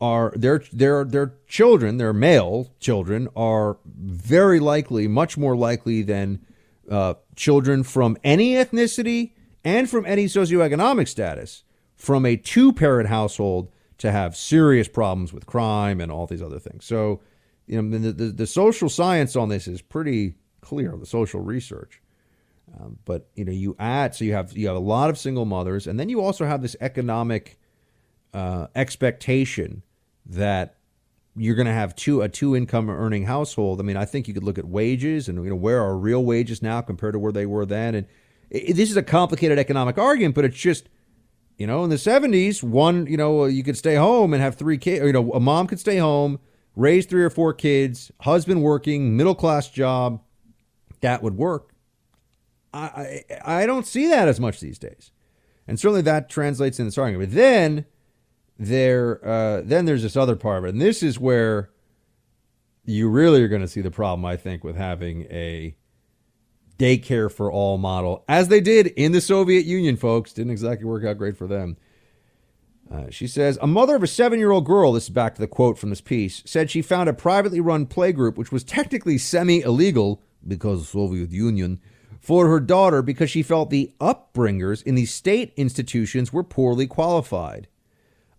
are 0.00 0.32
their 0.34 0.62
their 0.72 1.04
their 1.04 1.34
children, 1.46 1.98
their 1.98 2.12
male 2.12 2.72
children 2.80 3.28
are 3.36 3.78
very 3.84 4.58
likely, 4.58 5.06
much 5.06 5.36
more 5.36 5.56
likely 5.56 6.02
than 6.02 6.40
uh, 6.90 7.14
children 7.36 7.82
from 7.82 8.16
any 8.24 8.54
ethnicity 8.54 9.32
and 9.62 9.90
from 9.90 10.06
any 10.06 10.26
socioeconomic 10.26 11.06
status 11.06 11.64
from 11.96 12.24
a 12.24 12.36
two 12.36 12.72
parent 12.72 13.08
household 13.08 13.70
to 13.98 14.12
have 14.12 14.36
serious 14.36 14.88
problems 14.88 15.32
with 15.32 15.46
crime 15.46 16.00
and 16.00 16.10
all 16.10 16.26
these 16.26 16.40
other 16.40 16.60
things. 16.60 16.84
So, 16.84 17.20
you 17.66 17.82
know, 17.82 17.98
the, 17.98 18.12
the, 18.12 18.24
the 18.26 18.46
social 18.46 18.88
science 18.88 19.34
on 19.34 19.48
this 19.48 19.66
is 19.66 19.82
pretty 19.82 20.34
clear, 20.60 20.96
the 20.96 21.06
social 21.06 21.40
research. 21.40 22.00
Um, 22.78 22.98
but 23.04 23.28
you 23.34 23.44
know, 23.44 23.52
you 23.52 23.76
add 23.78 24.14
so 24.14 24.24
you 24.24 24.34
have 24.34 24.56
you 24.56 24.66
have 24.66 24.76
a 24.76 24.80
lot 24.80 25.10
of 25.10 25.18
single 25.18 25.44
mothers, 25.44 25.86
and 25.86 25.98
then 25.98 26.08
you 26.08 26.20
also 26.20 26.44
have 26.44 26.62
this 26.62 26.76
economic 26.80 27.58
uh, 28.34 28.66
expectation 28.74 29.82
that 30.26 30.76
you're 31.36 31.54
going 31.54 31.66
to 31.66 31.72
have 31.72 31.94
two 31.96 32.20
a 32.22 32.28
two 32.28 32.56
income 32.56 32.90
earning 32.90 33.24
household. 33.24 33.80
I 33.80 33.84
mean, 33.84 33.96
I 33.96 34.04
think 34.04 34.28
you 34.28 34.34
could 34.34 34.44
look 34.44 34.58
at 34.58 34.66
wages 34.66 35.28
and 35.28 35.42
you 35.42 35.50
know 35.50 35.56
where 35.56 35.82
are 35.82 35.96
real 35.96 36.24
wages 36.24 36.62
now 36.62 36.80
compared 36.80 37.14
to 37.14 37.18
where 37.18 37.32
they 37.32 37.46
were 37.46 37.64
then, 37.64 37.94
and 37.94 38.06
it, 38.50 38.76
this 38.76 38.90
is 38.90 38.96
a 38.96 39.02
complicated 39.02 39.58
economic 39.58 39.98
argument, 39.98 40.34
but 40.34 40.44
it's 40.44 40.58
just 40.58 40.88
you 41.56 41.66
know 41.66 41.84
in 41.84 41.90
the 41.90 41.96
70s, 41.96 42.62
one 42.62 43.06
you 43.06 43.16
know 43.16 43.46
you 43.46 43.62
could 43.62 43.76
stay 43.76 43.94
home 43.94 44.34
and 44.34 44.42
have 44.42 44.56
three 44.56 44.78
kids. 44.78 45.04
You 45.04 45.12
know, 45.12 45.32
a 45.32 45.40
mom 45.40 45.66
could 45.66 45.80
stay 45.80 45.96
home, 45.96 46.38
raise 46.76 47.06
three 47.06 47.24
or 47.24 47.30
four 47.30 47.54
kids, 47.54 48.12
husband 48.20 48.62
working, 48.62 49.16
middle 49.16 49.34
class 49.34 49.68
job 49.70 50.20
that 51.00 51.22
would 51.22 51.36
work. 51.36 51.70
I, 52.72 53.24
I, 53.44 53.62
I 53.62 53.66
don't 53.66 53.86
see 53.86 54.08
that 54.08 54.28
as 54.28 54.38
much 54.38 54.60
these 54.60 54.78
days, 54.78 55.10
and 55.66 55.78
certainly 55.80 56.02
that 56.02 56.28
translates 56.28 56.78
in 56.78 56.86
this 56.86 56.98
argument. 56.98 57.30
But 57.30 57.36
then 57.36 57.86
there, 58.58 59.26
uh, 59.26 59.62
then 59.64 59.86
there's 59.86 60.02
this 60.02 60.16
other 60.16 60.36
part 60.36 60.58
of 60.58 60.64
it, 60.66 60.68
and 60.70 60.80
this 60.80 61.02
is 61.02 61.18
where 61.18 61.70
you 62.84 63.08
really 63.08 63.42
are 63.42 63.48
going 63.48 63.62
to 63.62 63.68
see 63.68 63.80
the 63.80 63.90
problem, 63.90 64.24
I 64.24 64.36
think, 64.36 64.64
with 64.64 64.76
having 64.76 65.22
a 65.24 65.76
daycare 66.78 67.30
for 67.30 67.50
all 67.50 67.76
model, 67.76 68.24
as 68.28 68.48
they 68.48 68.60
did 68.60 68.86
in 68.88 69.12
the 69.12 69.20
Soviet 69.20 69.64
Union, 69.64 69.96
folks. 69.96 70.32
Didn't 70.32 70.52
exactly 70.52 70.86
work 70.86 71.04
out 71.04 71.18
great 71.18 71.36
for 71.36 71.46
them. 71.46 71.76
Uh, 72.90 73.10
she 73.10 73.26
says, 73.26 73.58
a 73.60 73.66
mother 73.66 73.96
of 73.96 74.02
a 74.02 74.06
seven 74.06 74.38
year 74.38 74.50
old 74.50 74.64
girl, 74.64 74.92
this 74.92 75.04
is 75.04 75.10
back 75.10 75.34
to 75.34 75.40
the 75.40 75.46
quote 75.46 75.78
from 75.78 75.90
this 75.90 76.00
piece, 76.00 76.42
said 76.46 76.70
she 76.70 76.80
found 76.80 77.08
a 77.08 77.12
privately 77.12 77.60
run 77.60 77.84
playgroup, 77.84 78.36
which 78.36 78.50
was 78.50 78.64
technically 78.64 79.18
semi 79.18 79.60
illegal 79.60 80.22
because 80.46 80.82
of 80.82 80.88
Soviet 80.88 81.30
Union, 81.30 81.80
for 82.20 82.48
her 82.48 82.60
daughter 82.60 83.02
because 83.02 83.30
she 83.30 83.42
felt 83.42 83.70
the 83.70 83.92
upbringers 84.00 84.82
in 84.82 84.94
the 84.94 85.06
state 85.06 85.52
institutions 85.56 86.32
were 86.32 86.42
poorly 86.42 86.86
qualified. 86.86 87.68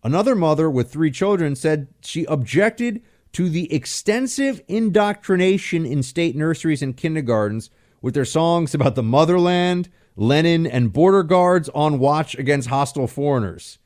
Another 0.03 0.35
mother 0.35 0.69
with 0.69 0.91
three 0.91 1.11
children 1.11 1.55
said 1.55 1.87
she 2.01 2.25
objected 2.25 3.01
to 3.33 3.49
the 3.49 3.71
extensive 3.73 4.61
indoctrination 4.67 5.85
in 5.85 6.01
state 6.03 6.35
nurseries 6.35 6.81
and 6.81 6.97
kindergartens 6.97 7.69
with 8.01 8.13
their 8.13 8.25
songs 8.25 8.73
about 8.73 8.95
the 8.95 9.03
motherland, 9.03 9.89
Lenin, 10.15 10.65
and 10.65 10.93
border 10.93 11.23
guards 11.23 11.69
on 11.69 11.99
watch 11.99 12.35
against 12.35 12.69
hostile 12.69 13.07
foreigners. 13.07 13.77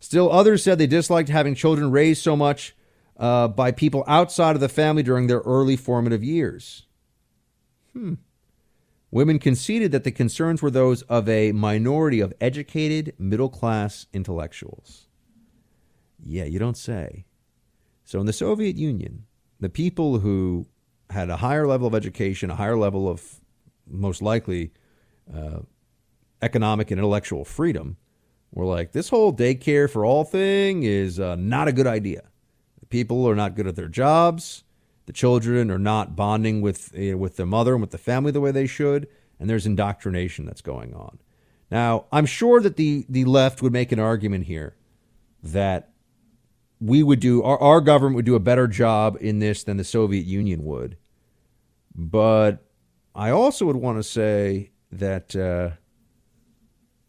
Still, 0.00 0.30
others 0.30 0.62
said 0.62 0.78
they 0.78 0.86
disliked 0.86 1.30
having 1.30 1.54
children 1.54 1.90
raised 1.90 2.22
so 2.22 2.36
much 2.36 2.76
uh, 3.16 3.48
by 3.48 3.70
people 3.72 4.04
outside 4.06 4.54
of 4.54 4.60
the 4.60 4.68
family 4.68 5.02
during 5.02 5.26
their 5.26 5.40
early 5.40 5.76
formative 5.76 6.22
years. 6.22 6.84
Hmm. 7.94 8.14
Women 9.10 9.38
conceded 9.38 9.92
that 9.92 10.02
the 10.02 10.10
concerns 10.10 10.60
were 10.60 10.70
those 10.70 11.02
of 11.02 11.28
a 11.28 11.52
minority 11.52 12.20
of 12.20 12.34
educated, 12.40 13.14
middle 13.16 13.48
class 13.48 14.06
intellectuals. 14.12 15.06
Yeah, 16.22 16.44
you 16.44 16.58
don't 16.58 16.76
say. 16.76 17.24
So 18.04 18.18
in 18.18 18.26
the 18.26 18.32
Soviet 18.32 18.76
Union, 18.76 19.26
the 19.60 19.68
people 19.68 20.18
who 20.18 20.66
had 21.10 21.30
a 21.30 21.36
higher 21.36 21.66
level 21.66 21.86
of 21.86 21.94
education, 21.94 22.50
a 22.50 22.56
higher 22.56 22.76
level 22.76 23.08
of 23.08 23.40
most 23.88 24.20
likely 24.20 24.72
uh, 25.32 25.60
economic 26.42 26.90
and 26.90 26.98
intellectual 26.98 27.44
freedom, 27.44 27.96
were 28.52 28.66
like, 28.66 28.92
this 28.92 29.08
whole 29.08 29.32
daycare 29.32 29.88
for 29.88 30.04
all 30.04 30.24
thing 30.24 30.82
is 30.82 31.20
uh, 31.20 31.36
not 31.36 31.68
a 31.68 31.72
good 31.72 31.86
idea. 31.86 32.22
The 32.80 32.86
People 32.86 33.28
are 33.28 33.36
not 33.36 33.54
good 33.54 33.66
at 33.66 33.76
their 33.76 33.88
jobs. 33.88 34.64
The 35.06 35.12
children 35.12 35.70
are 35.70 35.78
not 35.78 36.16
bonding 36.16 36.60
with 36.60 36.92
you 36.94 37.12
know, 37.12 37.16
with 37.18 37.36
the 37.36 37.46
mother 37.46 37.72
and 37.72 37.80
with 37.80 37.90
the 37.90 37.98
family 37.98 38.32
the 38.32 38.40
way 38.40 38.50
they 38.50 38.66
should, 38.66 39.08
and 39.38 39.48
there's 39.50 39.66
indoctrination 39.66 40.46
that's 40.46 40.62
going 40.62 40.94
on. 40.94 41.18
Now, 41.70 42.06
I'm 42.12 42.26
sure 42.26 42.60
that 42.60 42.76
the 42.76 43.04
the 43.08 43.24
left 43.24 43.62
would 43.62 43.72
make 43.72 43.92
an 43.92 43.98
argument 43.98 44.44
here 44.44 44.76
that 45.42 45.90
we 46.80 47.02
would 47.02 47.20
do 47.20 47.42
our, 47.42 47.60
our 47.60 47.80
government 47.80 48.16
would 48.16 48.24
do 48.24 48.34
a 48.34 48.40
better 48.40 48.66
job 48.66 49.16
in 49.20 49.38
this 49.38 49.64
than 49.64 49.76
the 49.76 49.84
Soviet 49.84 50.24
Union 50.24 50.64
would. 50.64 50.96
But 51.94 52.64
I 53.14 53.30
also 53.30 53.66
would 53.66 53.76
want 53.76 53.98
to 53.98 54.02
say 54.02 54.70
that 54.90 55.36
uh, 55.36 55.76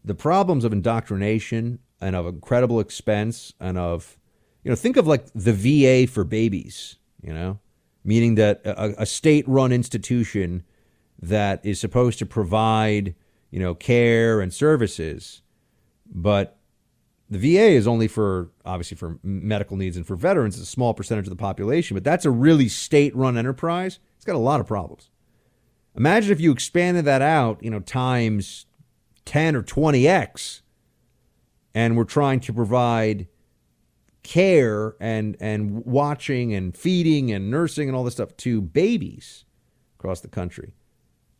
the 0.04 0.14
problems 0.14 0.64
of 0.64 0.72
indoctrination 0.72 1.80
and 2.00 2.14
of 2.14 2.26
incredible 2.26 2.80
expense 2.80 3.52
and 3.58 3.76
of 3.76 4.18
you 4.62 4.70
know 4.70 4.76
think 4.76 4.96
of 4.96 5.06
like 5.06 5.26
the 5.34 5.52
VA 5.52 6.10
for 6.10 6.24
babies, 6.24 6.96
you 7.22 7.32
know, 7.32 7.58
meaning 8.06 8.36
that 8.36 8.62
a, 8.64 9.02
a 9.02 9.06
state-run 9.06 9.72
institution 9.72 10.62
that 11.20 11.64
is 11.66 11.80
supposed 11.80 12.18
to 12.20 12.26
provide, 12.26 13.14
you 13.50 13.58
know, 13.58 13.74
care 13.74 14.40
and 14.40 14.54
services, 14.54 15.42
but 16.06 16.56
the 17.28 17.38
VA 17.38 17.70
is 17.70 17.88
only 17.88 18.06
for 18.06 18.50
obviously 18.64 18.96
for 18.96 19.18
medical 19.24 19.76
needs 19.76 19.96
and 19.96 20.06
for 20.06 20.14
veterans. 20.14 20.54
It's 20.54 20.68
a 20.68 20.70
small 20.70 20.94
percentage 20.94 21.26
of 21.26 21.30
the 21.30 21.36
population, 21.36 21.96
but 21.96 22.04
that's 22.04 22.24
a 22.24 22.30
really 22.30 22.68
state-run 22.68 23.36
enterprise. 23.36 23.98
It's 24.14 24.24
got 24.24 24.36
a 24.36 24.38
lot 24.38 24.60
of 24.60 24.66
problems. 24.66 25.10
Imagine 25.96 26.30
if 26.30 26.40
you 26.40 26.52
expanded 26.52 27.04
that 27.06 27.22
out, 27.22 27.62
you 27.62 27.70
know, 27.70 27.80
times 27.80 28.66
10 29.24 29.56
or 29.56 29.62
20x, 29.62 30.60
and 31.74 31.96
we're 31.96 32.04
trying 32.04 32.38
to 32.40 32.52
provide 32.52 33.26
care 34.26 34.96
and 34.98 35.36
and 35.38 35.86
watching 35.86 36.52
and 36.52 36.76
feeding 36.76 37.30
and 37.30 37.48
nursing 37.48 37.88
and 37.88 37.96
all 37.96 38.02
this 38.02 38.14
stuff 38.14 38.36
to 38.38 38.60
babies 38.60 39.44
across 39.98 40.20
the 40.20 40.28
country. 40.28 40.74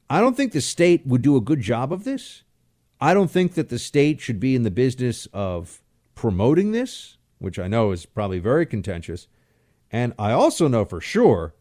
I 0.08 0.20
don't 0.20 0.36
think 0.36 0.52
the 0.52 0.60
state 0.60 1.04
would 1.04 1.20
do 1.20 1.36
a 1.36 1.40
good 1.40 1.60
job 1.60 1.92
of 1.92 2.04
this. 2.04 2.44
I 3.00 3.12
don't 3.12 3.30
think 3.30 3.54
that 3.54 3.70
the 3.70 3.78
state 3.80 4.20
should 4.20 4.38
be 4.38 4.54
in 4.54 4.62
the 4.62 4.70
business 4.70 5.26
of 5.32 5.82
promoting 6.14 6.70
this, 6.70 7.16
which 7.38 7.58
I 7.58 7.66
know 7.66 7.90
is 7.90 8.06
probably 8.06 8.38
very 8.38 8.64
contentious. 8.64 9.26
And 9.90 10.14
I 10.16 10.30
also 10.30 10.68
know 10.68 10.84
for 10.84 11.00
sure 11.00 11.54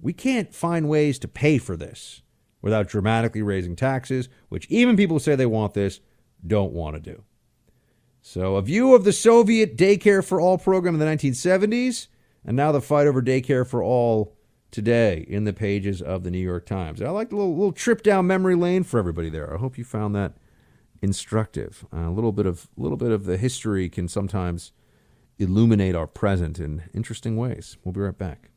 we 0.00 0.12
can't 0.12 0.52
find 0.52 0.88
ways 0.88 1.18
to 1.20 1.28
pay 1.28 1.58
for 1.58 1.76
this 1.76 2.22
without 2.60 2.88
dramatically 2.88 3.42
raising 3.42 3.76
taxes, 3.76 4.28
which 4.48 4.66
even 4.68 4.96
people 4.96 5.14
who 5.14 5.20
say 5.20 5.36
they 5.36 5.46
want 5.46 5.74
this 5.74 6.00
don't 6.44 6.72
want 6.72 6.96
to 6.96 7.00
do. 7.00 7.22
So, 8.28 8.56
a 8.56 8.62
view 8.62 8.92
of 8.92 9.04
the 9.04 9.12
Soviet 9.12 9.76
daycare 9.76 10.22
for 10.22 10.40
all 10.40 10.58
program 10.58 10.94
in 10.94 10.98
the 10.98 11.06
1970s, 11.06 12.08
and 12.44 12.56
now 12.56 12.72
the 12.72 12.80
fight 12.80 13.06
over 13.06 13.22
daycare 13.22 13.64
for 13.64 13.84
all 13.84 14.34
today 14.72 15.24
in 15.28 15.44
the 15.44 15.52
pages 15.52 16.02
of 16.02 16.24
the 16.24 16.32
New 16.32 16.40
York 16.40 16.66
Times. 16.66 17.00
I 17.00 17.10
like 17.10 17.30
a 17.30 17.36
little, 17.36 17.54
little 17.54 17.70
trip 17.70 18.02
down 18.02 18.26
memory 18.26 18.56
lane 18.56 18.82
for 18.82 18.98
everybody 18.98 19.30
there. 19.30 19.54
I 19.54 19.58
hope 19.58 19.78
you 19.78 19.84
found 19.84 20.16
that 20.16 20.38
instructive. 21.00 21.86
Uh, 21.94 22.08
a 22.08 22.10
little 22.10 22.32
bit 22.32 22.46
of 22.46 22.68
a 22.76 22.82
little 22.82 22.96
bit 22.96 23.12
of 23.12 23.26
the 23.26 23.36
history 23.36 23.88
can 23.88 24.08
sometimes 24.08 24.72
illuminate 25.38 25.94
our 25.94 26.08
present 26.08 26.58
in 26.58 26.82
interesting 26.92 27.36
ways. 27.36 27.76
We'll 27.84 27.92
be 27.92 28.00
right 28.00 28.18
back. 28.18 28.50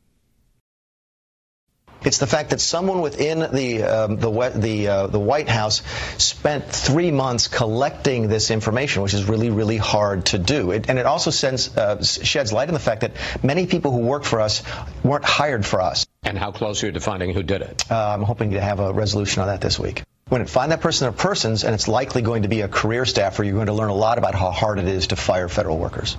It's 2.02 2.18
the 2.18 2.26
fact 2.26 2.50
that 2.50 2.60
someone 2.60 3.00
within 3.02 3.40
the 3.52 3.82
um, 3.82 4.16
the 4.16 4.52
the 4.54 4.88
uh, 4.88 5.06
the 5.06 5.18
White 5.18 5.48
House 5.48 5.82
spent 6.18 6.66
three 6.66 7.10
months 7.10 7.48
collecting 7.48 8.28
this 8.28 8.50
information, 8.50 9.02
which 9.02 9.14
is 9.14 9.24
really 9.24 9.50
really 9.50 9.76
hard 9.76 10.26
to 10.26 10.38
do. 10.38 10.70
It, 10.70 10.88
and 10.88 10.98
it 10.98 11.06
also 11.06 11.30
sends 11.30 11.76
uh, 11.76 12.02
sheds 12.02 12.52
light 12.52 12.68
on 12.68 12.74
the 12.74 12.80
fact 12.80 13.02
that 13.02 13.12
many 13.42 13.66
people 13.66 13.92
who 13.92 13.98
work 13.98 14.24
for 14.24 14.40
us 14.40 14.62
weren't 15.02 15.24
hired 15.24 15.66
for 15.66 15.80
us. 15.80 16.06
And 16.22 16.38
how 16.38 16.52
close 16.52 16.82
are 16.82 16.86
you 16.86 16.92
to 16.92 17.00
finding 17.00 17.34
who 17.34 17.42
did 17.42 17.62
it? 17.62 17.90
Uh, 17.90 18.14
I'm 18.14 18.22
hoping 18.22 18.52
to 18.52 18.60
have 18.60 18.80
a 18.80 18.92
resolution 18.92 19.42
on 19.42 19.48
that 19.48 19.60
this 19.60 19.78
week. 19.78 20.02
When 20.28 20.42
it 20.42 20.48
find 20.48 20.70
that 20.70 20.80
person 20.80 21.08
or 21.08 21.12
persons, 21.12 21.64
and 21.64 21.74
it's 21.74 21.88
likely 21.88 22.22
going 22.22 22.42
to 22.42 22.48
be 22.48 22.60
a 22.60 22.68
career 22.68 23.04
staffer, 23.04 23.42
you're 23.42 23.54
going 23.54 23.66
to 23.66 23.72
learn 23.72 23.90
a 23.90 23.94
lot 23.94 24.16
about 24.16 24.34
how 24.34 24.50
hard 24.52 24.78
it 24.78 24.86
is 24.86 25.08
to 25.08 25.16
fire 25.16 25.48
federal 25.48 25.76
workers. 25.76 26.16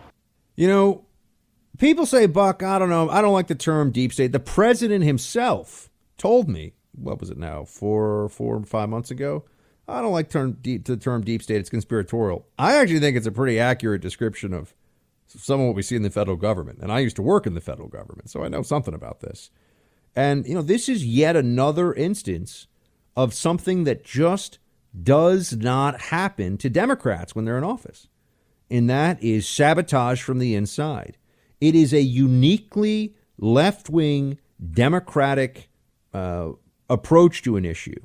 You 0.56 0.68
know, 0.68 1.06
people 1.78 2.06
say, 2.06 2.26
Buck, 2.26 2.64
I 2.64 2.80
don't 2.80 2.90
know, 2.90 3.10
I 3.10 3.22
don't 3.22 3.34
like 3.34 3.48
the 3.48 3.56
term 3.56 3.92
deep 3.92 4.14
state. 4.14 4.32
The 4.32 4.40
president 4.40 5.04
himself 5.04 5.90
told 6.18 6.50
me, 6.50 6.74
what 6.94 7.20
was 7.20 7.30
it 7.30 7.38
now, 7.38 7.64
four, 7.64 8.30
four, 8.30 8.64
five 8.64 8.90
months 8.90 9.12
ago? 9.12 9.46
I 9.88 10.02
don't 10.02 10.12
like 10.12 10.30
term 10.30 10.58
deep, 10.62 10.86
the 10.86 10.98
term 10.98 11.24
deep 11.24 11.42
state. 11.42 11.58
It's 11.58 11.70
conspiratorial. 11.70 12.46
I 12.58 12.76
actually 12.76 13.00
think 13.00 13.18
it's 13.18 13.28
a 13.28 13.32
pretty 13.32 13.60
accurate 13.60 14.02
description 14.02 14.54
of 14.54 14.74
some 15.28 15.60
of 15.60 15.68
what 15.68 15.76
we 15.76 15.82
see 15.82 15.96
in 15.96 16.04
the 16.04 16.10
federal 16.10 16.38
government. 16.38 16.80
And 16.82 16.92
I 16.92 17.00
used 17.00 17.16
to 17.16 17.22
work 17.22 17.48
in 17.48 17.54
the 17.54 17.62
federal 17.62 17.88
government, 17.88 18.30
so 18.30 18.44
I 18.44 18.50
know 18.50 18.62
something 18.62 18.94
about 18.94 19.22
this. 19.22 19.50
And, 20.16 20.46
you 20.46 20.54
know, 20.54 20.62
this 20.62 20.90
is 20.90 21.06
yet 21.06 21.36
another 21.36 21.94
instance 21.94 22.68
of 23.16 23.34
something 23.34 23.86
that 23.86 24.04
just 24.04 24.60
does 25.04 25.56
not 25.56 26.02
happen 26.02 26.58
to 26.58 26.70
Democrats 26.70 27.34
when 27.34 27.46
they're 27.46 27.58
in 27.58 27.64
office. 27.64 28.08
And 28.70 28.90
that 28.90 29.22
is 29.24 29.48
sabotage 29.48 30.22
from 30.22 30.40
the 30.40 30.56
inside. 30.56 31.18
It 31.62 31.76
is 31.76 31.94
a 31.94 32.02
uniquely 32.02 33.16
left 33.38 33.90
wing 33.90 34.40
Democratic 34.74 35.70
uh, 36.14 36.50
approach 36.90 37.44
to 37.44 37.56
an 37.56 37.64
issue, 37.66 38.00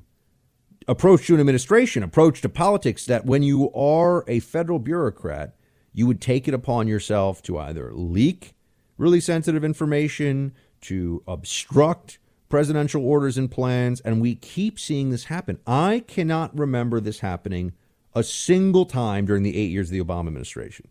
approach 0.87 1.27
to 1.27 1.35
an 1.35 1.41
administration, 1.41 2.03
approach 2.03 2.41
to 2.43 2.49
politics 2.49 3.07
that 3.07 3.27
when 3.27 3.43
you 3.43 3.73
are 3.73 4.25
a 4.29 4.41
federal 4.41 4.79
bureaucrat, 4.79 5.57
you 5.93 6.07
would 6.07 6.21
take 6.21 6.47
it 6.47 6.55
upon 6.55 6.87
yourself 6.87 7.43
to 7.43 7.59
either 7.59 7.93
leak 7.93 8.53
really 8.99 9.21
sensitive 9.21 9.65
information, 9.65 10.55
to 10.81 11.23
obstruct 11.27 12.19
presidential 12.49 13.05
orders 13.05 13.37
and 13.37 13.51
plans, 13.51 14.01
and 14.01 14.21
we 14.21 14.35
keep 14.35 14.79
seeing 14.79 15.11
this 15.11 15.25
happen. 15.25 15.59
I 15.67 16.05
cannot 16.07 16.57
remember 16.57 17.01
this 17.01 17.21
happening 17.21 17.73
a 18.15 18.23
single 18.23 18.87
time 18.87 19.27
during 19.27 19.43
the 19.43 19.57
eight 19.57 19.71
years 19.71 19.89
of 19.89 19.93
the 19.93 20.03
Obama 20.03 20.29
administration. 20.29 20.89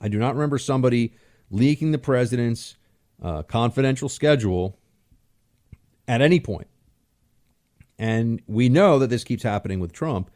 I 0.00 0.08
do 0.08 0.18
not 0.18 0.34
remember 0.34 0.58
somebody 0.58 1.14
leaking 1.50 1.92
the 1.92 1.98
president's 1.98 2.76
uh, 3.22 3.42
confidential 3.42 4.08
schedule 4.08 4.78
at 6.06 6.20
any 6.20 6.40
point. 6.40 6.68
And 7.98 8.40
we 8.46 8.68
know 8.68 8.98
that 8.98 9.10
this 9.10 9.24
keeps 9.24 9.42
happening 9.42 9.80
with 9.80 9.92
Trump, 9.92 10.30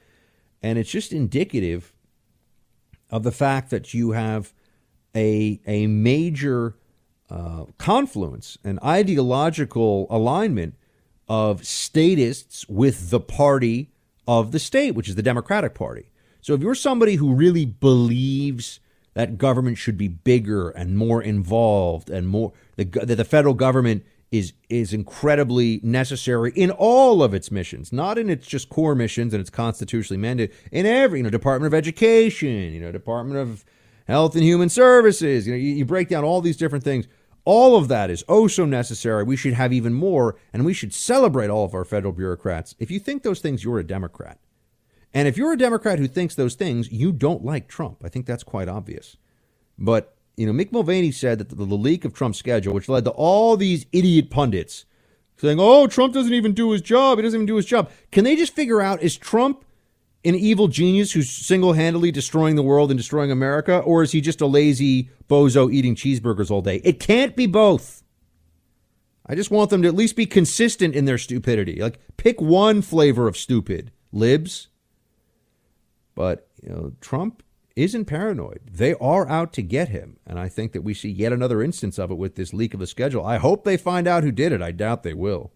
and 0.62 0.78
it's 0.78 0.90
just 0.90 1.12
indicative 1.12 1.92
of 3.10 3.22
the 3.22 3.30
fact 3.32 3.70
that 3.70 3.94
you 3.94 4.12
have 4.12 4.52
a 5.14 5.60
a 5.66 5.86
major 5.86 6.76
uh, 7.30 7.66
confluence, 7.78 8.58
an 8.64 8.78
ideological 8.84 10.06
alignment 10.10 10.74
of 11.28 11.64
statists 11.64 12.68
with 12.68 13.10
the 13.10 13.20
party 13.20 13.90
of 14.26 14.52
the 14.52 14.58
state, 14.58 14.92
which 14.92 15.08
is 15.08 15.14
the 15.14 15.22
Democratic 15.22 15.74
Party. 15.74 16.10
So 16.40 16.54
if 16.54 16.60
you're 16.60 16.74
somebody 16.74 17.14
who 17.14 17.34
really 17.34 17.64
believes 17.64 18.80
that 19.14 19.38
government 19.38 19.78
should 19.78 19.98
be 19.98 20.08
bigger 20.08 20.70
and 20.70 20.96
more 20.96 21.22
involved 21.22 22.10
and 22.10 22.28
more 22.28 22.52
that 22.76 22.92
the 22.92 23.24
federal 23.24 23.54
government 23.54 24.04
is 24.32 24.54
is 24.70 24.94
incredibly 24.94 25.78
necessary 25.82 26.52
in 26.56 26.70
all 26.70 27.22
of 27.22 27.34
its 27.34 27.50
missions, 27.50 27.92
not 27.92 28.16
in 28.16 28.30
its 28.30 28.46
just 28.46 28.70
core 28.70 28.94
missions 28.94 29.34
and 29.34 29.40
its 29.40 29.50
constitutionally 29.50 30.20
mandated 30.20 30.52
in 30.72 30.86
every 30.86 31.18
you 31.18 31.22
know 31.22 31.30
Department 31.30 31.72
of 31.72 31.76
Education, 31.76 32.72
you 32.72 32.80
know 32.80 32.90
Department 32.90 33.38
of 33.38 33.64
Health 34.08 34.34
and 34.34 34.42
Human 34.42 34.70
Services. 34.70 35.46
You 35.46 35.52
know 35.52 35.58
you, 35.58 35.74
you 35.74 35.84
break 35.84 36.08
down 36.08 36.24
all 36.24 36.40
these 36.40 36.56
different 36.56 36.82
things. 36.82 37.06
All 37.44 37.76
of 37.76 37.88
that 37.88 38.08
is 38.08 38.24
oh 38.26 38.46
so 38.48 38.64
necessary. 38.64 39.22
We 39.22 39.36
should 39.36 39.52
have 39.52 39.72
even 39.72 39.92
more, 39.92 40.36
and 40.52 40.64
we 40.64 40.72
should 40.72 40.94
celebrate 40.94 41.50
all 41.50 41.66
of 41.66 41.74
our 41.74 41.84
federal 41.84 42.14
bureaucrats. 42.14 42.74
If 42.78 42.90
you 42.90 42.98
think 42.98 43.22
those 43.22 43.40
things, 43.40 43.62
you're 43.62 43.80
a 43.80 43.84
Democrat. 43.86 44.38
And 45.14 45.28
if 45.28 45.36
you're 45.36 45.52
a 45.52 45.58
Democrat 45.58 45.98
who 45.98 46.08
thinks 46.08 46.34
those 46.34 46.54
things, 46.54 46.90
you 46.90 47.12
don't 47.12 47.44
like 47.44 47.68
Trump. 47.68 48.02
I 48.04 48.08
think 48.08 48.26
that's 48.26 48.44
quite 48.44 48.68
obvious. 48.68 49.16
But, 49.78 50.16
you 50.36 50.46
know, 50.46 50.52
Mick 50.52 50.72
Mulvaney 50.72 51.12
said 51.12 51.38
that 51.38 51.50
the, 51.50 51.64
leak 51.64 52.04
of 52.04 52.14
Trump's 52.14 52.38
schedule, 52.38 52.72
which 52.72 52.88
led 52.88 53.04
to 53.04 53.10
all 53.10 53.56
these 53.56 53.86
idiot 53.92 54.30
pundits 54.30 54.86
saying, 55.36 55.58
oh, 55.60 55.86
Trump 55.86 56.14
doesn't 56.14 56.32
even 56.32 56.52
do 56.52 56.70
his 56.70 56.80
job. 56.80 57.18
He 57.18 57.22
doesn't 57.22 57.38
even 57.38 57.46
do 57.46 57.56
his 57.56 57.66
job. 57.66 57.90
Can 58.10 58.24
they 58.24 58.36
just 58.36 58.54
figure 58.54 58.80
out, 58.80 59.02
is 59.02 59.16
Trump 59.16 59.64
an 60.24 60.34
evil 60.36 60.68
genius 60.68 61.12
who's 61.12 61.28
single 61.28 61.72
handedly 61.72 62.12
destroying 62.12 62.54
the 62.54 62.62
world 62.62 62.90
and 62.90 62.98
destroying 62.98 63.30
America, 63.30 63.78
or 63.80 64.02
is 64.02 64.12
he 64.12 64.20
just 64.20 64.40
a 64.40 64.46
lazy 64.46 65.10
bozo 65.28 65.72
eating 65.72 65.96
cheeseburgers 65.96 66.50
all 66.50 66.62
day? 66.62 66.80
It 66.84 67.00
can't 67.00 67.34
be 67.34 67.46
both. 67.46 68.04
I 69.26 69.34
just 69.34 69.50
want 69.50 69.70
them 69.70 69.82
to 69.82 69.88
at 69.88 69.94
least 69.94 70.16
be 70.16 70.26
consistent 70.26 70.94
in 70.94 71.06
their 71.06 71.18
stupidity. 71.18 71.80
Like, 71.80 71.98
pick 72.16 72.40
one 72.40 72.82
flavor 72.82 73.26
of 73.26 73.36
stupid, 73.36 73.90
libs. 74.12 74.68
But, 76.14 76.48
you 76.62 76.70
know, 76.70 76.92
Trump 77.00 77.42
isn't 77.76 78.04
paranoid. 78.04 78.60
They 78.70 78.94
are 78.94 79.28
out 79.28 79.52
to 79.54 79.62
get 79.62 79.88
him. 79.88 80.18
And 80.26 80.38
I 80.38 80.48
think 80.48 80.72
that 80.72 80.82
we 80.82 80.94
see 80.94 81.08
yet 81.08 81.32
another 81.32 81.62
instance 81.62 81.98
of 81.98 82.10
it 82.10 82.18
with 82.18 82.34
this 82.34 82.52
leak 82.52 82.74
of 82.74 82.80
a 82.80 82.86
schedule. 82.86 83.24
I 83.24 83.38
hope 83.38 83.64
they 83.64 83.76
find 83.76 84.06
out 84.06 84.24
who 84.24 84.32
did 84.32 84.52
it. 84.52 84.62
I 84.62 84.72
doubt 84.72 85.02
they 85.02 85.14
will. 85.14 85.52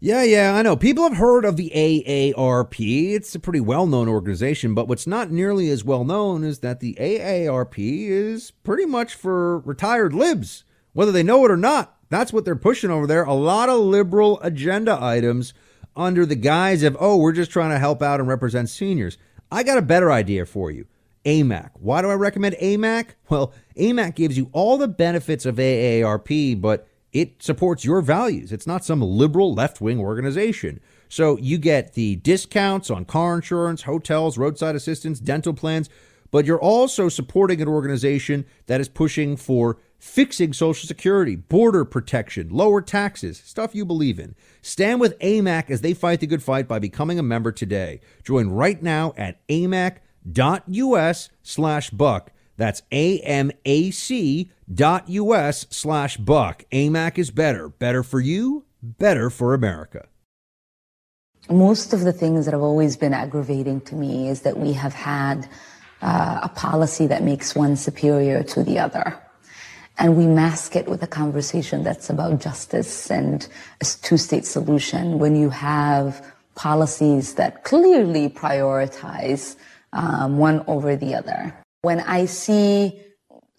Yeah, 0.00 0.22
yeah, 0.22 0.54
I 0.54 0.62
know. 0.62 0.76
People 0.76 1.02
have 1.02 1.16
heard 1.16 1.44
of 1.44 1.56
the 1.56 1.72
AARP. 1.74 3.14
It's 3.14 3.34
a 3.34 3.40
pretty 3.40 3.58
well 3.58 3.84
known 3.84 4.08
organization, 4.08 4.72
but 4.72 4.86
what's 4.86 5.08
not 5.08 5.32
nearly 5.32 5.70
as 5.70 5.84
well 5.84 6.04
known 6.04 6.44
is 6.44 6.60
that 6.60 6.78
the 6.78 6.96
AARP 7.00 7.74
is 7.78 8.52
pretty 8.52 8.86
much 8.86 9.16
for 9.16 9.58
retired 9.58 10.14
libs, 10.14 10.62
whether 10.92 11.10
they 11.10 11.24
know 11.24 11.44
it 11.44 11.50
or 11.50 11.56
not. 11.56 11.96
That's 12.10 12.32
what 12.32 12.44
they're 12.44 12.54
pushing 12.54 12.90
over 12.90 13.08
there. 13.08 13.24
A 13.24 13.34
lot 13.34 13.68
of 13.68 13.80
liberal 13.80 14.40
agenda 14.40 14.96
items 15.02 15.52
under 15.98 16.24
the 16.24 16.36
guise 16.36 16.82
of, 16.82 16.96
oh, 17.00 17.16
we're 17.16 17.32
just 17.32 17.50
trying 17.50 17.70
to 17.70 17.78
help 17.78 18.00
out 18.00 18.20
and 18.20 18.28
represent 18.28 18.70
seniors. 18.70 19.18
I 19.50 19.64
got 19.64 19.76
a 19.76 19.82
better 19.82 20.10
idea 20.12 20.46
for 20.46 20.70
you. 20.70 20.86
AMAC. 21.24 21.70
Why 21.74 22.00
do 22.00 22.08
I 22.08 22.14
recommend 22.14 22.54
AMAC? 22.54 23.10
Well, 23.28 23.52
AMAC 23.76 24.14
gives 24.14 24.38
you 24.38 24.48
all 24.52 24.78
the 24.78 24.88
benefits 24.88 25.44
of 25.44 25.56
AARP, 25.56 26.60
but 26.60 26.88
it 27.12 27.42
supports 27.42 27.84
your 27.84 28.00
values. 28.00 28.52
It's 28.52 28.66
not 28.66 28.84
some 28.84 29.02
liberal 29.02 29.52
left 29.52 29.80
wing 29.80 29.98
organization. 29.98 30.80
So 31.08 31.36
you 31.38 31.58
get 31.58 31.94
the 31.94 32.16
discounts 32.16 32.90
on 32.90 33.04
car 33.04 33.34
insurance, 33.34 33.82
hotels, 33.82 34.38
roadside 34.38 34.76
assistance, 34.76 35.18
dental 35.18 35.52
plans, 35.52 35.90
but 36.30 36.44
you're 36.44 36.60
also 36.60 37.08
supporting 37.08 37.60
an 37.60 37.68
organization 37.68 38.44
that 38.66 38.80
is 38.80 38.88
pushing 38.88 39.36
for 39.36 39.78
fixing 39.98 40.52
Social 40.52 40.86
Security, 40.86 41.36
border 41.36 41.84
protection, 41.84 42.48
lower 42.50 42.80
taxes, 42.80 43.38
stuff 43.38 43.74
you 43.74 43.84
believe 43.84 44.18
in. 44.18 44.34
Stand 44.62 45.00
with 45.00 45.18
AMAC 45.18 45.70
as 45.70 45.80
they 45.80 45.94
fight 45.94 46.20
the 46.20 46.26
good 46.26 46.42
fight 46.42 46.68
by 46.68 46.78
becoming 46.78 47.18
a 47.18 47.22
member 47.22 47.52
today. 47.52 48.00
Join 48.24 48.48
right 48.48 48.82
now 48.82 49.12
at 49.16 49.46
amac.us 49.48 51.28
slash 51.42 51.90
buck. 51.90 52.32
That's 52.56 52.82
A-M-A-C 52.90 54.50
dot 54.72 55.08
U-S 55.08 55.66
slash 55.70 56.16
buck. 56.16 56.64
AMAC 56.72 57.18
is 57.18 57.30
better. 57.30 57.68
Better 57.68 58.02
for 58.02 58.20
you, 58.20 58.64
better 58.82 59.30
for 59.30 59.54
America. 59.54 60.08
Most 61.48 61.92
of 61.92 62.00
the 62.00 62.12
things 62.12 62.44
that 62.44 62.52
have 62.52 62.62
always 62.62 62.96
been 62.96 63.14
aggravating 63.14 63.80
to 63.82 63.94
me 63.94 64.28
is 64.28 64.42
that 64.42 64.58
we 64.58 64.72
have 64.74 64.92
had 64.92 65.48
uh, 66.02 66.40
a 66.42 66.48
policy 66.50 67.06
that 67.06 67.22
makes 67.22 67.54
one 67.54 67.76
superior 67.76 68.42
to 68.42 68.62
the 68.62 68.78
other. 68.78 69.18
And 69.98 70.16
we 70.16 70.26
mask 70.26 70.76
it 70.76 70.86
with 70.88 71.02
a 71.02 71.08
conversation 71.08 71.82
that's 71.82 72.08
about 72.08 72.40
justice 72.40 73.10
and 73.10 73.46
a 73.80 73.84
two-state 73.84 74.46
solution 74.46 75.18
when 75.18 75.34
you 75.34 75.50
have 75.50 76.24
policies 76.54 77.34
that 77.34 77.64
clearly 77.64 78.28
prioritize 78.28 79.56
um, 79.92 80.38
one 80.38 80.64
over 80.68 80.94
the 80.94 81.14
other. 81.14 81.54
When 81.82 82.00
I 82.00 82.26
see 82.26 83.00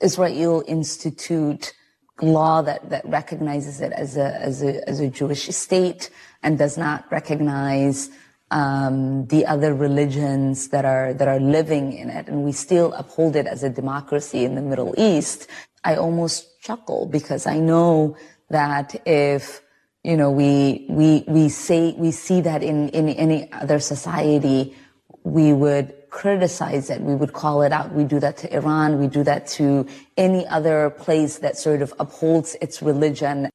Israel 0.02 0.64
institute 0.68 1.74
law 2.22 2.61
that, 2.61 2.90
that 2.90 3.06
recognizes 3.07 3.82
it 3.82 3.91
as 3.94 4.16
a, 4.16 4.36
as 4.41 4.64
a, 4.64 4.88
as 4.88 4.99
a 5.02 5.10
Jewish 5.10 5.48
state 5.48 6.10
and 6.41 6.57
does 6.57 6.78
not 6.78 7.10
recognize 7.11 8.10
um, 8.52 9.28
the 9.28 9.45
other 9.45 9.74
religions 9.74 10.70
that 10.70 10.84
are 10.84 11.14
that 11.14 11.28
are 11.28 11.40
living 11.40 11.94
in 11.94 12.10
it, 12.10 12.28
and 12.28 12.44
we 12.44 12.52
still 12.52 12.94
uphold 12.94 13.36
it 13.36 13.45
as 13.45 13.64
a 13.64 13.70
democracy 13.70 14.44
in 14.44 14.56
the 14.56 14.61
Middle 14.61 14.95
East. 14.98 15.48
I 15.84 15.95
almost 15.95 16.61
chuckle 16.61 17.06
because 17.06 17.47
I 17.47 17.60
know 17.60 18.18
that 18.49 19.01
if 19.06 19.61
you 20.03 20.15
know, 20.15 20.31
we 20.31 20.85
we 20.89 21.23
we 21.27 21.49
say 21.49 21.93
we 21.97 22.11
see 22.11 22.41
that 22.41 22.64
in 22.64 22.89
in 22.89 23.10
any 23.10 23.51
other 23.51 23.80
society, 23.80 24.76
we 25.23 25.51
would 25.51 25.93
criticize 26.10 26.89
it. 26.89 27.01
We 27.01 27.15
would 27.15 27.34
call 27.34 27.61
it 27.61 27.72
out. 27.72 27.93
We 27.93 28.06
do 28.06 28.19
that 28.19 28.38
to 28.38 28.53
Iran. 28.53 28.99
We 28.99 29.07
do 29.07 29.23
that 29.23 29.45
to 29.47 29.85
any 30.18 30.47
other 30.47 30.89
place 30.91 31.39
that 31.39 31.57
sort 31.57 31.81
of 31.81 31.93
upholds 31.99 32.56
its 32.61 32.81
religion. 32.81 33.49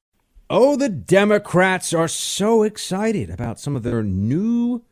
Oh, 0.51 0.77
the 0.77 0.91
Democrats 0.91 1.95
are 1.95 2.09
so 2.09 2.63
excited 2.63 3.31
about 3.31 3.59
some 3.59 3.75
of 3.75 3.83
their 3.83 4.03
new 4.03 4.83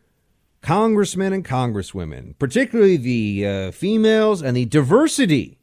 congressmen 0.62 1.32
and 1.34 1.44
congresswomen, 1.44 2.36
particularly 2.38 2.96
the 2.96 3.46
uh, 3.46 3.70
females 3.72 4.40
and 4.40 4.56
the 4.56 4.64
diversity 4.64 5.58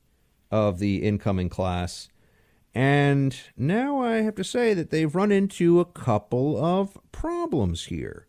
of 0.51 0.79
the 0.79 1.03
incoming 1.03 1.49
class. 1.49 2.09
And 2.73 3.35
now 3.57 4.01
I 4.01 4.17
have 4.17 4.35
to 4.35 4.43
say 4.43 4.73
that 4.73 4.89
they've 4.89 5.15
run 5.15 5.31
into 5.31 5.79
a 5.79 5.85
couple 5.85 6.63
of 6.63 6.97
problems 7.11 7.85
here. 7.85 8.27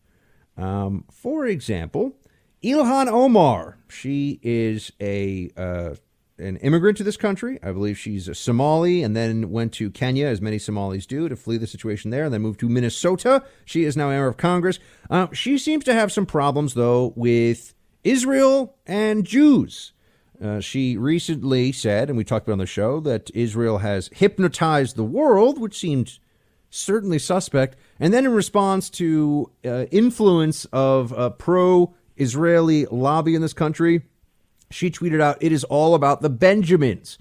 Um, 0.57 1.05
for 1.11 1.47
example, 1.47 2.17
Ilhan 2.63 3.09
Omar. 3.09 3.79
She 3.89 4.39
is 4.43 4.93
a 5.01 5.51
uh, 5.57 5.95
an 6.39 6.57
immigrant 6.59 6.97
to 6.99 7.05
this 7.05 7.17
country. 7.17 7.59
I 7.63 7.73
believe 7.73 7.99
she's 7.99 8.29
a 8.29 8.35
Somali 8.35 9.03
and 9.03 9.15
then 9.15 9.51
went 9.51 9.73
to 9.75 9.91
Kenya, 9.91 10.27
as 10.27 10.41
many 10.41 10.59
Somalis 10.59 11.07
do, 11.07 11.29
to 11.29 11.37
flee 11.37 11.59
the 11.59 11.67
situation 11.67 12.11
there, 12.11 12.25
and 12.25 12.35
then 12.35 12.43
moved 12.43 12.61
to 12.61 12.69
Minnesota. 12.69 13.45
She 13.65 13.85
is 13.85 13.97
now 13.97 14.09
a 14.09 14.13
member 14.13 14.29
of 14.29 14.37
Congress. 14.37 14.79
Uh, 15.09 15.29
she 15.33 15.59
seems 15.59 15.85
to 15.85 15.95
have 15.95 16.11
some 16.11 16.27
problems, 16.27 16.75
though, 16.75 17.13
with 17.15 17.75
Israel 18.05 18.77
and 18.87 19.25
Jews. 19.25 19.93
Uh, 20.43 20.59
she 20.59 20.97
recently 20.97 21.71
said, 21.71 22.09
and 22.09 22.17
we 22.17 22.25
talked 22.25 22.47
about 22.47 22.55
on 22.55 22.59
the 22.59 22.67
show, 22.67 22.99
that 23.01 23.31
Israel 23.35 23.79
has 23.79 24.09
hypnotized 24.15 24.97
the 24.97 25.05
world, 25.05 25.61
which 25.61 25.79
seemed 25.79 26.19
certainly 26.71 27.19
suspect. 27.19 27.77
And 27.99 28.15
then 28.15 28.25
in 28.25 28.33
response 28.33 28.89
to 28.91 29.51
uh, 29.65 29.85
influence 29.91 30.65
of 30.67 31.12
a 31.12 31.31
pro-Israeli 31.31 32.87
lobby 32.87 33.35
in 33.35 33.43
this 33.43 33.53
country, 33.53 34.03
she 34.71 34.91
tweeted 34.91 35.21
out, 35.21 35.37
"It 35.41 35.53
is 35.53 35.65
all 35.65 35.95
about 35.95 36.23
the 36.23 36.31
Benjamins." 36.31 37.19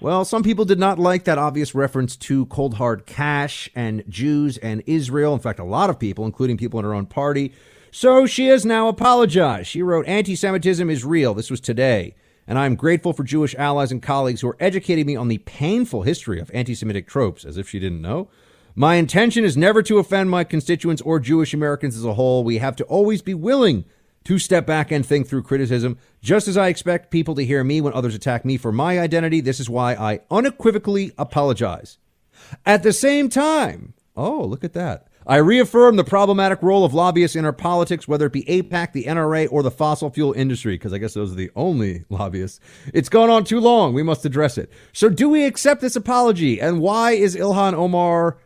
Well, 0.00 0.24
some 0.24 0.42
people 0.42 0.64
did 0.64 0.78
not 0.78 0.98
like 0.98 1.24
that 1.24 1.38
obvious 1.38 1.74
reference 1.74 2.16
to 2.16 2.46
cold 2.46 2.74
hard 2.74 3.06
cash 3.06 3.70
and 3.74 4.02
Jews 4.08 4.58
and 4.58 4.82
Israel. 4.86 5.34
In 5.34 5.40
fact, 5.40 5.58
a 5.58 5.64
lot 5.64 5.88
of 5.88 5.98
people, 5.98 6.26
including 6.26 6.56
people 6.56 6.78
in 6.80 6.84
her 6.84 6.94
own 6.94 7.06
party. 7.06 7.52
So 7.90 8.26
she 8.26 8.48
has 8.48 8.66
now 8.66 8.88
apologized. 8.88 9.68
She 9.68 9.82
wrote, 9.82 10.06
Anti 10.06 10.34
Semitism 10.36 10.90
is 10.90 11.04
real. 11.04 11.32
This 11.32 11.50
was 11.50 11.60
today 11.60 12.14
and 12.46 12.58
I 12.58 12.66
am 12.66 12.76
grateful 12.76 13.12
for 13.12 13.24
Jewish 13.24 13.54
allies 13.56 13.90
and 13.90 14.02
colleagues 14.02 14.40
who 14.40 14.48
are 14.48 14.56
educating 14.60 15.06
me 15.06 15.16
on 15.16 15.28
the 15.28 15.38
painful 15.38 16.02
history 16.02 16.40
of 16.40 16.50
anti 16.54 16.74
Semitic 16.74 17.06
tropes, 17.06 17.44
as 17.44 17.56
if 17.56 17.68
she 17.68 17.78
didn't 17.78 18.02
know. 18.02 18.28
My 18.74 18.96
intention 18.96 19.44
is 19.44 19.56
never 19.56 19.82
to 19.84 19.98
offend 19.98 20.30
my 20.30 20.44
constituents 20.44 21.02
or 21.02 21.18
Jewish 21.18 21.54
Americans 21.54 21.96
as 21.96 22.04
a 22.04 22.14
whole. 22.14 22.44
We 22.44 22.58
have 22.58 22.76
to 22.76 22.84
always 22.84 23.22
be 23.22 23.34
willing 23.34 23.86
to 24.24 24.38
step 24.38 24.66
back 24.66 24.90
and 24.90 25.06
think 25.06 25.28
through 25.28 25.44
criticism. 25.44 25.98
Just 26.20 26.46
as 26.46 26.56
I 26.56 26.68
expect 26.68 27.10
people 27.10 27.34
to 27.36 27.44
hear 27.44 27.64
me 27.64 27.80
when 27.80 27.94
others 27.94 28.14
attack 28.14 28.44
me 28.44 28.56
for 28.56 28.72
my 28.72 28.98
identity, 28.98 29.40
this 29.40 29.60
is 29.60 29.70
why 29.70 29.94
I 29.94 30.20
unequivocally 30.30 31.12
apologize. 31.16 31.98
At 32.66 32.82
the 32.82 32.92
same 32.92 33.28
time, 33.28 33.94
oh, 34.16 34.42
look 34.42 34.62
at 34.62 34.72
that. 34.74 35.05
I 35.28 35.36
reaffirm 35.38 35.96
the 35.96 36.04
problematic 36.04 36.62
role 36.62 36.84
of 36.84 36.94
lobbyists 36.94 37.34
in 37.34 37.44
our 37.44 37.52
politics, 37.52 38.06
whether 38.06 38.26
it 38.26 38.32
be 38.32 38.44
AIPAC, 38.44 38.92
the 38.92 39.04
NRA, 39.04 39.48
or 39.50 39.64
the 39.64 39.72
fossil 39.72 40.08
fuel 40.08 40.32
industry, 40.32 40.74
because 40.74 40.92
I 40.92 40.98
guess 40.98 41.14
those 41.14 41.32
are 41.32 41.36
the 41.36 41.50
only 41.56 42.04
lobbyists. 42.10 42.60
It's 42.94 43.08
gone 43.08 43.28
on 43.28 43.42
too 43.42 43.58
long. 43.58 43.92
We 43.92 44.04
must 44.04 44.24
address 44.24 44.56
it. 44.56 44.70
So, 44.92 45.08
do 45.08 45.28
we 45.28 45.44
accept 45.44 45.80
this 45.80 45.96
apology? 45.96 46.60
And 46.60 46.80
why 46.80 47.12
is 47.12 47.34
Ilhan 47.34 47.74
Omar 47.74 48.38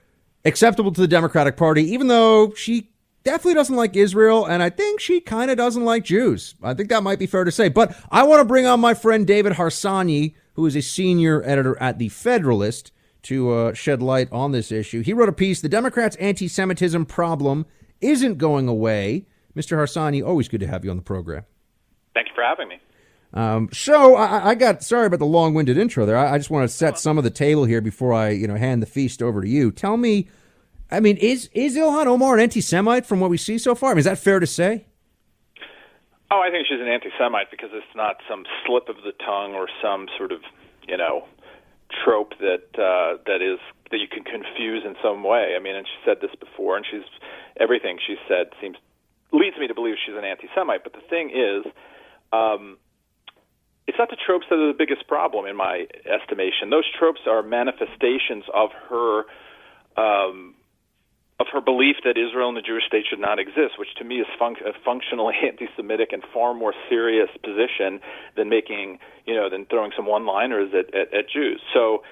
acceptable 0.46 0.90
to 0.92 1.00
the 1.02 1.08
Democratic 1.08 1.58
Party, 1.58 1.84
even 1.84 2.06
though 2.06 2.54
she 2.54 2.90
definitely 3.24 3.54
doesn't 3.54 3.76
like 3.76 3.94
Israel, 3.94 4.46
and 4.46 4.62
I 4.62 4.70
think 4.70 5.00
she 5.00 5.20
kind 5.20 5.50
of 5.50 5.58
doesn't 5.58 5.84
like 5.84 6.04
Jews? 6.04 6.54
I 6.62 6.72
think 6.72 6.88
that 6.88 7.02
might 7.02 7.18
be 7.18 7.26
fair 7.26 7.44
to 7.44 7.52
say. 7.52 7.68
But 7.68 7.94
I 8.10 8.22
want 8.22 8.40
to 8.40 8.46
bring 8.46 8.64
on 8.64 8.80
my 8.80 8.94
friend 8.94 9.26
David 9.26 9.52
Harsanyi, 9.54 10.34
who 10.54 10.64
is 10.64 10.76
a 10.76 10.80
senior 10.80 11.42
editor 11.44 11.76
at 11.78 11.98
The 11.98 12.08
Federalist 12.08 12.90
to 13.22 13.52
uh, 13.52 13.74
shed 13.74 14.02
light 14.02 14.28
on 14.32 14.52
this 14.52 14.72
issue. 14.72 15.02
He 15.02 15.12
wrote 15.12 15.28
a 15.28 15.32
piece 15.32 15.60
The 15.60 15.68
Democrats' 15.68 16.16
anti 16.16 16.48
Semitism 16.48 17.06
problem 17.06 17.66
isn't 18.00 18.38
going 18.38 18.68
away. 18.68 19.26
Mr. 19.56 19.76
Harsanyi, 19.76 20.26
always 20.26 20.48
good 20.48 20.60
to 20.60 20.66
have 20.66 20.84
you 20.84 20.90
on 20.90 20.96
the 20.96 21.02
program. 21.02 21.44
Thank 22.14 22.28
you 22.28 22.34
for 22.34 22.44
having 22.44 22.68
me. 22.68 22.80
Um, 23.32 23.68
so 23.72 24.16
I, 24.16 24.50
I, 24.50 24.54
got 24.56 24.82
sorry 24.82 25.06
about 25.06 25.20
the 25.20 25.26
long-winded 25.26 25.78
intro 25.78 26.04
there. 26.04 26.16
I, 26.16 26.34
I 26.34 26.38
just 26.38 26.50
want 26.50 26.68
to 26.68 26.74
set 26.74 26.98
some 26.98 27.16
of 27.16 27.22
the 27.22 27.30
table 27.30 27.64
here 27.64 27.80
before 27.80 28.12
I, 28.12 28.30
you 28.30 28.48
know, 28.48 28.56
hand 28.56 28.82
the 28.82 28.86
feast 28.86 29.22
over 29.22 29.40
to 29.40 29.48
you. 29.48 29.70
Tell 29.70 29.96
me, 29.96 30.28
I 30.90 30.98
mean, 30.98 31.16
is 31.16 31.48
is 31.52 31.76
Ilhan 31.76 32.06
Omar 32.06 32.34
an 32.34 32.40
anti-Semite 32.40 33.06
from 33.06 33.20
what 33.20 33.30
we 33.30 33.36
see 33.36 33.56
so 33.56 33.76
far? 33.76 33.90
I 33.90 33.94
mean, 33.94 34.00
is 34.00 34.04
that 34.06 34.18
fair 34.18 34.40
to 34.40 34.46
say? 34.46 34.86
Oh, 36.32 36.40
I 36.40 36.50
think 36.50 36.66
she's 36.68 36.80
an 36.80 36.88
anti-Semite 36.88 37.50
because 37.52 37.70
it's 37.72 37.94
not 37.94 38.16
some 38.28 38.44
slip 38.66 38.88
of 38.88 38.96
the 39.04 39.12
tongue 39.24 39.54
or 39.54 39.68
some 39.82 40.06
sort 40.16 40.32
of, 40.32 40.40
you 40.88 40.96
know, 40.96 41.26
trope 42.04 42.32
that 42.38 42.70
uh, 42.78 43.18
that 43.26 43.42
is 43.42 43.58
that 43.90 43.98
you 43.98 44.08
can 44.08 44.22
confuse 44.24 44.84
in 44.84 44.94
some 45.02 45.24
way. 45.24 45.54
I 45.56 45.60
mean, 45.62 45.74
and 45.76 45.86
she 45.86 45.98
said 46.04 46.18
this 46.20 46.34
before, 46.38 46.76
and 46.76 46.86
she's 46.88 47.06
everything 47.58 47.98
she 48.06 48.16
said 48.28 48.50
seems 48.60 48.76
leads 49.32 49.56
me 49.58 49.68
to 49.68 49.74
believe 49.74 49.94
she's 50.04 50.16
an 50.16 50.24
anti-Semite. 50.24 50.82
But 50.82 50.92
the 50.92 51.06
thing 51.08 51.30
is, 51.30 51.64
um, 52.32 52.78
it's 53.86 53.98
not 53.98 54.10
the 54.10 54.16
tropes 54.16 54.46
that 54.50 54.58
are 54.58 54.68
the 54.68 54.78
biggest 54.78 55.06
problem 55.06 55.46
in 55.46 55.56
my 55.56 55.86
estimation. 56.06 56.70
Those 56.70 56.86
tropes 56.98 57.20
are 57.26 57.42
manifestations 57.42 58.44
of 58.54 58.70
her 58.88 59.24
um, 59.96 60.54
of 61.40 61.46
her 61.52 61.60
belief 61.60 61.96
that 62.04 62.18
Israel 62.18 62.48
and 62.48 62.56
the 62.56 62.62
Jewish 62.62 62.84
state 62.86 63.06
should 63.08 63.18
not 63.18 63.38
exist, 63.38 63.78
which 63.78 63.94
to 63.96 64.04
me 64.04 64.16
is 64.16 64.26
a 64.40 64.72
functionally 64.84 65.34
anti-Semitic 65.42 66.12
and 66.12 66.22
far 66.32 66.52
more 66.54 66.74
serious 66.88 67.30
position 67.42 68.00
than 68.36 68.50
making, 68.50 68.98
you 69.26 69.34
know, 69.34 69.48
than 69.48 69.64
throwing 69.64 69.90
some 69.96 70.06
one-liners 70.06 70.70
at, 70.78 70.94
at, 70.94 71.12
at 71.14 71.24
Jews. 71.32 71.60
So, 71.72 72.02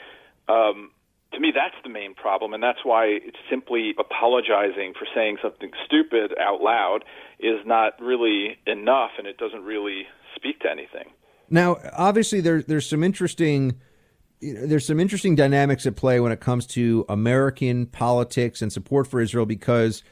um, 0.48 0.90
to 1.34 1.40
me, 1.40 1.52
that's 1.54 1.74
the 1.82 1.90
main 1.90 2.14
problem, 2.14 2.54
and 2.54 2.62
that's 2.62 2.78
why 2.84 3.18
simply 3.50 3.94
apologizing 3.98 4.94
for 4.98 5.06
saying 5.14 5.36
something 5.42 5.72
stupid 5.84 6.32
out 6.40 6.62
loud 6.62 7.04
is 7.38 7.60
not 7.66 8.00
really 8.00 8.56
enough, 8.66 9.10
and 9.18 9.26
it 9.26 9.36
doesn't 9.36 9.62
really 9.62 10.06
speak 10.34 10.60
to 10.60 10.70
anything. 10.70 11.12
Now, 11.50 11.76
obviously, 11.92 12.40
there, 12.40 12.62
there's 12.62 12.88
some 12.88 13.04
interesting 13.04 13.78
you 14.40 14.54
know, 14.54 14.66
there's 14.66 14.86
some 14.86 15.00
interesting 15.00 15.34
dynamics 15.34 15.86
at 15.86 15.96
play 15.96 16.20
when 16.20 16.32
it 16.32 16.40
comes 16.40 16.66
to 16.68 17.04
American 17.08 17.86
politics 17.86 18.62
and 18.62 18.72
support 18.72 19.06
for 19.06 19.20
Israel 19.20 19.46
because 19.46 20.02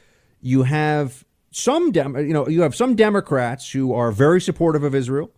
you 0.41 0.65
have 0.65 1.25
some 1.51 1.91
Dem- 1.93 2.17
you 2.17 2.33
know 2.35 2.49
you 2.49 2.63
have 2.63 2.75
some 2.75 2.95
Democrats 2.95 3.71
who 3.71 3.95
are 3.95 4.13
very 4.13 4.41
supportive 4.41 4.83
of 4.83 4.95
Israel. 4.95 5.31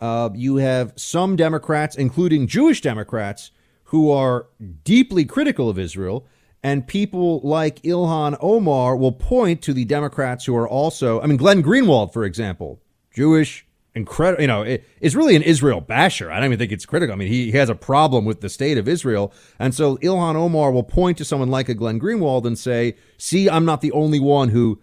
Uh, 0.00 0.30
you 0.34 0.56
have 0.56 0.92
some 0.96 1.36
Democrats, 1.36 1.94
including 1.94 2.46
Jewish 2.46 2.80
Democrats, 2.80 3.50
who 3.84 4.10
are 4.10 4.46
deeply 4.84 5.24
critical 5.24 5.68
of 5.68 5.78
Israel. 5.78 6.26
And 6.62 6.86
people 6.86 7.40
like 7.40 7.82
Ilhan 7.82 8.36
Omar 8.40 8.96
will 8.96 9.12
point 9.12 9.62
to 9.62 9.72
the 9.72 9.84
Democrats 9.84 10.44
who 10.44 10.54
are 10.56 10.68
also, 10.68 11.20
I 11.20 11.26
mean, 11.26 11.38
Glenn 11.38 11.62
Greenwald, 11.62 12.12
for 12.12 12.24
example, 12.24 12.80
Jewish, 13.14 13.66
incredible. 13.94 14.40
You 14.40 14.48
know, 14.48 14.62
it, 14.62 14.84
it's 15.00 15.14
really 15.14 15.36
an 15.36 15.42
Israel 15.42 15.80
basher. 15.80 16.30
I 16.30 16.36
don't 16.36 16.46
even 16.46 16.58
think 16.58 16.72
it's 16.72 16.86
critical. 16.86 17.12
I 17.12 17.16
mean, 17.16 17.28
he, 17.28 17.50
he 17.50 17.58
has 17.58 17.68
a 17.68 17.74
problem 17.74 18.24
with 18.24 18.40
the 18.40 18.48
state 18.48 18.78
of 18.78 18.88
Israel, 18.88 19.32
and 19.58 19.74
so 19.74 19.96
Ilhan 19.98 20.36
Omar 20.36 20.70
will 20.70 20.82
point 20.82 21.18
to 21.18 21.24
someone 21.24 21.50
like 21.50 21.68
a 21.68 21.74
Glenn 21.74 22.00
Greenwald 22.00 22.44
and 22.44 22.58
say, 22.58 22.96
"See, 23.18 23.48
I'm 23.48 23.64
not 23.64 23.80
the 23.80 23.92
only 23.92 24.20
one 24.20 24.50
who." 24.50 24.80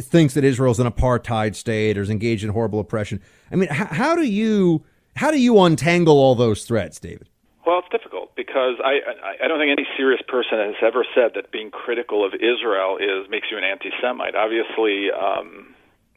thinks 0.00 0.34
that 0.34 0.42
Israel's 0.42 0.80
an 0.80 0.90
apartheid 0.90 1.54
state 1.54 1.96
or 1.96 2.02
is 2.02 2.10
engaged 2.10 2.42
in 2.42 2.50
horrible 2.50 2.80
oppression. 2.80 3.20
I 3.52 3.54
mean, 3.54 3.68
how, 3.68 3.84
how 3.84 4.16
do 4.16 4.22
you 4.22 4.84
how 5.14 5.30
do 5.30 5.38
you 5.38 5.60
untangle 5.60 6.18
all 6.18 6.34
those 6.34 6.64
threats, 6.64 6.98
David? 6.98 7.28
Well, 7.64 7.78
it's 7.78 7.88
difficult 7.90 8.34
because 8.34 8.80
I, 8.84 8.98
I 9.06 9.44
I 9.44 9.48
don't 9.48 9.60
think 9.60 9.70
any 9.70 9.86
serious 9.96 10.20
person 10.26 10.58
has 10.58 10.74
ever 10.82 11.06
said 11.14 11.32
that 11.36 11.52
being 11.52 11.70
critical 11.70 12.26
of 12.26 12.34
Israel 12.34 12.98
is 12.98 13.30
makes 13.30 13.46
you 13.50 13.58
an 13.58 13.64
anti-Semite. 13.64 14.34
Obviously, 14.34 15.10
um, 15.12 15.75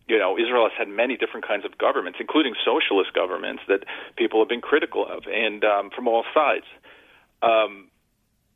you 0.10 0.18
know, 0.18 0.36
Israel 0.38 0.68
has 0.68 0.74
had 0.76 0.90
many 0.90 1.16
different 1.16 1.48
kinds 1.48 1.64
of 1.64 1.78
governments, 1.78 2.18
including 2.20 2.56
socialist 2.66 3.14
governments 3.14 3.62
that 3.68 3.86
people 4.18 4.42
have 4.42 4.50
been 4.50 4.60
critical 4.62 5.06
of, 5.06 5.24
and 5.32 5.64
um, 5.64 5.92
from 5.96 6.08
all 6.08 6.26
sides. 6.34 6.66
Um, 7.44 7.88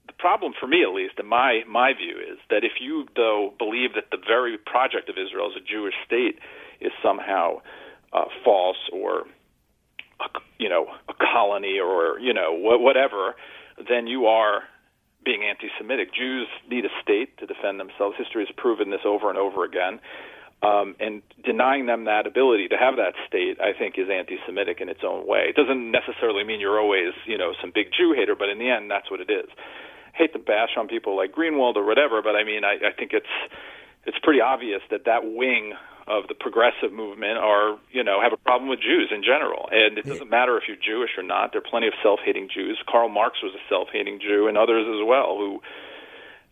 the 0.08 0.14
problem, 0.14 0.54
for 0.60 0.68
me 0.68 0.84
at 0.84 0.94
least, 0.94 1.20
in 1.20 1.28
my 1.28 1.62
my 1.70 1.94
view, 1.94 2.18
is 2.18 2.40
that 2.50 2.64
if 2.66 2.82
you 2.82 3.06
though 3.16 3.54
believe 3.58 3.94
that 3.94 4.10
the 4.12 4.18
very 4.18 4.58
project 4.58 5.08
of 5.10 5.16
Israel 5.16 5.52
as 5.54 5.62
a 5.62 5.64
Jewish 5.64 5.94
state 6.06 6.40
is 6.82 6.92
somehow 7.02 7.62
uh, 8.12 8.26
false 8.44 8.90
or 8.92 9.22
a, 10.20 10.28
you 10.58 10.68
know 10.68 10.88
a 11.08 11.14
colony 11.14 11.80
or 11.80 12.20
you 12.20 12.34
know 12.34 12.50
whatever, 12.52 13.36
then 13.88 14.08
you 14.08 14.26
are 14.26 14.64
being 15.24 15.44
anti-Semitic. 15.44 16.14
Jews 16.14 16.48
need 16.70 16.84
a 16.84 16.92
state 17.02 17.38
to 17.38 17.46
defend 17.46 17.80
themselves. 17.80 18.18
History 18.18 18.46
has 18.46 18.54
proven 18.58 18.90
this 18.90 19.06
over 19.06 19.30
and 19.30 19.38
over 19.38 19.64
again. 19.64 20.00
Um, 20.64 20.96
and 21.00 21.22
denying 21.44 21.88
them 21.88 22.06
that 22.06 22.26
ability 22.26 22.70
to 22.70 22.78
have 22.78 22.96
that 22.96 23.16
state, 23.28 23.60
I 23.60 23.78
think, 23.78 23.98
is 23.98 24.08
anti-Semitic 24.10 24.80
in 24.80 24.88
its 24.88 25.02
own 25.04 25.28
way. 25.28 25.52
It 25.52 25.58
doesn't 25.58 25.92
necessarily 25.92 26.46
mean 26.46 26.62
you're 26.62 26.80
always, 26.80 27.12
you 27.28 27.38
know, 27.38 27.52
some 27.60 27.72
big 27.76 27.88
Jew 27.92 28.14
hater, 28.16 28.34
but 28.34 28.48
in 28.48 28.60
the 28.60 28.70
end, 28.70 28.90
that's 28.90 29.12
what 29.12 29.20
it 29.20 29.30
is. 29.30 29.50
hate 30.14 30.34
to 30.34 30.40
bash 30.40 30.78
on 30.78 30.88
people 30.88 31.18
like 31.18 31.34
Greenwald 31.34 31.76
or 31.76 31.86
whatever, 31.86 32.22
but 32.22 32.36
I 32.36 32.44
mean, 32.44 32.64
I, 32.64 32.90
I 32.90 32.92
think 32.98 33.12
it's 33.14 33.34
it's 34.06 34.18
pretty 34.22 34.42
obvious 34.42 34.82
that 34.92 35.06
that 35.06 35.24
wing 35.24 35.74
of 36.08 36.28
the 36.28 36.36
progressive 36.36 36.92
movement 36.92 37.38
are, 37.38 37.80
you 37.92 38.04
know, 38.04 38.22
have 38.22 38.34
a 38.34 38.38
problem 38.38 38.70
with 38.70 38.80
Jews 38.82 39.10
in 39.16 39.24
general. 39.24 39.70
And 39.72 39.98
it 39.98 40.06
doesn't 40.06 40.30
matter 40.30 40.58
if 40.58 40.64
you're 40.68 40.76
Jewish 40.76 41.12
or 41.18 41.24
not. 41.24 41.54
There 41.54 41.62
are 41.64 41.70
plenty 41.70 41.88
of 41.88 41.94
self-hating 42.04 42.50
Jews. 42.54 42.78
Karl 42.92 43.08
Marx 43.08 43.42
was 43.42 43.56
a 43.56 43.64
self-hating 43.70 44.20
Jew, 44.20 44.48
and 44.50 44.58
others 44.58 44.86
as 44.86 45.08
well, 45.08 45.38
who, 45.38 45.62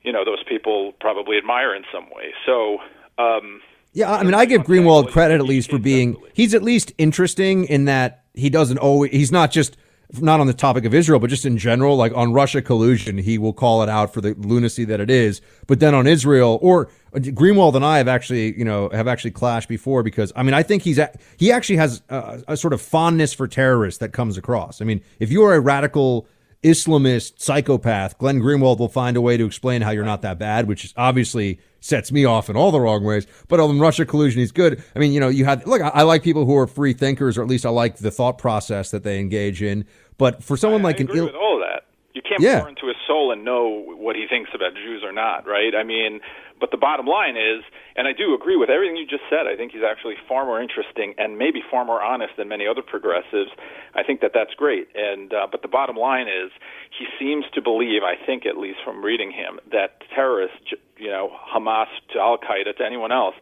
you 0.04 0.14
know, 0.14 0.24
those 0.24 0.42
people 0.48 0.94
probably 1.02 1.38
admire 1.38 1.76
in 1.76 1.84
some 1.94 2.06
way. 2.10 2.32
So. 2.46 2.80
Um, 3.18 3.62
yeah, 3.94 4.12
I 4.12 4.24
mean, 4.24 4.34
I 4.34 4.46
give 4.46 4.62
Greenwald 4.62 5.12
credit 5.12 5.36
at 5.36 5.46
least 5.46 5.70
for 5.70 5.78
being. 5.78 6.16
He's 6.34 6.54
at 6.54 6.64
least 6.64 6.94
interesting 6.98 7.66
in 7.66 7.86
that 7.86 8.24
he 8.34 8.50
doesn't 8.50 8.78
always. 8.78 9.12
He's 9.12 9.32
not 9.32 9.52
just 9.52 9.76
not 10.20 10.40
on 10.40 10.48
the 10.48 10.54
topic 10.54 10.86
of 10.86 10.94
Israel, 10.94 11.20
but 11.20 11.30
just 11.30 11.46
in 11.46 11.58
general, 11.58 11.96
like 11.96 12.12
on 12.16 12.34
Russia 12.34 12.62
collusion, 12.62 13.18
he 13.18 13.38
will 13.38 13.54
call 13.54 13.82
it 13.84 13.90
out 13.90 14.14
for 14.14 14.20
the 14.20 14.34
lunacy 14.34 14.84
that 14.86 15.00
it 15.00 15.10
is. 15.10 15.42
But 15.68 15.80
then 15.80 15.94
on 15.94 16.08
Israel, 16.08 16.60
or 16.62 16.90
uh, 17.14 17.20
Greenwald 17.20 17.76
and 17.76 17.86
I 17.86 17.98
have 17.98 18.08
actually, 18.08 18.58
you 18.58 18.66
know, 18.66 18.90
have 18.90 19.08
actually 19.08 19.32
clashed 19.32 19.70
before 19.70 20.04
because 20.04 20.32
I 20.36 20.44
mean, 20.44 20.54
I 20.54 20.64
think 20.64 20.84
he's 20.84 21.00
he 21.38 21.52
actually 21.52 21.78
has 21.78 22.02
a, 22.10 22.44
a 22.50 22.58
sort 22.58 22.74
of 22.74 22.82
fondness 22.82 23.34
for 23.34 23.48
terrorists 23.48 24.00
that 24.00 24.14
comes 24.14 24.38
across. 24.38 24.82
I 24.82 24.86
mean, 24.86 25.02
if 25.20 25.32
you 25.32 25.44
are 25.44 25.54
a 25.54 25.60
radical 25.60 26.28
Islamist 26.64 27.42
psychopath, 27.42 28.18
Glenn 28.18 28.40
Greenwald 28.40 28.78
will 28.78 28.90
find 28.90 29.18
a 29.18 29.22
way 29.22 29.36
to 29.36 29.46
explain 29.46 29.82
how 29.82 29.90
you're 29.90 30.06
not 30.06 30.22
that 30.22 30.38
bad, 30.38 30.68
which 30.68 30.94
obviously 30.96 31.60
sets 31.80 32.12
me 32.12 32.24
off 32.24 32.50
in 32.50 32.56
all 32.56 32.72
the 32.72 32.80
wrong 32.80 33.04
ways. 33.04 33.26
But 33.48 33.60
on 33.60 33.80
Russia 33.80 34.06
collusion, 34.06 34.40
he's 34.40 34.52
good. 34.52 34.84
I 34.96 35.00
mean, 35.00 35.12
you 35.12 35.20
know, 35.20 35.30
you 35.30 35.46
have 35.46 35.66
look. 35.66 35.82
I, 35.82 35.90
I, 35.90 36.02
like 36.04 36.22
people 36.22 36.46
who 36.46 36.56
are 36.58 36.68
free 36.68 36.94
thinkers, 36.94 37.38
or 37.38 37.42
at 37.42 37.48
least 37.48 37.66
I 37.66 37.70
like 37.70 37.98
the 37.98 38.12
thought 38.12 38.38
process 38.38 38.92
that 38.92 39.04
they 39.04 39.20
engage 39.20 39.64
in. 39.64 39.86
But 40.18 40.44
for 40.44 40.56
someone 40.56 40.82
I, 40.82 40.86
like 40.86 41.00
I 41.00 41.04
agree 41.04 41.20
an 41.20 41.26
with 41.26 41.36
all 41.36 41.56
of 41.56 41.68
that, 41.68 41.86
you 42.14 42.22
can't 42.22 42.42
yeah. 42.42 42.60
pour 42.60 42.70
into 42.70 42.88
his 42.88 42.98
soul 43.08 43.32
and 43.32 43.44
know 43.44 43.84
what 43.98 44.16
he 44.16 44.28
thinks 44.30 44.52
about 44.54 44.76
Jews 44.76 45.02
or 45.04 45.12
not, 45.12 45.48
right? 45.48 45.74
I 45.76 45.84
mean, 45.84 46.20
but 46.62 46.70
the 46.70 46.78
bottom 46.78 47.08
line 47.08 47.36
is, 47.36 47.66
and 47.98 48.08
I 48.08 48.14
do 48.14 48.34
agree 48.38 48.56
with 48.56 48.70
everything 48.70 48.96
you 48.96 49.08
just 49.10 49.26
said. 49.30 49.50
I 49.50 49.58
think 49.58 49.74
he's 49.74 49.82
actually 49.82 50.16
far 50.30 50.46
more 50.46 50.62
interesting 50.62 51.16
and 51.18 51.38
maybe 51.38 51.60
far 51.66 51.84
more 51.84 52.02
honest 52.02 52.38
than 52.38 52.48
many 52.48 52.68
other 52.68 52.84
progressives. 52.86 53.50
I 53.96 54.04
think 54.04 54.22
that 54.22 54.32
that's 54.34 54.54
great. 54.54 54.88
And 54.94 55.34
uh, 55.34 55.48
but 55.52 55.64
the 55.64 55.68
bottom 55.68 55.98
line 55.98 56.30
is, 56.30 56.54
he 56.94 57.10
seems 57.18 57.46
to 57.56 57.62
believe, 57.62 58.06
I 58.06 58.16
think 58.16 58.46
at 58.46 58.56
least 58.56 58.78
from 58.86 59.04
reading 59.04 59.32
him, 59.32 59.60
that 59.72 60.06
terrorists, 60.14 60.72
you 60.96 61.10
know, 61.10 61.34
Hamas 61.50 61.90
to 62.14 62.20
Al 62.20 62.38
Qaeda 62.38 62.78
to 62.78 62.86
anyone 62.86 63.12
else, 63.12 63.36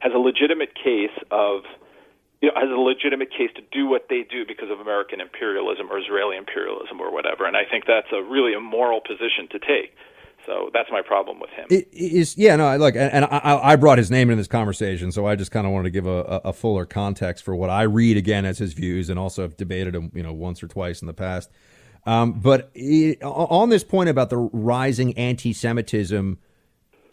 has 0.00 0.12
a 0.16 0.18
legitimate 0.18 0.74
case 0.74 1.14
of 1.30 1.62
you 2.40 2.48
know, 2.48 2.58
has 2.58 2.70
a 2.74 2.80
legitimate 2.80 3.30
case 3.30 3.54
to 3.54 3.62
do 3.70 3.86
what 3.86 4.10
they 4.10 4.26
do 4.28 4.44
because 4.44 4.68
of 4.68 4.80
American 4.80 5.20
imperialism 5.20 5.86
or 5.92 5.98
Israeli 6.00 6.36
imperialism 6.36 7.00
or 7.00 7.12
whatever. 7.12 7.46
And 7.46 7.56
I 7.56 7.62
think 7.62 7.84
that's 7.86 8.10
a 8.10 8.20
really 8.20 8.52
immoral 8.52 9.00
position 9.00 9.46
to 9.52 9.60
take. 9.60 9.94
So 10.46 10.70
that's 10.72 10.90
my 10.90 11.02
problem 11.02 11.38
with 11.38 11.50
him. 11.50 11.66
It 11.70 11.88
is 11.92 12.36
yeah 12.36 12.56
no 12.56 12.76
look 12.76 12.96
and, 12.96 13.24
I, 13.24 13.60
I, 13.62 13.76
brought 13.76 13.98
his 13.98 14.10
name 14.10 14.28
in 14.30 14.38
this 14.38 14.48
conversation, 14.48 15.12
so 15.12 15.26
I 15.26 15.36
just 15.36 15.50
kind 15.52 15.66
of 15.66 15.72
wanted 15.72 15.84
to 15.84 15.90
give 15.90 16.06
a, 16.06 16.40
a, 16.44 16.52
fuller 16.52 16.84
context 16.84 17.44
for 17.44 17.54
what 17.54 17.70
I 17.70 17.82
read 17.82 18.16
again 18.16 18.44
as 18.44 18.58
his 18.58 18.72
views, 18.72 19.08
and 19.08 19.18
also 19.18 19.42
have 19.42 19.56
debated 19.56 19.94
him 19.94 20.10
you 20.14 20.22
know 20.22 20.32
once 20.32 20.62
or 20.62 20.68
twice 20.68 21.00
in 21.00 21.06
the 21.06 21.14
past. 21.14 21.50
Um, 22.06 22.32
but 22.32 22.70
it, 22.74 23.22
on 23.22 23.68
this 23.68 23.84
point 23.84 24.08
about 24.08 24.30
the 24.30 24.38
rising 24.38 25.16
anti-Semitism 25.16 26.38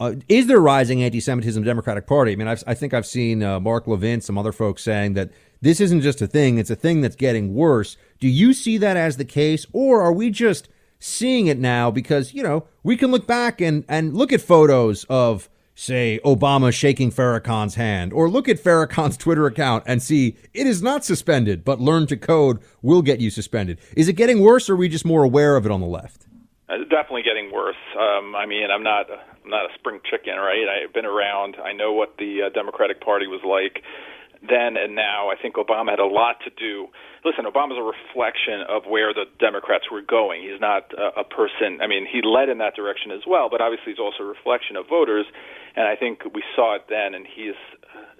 uh, 0.00 0.14
is 0.30 0.46
there 0.46 0.58
rising 0.58 1.02
anti-Semitism 1.02 1.60
in 1.60 1.64
the 1.64 1.70
Democratic 1.70 2.06
Party? 2.06 2.32
I 2.32 2.36
mean, 2.36 2.48
I've, 2.48 2.64
i 2.66 2.72
think 2.72 2.94
I've 2.94 3.06
seen 3.06 3.42
uh, 3.42 3.60
Mark 3.60 3.86
Levin, 3.86 4.22
some 4.22 4.38
other 4.38 4.50
folks 4.50 4.82
saying 4.82 5.12
that 5.12 5.30
this 5.60 5.78
isn't 5.78 6.00
just 6.00 6.22
a 6.22 6.26
thing; 6.26 6.56
it's 6.56 6.70
a 6.70 6.74
thing 6.74 7.02
that's 7.02 7.16
getting 7.16 7.54
worse. 7.54 7.98
Do 8.18 8.26
you 8.26 8.54
see 8.54 8.78
that 8.78 8.96
as 8.96 9.18
the 9.18 9.26
case, 9.26 9.66
or 9.74 10.00
are 10.00 10.12
we 10.12 10.30
just 10.30 10.70
seeing 11.00 11.48
it 11.48 11.58
now 11.58 11.90
because 11.90 12.32
you 12.32 12.42
know 12.42 12.66
we 12.84 12.96
can 12.96 13.10
look 13.10 13.26
back 13.26 13.60
and 13.60 13.84
and 13.88 14.14
look 14.14 14.32
at 14.32 14.40
photos 14.40 15.04
of 15.04 15.48
say 15.74 16.20
Obama 16.26 16.72
shaking 16.72 17.10
Farrakhan's 17.10 17.74
hand, 17.74 18.12
or 18.12 18.28
look 18.28 18.48
at 18.48 18.58
Farrakhan's 18.58 19.16
Twitter 19.18 19.46
account 19.46 19.82
and 19.86 20.02
see 20.02 20.36
it 20.52 20.66
is 20.66 20.82
not 20.82 21.04
suspended, 21.04 21.64
but 21.64 21.80
learn 21.80 22.06
to 22.06 22.16
code 22.16 22.58
will 22.82 23.02
get 23.02 23.20
you 23.20 23.30
suspended. 23.30 23.78
Is 23.96 24.06
it 24.06 24.12
getting 24.12 24.40
worse, 24.40 24.68
or 24.68 24.74
are 24.74 24.76
we 24.76 24.88
just 24.88 25.06
more 25.06 25.24
aware 25.24 25.56
of 25.56 25.66
it 25.66 25.72
on 25.72 25.80
the 25.80 25.86
left? 25.86 26.26
It's 26.68 26.88
definitely 26.88 27.22
getting 27.22 27.50
worse. 27.52 27.80
Um, 27.98 28.36
I 28.36 28.46
mean, 28.46 28.70
I'm 28.70 28.82
not 28.82 29.06
I'm 29.10 29.50
not 29.50 29.64
a 29.64 29.74
spring 29.78 30.00
chicken, 30.08 30.36
right? 30.36 30.66
I've 30.68 30.92
been 30.92 31.06
around. 31.06 31.56
I 31.64 31.72
know 31.72 31.92
what 31.92 32.16
the 32.18 32.42
uh, 32.46 32.48
Democratic 32.50 33.00
Party 33.00 33.26
was 33.26 33.40
like 33.42 33.82
then 34.42 34.76
and 34.76 34.94
now. 34.94 35.28
I 35.28 35.36
think 35.40 35.56
Obama 35.56 35.90
had 35.90 35.98
a 35.98 36.06
lot 36.06 36.36
to 36.44 36.50
do. 36.50 36.88
Listen, 37.24 37.44
Obama's 37.44 37.76
a 37.76 37.84
reflection 37.84 38.64
of 38.68 38.84
where 38.88 39.12
the 39.12 39.24
Democrats 39.38 39.90
were 39.92 40.00
going. 40.00 40.42
He's 40.42 40.60
not 40.60 40.92
a, 40.96 41.20
a 41.20 41.24
person. 41.24 41.80
I 41.82 41.86
mean, 41.86 42.06
he 42.10 42.22
led 42.24 42.48
in 42.48 42.58
that 42.58 42.74
direction 42.74 43.10
as 43.10 43.20
well, 43.26 43.48
but 43.50 43.60
obviously 43.60 43.92
he's 43.92 44.00
also 44.00 44.24
a 44.24 44.26
reflection 44.26 44.76
of 44.76 44.88
voters. 44.88 45.26
And 45.76 45.86
I 45.86 45.94
think 45.94 46.24
we 46.34 46.42
saw 46.56 46.74
it 46.74 46.88
then, 46.88 47.14
and 47.14 47.26
he's 47.26 47.58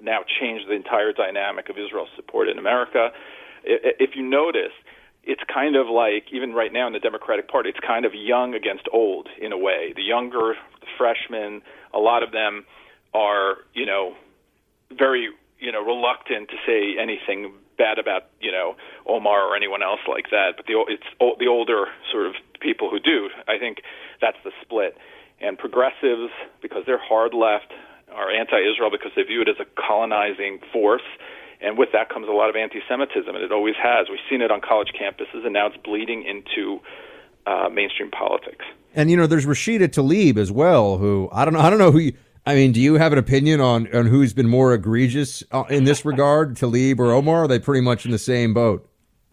now 0.02 0.20
changed 0.40 0.68
the 0.68 0.74
entire 0.74 1.12
dynamic 1.12 1.68
of 1.68 1.76
Israel's 1.78 2.12
support 2.16 2.48
in 2.48 2.58
America. 2.58 3.10
If 3.64 4.10
you 4.14 4.22
notice, 4.22 4.72
it's 5.24 5.42
kind 5.52 5.76
of 5.76 5.86
like 5.88 6.24
even 6.32 6.52
right 6.52 6.72
now 6.72 6.86
in 6.86 6.92
the 6.92 6.98
Democratic 7.00 7.48
Party, 7.48 7.68
it's 7.70 7.80
kind 7.86 8.04
of 8.04 8.12
young 8.14 8.54
against 8.54 8.88
old 8.92 9.28
in 9.40 9.52
a 9.52 9.58
way. 9.58 9.92
The 9.94 10.02
younger, 10.02 10.54
the 10.80 10.86
freshmen, 10.96 11.62
a 11.92 11.98
lot 11.98 12.22
of 12.22 12.32
them 12.32 12.64
are, 13.12 13.56
you 13.74 13.84
know, 13.84 14.14
very, 14.96 15.28
you 15.60 15.70
know, 15.72 15.84
reluctant 15.84 16.48
to 16.50 16.56
say 16.66 16.96
anything 17.00 17.52
bad 17.78 17.98
about, 17.98 18.28
you 18.40 18.50
know, 18.50 18.76
Omar 19.06 19.48
or 19.48 19.56
anyone 19.56 19.82
else 19.82 20.00
like 20.08 20.30
that. 20.30 20.56
But 20.56 20.66
the 20.66 20.84
it's 20.88 21.06
the 21.38 21.46
older 21.46 21.86
sort 22.10 22.26
of 22.26 22.34
people 22.60 22.90
who 22.90 22.98
do. 22.98 23.28
I 23.48 23.58
think 23.58 23.78
that's 24.20 24.38
the 24.44 24.52
split. 24.62 24.96
And 25.40 25.56
progressives, 25.56 26.32
because 26.60 26.84
they're 26.84 27.00
hard 27.00 27.32
left, 27.32 27.72
are 28.12 28.30
anti-Israel 28.30 28.90
because 28.90 29.12
they 29.16 29.22
view 29.22 29.40
it 29.40 29.48
as 29.48 29.56
a 29.60 29.64
colonizing 29.80 30.58
force 30.72 31.06
and 31.60 31.76
with 31.76 31.90
that 31.92 32.08
comes 32.08 32.26
a 32.28 32.32
lot 32.32 32.48
of 32.48 32.56
anti-Semitism, 32.56 33.34
and 33.34 33.44
it 33.44 33.52
always 33.52 33.74
has. 33.82 34.08
We've 34.08 34.18
seen 34.30 34.40
it 34.40 34.50
on 34.50 34.60
college 34.60 34.92
campuses, 34.98 35.44
and 35.44 35.52
now 35.52 35.66
it's 35.66 35.76
bleeding 35.76 36.24
into 36.24 36.80
uh, 37.46 37.68
mainstream 37.68 38.10
politics. 38.10 38.64
And 38.94 39.10
you 39.10 39.16
know, 39.16 39.26
there's 39.26 39.46
Rashida 39.46 39.88
Tlaib 39.88 40.36
as 40.36 40.50
well, 40.50 40.98
who 40.98 41.28
I 41.32 41.44
don't 41.44 41.54
know. 41.54 41.60
I 41.60 41.70
don't 41.70 41.78
know 41.78 41.92
who. 41.92 41.98
You, 41.98 42.12
I 42.46 42.54
mean, 42.54 42.72
do 42.72 42.80
you 42.80 42.94
have 42.94 43.12
an 43.12 43.18
opinion 43.18 43.60
on 43.60 43.94
on 43.94 44.06
who's 44.06 44.32
been 44.32 44.48
more 44.48 44.72
egregious 44.72 45.42
uh, 45.52 45.64
in 45.68 45.84
this 45.84 46.04
regard, 46.04 46.56
Tlaib 46.56 46.98
or 46.98 47.12
Omar? 47.12 47.44
Are 47.44 47.48
they 47.48 47.58
pretty 47.58 47.82
much 47.82 48.04
in 48.04 48.10
the 48.10 48.18
same 48.18 48.54
boat? 48.54 48.88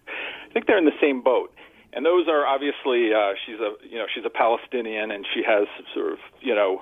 I 0.07 0.53
think 0.53 0.67
they're 0.67 0.77
in 0.77 0.85
the 0.85 0.99
same 0.99 1.21
boat, 1.21 1.53
and 1.93 2.05
those 2.05 2.27
are 2.27 2.45
obviously 2.45 3.13
uh, 3.13 3.33
she's 3.45 3.59
a 3.59 3.73
you 3.87 3.97
know 3.97 4.05
she's 4.13 4.25
a 4.25 4.29
Palestinian, 4.29 5.11
and 5.11 5.25
she 5.33 5.41
has 5.47 5.67
sort 5.93 6.13
of 6.13 6.19
you 6.41 6.53
know 6.53 6.81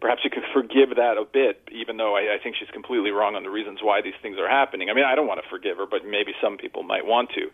perhaps 0.00 0.22
you 0.24 0.30
could 0.30 0.44
forgive 0.52 0.96
that 0.96 1.16
a 1.18 1.24
bit, 1.24 1.68
even 1.72 1.96
though 1.96 2.16
I, 2.16 2.36
I 2.36 2.38
think 2.42 2.56
she's 2.58 2.70
completely 2.70 3.10
wrong 3.10 3.36
on 3.36 3.42
the 3.42 3.50
reasons 3.50 3.80
why 3.82 4.00
these 4.00 4.16
things 4.22 4.38
are 4.38 4.48
happening. 4.48 4.88
I 4.90 4.94
mean, 4.94 5.04
I 5.04 5.14
don't 5.14 5.26
want 5.26 5.42
to 5.42 5.48
forgive 5.48 5.76
her, 5.76 5.86
but 5.86 6.04
maybe 6.04 6.32
some 6.42 6.56
people 6.56 6.82
might 6.82 7.04
want 7.04 7.30
to. 7.36 7.50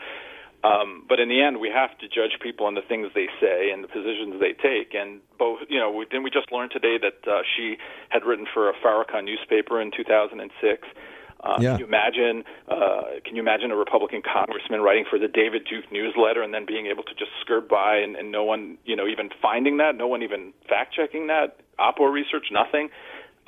Um, 0.62 1.04
but 1.08 1.18
in 1.18 1.28
the 1.28 1.40
end, 1.40 1.58
we 1.58 1.70
have 1.72 1.96
to 1.98 2.06
judge 2.06 2.38
people 2.42 2.66
on 2.66 2.74
the 2.74 2.82
things 2.86 3.08
they 3.14 3.28
say 3.40 3.70
and 3.72 3.82
the 3.82 3.88
positions 3.88 4.40
they 4.40 4.52
take. 4.52 4.94
And 4.94 5.20
both, 5.38 5.49
you 5.70 5.78
know, 5.78 5.90
we, 5.90 6.04
didn't 6.04 6.24
we 6.24 6.30
just 6.30 6.50
learn 6.52 6.68
today 6.68 6.98
that 6.98 7.30
uh, 7.30 7.42
she 7.56 7.76
had 8.10 8.24
written 8.24 8.46
for 8.52 8.68
a 8.68 8.74
Farrakhan 8.74 9.24
newspaper 9.24 9.80
in 9.80 9.90
2006? 9.96 10.88
Uh, 11.42 11.56
yeah. 11.58 11.70
Can 11.70 11.78
you 11.78 11.86
imagine? 11.86 12.44
Uh, 12.68 13.02
can 13.24 13.34
you 13.34 13.40
imagine 13.40 13.70
a 13.70 13.76
Republican 13.76 14.20
congressman 14.20 14.82
writing 14.82 15.04
for 15.08 15.18
the 15.18 15.28
David 15.28 15.62
Duke 15.64 15.90
newsletter 15.90 16.42
and 16.42 16.52
then 16.52 16.66
being 16.66 16.86
able 16.86 17.02
to 17.04 17.14
just 17.14 17.30
skirt 17.40 17.68
by 17.68 17.96
and, 17.96 18.14
and 18.16 18.30
no 18.30 18.44
one, 18.44 18.76
you 18.84 18.94
know, 18.94 19.06
even 19.06 19.30
finding 19.40 19.78
that, 19.78 19.96
no 19.96 20.06
one 20.06 20.22
even 20.22 20.52
fact 20.68 20.94
checking 20.94 21.28
that, 21.28 21.60
Oppo 21.78 22.12
research, 22.12 22.46
nothing. 22.52 22.90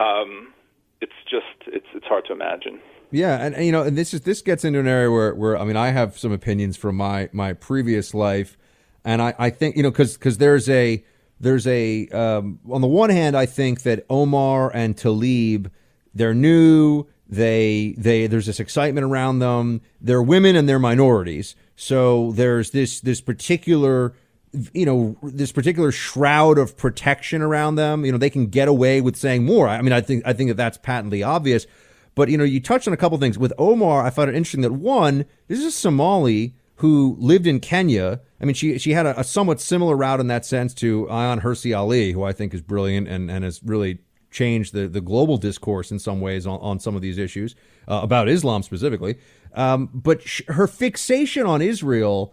Um, 0.01 0.55
it's 1.03 1.13
just 1.29 1.45
it's 1.67 1.87
it's 1.95 2.07
hard 2.07 2.25
to 2.27 2.33
imagine. 2.33 2.81
Yeah, 3.11 3.45
and, 3.45 3.55
and, 3.55 3.67
you 3.67 3.73
know, 3.73 3.83
and 3.83 3.99
this 3.99 4.15
is 4.15 4.23
this 4.23 4.41
gets 4.41 4.65
into 4.65 4.81
an 4.81 4.87
area 4.87 5.11
where 5.11 5.35
where 5.35 5.59
I 5.59 5.65
mean, 5.65 5.77
I 5.77 5.91
have 5.91 6.17
some 6.17 6.33
opinions 6.33 6.79
from 6.79 6.97
my 6.97 7.29
my 7.33 7.53
previous 7.53 8.15
life, 8.15 8.57
and 9.05 9.21
I 9.21 9.35
I 9.39 9.51
think 9.51 9.77
you 9.77 9.83
know 9.83 9.91
because 9.91 10.15
because 10.17 10.39
there's 10.39 10.71
a 10.71 11.05
there's 11.43 11.67
a 11.67 12.09
um, 12.09 12.61
on 12.71 12.81
the 12.81 12.87
one 12.87 13.11
hand, 13.11 13.37
I 13.37 13.47
think 13.47 13.83
that 13.83 14.07
Omar 14.09 14.75
and 14.75 14.97
Tlaib 14.97 15.71
they're 16.15 16.35
new 16.35 17.07
they 17.29 17.95
they 17.97 18.27
there's 18.27 18.47
this 18.47 18.61
excitement 18.61 19.05
around 19.05 19.41
them. 19.41 19.81
They're 20.01 20.23
women 20.23 20.55
and 20.55 20.69
they're 20.69 20.79
minorities. 20.79 21.57
So 21.77 22.33
there's 22.33 22.71
this 22.71 23.01
this 23.01 23.21
particular 23.21 24.15
you 24.75 24.85
know 24.85 25.17
this 25.23 25.51
particular 25.51 25.91
shroud 25.91 26.59
of 26.59 26.77
protection 26.77 27.43
around 27.43 27.75
them. 27.75 28.05
You 28.05 28.13
know 28.13 28.19
they 28.19 28.31
can 28.31 28.47
get 28.47 28.69
away 28.69 29.01
with 29.01 29.17
saying 29.17 29.45
more. 29.45 29.67
I 29.69 29.81
mean 29.83 29.93
I 29.93 30.01
think 30.01 30.23
I 30.27 30.33
think 30.33 30.51
that 30.51 30.57
that's 30.57 30.79
patently 30.79 31.23
obvious. 31.23 31.67
But 32.15 32.29
you 32.29 32.37
know 32.37 32.45
you 32.45 32.61
touched 32.61 32.87
on 32.87 32.95
a 32.95 32.99
couple 32.99 33.19
things 33.19 33.39
with 33.39 33.53
Omar. 33.59 34.05
I 34.05 34.11
found 34.11 34.29
it 34.29 34.37
interesting 34.37 34.61
that 34.61 34.73
one 34.73 35.25
this 35.49 35.61
is 35.61 35.75
Somali 35.75 36.55
who 36.77 37.17
lived 37.19 37.47
in 37.47 37.61
Kenya. 37.61 38.21
I 38.41 38.45
mean, 38.45 38.55
she 38.55 38.79
she 38.79 38.93
had 38.93 39.07
a, 39.07 39.21
a, 39.21 39.25
somewhat 39.25 39.61
similar 39.61 39.97
route 39.97 40.21
in 40.21 40.27
that 40.29 40.45
sense 40.45 40.75
to 40.75 41.07
Ayaan 41.07 41.43
Hirsi 41.43 41.77
Ali, 41.77 42.13
who 42.13 42.23
I 42.25 42.33
think 42.33 42.55
is 42.55 42.61
brilliant 42.61 43.09
and, 43.09 43.31
and 43.31 43.45
has 43.45 43.63
really 43.63 43.99
changed 44.31 44.73
the, 44.73 44.89
the 44.89 45.01
global 45.01 45.37
discourse 45.37 45.91
in 45.91 45.99
some 45.99 46.21
ways 46.21 46.47
on, 46.47 46.59
on 46.61 46.81
some 46.81 46.97
of 46.97 47.03
these 47.03 47.19
issues 47.19 47.55
uh, 47.87 48.01
about 48.03 48.29
Islam 48.29 48.63
specifically. 48.63 49.19
Um, 49.55 49.91
but 49.93 50.23
sh- 50.23 50.43
her 50.49 50.67
fixation 50.67 51.47
on 51.47 51.61
Israel 51.63 52.33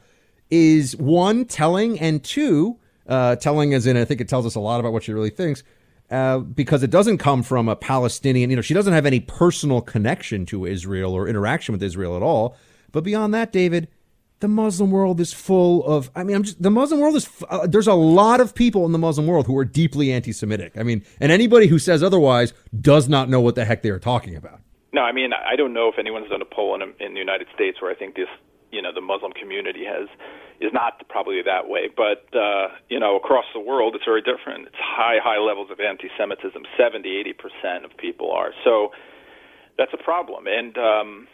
is 0.50 0.96
one 0.96 1.46
telling, 1.46 2.00
and 2.00 2.24
two, 2.24 2.80
uh, 3.08 3.36
telling 3.36 3.74
as 3.74 3.86
in. 3.86 3.98
I 3.98 4.06
think 4.06 4.22
it 4.22 4.30
tells 4.30 4.46
us 4.46 4.56
a 4.56 4.60
lot 4.60 4.80
about 4.80 4.94
what 4.94 5.04
she 5.04 5.14
really 5.14 5.30
thinks. 5.30 5.64
Uh, 6.10 6.40
because 6.40 6.82
it 6.82 6.90
doesn't 6.90 7.20
come 7.20 7.44
from 7.44 7.70
a 7.70 7.76
Palestinian, 7.76 8.50
you 8.50 8.56
know, 8.56 8.64
she 8.64 8.74
doesn't 8.74 8.94
have 8.94 9.06
any 9.06 9.20
personal 9.20 9.80
connection 9.80 10.44
to 10.44 10.66
Israel 10.66 11.14
or 11.14 11.28
interaction 11.28 11.72
with 11.72 11.84
Israel 11.84 12.16
at 12.16 12.24
all. 12.24 12.58
But 12.92 13.04
beyond 13.04 13.32
that, 13.36 13.52
David, 13.52 13.90
the 14.40 14.48
Muslim 14.48 14.92
world 14.92 15.20
is 15.20 15.34
full 15.34 15.86
of. 15.86 16.10
I 16.16 16.24
mean, 16.24 16.36
I'm 16.36 16.44
just 16.44 16.62
the 16.62 16.72
Muslim 16.72 17.00
world 17.00 17.16
is. 17.16 17.30
Uh, 17.50 17.68
there's 17.68 17.88
a 17.88 17.94
lot 17.94 18.40
of 18.40 18.56
people 18.56 18.86
in 18.86 18.92
the 18.92 18.98
Muslim 18.98 19.28
world 19.28 19.48
who 19.48 19.58
are 19.58 19.66
deeply 19.66 20.12
anti-Semitic. 20.12 20.78
I 20.78 20.84
mean, 20.84 21.04
and 21.20 21.32
anybody 21.32 21.68
who 21.68 21.80
says 21.80 22.02
otherwise 22.02 22.54
does 22.80 23.10
not 23.10 23.30
know 23.30 23.42
what 23.42 23.56
the 23.56 23.66
heck 23.66 23.82
they 23.82 23.90
are 23.90 24.00
talking 24.00 24.36
about. 24.36 24.62
No, 24.94 25.02
I 25.02 25.12
mean, 25.12 25.32
I 25.34 25.56
don't 25.56 25.74
know 25.74 25.90
if 25.90 26.00
anyone's 26.00 26.30
done 26.30 26.42
a 26.42 26.46
poll 26.46 26.76
in, 26.76 26.82
in 27.00 27.14
the 27.14 27.20
United 27.20 27.48
States 27.54 27.82
where 27.82 27.92
I 27.92 27.96
think 27.96 28.16
this, 28.16 28.28
you 28.72 28.82
know, 28.82 28.92
the 28.94 29.02
Muslim 29.02 29.34
community 29.34 29.84
has 29.86 30.08
is 30.62 30.72
not 30.74 31.08
probably 31.10 31.42
that 31.46 31.70
way, 31.70 31.90
but 31.96 32.26
uh, 32.38 32.70
you 32.90 33.00
know, 33.00 33.18
across 33.18 33.46
the 33.54 33.60
world, 33.60 33.94
it's 33.96 34.06
very 34.06 34.22
different. 34.22 34.68
It's 34.68 34.80
high, 34.80 35.18
high 35.22 35.40
levels 35.40 35.70
of 35.70 35.80
anti-Semitism. 35.80 36.64
70, 36.78 37.18
80 37.18 37.34
percent 37.34 37.86
of 37.86 37.96
people 37.98 38.32
are. 38.32 38.52
So 38.64 38.92
that's 39.78 39.92
a 39.94 40.02
problem, 40.02 40.48
and. 40.48 40.78
um 40.78 41.28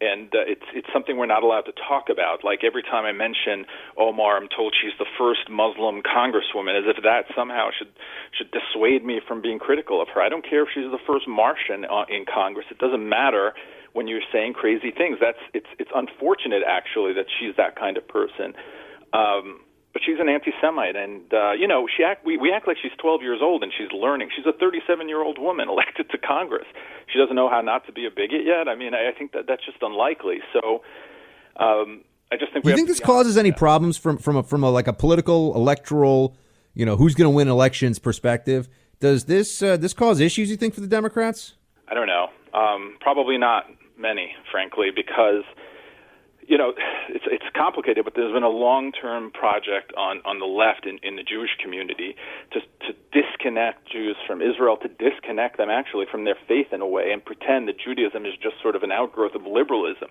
and 0.00 0.30
uh, 0.34 0.46
it's 0.46 0.64
it's 0.74 0.86
something 0.92 1.16
we're 1.16 1.26
not 1.26 1.42
allowed 1.42 1.66
to 1.66 1.72
talk 1.72 2.08
about. 2.10 2.44
Like 2.44 2.62
every 2.62 2.82
time 2.82 3.04
I 3.04 3.12
mention 3.12 3.66
Omar, 3.96 4.36
I'm 4.36 4.48
told 4.48 4.74
she's 4.74 4.96
the 4.98 5.10
first 5.18 5.50
Muslim 5.50 6.02
congresswoman, 6.02 6.78
as 6.78 6.86
if 6.86 7.02
that 7.02 7.26
somehow 7.34 7.70
should 7.76 7.90
should 8.36 8.50
dissuade 8.50 9.04
me 9.04 9.20
from 9.26 9.42
being 9.42 9.58
critical 9.58 10.00
of 10.00 10.08
her. 10.14 10.22
I 10.22 10.28
don't 10.28 10.44
care 10.48 10.62
if 10.62 10.68
she's 10.72 10.90
the 10.90 11.02
first 11.06 11.26
Martian 11.26 11.84
uh, 11.84 12.06
in 12.08 12.24
Congress. 12.24 12.66
It 12.70 12.78
doesn't 12.78 13.06
matter 13.06 13.54
when 13.92 14.06
you're 14.06 14.26
saying 14.32 14.54
crazy 14.54 14.90
things. 14.90 15.18
That's 15.20 15.42
it's 15.52 15.70
it's 15.78 15.90
unfortunate 15.94 16.62
actually 16.66 17.14
that 17.14 17.26
she's 17.38 17.56
that 17.56 17.74
kind 17.76 17.96
of 17.96 18.06
person. 18.06 18.54
Um, 19.12 19.60
but 19.98 20.04
she's 20.06 20.20
an 20.20 20.28
anti-Semite, 20.28 20.94
and 20.94 21.22
uh, 21.34 21.52
you 21.52 21.66
know, 21.66 21.88
she 21.88 22.04
act 22.04 22.24
we 22.24 22.36
we 22.36 22.52
act 22.52 22.68
like 22.68 22.76
she's 22.80 22.92
12 22.98 23.20
years 23.20 23.40
old 23.42 23.64
and 23.64 23.72
she's 23.76 23.90
learning. 23.90 24.30
She's 24.34 24.46
a 24.46 24.52
37-year-old 24.52 25.38
woman 25.40 25.68
elected 25.74 26.08
to 26.10 26.18
Congress. 26.18 26.66
She 27.12 27.18
doesn't 27.18 27.34
know 27.34 27.48
how 27.48 27.60
not 27.62 27.84
to 27.86 27.92
be 27.92 28.06
a 28.06 28.10
bigot 28.10 28.44
yet. 28.44 28.68
I 28.68 28.76
mean, 28.76 28.94
I, 28.94 29.08
I 29.08 29.12
think 29.12 29.32
that 29.32 29.46
that's 29.48 29.64
just 29.64 29.78
unlikely. 29.82 30.38
So, 30.52 30.82
um, 31.56 32.02
I 32.30 32.36
just 32.36 32.52
think. 32.52 32.64
Do 32.64 32.70
you 32.70 32.76
think 32.76 32.86
this 32.86 33.00
causes 33.00 33.36
any 33.36 33.50
that. 33.50 33.58
problems 33.58 33.98
from 33.98 34.18
from 34.18 34.36
a, 34.36 34.42
from 34.44 34.62
a, 34.62 34.70
like 34.70 34.86
a 34.86 34.92
political 34.92 35.52
electoral, 35.56 36.36
you 36.74 36.86
know, 36.86 36.94
who's 36.94 37.16
going 37.16 37.26
to 37.26 37.34
win 37.34 37.48
elections 37.48 37.98
perspective? 37.98 38.68
Does 39.00 39.24
this 39.24 39.62
uh, 39.62 39.76
this 39.76 39.94
cause 39.94 40.20
issues? 40.20 40.48
You 40.48 40.56
think 40.56 40.74
for 40.74 40.80
the 40.80 40.86
Democrats? 40.86 41.54
I 41.88 41.94
don't 41.94 42.06
know. 42.06 42.28
Um, 42.54 42.96
probably 43.00 43.36
not 43.36 43.64
many, 43.98 44.34
frankly, 44.52 44.90
because 44.94 45.42
you 46.48 46.56
know, 46.56 46.72
it's 47.10 47.28
it's 47.28 47.44
complicated, 47.54 48.04
but 48.04 48.14
there's 48.16 48.32
been 48.32 48.42
a 48.42 48.48
long-term 48.48 49.30
project 49.32 49.92
on 49.96 50.24
on 50.24 50.40
the 50.40 50.48
left 50.48 50.86
in, 50.88 50.98
in 51.04 51.16
the 51.16 51.22
Jewish 51.22 51.52
community 51.62 52.16
to 52.52 52.60
to 52.88 52.96
disconnect 53.12 53.92
Jews 53.92 54.16
from 54.26 54.40
Israel, 54.40 54.78
to 54.80 54.88
disconnect 54.88 55.58
them 55.58 55.68
actually 55.68 56.06
from 56.10 56.24
their 56.24 56.40
faith 56.48 56.72
in 56.72 56.80
a 56.80 56.88
way, 56.88 57.12
and 57.12 57.22
pretend 57.22 57.68
that 57.68 57.76
Judaism 57.78 58.24
is 58.24 58.32
just 58.42 58.56
sort 58.64 58.74
of 58.74 58.82
an 58.82 58.90
outgrowth 58.90 59.36
of 59.36 59.44
liberalism. 59.44 60.08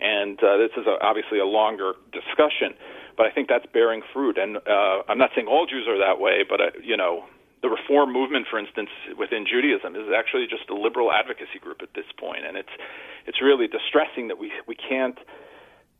And 0.00 0.36
uh, 0.44 0.56
this 0.56 0.72
is 0.76 0.86
a, 0.86 1.00
obviously 1.00 1.40
a 1.40 1.48
longer 1.48 1.92
discussion, 2.12 2.76
but 3.16 3.24
I 3.24 3.30
think 3.32 3.48
that's 3.48 3.66
bearing 3.72 4.00
fruit. 4.12 4.36
And 4.36 4.56
uh, 4.56 5.08
I'm 5.08 5.18
not 5.18 5.30
saying 5.34 5.48
all 5.48 5.64
Jews 5.64 5.88
are 5.88 5.98
that 5.98 6.20
way, 6.20 6.44
but 6.44 6.60
uh, 6.60 6.64
you 6.84 6.96
know, 6.96 7.24
the 7.64 7.68
reform 7.68 8.12
movement, 8.12 8.46
for 8.52 8.58
instance, 8.58 8.88
within 9.16 9.44
Judaism, 9.48 9.96
is 9.96 10.12
actually 10.12 10.44
just 10.44 10.68
a 10.68 10.76
liberal 10.76 11.12
advocacy 11.12 11.60
group 11.60 11.80
at 11.80 11.92
this 11.96 12.08
point, 12.20 12.44
and 12.44 12.60
it's 12.60 12.76
it's 13.24 13.40
really 13.40 13.64
distressing 13.64 14.28
that 14.28 14.36
we 14.36 14.52
we 14.68 14.76
can't 14.76 15.16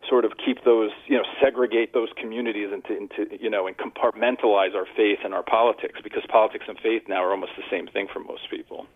sort 0.09 0.25
of 0.25 0.33
keep 0.45 0.65
those, 0.65 0.91
you 1.07 1.17
know, 1.17 1.25
segregate 1.43 1.93
those 1.93 2.09
communities 2.17 2.71
into, 2.73 2.97
into, 2.97 3.43
you 3.43 3.51
know, 3.51 3.67
and 3.67 3.77
compartmentalize 3.77 4.75
our 4.75 4.87
faith 4.97 5.19
and 5.25 5.35
our 5.35 5.43
politics 5.43 6.01
because 6.03 6.23
politics 6.29 6.65
and 6.69 6.79
faith 6.79 7.03
now 7.09 7.23
are 7.23 7.31
almost 7.31 7.53
the 7.57 7.63
same 7.71 7.87
thing 7.87 8.09
for 8.13 8.21
most 8.21 8.51
people. 8.51 8.87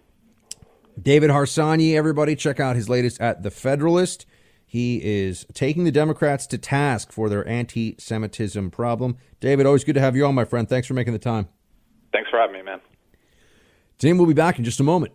David 1.01 1.31
Harsanyi, 1.31 1.95
everybody, 1.95 2.37
check 2.37 2.61
out 2.61 2.77
his 2.77 2.89
latest 2.89 3.21
at 3.21 3.43
The 3.43 3.51
Federalist. 3.51 4.27
He 4.65 5.01
is 5.05 5.47
taking 5.53 5.85
the 5.85 5.93
Democrats 5.93 6.47
to 6.49 6.59
task 6.59 7.13
for 7.13 7.29
their 7.29 7.47
anti 7.47 7.97
Semitism 7.99 8.71
problem. 8.71 9.17
David, 9.41 9.67
always 9.67 9.85
good 9.85 9.95
to 9.95 10.01
have 10.01 10.17
you 10.17 10.25
on, 10.27 10.35
my 10.35 10.45
friend. 10.45 10.69
Thanks 10.69 10.87
for 10.87 10.95
making 10.95 11.13
the 11.13 11.19
time. 11.19 11.49
Thanks 12.13 12.31
for 12.31 12.39
having 12.39 12.57
me, 12.57 12.63
man. 12.63 12.81
Tim 13.99 14.19
will 14.19 14.27
be 14.27 14.35
back 14.35 14.59
in 14.59 14.65
just 14.65 14.81
a 14.81 14.85
moment. 14.85 15.13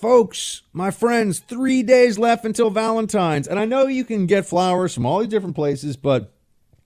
Folks, 0.00 0.62
my 0.72 0.90
friends, 0.90 1.40
three 1.40 1.82
days 1.82 2.18
left 2.18 2.46
until 2.46 2.70
Valentine's. 2.70 3.46
And 3.46 3.60
I 3.60 3.66
know 3.66 3.86
you 3.86 4.02
can 4.02 4.24
get 4.24 4.46
flowers 4.46 4.94
from 4.94 5.04
all 5.04 5.18
these 5.18 5.28
different 5.28 5.54
places, 5.54 5.98
but 5.98 6.32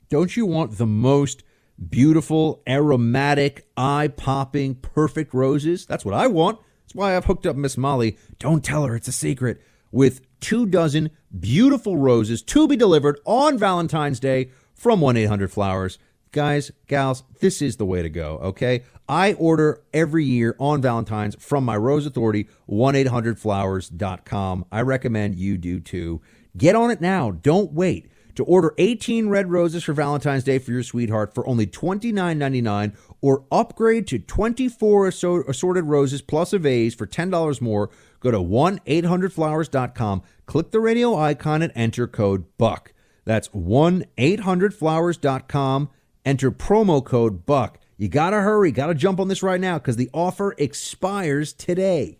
don't 0.08 0.36
you 0.36 0.46
want 0.46 0.78
the 0.78 0.86
most 0.86 1.44
beautiful, 1.88 2.60
aromatic, 2.68 3.68
eye 3.76 4.08
popping, 4.08 4.74
perfect 4.74 5.32
roses? 5.32 5.86
That's 5.86 6.04
what 6.04 6.14
I 6.14 6.26
want. 6.26 6.58
That's 6.82 6.96
why 6.96 7.16
I've 7.16 7.26
hooked 7.26 7.46
up 7.46 7.54
Miss 7.54 7.78
Molly. 7.78 8.18
Don't 8.40 8.64
tell 8.64 8.84
her 8.84 8.96
it's 8.96 9.06
a 9.06 9.12
secret. 9.12 9.62
With 9.92 10.20
two 10.40 10.66
dozen 10.66 11.12
beautiful 11.38 11.96
roses 11.96 12.42
to 12.42 12.66
be 12.66 12.74
delivered 12.74 13.20
on 13.24 13.58
Valentine's 13.58 14.18
Day 14.18 14.50
from 14.74 15.00
1 15.00 15.16
800 15.16 15.52
Flowers. 15.52 16.00
Guys, 16.34 16.70
gals, 16.88 17.22
this 17.38 17.62
is 17.62 17.76
the 17.76 17.86
way 17.86 18.02
to 18.02 18.10
go, 18.10 18.38
okay? 18.38 18.82
I 19.08 19.34
order 19.34 19.84
every 19.92 20.24
year 20.24 20.56
on 20.58 20.82
Valentine's 20.82 21.36
from 21.36 21.64
my 21.64 21.76
Rose 21.76 22.06
Authority, 22.06 22.48
1-800-Flowers.com. 22.68 24.64
I 24.72 24.80
recommend 24.80 25.36
you 25.36 25.56
do 25.56 25.78
too. 25.78 26.20
Get 26.56 26.74
on 26.74 26.90
it 26.90 27.00
now. 27.00 27.30
Don't 27.30 27.72
wait. 27.72 28.10
To 28.34 28.42
order 28.42 28.74
18 28.78 29.28
red 29.28 29.52
roses 29.52 29.84
for 29.84 29.92
Valentine's 29.92 30.42
Day 30.42 30.58
for 30.58 30.72
your 30.72 30.82
sweetheart 30.82 31.36
for 31.36 31.46
only 31.46 31.68
$29.99 31.68 32.96
or 33.20 33.44
upgrade 33.52 34.08
to 34.08 34.18
24 34.18 35.06
assorted 35.06 35.84
roses 35.84 36.20
plus 36.20 36.52
a 36.52 36.58
vase 36.58 36.96
for 36.96 37.06
$10 37.06 37.60
more, 37.60 37.90
go 38.18 38.32
to 38.32 38.38
1-800-Flowers.com, 38.38 40.22
click 40.46 40.72
the 40.72 40.80
radio 40.80 41.14
icon 41.14 41.62
and 41.62 41.70
enter 41.76 42.08
code 42.08 42.46
BUCK. 42.58 42.92
That's 43.24 43.46
1-800-Flowers.com, 43.50 45.90
enter 46.24 46.50
promo 46.50 47.04
code 47.04 47.46
BUCK. 47.46 47.78
You 47.96 48.08
got 48.08 48.30
to 48.30 48.40
hurry, 48.40 48.72
got 48.72 48.88
to 48.88 48.94
jump 48.94 49.20
on 49.20 49.28
this 49.28 49.42
right 49.42 49.60
now 49.60 49.78
because 49.78 49.96
the 49.96 50.10
offer 50.12 50.54
expires 50.58 51.52
today. 51.52 52.18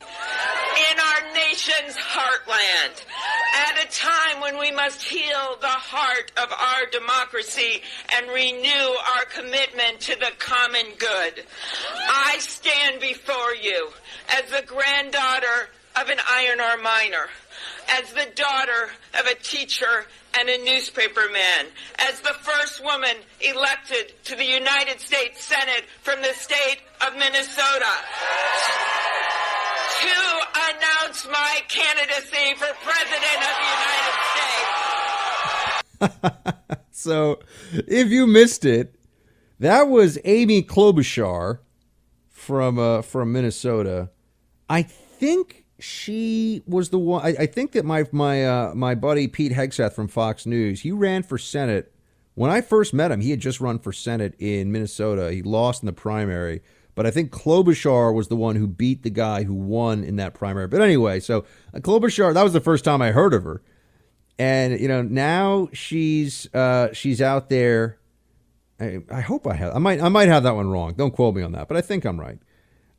In 0.00 1.00
our 1.00 1.34
nation's 1.34 1.96
heartland, 1.96 3.04
at 3.54 3.84
a 3.84 3.88
time 3.90 4.40
when 4.40 4.58
we 4.58 4.70
must 4.72 5.02
heal 5.02 5.56
the 5.60 5.66
heart 5.66 6.32
of 6.42 6.52
our 6.52 6.86
democracy 6.90 7.82
and 8.14 8.28
renew 8.28 8.94
our 9.16 9.24
commitment 9.26 10.00
to 10.00 10.16
the 10.16 10.32
common 10.38 10.86
good, 10.98 11.44
I 12.08 12.36
stand 12.38 13.00
before 13.00 13.54
you 13.60 13.90
as 14.30 14.50
the 14.50 14.66
granddaughter 14.66 15.70
of 16.00 16.08
an 16.08 16.18
iron 16.30 16.60
ore 16.60 16.82
miner 16.82 17.28
as 17.88 18.12
the 18.12 18.26
daughter 18.34 18.90
of 19.18 19.26
a 19.26 19.34
teacher 19.34 20.06
and 20.38 20.48
a 20.48 20.58
newspaperman, 20.58 21.66
as 21.98 22.20
the 22.20 22.34
first 22.40 22.82
woman 22.84 23.16
elected 23.40 24.12
to 24.24 24.36
the 24.36 24.44
United 24.44 25.00
States 25.00 25.44
Senate 25.44 25.84
from 26.02 26.20
the 26.22 26.32
state 26.34 26.78
of 27.06 27.14
Minnesota. 27.14 27.92
To 30.00 30.38
announce 30.70 31.26
my 31.26 31.60
candidacy 31.68 32.54
for 32.56 32.68
President 32.84 33.38
of 33.48 33.54
the 33.58 33.68
United 33.74 34.16
States. 35.56 36.78
so, 36.92 37.40
if 37.72 38.10
you 38.10 38.26
missed 38.26 38.64
it, 38.64 38.94
that 39.58 39.88
was 39.88 40.18
Amy 40.24 40.62
Klobuchar 40.62 41.58
from 42.30 42.78
uh, 42.78 43.02
from 43.02 43.32
Minnesota. 43.32 44.10
I 44.68 44.82
think 44.82 45.57
she 45.78 46.62
was 46.66 46.90
the 46.90 46.98
one. 46.98 47.24
I, 47.24 47.42
I 47.42 47.46
think 47.46 47.72
that 47.72 47.84
my 47.84 48.04
my 48.10 48.44
uh, 48.44 48.74
my 48.74 48.94
buddy 48.94 49.28
Pete 49.28 49.52
Hegseth 49.52 49.92
from 49.92 50.08
Fox 50.08 50.46
News, 50.46 50.80
he 50.80 50.92
ran 50.92 51.22
for 51.22 51.38
Senate. 51.38 51.92
When 52.34 52.50
I 52.50 52.60
first 52.60 52.94
met 52.94 53.10
him, 53.10 53.20
he 53.20 53.30
had 53.30 53.40
just 53.40 53.60
run 53.60 53.78
for 53.78 53.92
Senate 53.92 54.34
in 54.38 54.70
Minnesota. 54.70 55.32
He 55.32 55.42
lost 55.42 55.82
in 55.82 55.86
the 55.86 55.92
primary, 55.92 56.62
but 56.94 57.06
I 57.06 57.10
think 57.10 57.30
Klobuchar 57.30 58.14
was 58.14 58.28
the 58.28 58.36
one 58.36 58.56
who 58.56 58.66
beat 58.66 59.02
the 59.02 59.10
guy 59.10 59.44
who 59.44 59.54
won 59.54 60.04
in 60.04 60.16
that 60.16 60.34
primary. 60.34 60.68
But 60.68 60.80
anyway, 60.80 61.20
so 61.20 61.44
uh, 61.74 61.78
Klobuchar, 61.78 62.34
that 62.34 62.42
was 62.42 62.52
the 62.52 62.60
first 62.60 62.84
time 62.84 63.00
I 63.02 63.12
heard 63.12 63.34
of 63.34 63.44
her, 63.44 63.62
and 64.38 64.78
you 64.80 64.88
know 64.88 65.02
now 65.02 65.68
she's 65.72 66.52
uh, 66.54 66.92
she's 66.92 67.22
out 67.22 67.50
there. 67.50 67.98
I, 68.80 69.00
I 69.10 69.20
hope 69.20 69.46
I 69.46 69.54
have. 69.54 69.74
I 69.74 69.78
might 69.78 70.00
I 70.00 70.08
might 70.08 70.28
have 70.28 70.42
that 70.42 70.56
one 70.56 70.70
wrong. 70.70 70.94
Don't 70.94 71.12
quote 71.12 71.36
me 71.36 71.42
on 71.42 71.52
that, 71.52 71.68
but 71.68 71.76
I 71.76 71.82
think 71.82 72.04
I'm 72.04 72.18
right. 72.18 72.38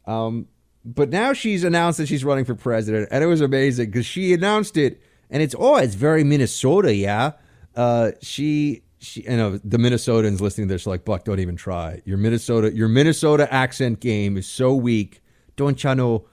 Um, 0.06 0.48
but 0.86 1.10
now 1.10 1.34
she's 1.34 1.64
announced 1.64 1.98
that 1.98 2.08
she's 2.08 2.24
running 2.24 2.46
for 2.46 2.56
president, 2.56 3.10
and 3.12 3.24
it 3.24 3.28
was 3.28 3.42
amazing 3.42 3.88
because 3.88 4.06
she 4.06 4.34
announced 4.34 4.78
it, 4.78 5.02
and 5.30 5.44
it's 5.44 5.56
oh, 5.58 5.76
it's 5.78 5.96
very 5.96 6.24
Minnesota, 6.24 6.94
yeah. 6.94 7.34
Uh, 7.76 8.12
she 8.22 8.84
she, 9.00 9.22
you 9.22 9.38
know, 9.38 9.58
the 9.64 9.78
Minnesotans 9.78 10.42
listening 10.42 10.68
to 10.68 10.74
this 10.74 10.86
are 10.86 10.92
like, 10.92 11.06
Buck, 11.06 11.24
don't 11.24 11.40
even 11.40 11.56
try. 11.56 12.02
Your 12.06 12.18
Minnesota, 12.18 12.74
your 12.74 12.90
Minnesota 12.90 13.52
accent 13.54 14.00
game 14.00 14.38
is 14.38 14.48
so 14.48 14.74
weak. 14.74 15.22
Don't 15.56 15.82
you 15.84 15.96
know? 15.96 16.26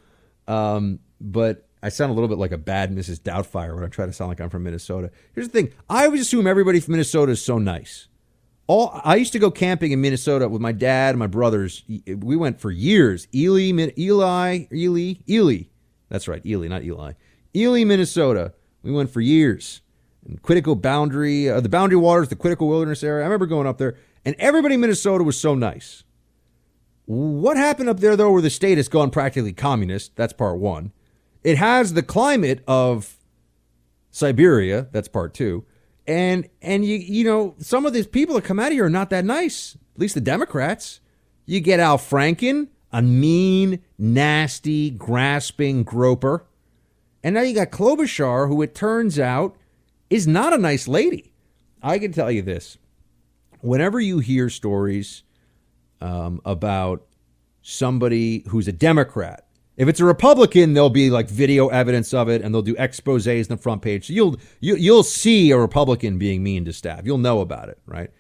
Um, 0.49 0.99
but 1.21 1.69
I 1.83 1.89
sound 1.89 2.11
a 2.11 2.15
little 2.15 2.29
bit 2.29 2.39
like 2.39 2.53
a 2.53 2.59
bad 2.59 2.93
Mrs. 2.93 3.21
Doubtfire 3.21 3.75
when 3.75 3.85
I 3.85 3.89
try 3.89 4.07
to 4.07 4.13
sound 4.13 4.31
like 4.31 4.41
I'm 4.41 4.51
from 4.51 4.65
Minnesota. 4.65 5.11
Here's 5.35 5.49
the 5.49 5.53
thing: 5.53 5.73
I 5.89 6.07
always 6.07 6.21
assume 6.21 6.47
everybody 6.47 6.81
from 6.81 6.93
Minnesota 6.93 7.33
is 7.33 7.43
so 7.43 7.59
nice. 7.59 8.09
All 8.67 9.01
I 9.05 9.17
used 9.17 9.33
to 9.33 9.39
go 9.39 9.51
camping 9.51 9.93
in 9.93 10.01
Minnesota 10.01 10.49
with 10.49 10.61
my 10.61 10.73
dad 10.73 11.11
and 11.11 11.19
my 11.19 11.27
brothers. 11.27 11.85
We 12.07 12.37
went 12.37 12.61
for 12.61 12.71
years. 12.71 13.29
Ely, 13.35 13.71
Eli, 13.97 14.67
Ely, 14.73 15.15
Ely. 15.29 15.63
That's 16.09 16.29
right, 16.29 16.45
Ely, 16.45 16.69
not 16.69 16.83
Eli. 16.83 17.13
Ely, 17.55 17.85
Minnesota. 17.85 18.53
We 18.83 18.93
went 18.93 19.11
for 19.11 19.21
years. 19.21 19.83
And 20.27 20.43
Quetico 20.43 20.81
Boundary, 20.81 21.49
uh, 21.49 21.61
the 21.61 21.69
Boundary 21.69 21.99
Waters, 21.99 22.29
the 22.29 22.37
Quetico 22.37 22.69
Wilderness 22.69 23.05
area. 23.05 23.23
I 23.23 23.27
remember 23.27 23.47
going 23.47 23.67
up 23.67 23.79
there, 23.79 23.97
and 24.25 24.35
everybody 24.39 24.75
in 24.75 24.81
Minnesota 24.81 25.23
was 25.23 25.39
so 25.39 25.55
nice. 25.55 26.03
What 27.05 27.57
happened 27.57 27.89
up 27.89 28.01
there, 28.01 28.17
though, 28.17 28.33
where 28.33 28.43
the 28.43 28.51
state 28.51 28.79
has 28.79 28.89
gone 28.89 29.11
practically 29.11 29.53
communist? 29.53 30.17
That's 30.17 30.33
part 30.33 30.59
one. 30.59 30.93
It 31.45 31.59
has 31.59 31.95
the 31.95 32.03
climate 32.03 32.65
of 32.67 33.17
Siberia. 34.11 34.89
That's 34.91 35.07
part 35.07 35.33
two. 35.33 35.65
And 36.07 36.49
and 36.63 36.85
you 36.85 36.97
you 36.97 37.25
know 37.25 37.55
some 37.59 37.85
of 37.87 37.93
these 37.93 38.07
people 38.07 38.37
that 38.37 38.45
come 38.45 38.59
out 38.59 38.69
of 38.69 38.73
here 38.73 38.85
are 38.85 38.91
not 38.91 39.11
that 39.11 39.25
nice. 39.25 39.77
At 39.95 40.01
least 40.01 40.15
the 40.15 40.21
Democrats. 40.21 41.01
You 41.47 41.61
get 41.61 41.79
Al 41.79 41.99
Franken, 41.99 42.69
a 42.93 43.01
mean, 43.01 43.81
nasty, 43.99 44.91
grasping 44.91 45.85
groper, 45.85 46.45
and 47.23 47.35
now 47.35 47.43
you 47.43 47.55
got 47.55 47.71
Klobuchar, 47.71 48.49
who 48.49 48.63
it 48.63 48.75
turns 48.75 49.19
out 49.19 49.57
is 50.11 50.27
not 50.27 50.53
a 50.53 50.59
nice 50.59 50.89
lady. 50.89 51.33
I 51.83 51.99
can 51.99 52.13
tell 52.13 52.31
you 52.31 52.43
this: 52.43 52.79
whenever 53.61 54.01
you 54.01 54.19
hear 54.19 54.49
stories 54.49 55.23
um, 56.01 56.41
about 56.45 57.07
somebody 57.63 58.45
who's 58.49 58.69
a 58.69 58.73
Democrat 58.73 59.46
if 59.77 59.89
it's 59.89 60.01
a 60.01 60.05
Republican, 60.05 60.73
there'll 60.73 60.91
be 60.91 61.11
like 61.11 61.29
video 61.29 61.69
evidence 61.69 62.15
of 62.15 62.29
it, 62.29 62.43
and 62.43 62.55
they'll 62.55 62.63
do 62.63 62.75
exposés 62.77 63.43
in 63.43 63.57
the 63.57 63.57
front 63.57 63.83
page. 63.83 64.07
So 64.07 64.13
you'll 64.13 64.37
you, 64.61 64.75
will 64.75 64.81
you 64.81 64.93
will 64.93 65.03
see 65.03 65.51
a 65.51 65.59
Republican 65.59 66.19
being 66.19 66.43
mean 66.43 66.65
to 66.65 66.73
staff. 66.73 67.03
You'll 67.05 67.19
know 67.19 67.41
about 67.41 67.69
it, 67.69 67.79
right? 67.87 68.11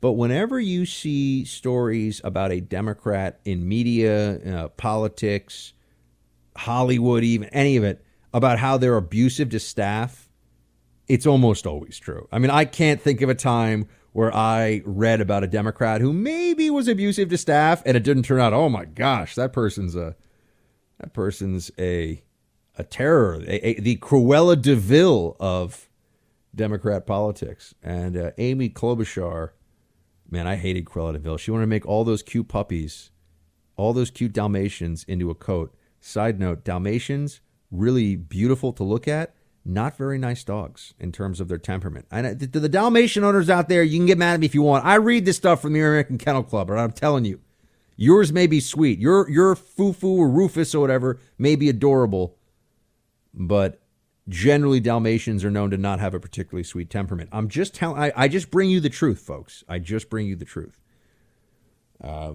But 0.00 0.12
whenever 0.12 0.60
you 0.60 0.84
see 0.84 1.44
stories 1.44 2.20
about 2.22 2.52
a 2.52 2.60
Democrat 2.60 3.40
in 3.44 3.66
media, 3.66 4.38
uh, 4.38 4.68
politics, 4.68 5.72
Hollywood, 6.56 7.24
even 7.24 7.48
any 7.48 7.76
of 7.76 7.84
it, 7.84 8.04
about 8.34 8.58
how 8.58 8.76
they're 8.76 8.96
abusive 8.96 9.50
to 9.50 9.60
staff, 9.60 10.28
it's 11.08 11.26
almost 11.26 11.66
always 11.66 11.98
true. 11.98 12.28
I 12.30 12.38
mean, 12.38 12.50
I 12.50 12.64
can't 12.64 13.00
think 13.00 13.22
of 13.22 13.28
a 13.30 13.34
time 13.34 13.88
where 14.12 14.34
I 14.34 14.82
read 14.84 15.20
about 15.20 15.44
a 15.44 15.46
Democrat 15.46 16.00
who 16.00 16.12
maybe 16.12 16.68
was 16.68 16.88
abusive 16.88 17.28
to 17.30 17.38
staff, 17.38 17.82
and 17.86 17.96
it 17.96 18.02
didn't 18.02 18.24
turn 18.24 18.40
out. 18.40 18.52
Oh 18.52 18.68
my 18.68 18.84
gosh, 18.84 19.34
that 19.36 19.52
person's 19.52 19.94
a 19.94 20.16
that 20.98 21.12
person's 21.12 21.70
a 21.78 22.22
a 22.78 22.84
terror, 22.84 23.42
a, 23.46 23.68
a, 23.68 23.80
the 23.80 23.96
Cruella 23.96 24.60
de 24.60 24.76
Vil 24.76 25.36
of 25.40 25.88
Democrat 26.54 27.06
politics. 27.06 27.74
And 27.82 28.16
uh, 28.16 28.30
Amy 28.38 28.68
Klobuchar, 28.68 29.50
man, 30.30 30.46
I 30.46 30.56
hated 30.56 30.84
Cruella 30.84 31.14
de 31.14 31.18
Vil. 31.18 31.36
She 31.38 31.50
wanted 31.50 31.64
to 31.64 31.68
make 31.68 31.86
all 31.86 32.04
those 32.04 32.22
cute 32.22 32.48
puppies, 32.48 33.10
all 33.76 33.92
those 33.92 34.10
cute 34.10 34.32
Dalmatians 34.32 35.04
into 35.04 35.30
a 35.30 35.34
coat. 35.34 35.74
Side 36.00 36.38
note: 36.38 36.64
Dalmatians 36.64 37.40
really 37.70 38.16
beautiful 38.16 38.72
to 38.72 38.84
look 38.84 39.08
at. 39.08 39.34
Not 39.68 39.96
very 39.96 40.16
nice 40.16 40.44
dogs 40.44 40.94
in 41.00 41.10
terms 41.10 41.40
of 41.40 41.48
their 41.48 41.58
temperament. 41.58 42.06
And 42.08 42.38
to 42.52 42.60
the 42.60 42.68
Dalmatian 42.68 43.24
owners 43.24 43.50
out 43.50 43.68
there, 43.68 43.82
you 43.82 43.98
can 43.98 44.06
get 44.06 44.16
mad 44.16 44.34
at 44.34 44.40
me 44.40 44.46
if 44.46 44.54
you 44.54 44.62
want. 44.62 44.84
I 44.84 44.94
read 44.94 45.24
this 45.24 45.36
stuff 45.36 45.60
from 45.60 45.72
the 45.72 45.80
American 45.80 46.18
Kennel 46.18 46.44
Club, 46.44 46.68
but 46.68 46.78
I'm 46.78 46.92
telling 46.92 47.24
you, 47.24 47.40
Yours 47.96 48.32
may 48.32 48.46
be 48.46 48.60
sweet. 48.60 48.98
Your 48.98 49.28
your 49.30 49.54
Fufu 49.54 50.04
or 50.04 50.28
Rufus 50.28 50.74
or 50.74 50.80
whatever 50.80 51.18
may 51.38 51.56
be 51.56 51.68
adorable, 51.68 52.36
but 53.32 53.80
generally 54.28 54.80
Dalmatians 54.80 55.44
are 55.44 55.50
known 55.50 55.70
to 55.70 55.78
not 55.78 55.98
have 56.00 56.12
a 56.14 56.20
particularly 56.20 56.64
sweet 56.64 56.90
temperament. 56.90 57.30
I'm 57.32 57.48
just 57.48 57.74
telling. 57.74 58.00
I, 58.00 58.12
I 58.14 58.28
just 58.28 58.50
bring 58.50 58.68
you 58.68 58.80
the 58.80 58.90
truth, 58.90 59.20
folks. 59.20 59.64
I 59.68 59.78
just 59.78 60.10
bring 60.10 60.26
you 60.26 60.36
the 60.36 60.44
truth. 60.44 60.78
Uh, 62.02 62.34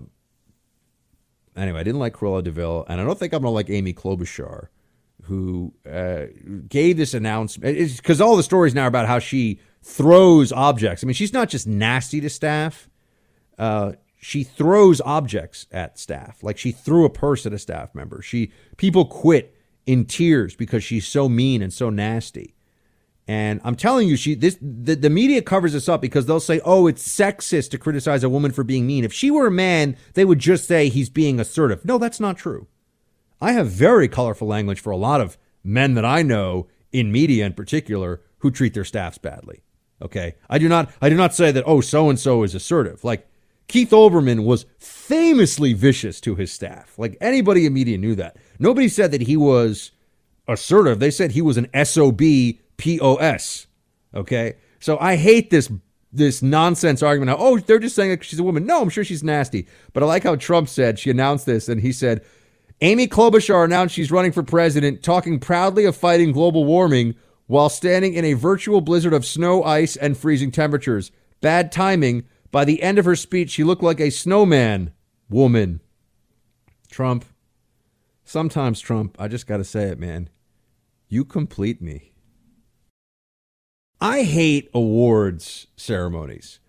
anyway, 1.56 1.80
I 1.80 1.84
didn't 1.84 2.00
like 2.00 2.14
Cruella 2.14 2.44
de 2.44 2.52
Vil, 2.52 2.86
and 2.90 3.00
I 3.00 3.04
don't 3.04 3.20
think 3.20 3.34
I'm 3.34 3.44
gonna 3.44 3.54
like 3.54 3.70
Amy 3.70 3.94
Klobuchar, 3.94 4.68
who 5.24 5.74
uh, 5.90 6.26
gave 6.68 6.98
this 6.98 7.14
announcement. 7.14 7.78
Because 7.98 8.20
all 8.20 8.36
the 8.36 8.44
stories 8.44 8.74
now 8.74 8.86
are 8.86 8.88
about 8.88 9.08
how 9.08 9.20
she 9.20 9.60
throws 9.84 10.52
objects. 10.52 11.04
I 11.04 11.08
mean, 11.08 11.14
she's 11.14 11.34
not 11.34 11.50
just 11.50 11.68
nasty 11.68 12.20
to 12.22 12.30
staff. 12.30 12.90
Uh, 13.60 13.94
she 14.23 14.43
throws 14.43 15.02
objects 15.02 15.65
at 15.72 15.98
staff. 15.98 16.43
Like 16.43 16.60
she 16.60 16.72
threw 16.72 17.06
a 17.06 17.10
purse 17.10 17.48
at 17.48 17.53
a 17.53 17.60
staff 17.60 17.95
member. 17.95 18.22
She 18.22 18.52
people 18.77 19.06
quit 19.06 19.57
in 19.88 20.06
tears 20.06 20.56
because 20.56 20.84
she's 20.84 21.07
so 21.07 21.27
mean 21.27 21.64
and 21.64 21.73
so 21.73 21.89
nasty. 21.89 22.53
And 23.27 23.61
i'm 23.64 23.76
telling 23.76 24.07
you 24.07 24.15
she 24.15 24.35
this 24.35 24.57
the, 24.61 24.95
the 24.95 25.10
media 25.10 25.41
covers 25.41 25.73
this 25.73 25.89
up 25.89 26.02
because 26.02 26.26
they'll 26.26 26.39
say 26.39 26.60
oh 26.65 26.85
it's 26.88 27.07
sexist 27.07 27.72
to 27.72 27.77
criticize 27.77 28.23
a 28.23 28.30
woman 28.30 28.52
for 28.52 28.64
being 28.64 28.85
mean. 28.85 29.03
If 29.03 29.11
she 29.11 29.31
were 29.31 29.48
a 29.48 29.52
man 29.52 29.98
they 30.14 30.23
would 30.23 30.39
just 30.39 30.68
say 30.68 30.89
he's 30.89 31.10
being 31.10 31.39
assertive. 31.39 31.84
No 31.84 31.98
that's 31.98 32.19
not 32.19 32.38
true. 32.38 32.68
I 33.41 33.53
have 33.53 33.68
very 33.68 34.07
colorful 34.07 34.48
language 34.48 34.80
for 34.80 34.91
a 34.91 34.98
lot 34.98 35.19
of 35.19 35.35
men 35.64 35.95
that 35.95 36.06
i 36.06 36.22
know 36.22 36.68
in 36.91 37.11
media 37.11 37.45
in 37.45 37.53
particular 37.53 38.22
who 38.39 38.52
treat 38.52 38.76
their 38.76 38.85
staffs 38.85 39.18
badly 39.18 39.64
okay? 39.99 40.35
I 40.49 40.57
do 40.57 40.68
not 40.69 40.91
i 41.02 41.10
do 41.10 41.15
not 41.15 41.34
say 41.34 41.52
that 41.52 41.64
oh 41.65 41.81
so 41.81 42.10
and 42.10 42.19
so 42.19 42.43
is 42.43 42.53
assertive. 42.53 43.03
Like 43.03 43.27
Keith 43.72 43.91
Olbermann 43.91 44.43
was 44.43 44.65
famously 44.80 45.72
vicious 45.72 46.19
to 46.19 46.35
his 46.35 46.52
staff. 46.52 46.99
Like 46.99 47.15
anybody 47.22 47.65
in 47.65 47.73
media 47.73 47.98
knew 47.98 48.15
that. 48.15 48.35
Nobody 48.60 48.89
said 48.89 49.11
that 49.11 49.22
he 49.22 49.38
was 49.38 49.91
assertive. 50.45 50.99
They 50.99 51.10
said 51.10 51.31
he 51.31 51.41
was 51.41 51.56
an 51.56 51.69
SOB 51.85 52.22
POS. 52.76 53.68
Okay? 54.14 54.56
So 54.81 54.98
I 54.99 55.15
hate 55.15 55.52
this 55.52 55.72
this 56.11 56.41
nonsense 56.41 57.02
argument. 57.02 57.30
How, 57.30 57.38
oh, 57.45 57.60
they're 57.60 57.80
just 57.80 57.95
saying 57.95 58.19
she's 58.19 58.39
a 58.39 58.43
woman. 58.43 58.65
No, 58.65 58.81
I'm 58.81 58.89
sure 58.89 59.06
she's 59.06 59.23
nasty. 59.23 59.68
But 59.93 60.03
I 60.03 60.06
like 60.06 60.23
how 60.23 60.35
Trump 60.35 60.68
said 60.68 60.99
she 60.99 61.10
announced 61.10 61.45
this 61.45 61.69
and 61.69 61.80
he 61.80 61.93
said 61.93 62.26
Amy 62.81 63.07
Klobuchar 63.07 63.64
announced 63.64 63.95
she's 63.95 64.11
running 64.11 64.34
for 64.34 64.43
president, 64.43 65.02
talking 65.02 65.39
proudly 65.39 65.85
of 65.85 65.95
fighting 65.95 66.34
global 66.34 66.65
warming 66.65 67.15
while 67.48 67.69
standing 67.69 68.15
in 68.15 68.26
a 68.26 68.34
virtual 68.34 68.81
blizzard 68.81 69.14
of 69.14 69.26
snow, 69.26 69.64
ice, 69.64 69.95
and 69.95 70.18
freezing 70.18 70.52
temperatures. 70.52 71.14
Bad 71.39 71.72
timing 71.72 72.26
by 72.52 72.65
the 72.65 72.82
end 72.82 72.99
of 72.99 73.06
her 73.06 73.15
speech, 73.15 73.49
she 73.49 73.64
looked 73.64 73.84
like 73.84 73.99
a 73.99 74.10
snowman 74.10 74.94
woman. 75.30 75.82
Trump, 76.90 77.26
sometimes, 78.23 78.80
Trump, 78.80 79.15
I 79.19 79.28
just 79.28 79.48
got 79.48 79.57
to 79.57 79.64
say 79.64 79.84
it, 79.84 79.99
man. 79.99 80.30
You 81.07 81.26
complete 81.26 81.82
me. 81.82 82.11
I 83.99 84.23
hate 84.23 84.69
awards 84.73 85.68
ceremonies. 85.76 86.60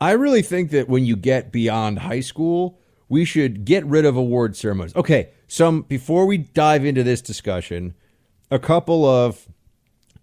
I 0.00 0.12
really 0.12 0.42
think 0.42 0.70
that 0.72 0.88
when 0.88 1.04
you 1.04 1.16
get 1.16 1.52
beyond 1.52 2.00
high 2.00 2.20
school, 2.20 2.78
we 3.08 3.24
should 3.24 3.64
get 3.64 3.84
rid 3.86 4.04
of 4.04 4.16
award 4.16 4.56
ceremonies. 4.56 4.94
Okay, 4.96 5.30
some 5.46 5.82
before 5.82 6.26
we 6.26 6.38
dive 6.38 6.84
into 6.84 7.02
this 7.02 7.20
discussion, 7.20 7.94
a 8.50 8.58
couple 8.58 9.04
of 9.04 9.48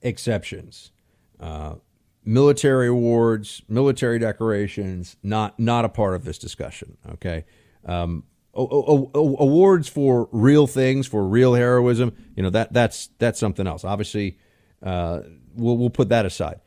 exceptions. 0.01 0.91
Uh, 1.39 1.75
military 2.25 2.87
awards, 2.87 3.61
military 3.67 4.19
decorations, 4.19 5.17
not 5.23 5.59
not 5.59 5.85
a 5.85 5.89
part 5.89 6.15
of 6.15 6.25
this 6.25 6.37
discussion. 6.37 6.97
Okay, 7.13 7.45
um, 7.85 8.23
awards 8.53 9.87
for 9.87 10.29
real 10.31 10.67
things, 10.67 11.07
for 11.07 11.27
real 11.27 11.53
heroism, 11.53 12.15
you 12.35 12.43
know 12.43 12.49
that 12.49 12.73
that's 12.73 13.09
that's 13.17 13.39
something 13.39 13.67
else. 13.67 13.83
Obviously, 13.83 14.37
uh, 14.83 15.21
we'll 15.55 15.77
we'll 15.77 15.89
put 15.89 16.09
that 16.09 16.25
aside. 16.25 16.59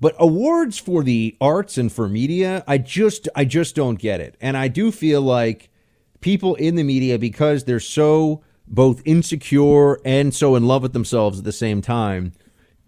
But 0.00 0.14
awards 0.18 0.78
for 0.78 1.02
the 1.02 1.36
arts 1.40 1.76
and 1.76 1.90
for 1.90 2.08
media, 2.08 2.62
I 2.68 2.78
just 2.78 3.28
I 3.34 3.44
just 3.44 3.74
don't 3.74 3.98
get 3.98 4.20
it, 4.20 4.36
and 4.40 4.56
I 4.56 4.68
do 4.68 4.92
feel 4.92 5.22
like 5.22 5.70
people 6.20 6.54
in 6.56 6.74
the 6.74 6.82
media 6.82 7.18
because 7.18 7.64
they're 7.64 7.80
so 7.80 8.42
both 8.66 9.02
insecure 9.04 9.98
and 10.04 10.34
so 10.34 10.54
in 10.54 10.66
love 10.66 10.82
with 10.82 10.92
themselves 10.92 11.38
at 11.38 11.44
the 11.44 11.52
same 11.52 11.80
time. 11.80 12.32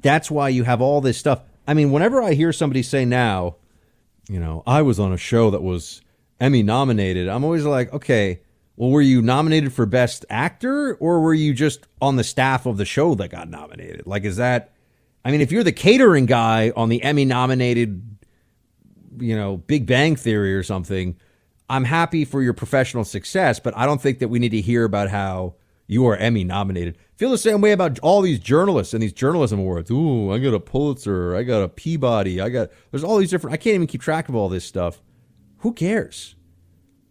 That's 0.01 0.31
why 0.31 0.49
you 0.49 0.65
have 0.65 0.81
all 0.81 1.01
this 1.01 1.19
stuff 1.19 1.43
I 1.67 1.75
mean, 1.75 1.93
whenever 1.93 2.23
I 2.23 2.35
hear 2.35 2.53
somebody 2.53 2.83
say 2.83 3.05
now, 3.05 3.57
you 4.29 4.41
know, 4.41 4.63
I 4.67 4.83
was 4.83 4.99
on 4.99 5.13
a 5.13 5.17
show 5.17 5.51
that 5.51 5.63
was 5.63 6.01
Emmy 6.41 6.63
nominated, 6.63 7.29
I'm 7.29 7.45
always 7.45 7.65
like, 7.65 7.93
okay, 7.93 8.41
well, 8.77 8.91
were 8.91 9.03
you 9.03 9.21
nominated 9.21 9.73
for 9.73 9.85
Best 9.87 10.25
Actor 10.31 10.95
or 10.95 11.21
were 11.21 11.35
you 11.35 11.53
just 11.53 11.87
on 12.01 12.17
the 12.17 12.25
staff 12.25 12.65
of 12.65 12.77
the 12.77 12.85
show 12.85 13.15
that 13.17 13.29
got 13.29 13.51
nominated? 13.51 14.07
Like, 14.07 14.25
is 14.25 14.37
that, 14.37 14.73
I 15.25 15.31
mean, 15.31 15.43
if 15.43 15.53
you're 15.53 15.65
the 15.65 15.73
catering 15.73 16.27
guy 16.27 16.73
on 16.77 16.89
the 16.89 17.03
Emmy 17.03 17.25
nominated, 17.25 18.03
you 19.19 19.37
know, 19.37 19.59
Big 19.59 19.87
Bang 19.87 20.17
Theory 20.17 20.55
or 20.55 20.63
something, 20.63 21.17
I'm 21.69 21.85
happy 21.85 22.25
for 22.25 22.43
your 22.43 22.55
professional 22.55 23.05
success, 23.05 23.61
but 23.61 23.77
I 23.77 23.85
don't 23.85 24.01
think 24.01 24.19
that 24.21 24.29
we 24.29 24.39
need 24.39 24.49
to 24.51 24.61
hear 24.61 24.85
about 24.85 25.11
how 25.11 25.55
you 25.87 26.07
are 26.07 26.17
Emmy 26.17 26.43
nominated. 26.43 26.97
Feel 27.21 27.29
the 27.29 27.37
same 27.37 27.61
way 27.61 27.73
about 27.73 27.99
all 27.99 28.23
these 28.23 28.39
journalists 28.39 28.95
and 28.95 29.03
these 29.03 29.13
journalism 29.13 29.59
awards. 29.59 29.91
Ooh, 29.91 30.33
I 30.33 30.39
got 30.39 30.55
a 30.55 30.59
Pulitzer, 30.59 31.37
I 31.37 31.43
got 31.43 31.63
a 31.63 31.69
Peabody, 31.69 32.41
I 32.41 32.49
got 32.49 32.71
there's 32.91 33.05
all 33.05 33.19
these 33.19 33.29
different 33.29 33.53
I 33.53 33.59
can't 33.59 33.75
even 33.75 33.87
keep 33.87 34.01
track 34.01 34.31
of 34.31 34.35
all 34.35 34.49
this 34.49 34.65
stuff. 34.65 35.03
Who 35.59 35.75
cares? 35.75 36.35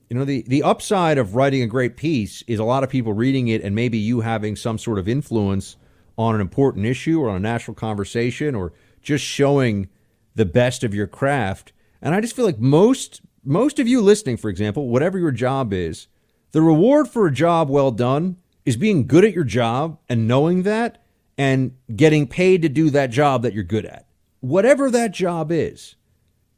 You 0.09 0.17
know, 0.17 0.25
the, 0.25 0.43
the 0.47 0.63
upside 0.63 1.19
of 1.19 1.35
writing 1.35 1.61
a 1.61 1.67
great 1.67 1.95
piece 1.95 2.41
is 2.47 2.57
a 2.57 2.63
lot 2.63 2.83
of 2.83 2.89
people 2.89 3.13
reading 3.13 3.49
it 3.49 3.61
and 3.61 3.75
maybe 3.75 3.99
you 3.99 4.21
having 4.21 4.55
some 4.55 4.79
sort 4.79 4.97
of 4.97 5.07
influence 5.07 5.77
on 6.17 6.33
an 6.33 6.41
important 6.41 6.87
issue 6.87 7.21
or 7.21 7.29
on 7.29 7.35
a 7.35 7.39
national 7.39 7.75
conversation 7.75 8.55
or 8.55 8.73
just 9.03 9.23
showing 9.23 9.89
the 10.33 10.43
best 10.43 10.83
of 10.83 10.95
your 10.95 11.05
craft. 11.05 11.71
And 12.01 12.15
I 12.15 12.21
just 12.21 12.35
feel 12.35 12.45
like 12.45 12.57
most 12.57 13.21
most 13.45 13.77
of 13.77 13.87
you 13.87 14.01
listening, 14.01 14.37
for 14.37 14.49
example, 14.49 14.87
whatever 14.87 15.19
your 15.19 15.31
job 15.31 15.71
is, 15.71 16.07
the 16.51 16.63
reward 16.63 17.07
for 17.07 17.27
a 17.27 17.31
job 17.31 17.69
well 17.69 17.91
done 17.91 18.37
is 18.69 18.77
being 18.77 19.07
good 19.07 19.25
at 19.25 19.33
your 19.33 19.43
job 19.43 19.97
and 20.07 20.27
knowing 20.27 20.61
that 20.61 21.03
and 21.39 21.75
getting 21.95 22.27
paid 22.27 22.61
to 22.61 22.69
do 22.69 22.91
that 22.91 23.09
job 23.09 23.41
that 23.41 23.51
you're 23.51 23.63
good 23.63 23.83
at. 23.83 24.05
Whatever 24.41 24.91
that 24.91 25.11
job 25.11 25.51
is. 25.51 25.95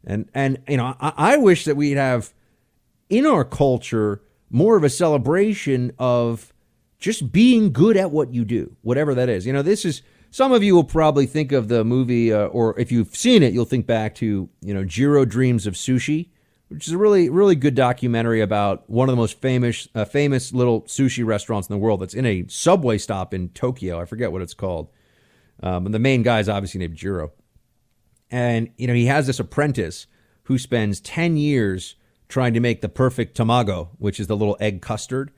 And 0.04 0.30
and 0.34 0.58
you 0.68 0.76
know, 0.76 0.98
I, 1.00 1.14
I 1.16 1.38
wish 1.38 1.64
that 1.64 1.78
we'd 1.78 1.96
have 1.96 2.34
in 3.10 3.26
our 3.26 3.46
culture 3.46 4.22
more 4.50 4.76
of 4.76 4.84
a 4.84 4.90
celebration 4.90 5.94
of 5.98 6.52
just 7.00 7.32
being 7.32 7.72
good 7.72 7.96
at 7.96 8.12
what 8.12 8.34
you 8.34 8.44
do, 8.44 8.76
whatever 8.82 9.16
that 9.16 9.30
is. 9.30 9.46
You 9.46 9.54
know, 9.54 9.62
this 9.62 9.86
is 9.86 10.02
some 10.32 10.52
of 10.52 10.64
you 10.64 10.76
will 10.76 10.84
probably 10.84 11.26
think 11.26 11.54
of 11.54 11.70
the 11.70 11.86
movie, 11.86 12.34
uh, 12.34 12.48
or 12.48 12.78
if 12.78 12.92
you've 12.92 13.16
seen 13.16 13.42
it, 13.42 13.54
you'll 13.54 13.64
think 13.64 13.86
back 13.86 14.16
to 14.16 14.50
you 14.62 14.74
know 14.74 14.84
Jiro 14.84 15.24
Dreams 15.24 15.66
of 15.66 15.76
Sushi, 15.76 16.28
which 16.72 16.88
is 16.88 16.94
a 16.94 16.98
really 16.98 17.30
really 17.30 17.56
good 17.56 17.76
documentary 17.76 18.42
about 18.42 18.90
one 18.90 19.10
of 19.10 19.14
the 19.14 19.18
most 19.18 19.40
famous 19.42 19.88
uh, 19.94 20.06
famous 20.06 20.54
little 20.54 20.82
sushi 20.84 21.26
restaurants 21.26 21.68
in 21.70 21.74
the 21.74 21.80
world. 21.80 22.02
That's 22.02 22.14
in 22.14 22.26
a 22.26 22.46
subway 22.48 22.98
stop 22.98 23.34
in 23.34 23.50
Tokyo. 23.50 24.00
I 24.00 24.06
forget 24.06 24.32
what 24.32 24.42
it's 24.42 24.54
called. 24.54 24.90
Um, 25.64 25.86
and 25.86 25.94
the 25.94 26.00
main 26.00 26.24
guy 26.24 26.40
is 26.40 26.50
obviously 26.50 26.80
named 26.80 26.96
Jiro, 26.96 27.32
and 28.32 28.70
you 28.78 28.88
know 28.88 28.94
he 28.94 29.06
has 29.06 29.28
this 29.28 29.40
apprentice 29.40 30.08
who 30.44 30.58
spends 30.58 31.00
ten 31.00 31.38
years 31.38 31.96
trying 32.28 32.54
to 32.54 32.60
make 32.60 32.82
the 32.82 32.90
perfect 32.90 33.38
tamago, 33.38 33.90
which 34.00 34.20
is 34.20 34.28
the 34.28 34.38
little 34.38 34.58
egg 34.60 34.82
custard 34.82 35.32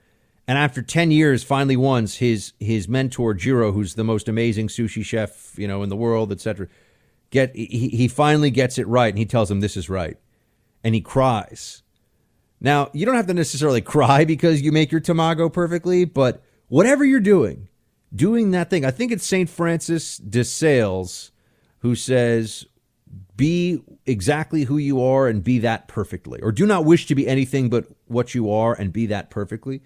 and 0.48 0.58
after 0.58 0.82
10 0.82 1.12
years, 1.12 1.44
finally 1.44 1.78
once, 1.78 2.16
his 2.16 2.54
his 2.60 2.88
mentor, 2.88 3.34
Jiro, 3.34 3.72
who's 3.72 3.96
the 3.96 4.04
most 4.04 4.28
amazing 4.28 4.68
sushi 4.68 5.04
chef, 5.04 5.54
you 5.58 5.68
know, 5.68 5.84
in 5.84 5.90
the 5.90 5.96
world, 5.96 6.32
etc., 6.32 6.68
get 7.30 7.56
he, 7.56 7.90
he 7.90 8.08
finally 8.08 8.52
gets 8.52 8.78
it 8.78 8.88
right 8.88 9.08
and 9.08 9.18
he 9.18 9.26
tells 9.26 9.50
him 9.50 9.62
this 9.62 9.78
is 9.78 9.90
right. 9.90 10.18
And 10.84 10.96
he 10.96 11.02
cries. 11.02 11.84
Now, 12.60 12.90
you 12.94 13.06
don't 13.06 13.16
have 13.16 13.28
to 13.28 13.34
necessarily 13.34 13.82
cry 13.96 14.26
because 14.26 14.62
you 14.62 14.72
make 14.72 14.92
your 14.92 15.02
tamago 15.02 15.52
perfectly, 15.52 16.06
but 16.06 16.44
whatever 16.68 17.04
you're 17.04 17.20
doing, 17.20 17.70
doing 18.14 18.52
that 18.52 18.70
thing. 18.70 18.86
I 18.86 18.92
think 18.92 19.12
it's 19.12 19.26
St. 19.26 19.50
Francis 19.50 20.18
de 20.18 20.44
Sales 20.44 21.32
who 21.80 21.96
says, 21.96 22.66
be 23.36 23.82
exactly 24.06 24.64
who 24.64 24.78
you 24.78 25.02
are 25.02 25.28
and 25.28 25.44
be 25.44 25.60
that 25.60 25.88
perfectly, 25.88 26.40
or 26.42 26.52
do 26.52 26.66
not 26.66 26.86
wish 26.86 27.08
to 27.08 27.16
be 27.16 27.28
anything 27.28 27.70
but 27.70 27.86
what 28.08 28.36
you 28.36 28.52
are 28.52 28.74
and 28.74 28.94
be 28.94 29.08
that 29.08 29.30
perfectly. 29.30 29.82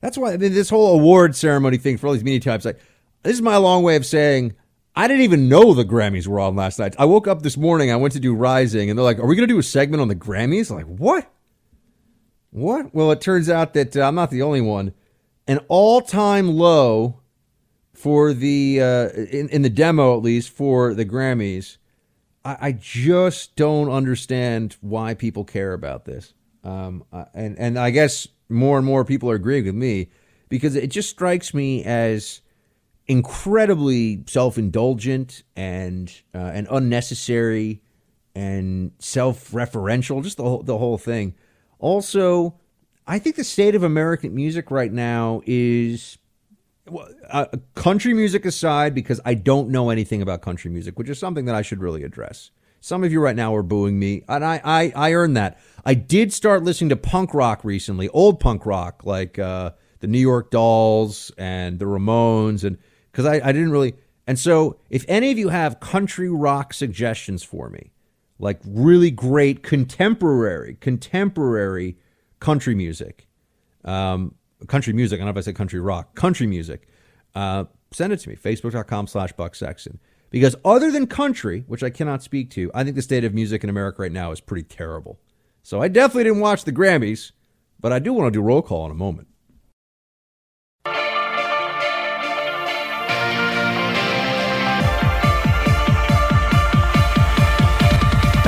That's 0.00 0.16
why 0.16 0.32
I 0.32 0.36
mean, 0.36 0.52
this 0.52 0.70
whole 0.70 0.94
award 0.94 1.36
ceremony 1.36 1.76
thing 1.76 1.96
for 1.96 2.06
all 2.06 2.12
these 2.12 2.24
media 2.24 2.40
types, 2.40 2.64
like 2.64 2.80
this 3.22 3.34
is 3.34 3.42
my 3.42 3.56
long 3.56 3.82
way 3.82 3.96
of 3.96 4.06
saying 4.06 4.54
I 4.98 5.06
didn't 5.06 5.22
even 5.22 5.48
know 5.48 5.74
the 5.74 5.84
Grammys 5.84 6.26
were 6.26 6.40
on 6.40 6.56
last 6.56 6.80
night. 6.80 6.96
I 6.98 7.04
woke 7.04 7.28
up 7.28 7.42
this 7.42 7.56
morning, 7.56 7.92
I 7.92 7.96
went 7.96 8.14
to 8.14 8.20
do 8.20 8.34
Rising, 8.34 8.90
and 8.90 8.98
they're 8.98 9.04
like, 9.04 9.20
"Are 9.20 9.26
we 9.26 9.36
going 9.36 9.46
to 9.46 9.54
do 9.54 9.60
a 9.60 9.62
segment 9.62 10.00
on 10.00 10.08
the 10.08 10.16
Grammys?" 10.16 10.70
I'm 10.70 10.76
like, 10.76 10.86
what? 10.86 11.32
What? 12.50 12.92
Well, 12.92 13.12
it 13.12 13.20
turns 13.20 13.48
out 13.48 13.74
that 13.74 13.96
uh, 13.96 14.08
I'm 14.08 14.16
not 14.16 14.32
the 14.32 14.42
only 14.42 14.60
one. 14.60 14.92
An 15.46 15.60
all-time 15.68 16.48
low 16.48 17.20
for 17.94 18.32
the 18.32 18.80
uh, 18.82 19.08
in, 19.10 19.48
in 19.50 19.62
the 19.62 19.70
demo, 19.70 20.16
at 20.16 20.22
least 20.24 20.50
for 20.50 20.94
the 20.94 21.06
Grammys. 21.06 21.76
I, 22.44 22.56
I 22.60 22.72
just 22.72 23.54
don't 23.54 23.88
understand 23.88 24.78
why 24.80 25.14
people 25.14 25.44
care 25.44 25.74
about 25.74 26.06
this. 26.06 26.34
Um, 26.64 27.04
and 27.34 27.56
and 27.56 27.78
I 27.78 27.90
guess 27.90 28.26
more 28.48 28.78
and 28.78 28.84
more 28.84 29.04
people 29.04 29.30
are 29.30 29.36
agreeing 29.36 29.66
with 29.66 29.76
me 29.76 30.10
because 30.48 30.74
it 30.74 30.88
just 30.88 31.08
strikes 31.08 31.54
me 31.54 31.84
as 31.84 32.40
incredibly 33.08 34.22
self-indulgent 34.26 35.42
and 35.56 36.12
uh, 36.34 36.38
and 36.38 36.66
unnecessary 36.70 37.82
and 38.34 38.92
self-referential 38.98 40.22
just 40.22 40.36
the 40.36 40.42
whole, 40.42 40.62
the 40.62 40.76
whole 40.76 40.98
thing 40.98 41.34
also 41.78 42.54
i 43.06 43.18
think 43.18 43.34
the 43.36 43.44
state 43.44 43.74
of 43.74 43.82
american 43.82 44.34
music 44.34 44.70
right 44.70 44.92
now 44.92 45.40
is 45.46 46.18
uh, 47.30 47.46
country 47.74 48.12
music 48.12 48.44
aside 48.44 48.94
because 48.94 49.20
i 49.24 49.32
don't 49.32 49.70
know 49.70 49.88
anything 49.88 50.20
about 50.20 50.42
country 50.42 50.70
music 50.70 50.98
which 50.98 51.08
is 51.08 51.18
something 51.18 51.46
that 51.46 51.54
i 51.54 51.62
should 51.62 51.80
really 51.80 52.04
address 52.04 52.50
some 52.80 53.02
of 53.02 53.10
you 53.10 53.20
right 53.20 53.34
now 53.34 53.54
are 53.54 53.62
booing 53.62 53.98
me, 53.98 54.22
and 54.28 54.44
I, 54.44 54.60
I, 54.64 54.92
I 54.94 55.12
earned 55.12 55.36
that. 55.36 55.58
I 55.84 55.94
did 55.94 56.32
start 56.32 56.62
listening 56.62 56.90
to 56.90 56.96
punk 56.96 57.34
rock 57.34 57.64
recently, 57.64 58.08
old 58.10 58.38
punk 58.40 58.64
rock, 58.66 59.02
like 59.04 59.38
uh, 59.38 59.72
the 60.00 60.06
New 60.06 60.20
York 60.20 60.50
Dolls 60.50 61.32
and 61.36 61.78
the 61.78 61.86
Ramones, 61.86 62.64
and 62.64 62.78
because 63.18 63.26
I, 63.42 63.48
I 63.48 63.50
didn't 63.50 63.72
really. 63.72 63.94
And 64.28 64.38
so, 64.38 64.76
if 64.90 65.04
any 65.08 65.32
of 65.32 65.38
you 65.38 65.48
have 65.48 65.80
country 65.80 66.30
rock 66.30 66.72
suggestions 66.72 67.42
for 67.42 67.68
me, 67.68 67.90
like 68.38 68.60
really 68.64 69.10
great 69.10 69.64
contemporary, 69.64 70.76
contemporary 70.80 71.96
country 72.38 72.76
music, 72.76 73.26
um, 73.84 74.36
country 74.68 74.92
music, 74.92 75.16
I 75.16 75.24
don't 75.24 75.26
know 75.26 75.30
if 75.36 75.42
I 75.42 75.46
said 75.46 75.56
country 75.56 75.80
rock, 75.80 76.14
country 76.14 76.46
music, 76.46 76.86
uh, 77.34 77.64
send 77.90 78.12
it 78.12 78.18
to 78.18 78.28
me, 78.28 78.36
facebook.com 78.36 79.08
slash 79.08 79.32
Buck 79.32 79.56
Sexton. 79.56 79.98
Because 80.30 80.54
other 80.64 80.92
than 80.92 81.08
country, 81.08 81.64
which 81.66 81.82
I 81.82 81.90
cannot 81.90 82.22
speak 82.22 82.50
to, 82.50 82.70
I 82.72 82.84
think 82.84 82.94
the 82.94 83.02
state 83.02 83.24
of 83.24 83.34
music 83.34 83.64
in 83.64 83.70
America 83.70 84.02
right 84.02 84.12
now 84.12 84.30
is 84.30 84.40
pretty 84.40 84.62
terrible. 84.62 85.18
So 85.64 85.82
I 85.82 85.88
definitely 85.88 86.24
didn't 86.24 86.40
watch 86.40 86.62
the 86.62 86.72
Grammys, 86.72 87.32
but 87.80 87.92
I 87.92 87.98
do 87.98 88.12
want 88.12 88.32
to 88.32 88.38
do 88.38 88.42
roll 88.42 88.62
call 88.62 88.84
in 88.84 88.92
a 88.92 88.94
moment. 88.94 89.26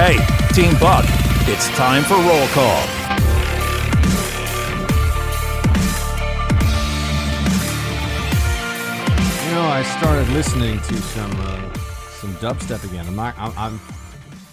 Hey, 0.03 0.17
Team 0.55 0.73
Buck, 0.79 1.05
it's 1.47 1.69
time 1.77 2.03
for 2.05 2.15
roll 2.15 2.47
call. 2.55 2.81
You 9.45 9.55
know, 9.55 9.69
I 9.69 9.83
started 9.99 10.27
listening 10.31 10.81
to 10.81 10.97
some 11.03 11.31
uh, 11.33 11.75
some 12.13 12.33
dubstep 12.37 12.83
again. 12.85 13.07
I'm 13.09 13.15
not. 13.15 13.39
I'm, 13.39 13.53
I'm 13.59 13.81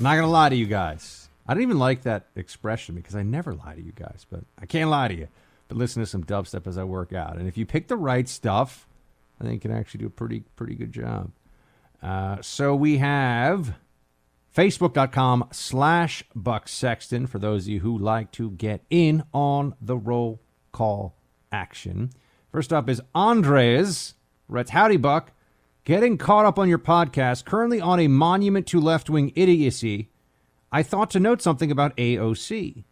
not 0.02 0.15
gonna 0.15 0.28
lie 0.28 0.49
to 0.49 0.56
you 0.57 0.65
guys. 0.65 1.30
I 1.48 1.53
don't 1.53 1.64
even 1.64 1.80
like 1.80 2.02
that 2.02 2.26
expression 2.36 2.95
because 2.95 3.15
I 3.15 3.24
never 3.24 3.53
lie 3.53 3.76
to 3.76 3.82
you 3.82 3.94
guys. 3.94 4.26
But 4.30 4.41
I 4.61 4.65
can't 4.65 4.90
lie 4.90 5.07
to 5.07 5.15
you. 5.15 5.30
But 5.69 5.78
listen 5.78 6.02
to 6.02 6.07
some 6.07 6.26
dubstep 6.26 6.68
as 6.68 6.78
I 6.78 6.84
work 6.84 7.14
out, 7.14 7.38
and 7.38 7.48
if 7.48 7.57
you 7.57 7.65
pick 7.65 7.88
the 7.88 7.95
right 7.95 8.28
stuff, 8.28 8.86
I 9.40 9.45
think 9.45 9.64
you 9.64 9.69
can 9.69 9.80
actually 9.80 9.99
do 9.99 10.07
a 10.07 10.10
pretty 10.10 10.44
pretty 10.57 10.76
good 10.76 10.91
job. 10.91 11.32
Uh, 12.03 12.41
so 12.41 12.76
we 12.76 12.98
have 12.98 13.78
facebook.com 14.58 15.48
slash 15.52 16.24
buck 16.34 16.68
sexton 16.68 17.28
for 17.28 17.38
those 17.38 17.66
of 17.66 17.70
you 17.70 17.80
who 17.82 17.96
like 17.96 18.32
to 18.32 18.50
get 18.50 18.84
in 18.90 19.24
on 19.32 19.76
the 19.80 19.96
roll 19.96 20.42
call 20.72 21.16
action. 21.52 22.10
First 22.52 22.74
up 22.74 22.90
is 22.90 23.00
andres. 23.14 24.16
Writes 24.48 24.72
howdy 24.72 24.98
buck. 24.98 25.32
Getting 25.84 26.18
caught 26.18 26.48
up 26.48 26.58
on 26.58 26.68
your 26.68 26.80
podcast, 26.80 27.46
currently 27.46 27.80
on 27.80 28.00
a 28.00 28.08
monument 28.08 28.66
to 28.68 28.82
left 28.82 29.12
wing 29.12 29.32
idiocy, 29.36 30.10
I 30.72 30.82
thought 30.82 31.12
to 31.12 31.20
note 31.20 31.44
something 31.44 31.70
about 31.70 31.96
AOC. 31.96 32.84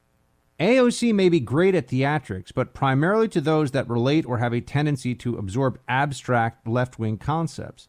AOC 0.60 1.16
may 1.16 1.30
be 1.30 1.40
great 1.40 1.74
at 1.74 1.88
theatrics, 1.88 2.54
but 2.54 2.76
primarily 2.76 3.28
to 3.30 3.42
those 3.42 3.72
that 3.72 3.90
relate 3.90 4.24
or 4.28 4.38
have 4.38 4.54
a 4.54 4.62
tendency 4.62 5.16
to 5.16 5.38
absorb 5.38 5.80
abstract 5.88 6.68
left 6.68 7.00
wing 7.00 7.18
concepts. 7.18 7.88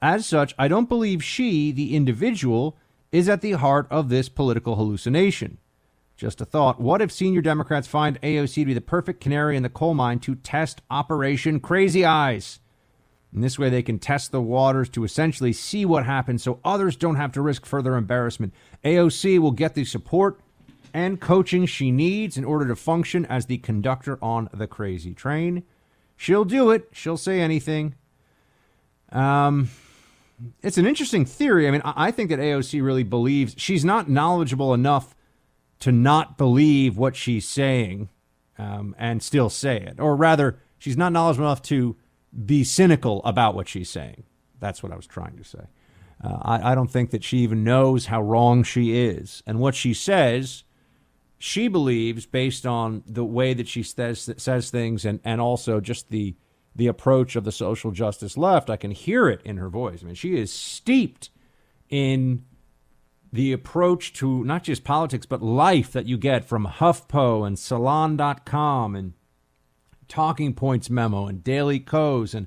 As 0.00 0.24
such, 0.24 0.54
I 0.58 0.68
don't 0.68 0.88
believe 0.88 1.22
she, 1.22 1.70
the 1.70 1.94
individual, 1.94 2.78
is 3.12 3.28
at 3.28 3.40
the 3.40 3.52
heart 3.52 3.86
of 3.90 4.08
this 4.08 4.28
political 4.28 4.76
hallucination. 4.76 5.58
Just 6.16 6.40
a 6.40 6.44
thought 6.44 6.80
what 6.80 7.00
if 7.00 7.10
senior 7.10 7.40
Democrats 7.40 7.88
find 7.88 8.20
AOC 8.20 8.54
to 8.54 8.64
be 8.66 8.74
the 8.74 8.80
perfect 8.80 9.20
canary 9.20 9.56
in 9.56 9.62
the 9.62 9.68
coal 9.68 9.94
mine 9.94 10.18
to 10.20 10.34
test 10.34 10.82
Operation 10.90 11.60
Crazy 11.60 12.04
Eyes? 12.04 12.60
In 13.32 13.40
this 13.40 13.58
way, 13.58 13.70
they 13.70 13.82
can 13.82 13.98
test 13.98 14.32
the 14.32 14.42
waters 14.42 14.88
to 14.90 15.04
essentially 15.04 15.52
see 15.52 15.84
what 15.84 16.04
happens 16.04 16.42
so 16.42 16.58
others 16.64 16.96
don't 16.96 17.16
have 17.16 17.32
to 17.32 17.40
risk 17.40 17.64
further 17.64 17.96
embarrassment. 17.96 18.52
AOC 18.84 19.38
will 19.38 19.52
get 19.52 19.74
the 19.74 19.84
support 19.84 20.40
and 20.92 21.20
coaching 21.20 21.66
she 21.66 21.90
needs 21.90 22.36
in 22.36 22.44
order 22.44 22.66
to 22.66 22.76
function 22.76 23.24
as 23.26 23.46
the 23.46 23.58
conductor 23.58 24.18
on 24.20 24.48
the 24.52 24.66
crazy 24.66 25.14
train. 25.14 25.62
She'll 26.16 26.44
do 26.44 26.70
it, 26.70 26.88
she'll 26.92 27.16
say 27.16 27.40
anything. 27.40 27.94
Um, 29.12 29.70
it's 30.62 30.78
an 30.78 30.86
interesting 30.86 31.24
theory. 31.24 31.68
I 31.68 31.70
mean, 31.70 31.82
I 31.84 32.10
think 32.10 32.30
that 32.30 32.38
AOC 32.38 32.82
really 32.82 33.02
believes 33.02 33.54
she's 33.56 33.84
not 33.84 34.08
knowledgeable 34.08 34.74
enough 34.74 35.14
to 35.80 35.92
not 35.92 36.38
believe 36.38 36.96
what 36.96 37.16
she's 37.16 37.46
saying 37.46 38.10
um, 38.58 38.94
and 38.98 39.22
still 39.22 39.50
say 39.50 39.78
it. 39.78 39.98
Or 39.98 40.14
rather, 40.16 40.58
she's 40.78 40.96
not 40.96 41.12
knowledgeable 41.12 41.46
enough 41.46 41.62
to 41.62 41.96
be 42.44 42.64
cynical 42.64 43.22
about 43.24 43.54
what 43.54 43.68
she's 43.68 43.90
saying. 43.90 44.24
That's 44.60 44.82
what 44.82 44.92
I 44.92 44.96
was 44.96 45.06
trying 45.06 45.36
to 45.36 45.44
say. 45.44 45.64
Uh, 46.22 46.38
I, 46.42 46.72
I 46.72 46.74
don't 46.74 46.90
think 46.90 47.10
that 47.10 47.24
she 47.24 47.38
even 47.38 47.64
knows 47.64 48.06
how 48.06 48.20
wrong 48.22 48.62
she 48.62 48.96
is. 48.98 49.42
And 49.46 49.58
what 49.58 49.74
she 49.74 49.94
says, 49.94 50.64
she 51.38 51.68
believes 51.68 52.26
based 52.26 52.66
on 52.66 53.02
the 53.06 53.24
way 53.24 53.54
that 53.54 53.68
she 53.68 53.82
says, 53.82 54.30
says 54.36 54.70
things 54.70 55.06
and, 55.06 55.20
and 55.24 55.40
also 55.40 55.80
just 55.80 56.10
the, 56.10 56.34
the 56.80 56.86
approach 56.86 57.36
of 57.36 57.44
the 57.44 57.52
social 57.52 57.90
justice 57.90 58.38
left. 58.38 58.70
I 58.70 58.78
can 58.78 58.90
hear 58.90 59.28
it 59.28 59.42
in 59.44 59.58
her 59.58 59.68
voice. 59.68 60.02
I 60.02 60.06
mean, 60.06 60.14
she 60.14 60.38
is 60.38 60.50
steeped 60.50 61.28
in 61.90 62.46
the 63.30 63.52
approach 63.52 64.14
to 64.14 64.42
not 64.44 64.64
just 64.64 64.82
politics 64.82 65.26
but 65.26 65.42
life 65.42 65.92
that 65.92 66.06
you 66.06 66.16
get 66.16 66.42
from 66.42 66.66
HuffPo 66.66 67.46
and 67.46 67.58
Salon.com 67.58 68.96
and 68.96 69.12
Talking 70.08 70.54
Points 70.54 70.88
memo 70.88 71.26
and 71.26 71.44
Daily 71.44 71.80
Kos 71.80 72.32
and 72.32 72.46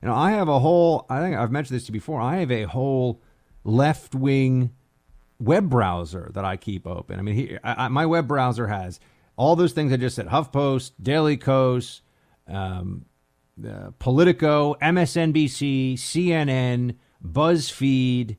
you 0.00 0.08
know 0.08 0.14
I 0.14 0.30
have 0.30 0.48
a 0.48 0.60
whole 0.60 1.04
I 1.10 1.20
think 1.20 1.36
I've 1.36 1.50
mentioned 1.50 1.74
this 1.74 1.86
to 1.86 1.88
you 1.88 1.94
before 1.94 2.20
I 2.20 2.36
have 2.36 2.52
a 2.52 2.64
whole 2.64 3.20
left 3.64 4.14
wing 4.14 4.70
web 5.40 5.68
browser 5.68 6.30
that 6.34 6.44
I 6.44 6.56
keep 6.56 6.86
open. 6.86 7.18
I 7.18 7.22
mean 7.22 7.34
he, 7.34 7.58
I, 7.64 7.88
my 7.88 8.06
web 8.06 8.28
browser 8.28 8.68
has 8.68 9.00
all 9.36 9.56
those 9.56 9.72
things 9.72 9.92
I 9.92 9.96
just 9.96 10.14
said 10.14 10.28
HuffPost, 10.28 10.92
Daily 11.02 11.36
Kos, 11.36 12.00
um, 12.46 13.06
uh, 13.66 13.90
Politico, 13.98 14.74
MSNBC, 14.74 15.94
CNN, 15.94 16.96
BuzzFeed. 17.24 18.36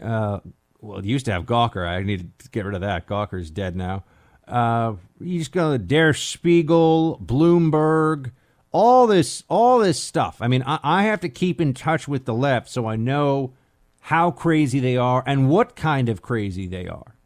Uh, 0.00 0.40
well, 0.80 0.98
it 0.98 1.04
used 1.04 1.26
to 1.26 1.32
have 1.32 1.44
Gawker. 1.44 1.86
I 1.86 2.02
need 2.02 2.38
to 2.38 2.48
get 2.50 2.64
rid 2.64 2.74
of 2.74 2.80
that. 2.80 3.06
Gawker's 3.06 3.50
dead 3.50 3.76
now. 3.76 4.04
Uh, 4.46 4.94
you 5.20 5.38
just 5.38 5.52
go 5.52 5.72
to 5.72 5.78
Der 5.78 6.12
Spiegel, 6.12 7.20
Bloomberg, 7.24 8.32
all 8.72 9.06
this, 9.06 9.44
all 9.48 9.78
this 9.78 10.00
stuff. 10.00 10.38
I 10.40 10.48
mean, 10.48 10.62
I, 10.66 10.78
I 10.82 11.02
have 11.04 11.20
to 11.20 11.28
keep 11.28 11.60
in 11.60 11.74
touch 11.74 12.08
with 12.08 12.24
the 12.24 12.34
left 12.34 12.68
so 12.68 12.86
I 12.86 12.96
know 12.96 13.52
how 14.00 14.30
crazy 14.30 14.80
they 14.80 14.96
are 14.96 15.22
and 15.26 15.48
what 15.48 15.76
kind 15.76 16.08
of 16.08 16.22
crazy 16.22 16.66
they 16.66 16.86
are. 16.88 17.16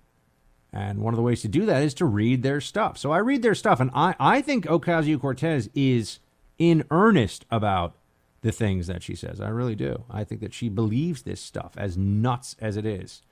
And 0.73 0.99
one 0.99 1.15
of 1.15 1.17
the 1.17 1.23
ways 1.23 1.41
to 1.43 1.49
do 1.49 1.67
that 1.67 1.83
is 1.83 1.95
to 1.95 2.05
read 2.05 2.43
their 2.43 2.61
stuff. 2.61 2.99
So 2.99 3.13
I 3.13 3.19
read 3.19 3.43
their 3.43 3.55
stuff, 3.55 3.79
and 3.79 3.93
I, 3.95 4.17
I 4.19 4.41
think 4.43 4.67
Ocasio 4.67 5.21
Cortez 5.21 5.71
is 5.73 6.19
in 6.59 6.85
earnest 6.91 7.45
about 7.51 7.97
the 8.43 8.53
things 8.53 8.87
that 8.87 9.03
she 9.03 9.15
says. 9.15 9.41
I 9.41 9.49
really 9.49 9.75
do. 9.75 10.05
I 10.11 10.25
think 10.25 10.41
that 10.43 10.55
she 10.55 10.69
believes 10.69 11.23
this 11.23 11.41
stuff, 11.41 11.73
as 11.77 11.97
nuts 11.97 12.57
as 12.61 12.77
it 12.77 12.85
is. 12.85 13.23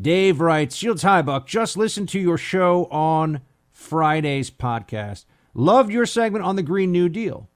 Dave 0.00 0.40
writes, 0.40 0.76
Shields 0.76 1.02
High 1.02 1.22
Buck, 1.22 1.46
just 1.46 1.76
listened 1.76 2.08
to 2.10 2.18
your 2.18 2.38
show 2.38 2.86
on 2.86 3.42
Friday's 3.70 4.50
podcast. 4.50 5.26
Loved 5.52 5.92
your 5.92 6.06
segment 6.06 6.44
on 6.44 6.56
the 6.56 6.62
Green 6.62 6.90
New 6.90 7.08
Deal. 7.08 7.48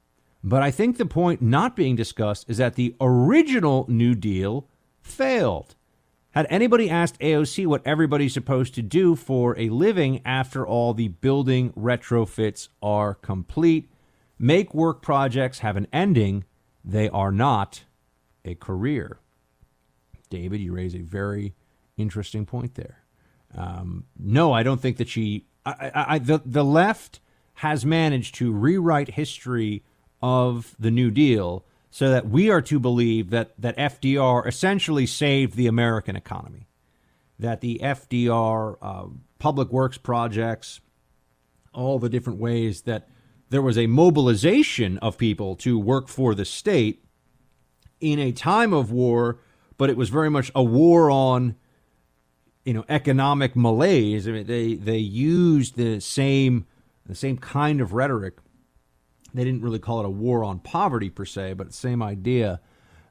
But 0.42 0.62
I 0.62 0.70
think 0.70 0.98
the 0.98 1.06
point 1.06 1.40
not 1.40 1.74
being 1.74 1.96
discussed 1.96 2.50
is 2.50 2.58
that 2.58 2.74
the 2.74 2.94
original 3.00 3.86
New 3.88 4.14
Deal 4.14 4.68
failed. 5.00 5.74
Had 6.32 6.46
anybody 6.50 6.90
asked 6.90 7.18
AOC 7.20 7.66
what 7.66 7.86
everybody's 7.86 8.34
supposed 8.34 8.74
to 8.74 8.82
do 8.82 9.16
for 9.16 9.58
a 9.58 9.70
living 9.70 10.20
after 10.24 10.66
all 10.66 10.92
the 10.92 11.08
building 11.08 11.72
retrofits 11.72 12.68
are 12.82 13.14
complete? 13.14 13.88
Make 14.38 14.74
work 14.74 15.02
projects 15.02 15.60
have 15.60 15.76
an 15.76 15.86
ending. 15.92 16.44
They 16.84 17.08
are 17.08 17.32
not 17.32 17.84
a 18.44 18.54
career. 18.54 19.18
David, 20.28 20.60
you 20.60 20.72
raise 20.72 20.94
a 20.94 21.00
very 21.00 21.54
interesting 21.96 22.44
point 22.44 22.74
there. 22.74 23.04
Um, 23.56 24.04
no, 24.18 24.52
I 24.52 24.62
don't 24.62 24.80
think 24.80 24.96
that 24.96 25.08
she. 25.08 25.46
I, 25.64 25.90
I, 25.94 26.18
the 26.18 26.42
the 26.44 26.64
left 26.64 27.20
has 27.54 27.86
managed 27.86 28.34
to 28.36 28.52
rewrite 28.52 29.10
history 29.10 29.84
of 30.20 30.74
the 30.78 30.90
New 30.90 31.10
Deal 31.10 31.64
so 31.90 32.10
that 32.10 32.28
we 32.28 32.50
are 32.50 32.60
to 32.62 32.80
believe 32.80 33.30
that 33.30 33.52
that 33.58 33.76
FDR 33.76 34.46
essentially 34.46 35.06
saved 35.06 35.54
the 35.54 35.68
American 35.68 36.16
economy, 36.16 36.68
that 37.38 37.60
the 37.60 37.80
FDR 37.82 38.76
uh, 38.82 39.06
public 39.38 39.70
works 39.70 39.96
projects, 39.96 40.80
all 41.72 42.00
the 42.00 42.08
different 42.08 42.40
ways 42.40 42.82
that 42.82 43.08
there 43.54 43.62
was 43.62 43.78
a 43.78 43.86
mobilization 43.86 44.98
of 44.98 45.16
people 45.16 45.54
to 45.54 45.78
work 45.78 46.08
for 46.08 46.34
the 46.34 46.44
state 46.44 47.04
in 48.00 48.18
a 48.18 48.32
time 48.32 48.72
of 48.72 48.90
war, 48.90 49.38
but 49.78 49.88
it 49.88 49.96
was 49.96 50.08
very 50.08 50.28
much 50.28 50.50
a 50.56 50.62
war 50.64 51.08
on 51.08 51.54
you 52.64 52.74
know 52.74 52.84
economic 52.88 53.54
malaise. 53.54 54.26
I 54.26 54.32
mean, 54.32 54.46
they 54.48 54.74
they 54.74 54.98
used 54.98 55.76
the 55.76 56.00
same 56.00 56.66
the 57.06 57.14
same 57.14 57.36
kind 57.36 57.80
of 57.80 57.92
rhetoric. 57.92 58.38
They 59.32 59.44
didn't 59.44 59.62
really 59.62 59.78
call 59.78 60.00
it 60.00 60.06
a 60.06 60.10
war 60.10 60.42
on 60.42 60.58
poverty 60.58 61.08
per 61.08 61.24
se, 61.24 61.52
but 61.52 61.68
the 61.68 61.72
same 61.72 62.02
idea 62.02 62.60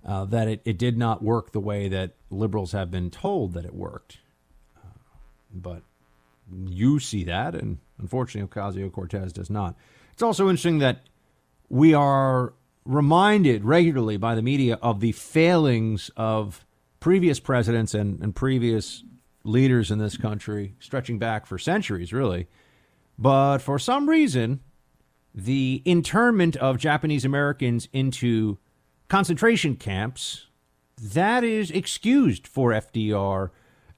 uh, 0.05 0.25
that 0.25 0.49
it, 0.49 0.61
it 0.65 0.77
did 0.77 0.97
not 0.97 1.23
work 1.23 1.53
the 1.53 1.61
way 1.61 1.87
that 1.87 2.15
liberals 2.29 2.73
have 2.73 2.91
been 2.91 3.09
told 3.09 3.53
that 3.53 3.63
it 3.63 3.73
worked. 3.73 4.17
Uh, 4.75 4.89
but 5.53 5.83
you 6.65 6.99
see 6.99 7.23
that, 7.23 7.55
and 7.55 7.77
unfortunately, 7.97 8.49
Ocasio 8.49 8.91
Cortez 8.91 9.31
does 9.31 9.49
not. 9.49 9.77
It's 10.13 10.21
also 10.21 10.47
interesting 10.47 10.77
that 10.77 11.01
we 11.69 11.95
are 11.95 12.53
reminded 12.85 13.65
regularly 13.65 14.15
by 14.15 14.35
the 14.35 14.43
media 14.43 14.77
of 14.81 14.99
the 14.99 15.11
failings 15.11 16.11
of 16.15 16.65
previous 16.99 17.39
presidents 17.39 17.95
and, 17.95 18.21
and 18.21 18.35
previous 18.35 19.03
leaders 19.43 19.89
in 19.89 19.97
this 19.97 20.15
country, 20.15 20.75
stretching 20.79 21.17
back 21.17 21.47
for 21.47 21.57
centuries, 21.57 22.13
really. 22.13 22.47
But 23.17 23.57
for 23.57 23.79
some 23.79 24.07
reason, 24.07 24.59
the 25.33 25.81
internment 25.83 26.55
of 26.57 26.77
Japanese 26.77 27.25
Americans 27.25 27.89
into 27.91 28.59
concentration 29.07 29.75
camps 29.75 30.47
that 31.01 31.43
is 31.43 31.71
excused 31.71 32.47
for 32.47 32.69
FDR 32.69 33.49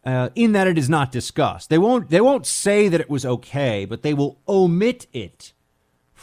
uh, 0.05 0.29
in 0.33 0.53
that 0.53 0.67
it 0.67 0.77
is 0.77 0.89
not 0.89 1.11
discussed. 1.11 1.69
They 1.69 1.77
won't 1.77 2.09
they 2.09 2.21
won't 2.21 2.45
say 2.45 2.87
that 2.87 3.01
it 3.01 3.09
was 3.09 3.25
okay, 3.25 3.83
but 3.83 4.01
they 4.01 4.13
will 4.13 4.39
omit 4.47 5.07
it 5.11 5.51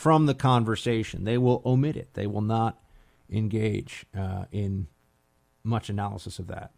from 0.02 0.26
the 0.26 0.34
conversation. 0.34 1.22
They 1.22 1.38
will 1.38 1.62
omit 1.64 1.96
it. 1.96 2.14
They 2.14 2.26
will 2.26 2.40
not 2.40 2.76
engage 3.30 4.04
uh, 4.18 4.46
in 4.50 4.88
much 5.62 5.88
analysis 5.88 6.40
of 6.40 6.48
that. 6.48 6.72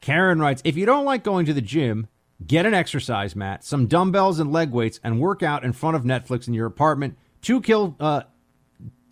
Karen 0.00 0.40
writes 0.40 0.60
If 0.64 0.76
you 0.76 0.84
don't 0.84 1.04
like 1.04 1.22
going 1.22 1.46
to 1.46 1.54
the 1.54 1.60
gym, 1.60 2.08
get 2.44 2.66
an 2.66 2.74
exercise 2.74 3.36
mat, 3.36 3.62
some 3.62 3.86
dumbbells 3.86 4.40
and 4.40 4.50
leg 4.50 4.72
weights, 4.72 4.98
and 5.04 5.20
work 5.20 5.44
out 5.44 5.62
in 5.62 5.72
front 5.72 5.94
of 5.94 6.02
Netflix 6.02 6.48
in 6.48 6.54
your 6.54 6.66
apartment. 6.66 7.16
Two 7.40 7.60
kill, 7.60 7.94
uh, 8.00 8.22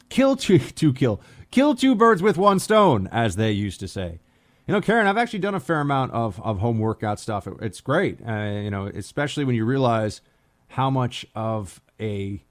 kill 0.09 0.35
two, 0.35 0.59
two 0.75 0.93
kill, 0.93 1.21
kill 1.53 1.77
two 1.77 1.95
birds 1.95 2.21
with 2.21 2.37
one 2.37 2.59
stone, 2.59 3.09
as 3.13 3.37
they 3.37 3.53
used 3.53 3.79
to 3.79 3.87
say. 3.87 4.19
You 4.67 4.75
know, 4.75 4.81
Karen, 4.81 5.07
I've 5.07 5.17
actually 5.17 5.39
done 5.39 5.55
a 5.55 5.61
fair 5.61 5.81
amount 5.81 6.11
of, 6.11 6.43
of 6.43 6.59
home 6.59 6.81
workout 6.81 7.21
stuff. 7.21 7.47
It, 7.47 7.55
it's 7.63 7.81
great, 7.81 8.19
uh, 8.27 8.59
you 8.65 8.71
know, 8.73 8.87
especially 8.87 9.45
when 9.45 9.55
you 9.55 9.65
realize 9.65 10.23
how 10.71 10.91
much 10.91 11.25
of 11.37 11.81
a 12.01 12.43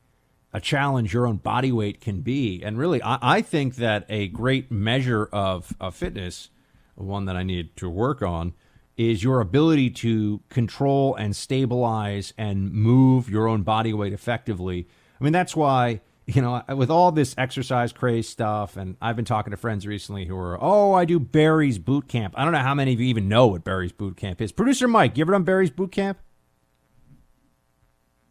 a 0.57 0.61
challenge 0.61 1.13
your 1.13 1.27
own 1.27 1.37
body 1.37 1.71
weight 1.71 2.01
can 2.01 2.21
be. 2.21 2.61
And 2.63 2.77
really, 2.77 3.01
I, 3.01 3.37
I 3.37 3.41
think 3.41 3.75
that 3.75 4.05
a 4.09 4.27
great 4.27 4.71
measure 4.71 5.29
of, 5.31 5.73
of 5.79 5.95
fitness 5.95 6.49
one 6.97 7.25
that 7.25 7.35
I 7.35 7.43
need 7.43 7.75
to 7.77 7.89
work 7.89 8.21
on, 8.21 8.53
is 8.97 9.23
your 9.23 9.41
ability 9.41 9.91
to 9.91 10.41
control 10.49 11.15
and 11.15 11.35
stabilize 11.35 12.33
and 12.37 12.71
move 12.71 13.29
your 13.29 13.47
own 13.47 13.61
body 13.61 13.93
weight 13.93 14.13
effectively. 14.13 14.87
I 15.19 15.23
mean, 15.23 15.33
that's 15.33 15.55
why, 15.55 16.01
you 16.25 16.41
know, 16.41 16.63
with 16.75 16.89
all 16.89 17.11
this 17.11 17.35
exercise 17.37 17.93
craze 17.93 18.27
stuff, 18.27 18.75
and 18.75 18.97
I've 18.99 19.15
been 19.15 19.25
talking 19.25 19.51
to 19.51 19.57
friends 19.57 19.85
recently 19.85 20.25
who 20.25 20.35
are, 20.35 20.57
oh, 20.59 20.93
I 20.93 21.05
do 21.05 21.19
Barry's 21.19 21.77
Boot 21.77 22.07
Camp. 22.07 22.33
I 22.37 22.43
don't 22.43 22.53
know 22.53 22.59
how 22.59 22.73
many 22.73 22.93
of 22.93 22.99
you 22.99 23.07
even 23.07 23.29
know 23.29 23.47
what 23.47 23.63
Barry's 23.63 23.91
Boot 23.91 24.17
Camp 24.17 24.41
is. 24.41 24.51
Producer 24.51 24.87
Mike, 24.87 25.17
you 25.17 25.23
ever 25.23 25.31
done 25.31 25.43
Barry's 25.43 25.69
Boot 25.69 25.91
Camp? 25.91 26.17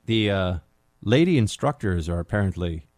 The 0.06 0.30
uh, 0.30 0.58
lady 1.06 1.38
instructors 1.38 2.08
are 2.08 2.18
apparently 2.18 2.88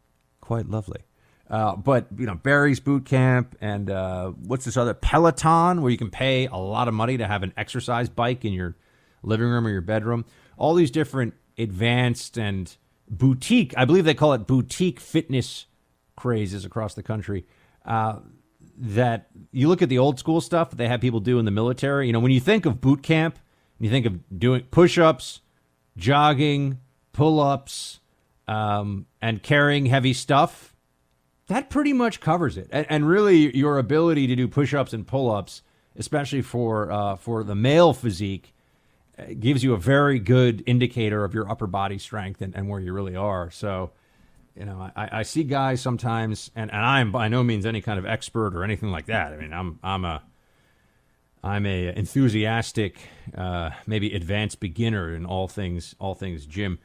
quite 0.41 0.69
lovely. 0.69 1.03
Uh, 1.49 1.77
but 1.77 2.07
you 2.17 2.27
know 2.27 2.35
Barry's 2.35 2.81
Boot 2.81 3.05
Camp 3.05 3.57
and 3.61 3.91
uh, 3.91 4.31
what's 4.31 4.65
this 4.65 4.77
other 4.77 4.95
Peloton 4.95 5.81
where 5.81 5.91
you 5.91 5.97
can 5.97 6.11
pay 6.11 6.47
a 6.47 6.57
lot 6.57 6.89
of 6.89 6.95
money 6.95 7.17
to 7.17 7.27
have 7.27 7.43
an 7.43 7.53
exercise 7.57 8.09
bike 8.09 8.45
in 8.45 8.53
your 8.53 8.77
living 9.23 9.47
room 9.47 9.67
or 9.67 9.71
your 9.71 9.81
bedroom. 9.81 10.25
All 10.57 10.75
these 10.75 10.91
different 10.91 11.35
advanced 11.57 12.37
and 12.39 12.75
boutique, 13.09 13.73
I 13.77 13.85
believe 13.85 14.05
they 14.05 14.15
call 14.15 14.33
it 14.33 14.47
boutique 14.47 15.01
fitness 15.01 15.67
crazes 16.17 16.65
across 16.65 16.95
the 16.95 17.03
country. 17.03 17.47
Uh, 17.85 18.21
that 18.81 19.29
you 19.51 19.69
look 19.69 19.83
at 19.83 19.89
the 19.89 19.99
old 19.99 20.19
school 20.19 20.41
stuff 20.41 20.71
that 20.71 20.77
they 20.77 20.87
have 20.87 21.01
people 21.01 21.21
do 21.21 21.39
in 21.39 21.45
the 21.45 21.51
military. 21.51 22.07
You 22.07 22.13
know, 22.13 22.21
when 22.21 22.31
you 22.31 22.41
think 22.41 22.65
of 22.65 22.81
boot 22.81 23.03
camp, 23.03 23.39
you 23.81 23.91
think 23.91 24.07
of 24.07 24.39
doing 24.39 24.63
push-ups, 24.71 25.41
jogging, 25.97 26.79
pull-ups, 27.19 28.01
um, 28.47 29.07
and 29.21 29.43
carrying 29.43 29.87
heavy 29.87 30.15
stuff 30.15 30.75
that 31.49 31.71
pretty 31.71 31.93
much 31.93 32.21
covers 32.21 32.57
it. 32.57 32.69
And, 32.71 32.87
and 32.89 33.09
really, 33.09 33.57
your 33.57 33.79
ability 33.79 34.27
to 34.27 34.37
do 34.37 34.47
push-ups 34.49 34.93
and 34.93 35.07
pull-ups, 35.07 35.63
especially 35.97 36.43
for 36.43 36.93
uh, 36.93 37.17
for 37.17 37.43
the 37.43 37.55
male 37.55 37.93
physique, 37.93 38.55
uh, 39.19 39.25
gives 39.41 39.65
you 39.65 39.75
a 39.75 39.79
very 39.79 40.19
good 40.19 40.63
indicator 40.67 41.25
of 41.25 41.35
your 41.35 41.51
upper 41.51 41.67
body 41.67 41.99
strength 41.99 42.43
and, 42.43 42.55
and 42.55 42.69
where 42.69 42.81
you 42.81 42.93
really 42.93 43.17
are. 43.17 43.51
So, 43.51 43.91
you 44.55 44.67
know, 44.67 44.91
I, 44.95 45.21
I 45.21 45.23
see 45.25 45.45
guys 45.45 45.81
sometimes, 45.81 46.51
and, 46.55 46.71
and 46.71 46.85
I'm 46.85 47.13
by 47.13 47.29
no 47.29 47.43
means 47.43 47.65
any 47.65 47.81
kind 47.81 47.99
of 47.99 48.07
expert 48.07 48.55
or 48.55 48.63
anything 48.63 48.91
like 48.91 49.07
that. 49.07 49.33
I 49.33 49.37
mean, 49.37 49.53
I'm 49.53 49.79
I'm 49.83 50.05
a 50.05 50.23
I'm 51.43 51.65
a 51.67 51.89
enthusiastic, 51.97 52.99
uh, 53.35 53.71
maybe 53.87 54.15
advanced 54.15 54.61
beginner 54.61 55.15
in 55.15 55.25
all 55.25 55.49
things 55.49 55.95
all 55.99 56.15
things 56.15 56.47
gym, 56.47 56.79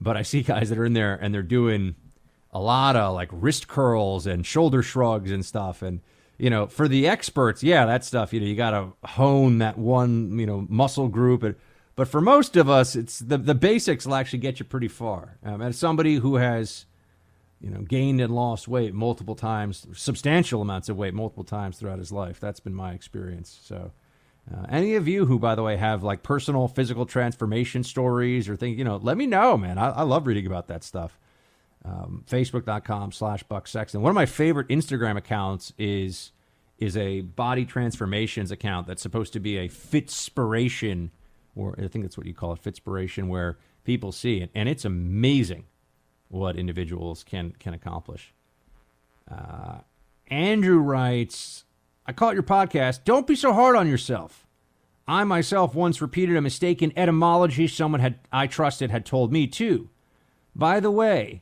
but 0.00 0.16
I 0.16 0.22
see 0.22 0.42
guys 0.42 0.70
that 0.70 0.78
are 0.78 0.84
in 0.84 0.94
there 0.94 1.14
and 1.14 1.34
they're 1.34 1.42
doing 1.42 1.94
a 2.52 2.60
lot 2.60 2.96
of 2.96 3.14
like 3.14 3.28
wrist 3.32 3.68
curls 3.68 4.26
and 4.26 4.44
shoulder 4.44 4.82
shrugs 4.82 5.30
and 5.30 5.44
stuff. 5.44 5.82
And 5.82 6.00
you 6.38 6.48
know, 6.48 6.66
for 6.66 6.88
the 6.88 7.06
experts, 7.06 7.62
yeah, 7.62 7.84
that 7.84 8.02
stuff, 8.02 8.32
you 8.32 8.40
know, 8.40 8.46
you 8.46 8.56
got 8.56 8.70
to 8.70 8.92
hone 9.06 9.58
that 9.58 9.76
one, 9.76 10.38
you 10.38 10.46
know, 10.46 10.66
muscle 10.70 11.08
group. 11.08 11.58
But 11.96 12.08
for 12.08 12.22
most 12.22 12.56
of 12.56 12.70
us, 12.70 12.96
it's 12.96 13.18
the, 13.18 13.36
the 13.36 13.54
basics 13.54 14.06
will 14.06 14.14
actually 14.14 14.38
get 14.38 14.58
you 14.58 14.64
pretty 14.64 14.88
far. 14.88 15.36
Um, 15.44 15.60
as 15.60 15.76
somebody 15.76 16.14
who 16.14 16.36
has, 16.36 16.86
you 17.60 17.68
know, 17.68 17.82
gained 17.82 18.22
and 18.22 18.34
lost 18.34 18.68
weight 18.68 18.94
multiple 18.94 19.34
times, 19.34 19.86
substantial 19.92 20.62
amounts 20.62 20.88
of 20.88 20.96
weight 20.96 21.12
multiple 21.12 21.44
times 21.44 21.76
throughout 21.76 21.98
his 21.98 22.10
life, 22.10 22.40
that's 22.40 22.58
been 22.58 22.74
my 22.74 22.94
experience. 22.94 23.60
So, 23.62 23.92
uh, 24.52 24.66
any 24.68 24.94
of 24.94 25.06
you 25.06 25.26
who, 25.26 25.38
by 25.38 25.54
the 25.54 25.62
way, 25.62 25.76
have 25.76 26.02
like 26.02 26.22
personal 26.22 26.66
physical 26.68 27.06
transformation 27.06 27.84
stories 27.84 28.48
or 28.48 28.56
things, 28.56 28.78
you 28.78 28.84
know, 28.84 28.96
let 28.96 29.16
me 29.16 29.26
know, 29.26 29.56
man. 29.56 29.78
I, 29.78 29.90
I 29.90 30.02
love 30.02 30.26
reading 30.26 30.46
about 30.46 30.68
that 30.68 30.82
stuff. 30.82 31.18
Um, 31.84 32.24
facebook.com 32.28 33.12
slash 33.12 33.42
buck 33.44 33.66
sexton. 33.66 34.02
One 34.02 34.10
of 34.10 34.14
my 34.14 34.26
favorite 34.26 34.68
instagram 34.68 35.16
accounts 35.16 35.72
is 35.78 36.32
is 36.78 36.96
a 36.96 37.20
body 37.22 37.64
transformations 37.64 38.50
account 38.50 38.86
that's 38.86 39.02
supposed 39.02 39.32
to 39.32 39.40
be 39.40 39.56
a 39.56 39.68
fitspiration 39.68 41.10
or 41.54 41.74
i 41.78 41.88
think 41.88 42.04
that's 42.04 42.18
what 42.18 42.26
you 42.26 42.34
call 42.34 42.52
it 42.52 42.62
fitspiration 42.62 43.28
where 43.28 43.56
people 43.84 44.12
see 44.12 44.42
it 44.42 44.50
and 44.54 44.68
it's 44.68 44.84
amazing 44.84 45.64
what 46.28 46.56
individuals 46.56 47.24
can 47.24 47.52
can 47.58 47.72
accomplish. 47.72 48.34
Uh, 49.30 49.78
andrew 50.28 50.78
writes 50.80 51.64
i 52.10 52.12
caught 52.12 52.34
your 52.34 52.42
podcast 52.42 53.04
don't 53.04 53.28
be 53.28 53.36
so 53.36 53.52
hard 53.52 53.76
on 53.76 53.88
yourself 53.88 54.44
i 55.06 55.22
myself 55.22 55.76
once 55.76 56.02
repeated 56.02 56.36
a 56.36 56.40
mistaken 56.40 56.92
etymology 56.96 57.68
someone 57.68 58.00
had 58.00 58.18
i 58.32 58.48
trusted 58.48 58.90
had 58.90 59.06
told 59.06 59.32
me 59.32 59.46
too 59.46 59.88
by 60.56 60.80
the 60.80 60.90
way 60.90 61.40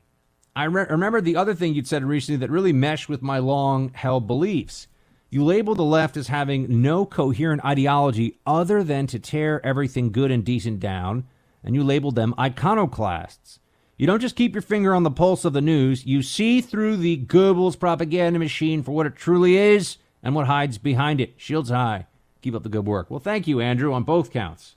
I 0.59 0.65
re- 0.65 0.87
remember 0.91 1.21
the 1.21 1.37
other 1.37 1.55
thing 1.55 1.75
you'd 1.75 1.87
said 1.87 2.03
recently 2.05 2.39
that 2.39 2.51
really 2.51 2.73
meshed 2.73 3.09
with 3.09 3.23
my 3.23 3.39
long 3.39 3.93
held 3.95 4.27
beliefs. 4.27 4.89
You 5.31 5.45
labeled 5.45 5.79
the 5.79 5.85
left 5.85 6.17
as 6.17 6.27
having 6.27 6.83
no 6.83 7.07
coherent 7.07 7.65
ideology 7.65 8.41
other 8.45 8.83
than 8.83 9.07
to 9.07 9.21
tear 9.21 9.65
everything 9.65 10.11
good 10.11 10.33
and 10.33 10.45
decent 10.45 10.81
down, 10.81 11.29
and 11.63 11.77
you 11.77 11.85
labeled 11.85 12.17
them 12.17 12.35
iconoclasts. 12.41 13.61
You 13.97 14.09
don't 14.09 14.19
just 14.19 14.35
keep 14.35 14.53
your 14.53 14.63
finger 14.63 14.97
on 14.97 15.05
the 15.05 15.13
pulse 15.13 15.45
of 15.45 15.53
the 15.53 15.61
news, 15.61 16.05
you 16.05 16.23
see 16.23 16.61
through 16.61 16.97
the 16.97 17.19
Goebbels 17.19 17.79
propaganda 17.79 18.41
machine 18.41 18.83
for 18.83 18.91
what 18.91 19.07
it 19.07 19.15
truly 19.15 19.57
is 19.57 19.99
and 20.23 20.35
what 20.35 20.47
hides 20.47 20.79
behind 20.79 21.21
it. 21.21 21.35
Shields 21.37 21.71
high. 21.71 22.07
Keep 22.43 22.55
up 22.55 22.63
the 22.63 22.69
good 22.69 22.87
work. 22.87 23.11
Well, 23.11 23.21
thank 23.21 23.47
you, 23.47 23.61
Andrew, 23.61 23.93
on 23.93 24.05
both 24.05 24.31
counts. 24.31 24.77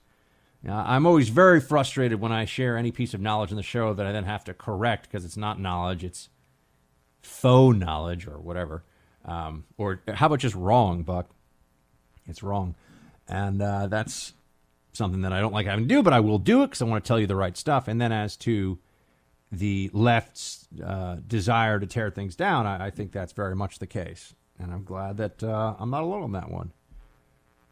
I'm 0.67 1.07
always 1.07 1.29
very 1.29 1.59
frustrated 1.59 2.19
when 2.19 2.31
I 2.31 2.45
share 2.45 2.77
any 2.77 2.91
piece 2.91 3.13
of 3.13 3.21
knowledge 3.21 3.49
in 3.49 3.57
the 3.57 3.63
show 3.63 3.93
that 3.93 4.05
I 4.05 4.11
then 4.11 4.25
have 4.25 4.43
to 4.43 4.53
correct 4.53 5.09
because 5.09 5.25
it's 5.25 5.37
not 5.37 5.59
knowledge, 5.59 6.03
it's 6.03 6.29
faux 7.21 7.75
knowledge 7.75 8.27
or 8.27 8.37
whatever. 8.39 8.83
Um, 9.25 9.65
or 9.77 10.01
how 10.07 10.27
about 10.27 10.39
just 10.39 10.55
wrong, 10.55 11.01
Buck? 11.03 11.29
It's 12.27 12.43
wrong. 12.43 12.75
And 13.27 13.61
uh, 13.61 13.87
that's 13.87 14.33
something 14.93 15.21
that 15.21 15.33
I 15.33 15.39
don't 15.39 15.53
like 15.53 15.65
having 15.65 15.87
to 15.87 15.93
do, 15.93 16.03
but 16.03 16.13
I 16.13 16.19
will 16.19 16.39
do 16.39 16.63
it 16.63 16.67
because 16.67 16.81
I 16.81 16.85
want 16.85 17.03
to 17.03 17.07
tell 17.07 17.19
you 17.19 17.27
the 17.27 17.35
right 17.35 17.55
stuff. 17.57 17.87
And 17.87 17.99
then 17.99 18.11
as 18.11 18.35
to 18.37 18.77
the 19.51 19.89
left's 19.93 20.67
uh, 20.83 21.17
desire 21.27 21.79
to 21.79 21.87
tear 21.87 22.09
things 22.09 22.35
down, 22.35 22.65
I, 22.65 22.87
I, 22.87 22.89
think 22.89 23.11
that's 23.11 23.33
very 23.33 23.55
much 23.55 23.79
the 23.79 23.87
case. 23.87 24.33
And 24.61 24.71
I'm 24.71 24.83
glad 24.83 25.17
that 25.17 25.43
uh, 25.43 25.75
I'm 25.79 25.89
not 25.89 26.03
alone 26.03 26.23
on 26.23 26.31
that 26.33 26.51
one. 26.51 26.71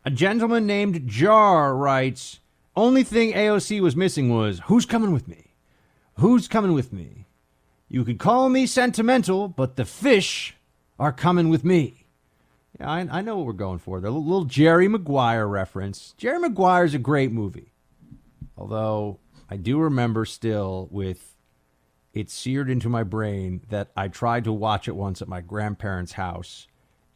A 0.05 0.09
gentleman 0.09 0.65
named 0.65 1.07
Jar 1.07 1.75
writes 1.75 2.39
only 2.75 3.03
thing 3.03 3.33
AOC 3.33 3.81
was 3.81 3.95
missing 3.95 4.33
was 4.33 4.61
who's 4.65 4.85
coming 4.85 5.11
with 5.11 5.27
me? 5.27 5.53
Who's 6.15 6.47
coming 6.47 6.73
with 6.73 6.91
me? 6.93 7.27
You 7.89 8.05
could 8.05 8.19
call 8.19 8.49
me 8.49 8.65
sentimental, 8.65 9.47
but 9.47 9.75
the 9.75 9.85
fish 9.85 10.55
are 10.97 11.11
coming 11.11 11.49
with 11.49 11.63
me. 11.63 12.07
Yeah, 12.79 12.89
I, 12.89 13.07
I 13.11 13.21
know 13.21 13.37
what 13.37 13.47
we're 13.47 13.53
going 13.53 13.79
for. 13.79 13.99
The 13.99 14.11
little 14.11 14.45
Jerry 14.45 14.87
Maguire 14.87 15.47
reference. 15.47 16.13
Jerry 16.17 16.39
Maguire 16.39 16.85
is 16.85 16.93
a 16.93 16.99
great 16.99 17.31
movie. 17.31 17.73
Although 18.57 19.19
I 19.49 19.57
do 19.57 19.79
remember 19.79 20.25
still 20.25 20.87
with 20.91 21.35
it 22.13 22.29
seared 22.29 22.69
into 22.69 22.89
my 22.89 23.03
brain 23.03 23.61
that 23.69 23.91
I 23.95 24.07
tried 24.07 24.43
to 24.45 24.53
watch 24.53 24.87
it 24.87 24.95
once 24.95 25.21
at 25.21 25.27
my 25.27 25.41
grandparents' 25.41 26.13
house. 26.13 26.67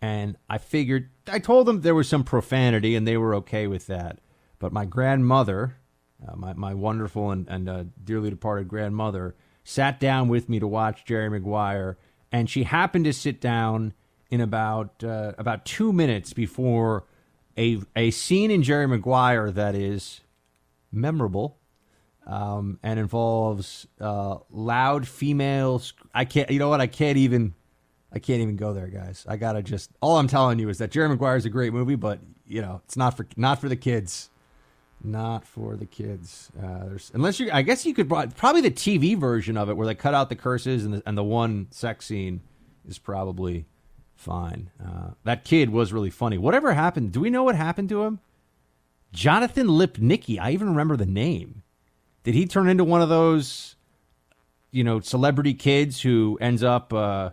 And 0.04 0.36
I 0.50 0.58
figured, 0.58 1.12
I 1.30 1.40
told 1.40 1.66
them 1.66 1.80
there 1.80 1.96
was 1.96 2.10
some 2.10 2.26
profanity 2.26 2.94
and 2.94 3.08
they 3.08 3.16
were 3.16 3.34
okay 3.36 3.68
with 3.68 3.88
that. 3.88 4.20
But 4.60 4.74
my 4.74 4.84
grandmother, 4.84 5.78
uh, 6.28 6.36
my, 6.36 6.52
my 6.52 6.74
wonderful 6.74 7.32
and, 7.32 7.48
and 7.48 7.70
uh, 7.70 7.86
dearly 8.04 8.30
departed 8.30 8.68
grandmother, 8.68 9.34
sat 9.64 10.02
down 10.02 10.28
with 10.28 10.50
me 10.50 10.60
to 10.60 10.68
watch 10.68 11.06
Jerry 11.06 11.30
Maguire, 11.30 11.98
and 12.34 12.50
she 12.50 12.64
happened 12.64 13.06
to 13.06 13.14
sit 13.14 13.40
down 13.40 13.94
in 14.30 14.42
about 14.42 15.06
uh, 15.06 15.32
about 15.38 15.64
two 15.64 15.94
minutes 15.94 16.34
before 16.34 17.06
a 17.58 17.80
a 17.96 18.12
scene 18.12 18.52
in 18.52 18.62
Jerry 18.62 18.88
Maguire 18.90 19.52
that 19.52 19.74
is 19.74 20.20
memorable 20.92 21.60
um, 22.28 22.78
and 22.84 23.00
involves 23.00 23.88
uh, 24.02 24.40
loud 24.50 25.08
females. 25.08 25.94
I 26.14 26.26
can't. 26.26 26.52
You 26.52 26.60
know 26.60 26.68
what? 26.68 26.82
I 26.82 26.88
can't 26.88 27.18
even. 27.18 27.56
I 28.14 28.20
can't 28.20 28.42
even 28.42 28.56
go 28.56 28.74
there, 28.74 28.88
guys. 28.88 29.26
I 29.28 29.38
gotta 29.38 29.64
just. 29.64 29.92
All 30.02 30.18
I'm 30.18 30.28
telling 30.28 30.60
you 30.60 30.70
is 30.70 30.78
that 30.78 30.92
Jerry 30.92 31.10
Maguire 31.10 31.36
is 31.36 31.46
a 31.46 31.50
great 31.50 31.74
movie, 31.74 31.96
but 31.96 32.20
you 32.48 32.62
know 32.62 32.82
it's 32.86 32.96
not 32.96 33.18
for 33.18 33.26
not 33.36 33.60
for 33.60 33.70
the 33.70 33.76
kids. 33.76 34.30
Not 35.04 35.46
for 35.46 35.76
the 35.76 35.86
kids. 35.86 36.50
Uh, 36.58 36.86
there's 36.86 37.12
unless 37.14 37.40
you, 37.40 37.50
I 37.52 37.62
guess 37.62 37.86
you 37.86 37.94
could 37.94 38.08
probably 38.08 38.62
the 38.62 38.72
TV 38.72 39.18
version 39.18 39.58
of 39.58 39.70
it 39.70 39.76
where 39.76 39.86
they 39.86 39.96
cut 39.96 40.14
out 40.14 40.30
the 40.30 40.36
curses 40.36 40.86
and 40.86 40.94
the, 40.94 41.04
and 41.06 41.18
the 41.18 41.24
one 41.24 41.68
sex 41.72 42.06
scene 42.06 42.42
is 42.88 43.00
probably 43.00 43.66
fine. 44.16 44.70
Uh, 44.82 45.12
that 45.26 45.44
kid 45.44 45.72
was 45.72 45.92
really 45.92 46.10
funny. 46.10 46.38
Whatever 46.38 46.74
happened? 46.74 47.12
Do 47.12 47.20
we 47.20 47.30
know 47.30 47.44
what 47.44 47.56
happened 47.56 47.90
to 47.90 48.04
him? 48.04 48.20
Jonathan 49.12 49.68
Lipnicki. 49.68 50.40
I 50.40 50.52
even 50.52 50.70
remember 50.70 50.96
the 50.96 51.06
name. 51.06 51.64
Did 52.24 52.36
he 52.36 52.46
turn 52.46 52.70
into 52.70 52.86
one 52.86 53.02
of 53.02 53.10
those, 53.10 53.76
you 54.72 54.84
know, 54.84 55.02
celebrity 55.02 55.54
kids 55.54 56.02
who 56.02 56.38
ends 56.40 56.64
up, 56.64 56.94
uh, 56.94 57.32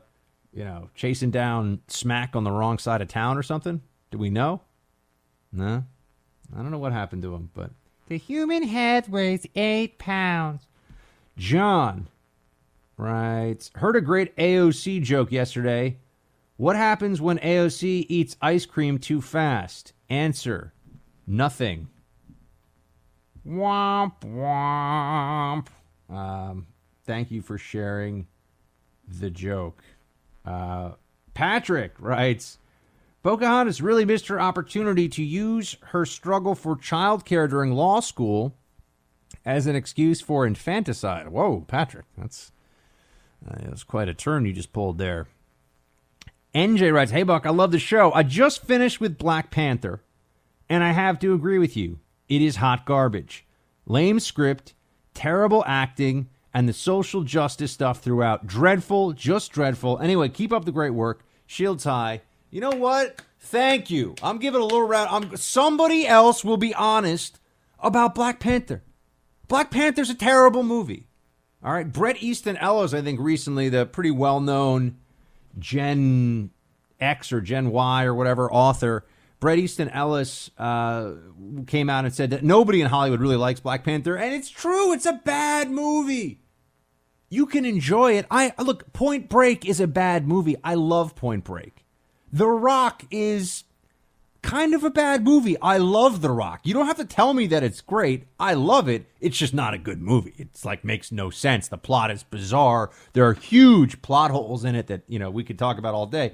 you 0.53 0.65
know, 0.65 0.91
chasing 0.95 1.31
down 1.31 1.81
smack 1.89 2.35
on 2.35 2.45
the 2.45 2.51
wrong 2.51 2.79
side 2.79 3.03
of 3.03 3.09
town 3.09 3.39
or 3.39 3.43
something? 3.43 3.81
Do 4.11 4.19
we 4.19 4.31
know? 4.31 4.61
No. 5.53 5.85
I 6.55 6.57
don't 6.57 6.71
know 6.71 6.79
what 6.79 6.93
happened 6.93 7.23
to 7.23 7.35
him, 7.35 7.51
but 7.55 7.71
the 8.09 8.19
human 8.19 8.65
head 8.65 9.09
weighs 9.09 9.47
eight 9.55 9.99
pounds. 9.99 10.67
John 11.37 12.09
writes, 12.97 13.71
heard 13.77 13.97
a 13.97 14.01
great 14.01 14.37
AOC 14.37 15.03
joke 15.03 15.31
yesterday. 15.31 15.97
What 16.57 16.77
happens 16.77 17.21
when 17.21 17.39
AOC 17.39 18.07
eats 18.09 18.37
ice 18.43 18.67
cream 18.67 18.99
too 18.99 19.23
fast? 19.23 19.93
Answer, 20.11 20.75
nothing. 21.27 21.89
Womp 23.47 24.21
womp. 24.21 25.69
Um, 26.15 26.67
thank 27.07 27.31
you 27.31 27.41
for 27.41 27.57
sharing 27.57 28.27
the 29.09 29.31
joke. 29.31 29.83
Uh, 30.51 30.95
Patrick 31.33 31.95
writes, 31.99 32.59
Pocahontas 33.23 33.81
really 33.81 34.05
missed 34.05 34.29
her 34.29 34.41
opportunity 34.41 35.09
to 35.09 35.23
use 35.23 35.77
her 35.89 36.05
struggle 36.05 36.55
for 36.55 36.75
childcare 36.75 37.49
during 37.49 37.73
law 37.73 38.01
school 38.01 38.55
as 39.45 39.67
an 39.67 39.77
excuse 39.77 40.21
for 40.21 40.47
infanticide. 40.47 41.29
Whoa, 41.29 41.65
Patrick, 41.69 42.07
that's 42.17 42.51
uh, 43.49 43.57
that's 43.63 43.85
quite 43.85 44.09
a 44.09 44.15
turn 44.15 44.45
you 44.45 44.53
just 44.53 44.73
pulled 44.73 44.99
there. 44.99 45.29
NJ 46.55 46.93
writes, 46.93 47.13
"Hey 47.13 47.23
Buck, 47.23 47.47
I 47.47 47.51
love 47.51 47.71
the 47.71 47.79
show. 47.79 48.13
I 48.13 48.23
just 48.23 48.65
finished 48.65 49.01
with 49.01 49.19
Black 49.19 49.51
Panther, 49.51 50.03
and 50.69 50.83
I 50.83 50.93
have 50.93 51.19
to 51.21 51.35
agree 51.35 51.59
with 51.59 51.77
you. 51.77 52.01
It 52.29 52.43
is 52.43 52.57
hot 52.57 52.87
garbage. 52.87 53.47
Lame 53.87 54.19
script, 54.19 54.75
terrible 55.15 55.63
acting, 55.67 56.29
and 56.53 56.69
the 56.69 56.73
social 56.73 57.23
justice 57.23 57.73
stuff 57.73 58.01
throughout. 58.01 58.47
Dreadful, 58.47 59.13
just 59.13 59.53
dreadful. 59.53 59.99
Anyway, 59.99 60.29
keep 60.29 60.53
up 60.53 60.65
the 60.65 60.73
great 60.73 60.91
work. 60.91 61.25
Shields 61.47 61.85
high." 61.85 62.23
You 62.51 62.61
know 62.61 62.71
what? 62.71 63.23
Thank 63.39 63.91
you. 63.91 64.15
I'm 64.23 64.39
giving 64.39 64.61
a 64.61 64.65
little 64.65 64.87
round. 64.87 65.09
I'm, 65.11 65.37
somebody 65.37 66.07
else 66.07 66.45
will 66.45 66.57
be 66.57 66.75
honest 66.75 67.39
about 67.79 68.15
Black 68.15 68.41
Panther. 68.41 68.83
Black 69.49 69.71
Panther's 69.71 70.11
a 70.11 70.15
terrible 70.15 70.63
movie. 70.63 71.07
All 71.63 71.73
right. 71.73 71.91
Bret 71.91 72.23
Easton 72.23 72.57
Ellis, 72.57 72.93
I 72.93 73.03
think 73.03 73.21
recently, 73.21 73.69
the 73.69 73.87
pretty 73.87 74.11
well 74.11 74.41
known 74.41 74.97
Gen 75.59 76.51
X 77.01 77.33
or 77.33 77.41
Gen 77.41 77.71
Y 77.71 78.05
or 78.05 78.15
whatever 78.15 78.51
author, 78.53 79.07
Bret 79.41 79.59
Easton 79.59 79.89
Ellis 79.89 80.51
uh, 80.59 81.13
came 81.67 81.89
out 81.89 82.05
and 82.05 82.15
said 82.15 82.31
that 82.31 82.45
nobody 82.45 82.83
in 82.83 82.89
Hollywood 82.89 83.21
really 83.21 83.37
likes 83.37 83.59
Black 83.59 83.85
Panther. 83.85 84.17
And 84.17 84.35
it's 84.35 84.51
true. 84.51 84.93
It's 84.93 85.07
a 85.07 85.15
bad 85.25 85.71
movie. 85.71 86.41
You 87.31 87.47
can 87.47 87.65
enjoy 87.65 88.19
it. 88.19 88.27
I 88.31 88.53
look, 88.59 88.93
Point 88.93 89.29
Break 89.29 89.65
is 89.65 89.81
a 89.81 89.87
bad 89.87 90.29
movie. 90.29 90.57
I 90.63 90.75
love 90.75 91.17
Point 91.17 91.45
Break. 91.45 91.85
The 92.33 92.47
Rock 92.47 93.05
is 93.11 93.65
kind 94.43 94.75
of 94.75 94.85
a 94.85 94.91
bad 94.91 95.25
movie. 95.25 95.57
I 95.61 95.79
love 95.79 96.21
The 96.21 96.31
Rock. 96.31 96.61
You 96.65 96.75
don't 96.75 96.87
have 96.87 96.97
to 96.99 97.05
tell 97.05 97.33
me 97.33 97.47
that 97.47 97.63
it's 97.63 97.81
great. 97.81 98.27
I 98.39 98.55
love 98.55 98.89
it. 98.89 99.07
It's 99.21 99.39
just 99.39 99.55
not 99.55 99.75
a 99.75 99.79
good 99.79 100.01
movie. 100.01 100.35
It's 100.39 100.65
like 100.65 100.85
makes 100.85 101.13
no 101.13 101.31
sense. 101.31 101.69
The 101.69 101.79
plot 101.79 102.11
is 102.11 102.25
bizarre. 102.25 102.91
There 103.13 103.25
are 103.27 103.35
huge 103.35 104.03
plot 104.03 104.31
holes 104.31 104.65
in 104.65 104.75
it 104.75 104.89
that, 104.89 105.03
you 105.09 105.19
know, 105.19 105.31
we 105.31 105.45
could 105.45 105.59
talk 105.59 105.79
about 105.79 105.95
all 105.95 106.07
day. 106.07 106.33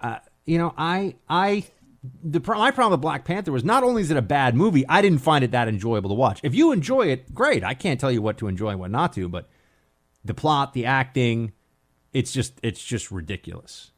Uh, 0.00 0.18
you 0.44 0.58
know, 0.58 0.72
I 0.78 1.16
I 1.28 1.64
the 2.22 2.40
my 2.46 2.70
problem 2.70 2.92
with 2.92 3.00
Black 3.00 3.24
Panther 3.24 3.52
was 3.52 3.64
not 3.64 3.82
only 3.82 4.02
is 4.02 4.10
it 4.10 4.16
a 4.16 4.22
bad 4.22 4.54
movie, 4.54 4.86
I 4.88 5.02
didn't 5.02 5.18
find 5.18 5.44
it 5.44 5.50
that 5.52 5.68
enjoyable 5.68 6.10
to 6.10 6.14
watch. 6.14 6.40
If 6.42 6.54
you 6.54 6.72
enjoy 6.72 7.08
it, 7.08 7.34
great. 7.34 7.64
I 7.64 7.74
can't 7.74 8.00
tell 8.00 8.12
you 8.12 8.22
what 8.22 8.38
to 8.38 8.48
enjoy 8.48 8.70
and 8.70 8.80
what 8.80 8.90
not 8.90 9.12
to, 9.14 9.28
but 9.28 9.48
the 10.24 10.34
plot, 10.34 10.72
the 10.72 10.86
acting, 10.86 11.52
it's 12.12 12.32
just 12.32 12.58
it's 12.62 12.84
just 12.84 13.10
ridiculous. 13.10 13.92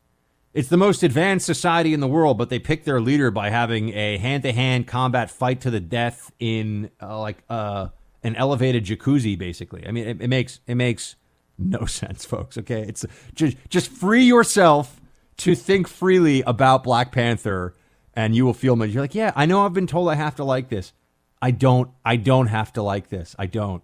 It's 0.55 0.69
the 0.69 0.77
most 0.77 1.03
advanced 1.03 1.47
society 1.47 1.95
in 1.95 2.01
the 2.01 2.09
world, 2.09 2.39
but 2.39 2.51
they 2.51 2.59
pick 2.59 2.85
their 2.85 3.01
leader 3.01 3.31
by 3.31 3.51
having 3.51 3.91
a 3.91 4.17
hand-to-hand 4.17 4.87
combat 4.87 5.31
fight 5.31 5.61
to 5.61 5.71
the 5.71 5.79
death 5.79 6.33
in 6.41 6.91
uh, 7.01 7.21
like 7.21 7.45
uh, 7.49 7.89
an 8.23 8.35
elevated 8.35 8.85
jacuzzi, 8.85 9.39
basically. 9.39 9.87
I 9.87 9.93
mean, 9.93 10.09
it, 10.09 10.23
it 10.23 10.29
makes 10.29 10.61
it 10.67 10.75
makes 10.75 11.17
no 11.59 11.85
sense, 11.87 12.25
folks. 12.25 12.59
Okay, 12.59 12.83
it's 12.83 13.05
just 13.35 13.57
just 13.69 13.91
free 13.91 14.25
yourself 14.25 15.01
to 15.39 15.55
think 15.55 15.87
freely 15.87 16.43
about 16.43 16.83
Black 16.83 17.13
Panther, 17.13 17.75
and 18.19 18.35
you 18.35 18.45
will 18.45 18.53
feel 18.53 18.75
much. 18.75 18.91
You're 18.91 19.05
like, 19.05 19.15
yeah, 19.15 19.31
I 19.37 19.47
know 19.47 19.65
I've 19.65 19.73
been 19.73 19.87
told 19.87 20.09
I 20.09 20.17
have 20.17 20.35
to 20.37 20.45
like 20.45 20.69
this. 20.69 20.93
I 21.41 21.53
don't. 21.53 21.89
I 22.05 22.17
don't 22.17 22.49
have 22.49 22.73
to 22.73 22.83
like 22.83 23.11
this. 23.11 23.37
I 23.39 23.47
don't. 23.47 23.81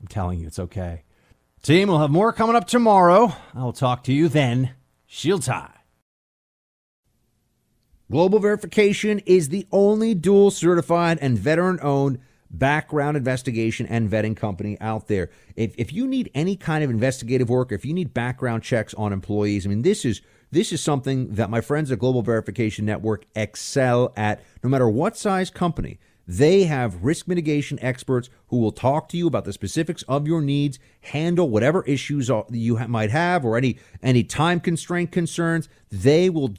I'm 0.00 0.06
telling 0.06 0.40
you, 0.40 0.46
it's 0.46 0.58
okay. 0.58 1.02
Team, 1.60 1.88
we'll 1.88 1.98
have 1.98 2.10
more 2.10 2.32
coming 2.32 2.56
up 2.56 2.66
tomorrow. 2.66 3.34
I'll 3.54 3.74
talk 3.74 4.04
to 4.04 4.12
you 4.12 4.28
then. 4.28 4.70
Shield 5.06 5.42
tie. 5.42 5.68
Global 8.10 8.38
Verification 8.38 9.18
is 9.26 9.50
the 9.50 9.66
only 9.70 10.14
dual 10.14 10.50
certified 10.50 11.18
and 11.20 11.38
veteran 11.38 11.78
owned 11.82 12.20
background 12.50 13.18
investigation 13.18 13.84
and 13.84 14.10
vetting 14.10 14.34
company 14.34 14.78
out 14.80 15.08
there. 15.08 15.28
If, 15.56 15.74
if 15.76 15.92
you 15.92 16.06
need 16.06 16.30
any 16.34 16.56
kind 16.56 16.82
of 16.82 16.88
investigative 16.88 17.50
work, 17.50 17.70
if 17.70 17.84
you 17.84 17.92
need 17.92 18.14
background 18.14 18.62
checks 18.62 18.94
on 18.94 19.12
employees, 19.12 19.66
I 19.66 19.68
mean, 19.68 19.82
this 19.82 20.06
is 20.06 20.22
this 20.50 20.72
is 20.72 20.82
something 20.82 21.34
that 21.34 21.50
my 21.50 21.60
friends 21.60 21.90
at 21.90 21.98
Global 21.98 22.22
Verification 22.22 22.84
Network 22.84 23.26
excel 23.34 24.12
at 24.16 24.42
no 24.62 24.70
matter 24.70 24.88
what 24.88 25.16
size 25.16 25.50
company. 25.50 25.98
They 26.26 26.64
have 26.64 27.04
risk 27.04 27.26
mitigation 27.26 27.78
experts 27.80 28.28
who 28.48 28.58
will 28.58 28.72
talk 28.72 29.08
to 29.08 29.16
you 29.16 29.26
about 29.26 29.46
the 29.46 29.52
specifics 29.52 30.02
of 30.02 30.26
your 30.26 30.42
needs, 30.42 30.78
handle 31.00 31.48
whatever 31.48 31.82
issues 31.84 32.30
you 32.50 32.78
might 32.86 33.10
have 33.10 33.46
or 33.46 33.56
any 33.56 33.78
any 34.02 34.24
time 34.24 34.60
constraint 34.60 35.10
concerns. 35.10 35.70
They 35.90 36.28
will 36.28 36.54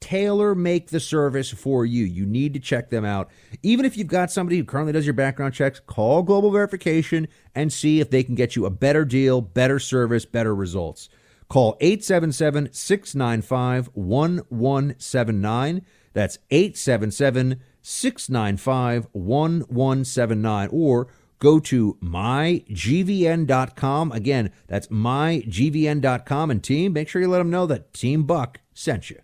tailor 0.00 0.56
make 0.56 0.88
the 0.88 0.98
service 0.98 1.50
for 1.50 1.86
you. 1.86 2.04
You 2.04 2.26
need 2.26 2.52
to 2.54 2.60
check 2.60 2.90
them 2.90 3.04
out. 3.04 3.30
Even 3.62 3.84
if 3.84 3.96
you've 3.96 4.08
got 4.08 4.32
somebody 4.32 4.58
who 4.58 4.64
currently 4.64 4.92
does 4.92 5.06
your 5.06 5.14
background 5.14 5.54
checks, 5.54 5.80
call 5.80 6.22
Global 6.22 6.50
Verification 6.50 7.28
and 7.54 7.72
see 7.72 8.00
if 8.00 8.10
they 8.10 8.24
can 8.24 8.34
get 8.34 8.56
you 8.56 8.66
a 8.66 8.70
better 8.70 9.04
deal, 9.04 9.40
better 9.40 9.78
service, 9.78 10.24
better 10.26 10.54
results. 10.54 11.08
Call 11.52 11.76
877 11.82 12.72
695 12.72 13.90
1179. 13.92 15.84
That's 16.14 16.38
877 16.50 17.60
695 17.82 19.08
1179. 19.12 20.68
Or 20.72 21.08
go 21.38 21.60
to 21.60 21.98
mygvn.com. 22.02 23.42
Again, 24.12 24.50
that's 24.66 24.86
mygvn.com. 24.86 26.50
And 26.50 26.64
team, 26.64 26.94
make 26.94 27.10
sure 27.10 27.20
you 27.20 27.28
let 27.28 27.36
them 27.36 27.50
know 27.50 27.66
that 27.66 27.92
Team 27.92 28.22
Buck 28.22 28.60
sent 28.72 29.10
you. 29.10 29.20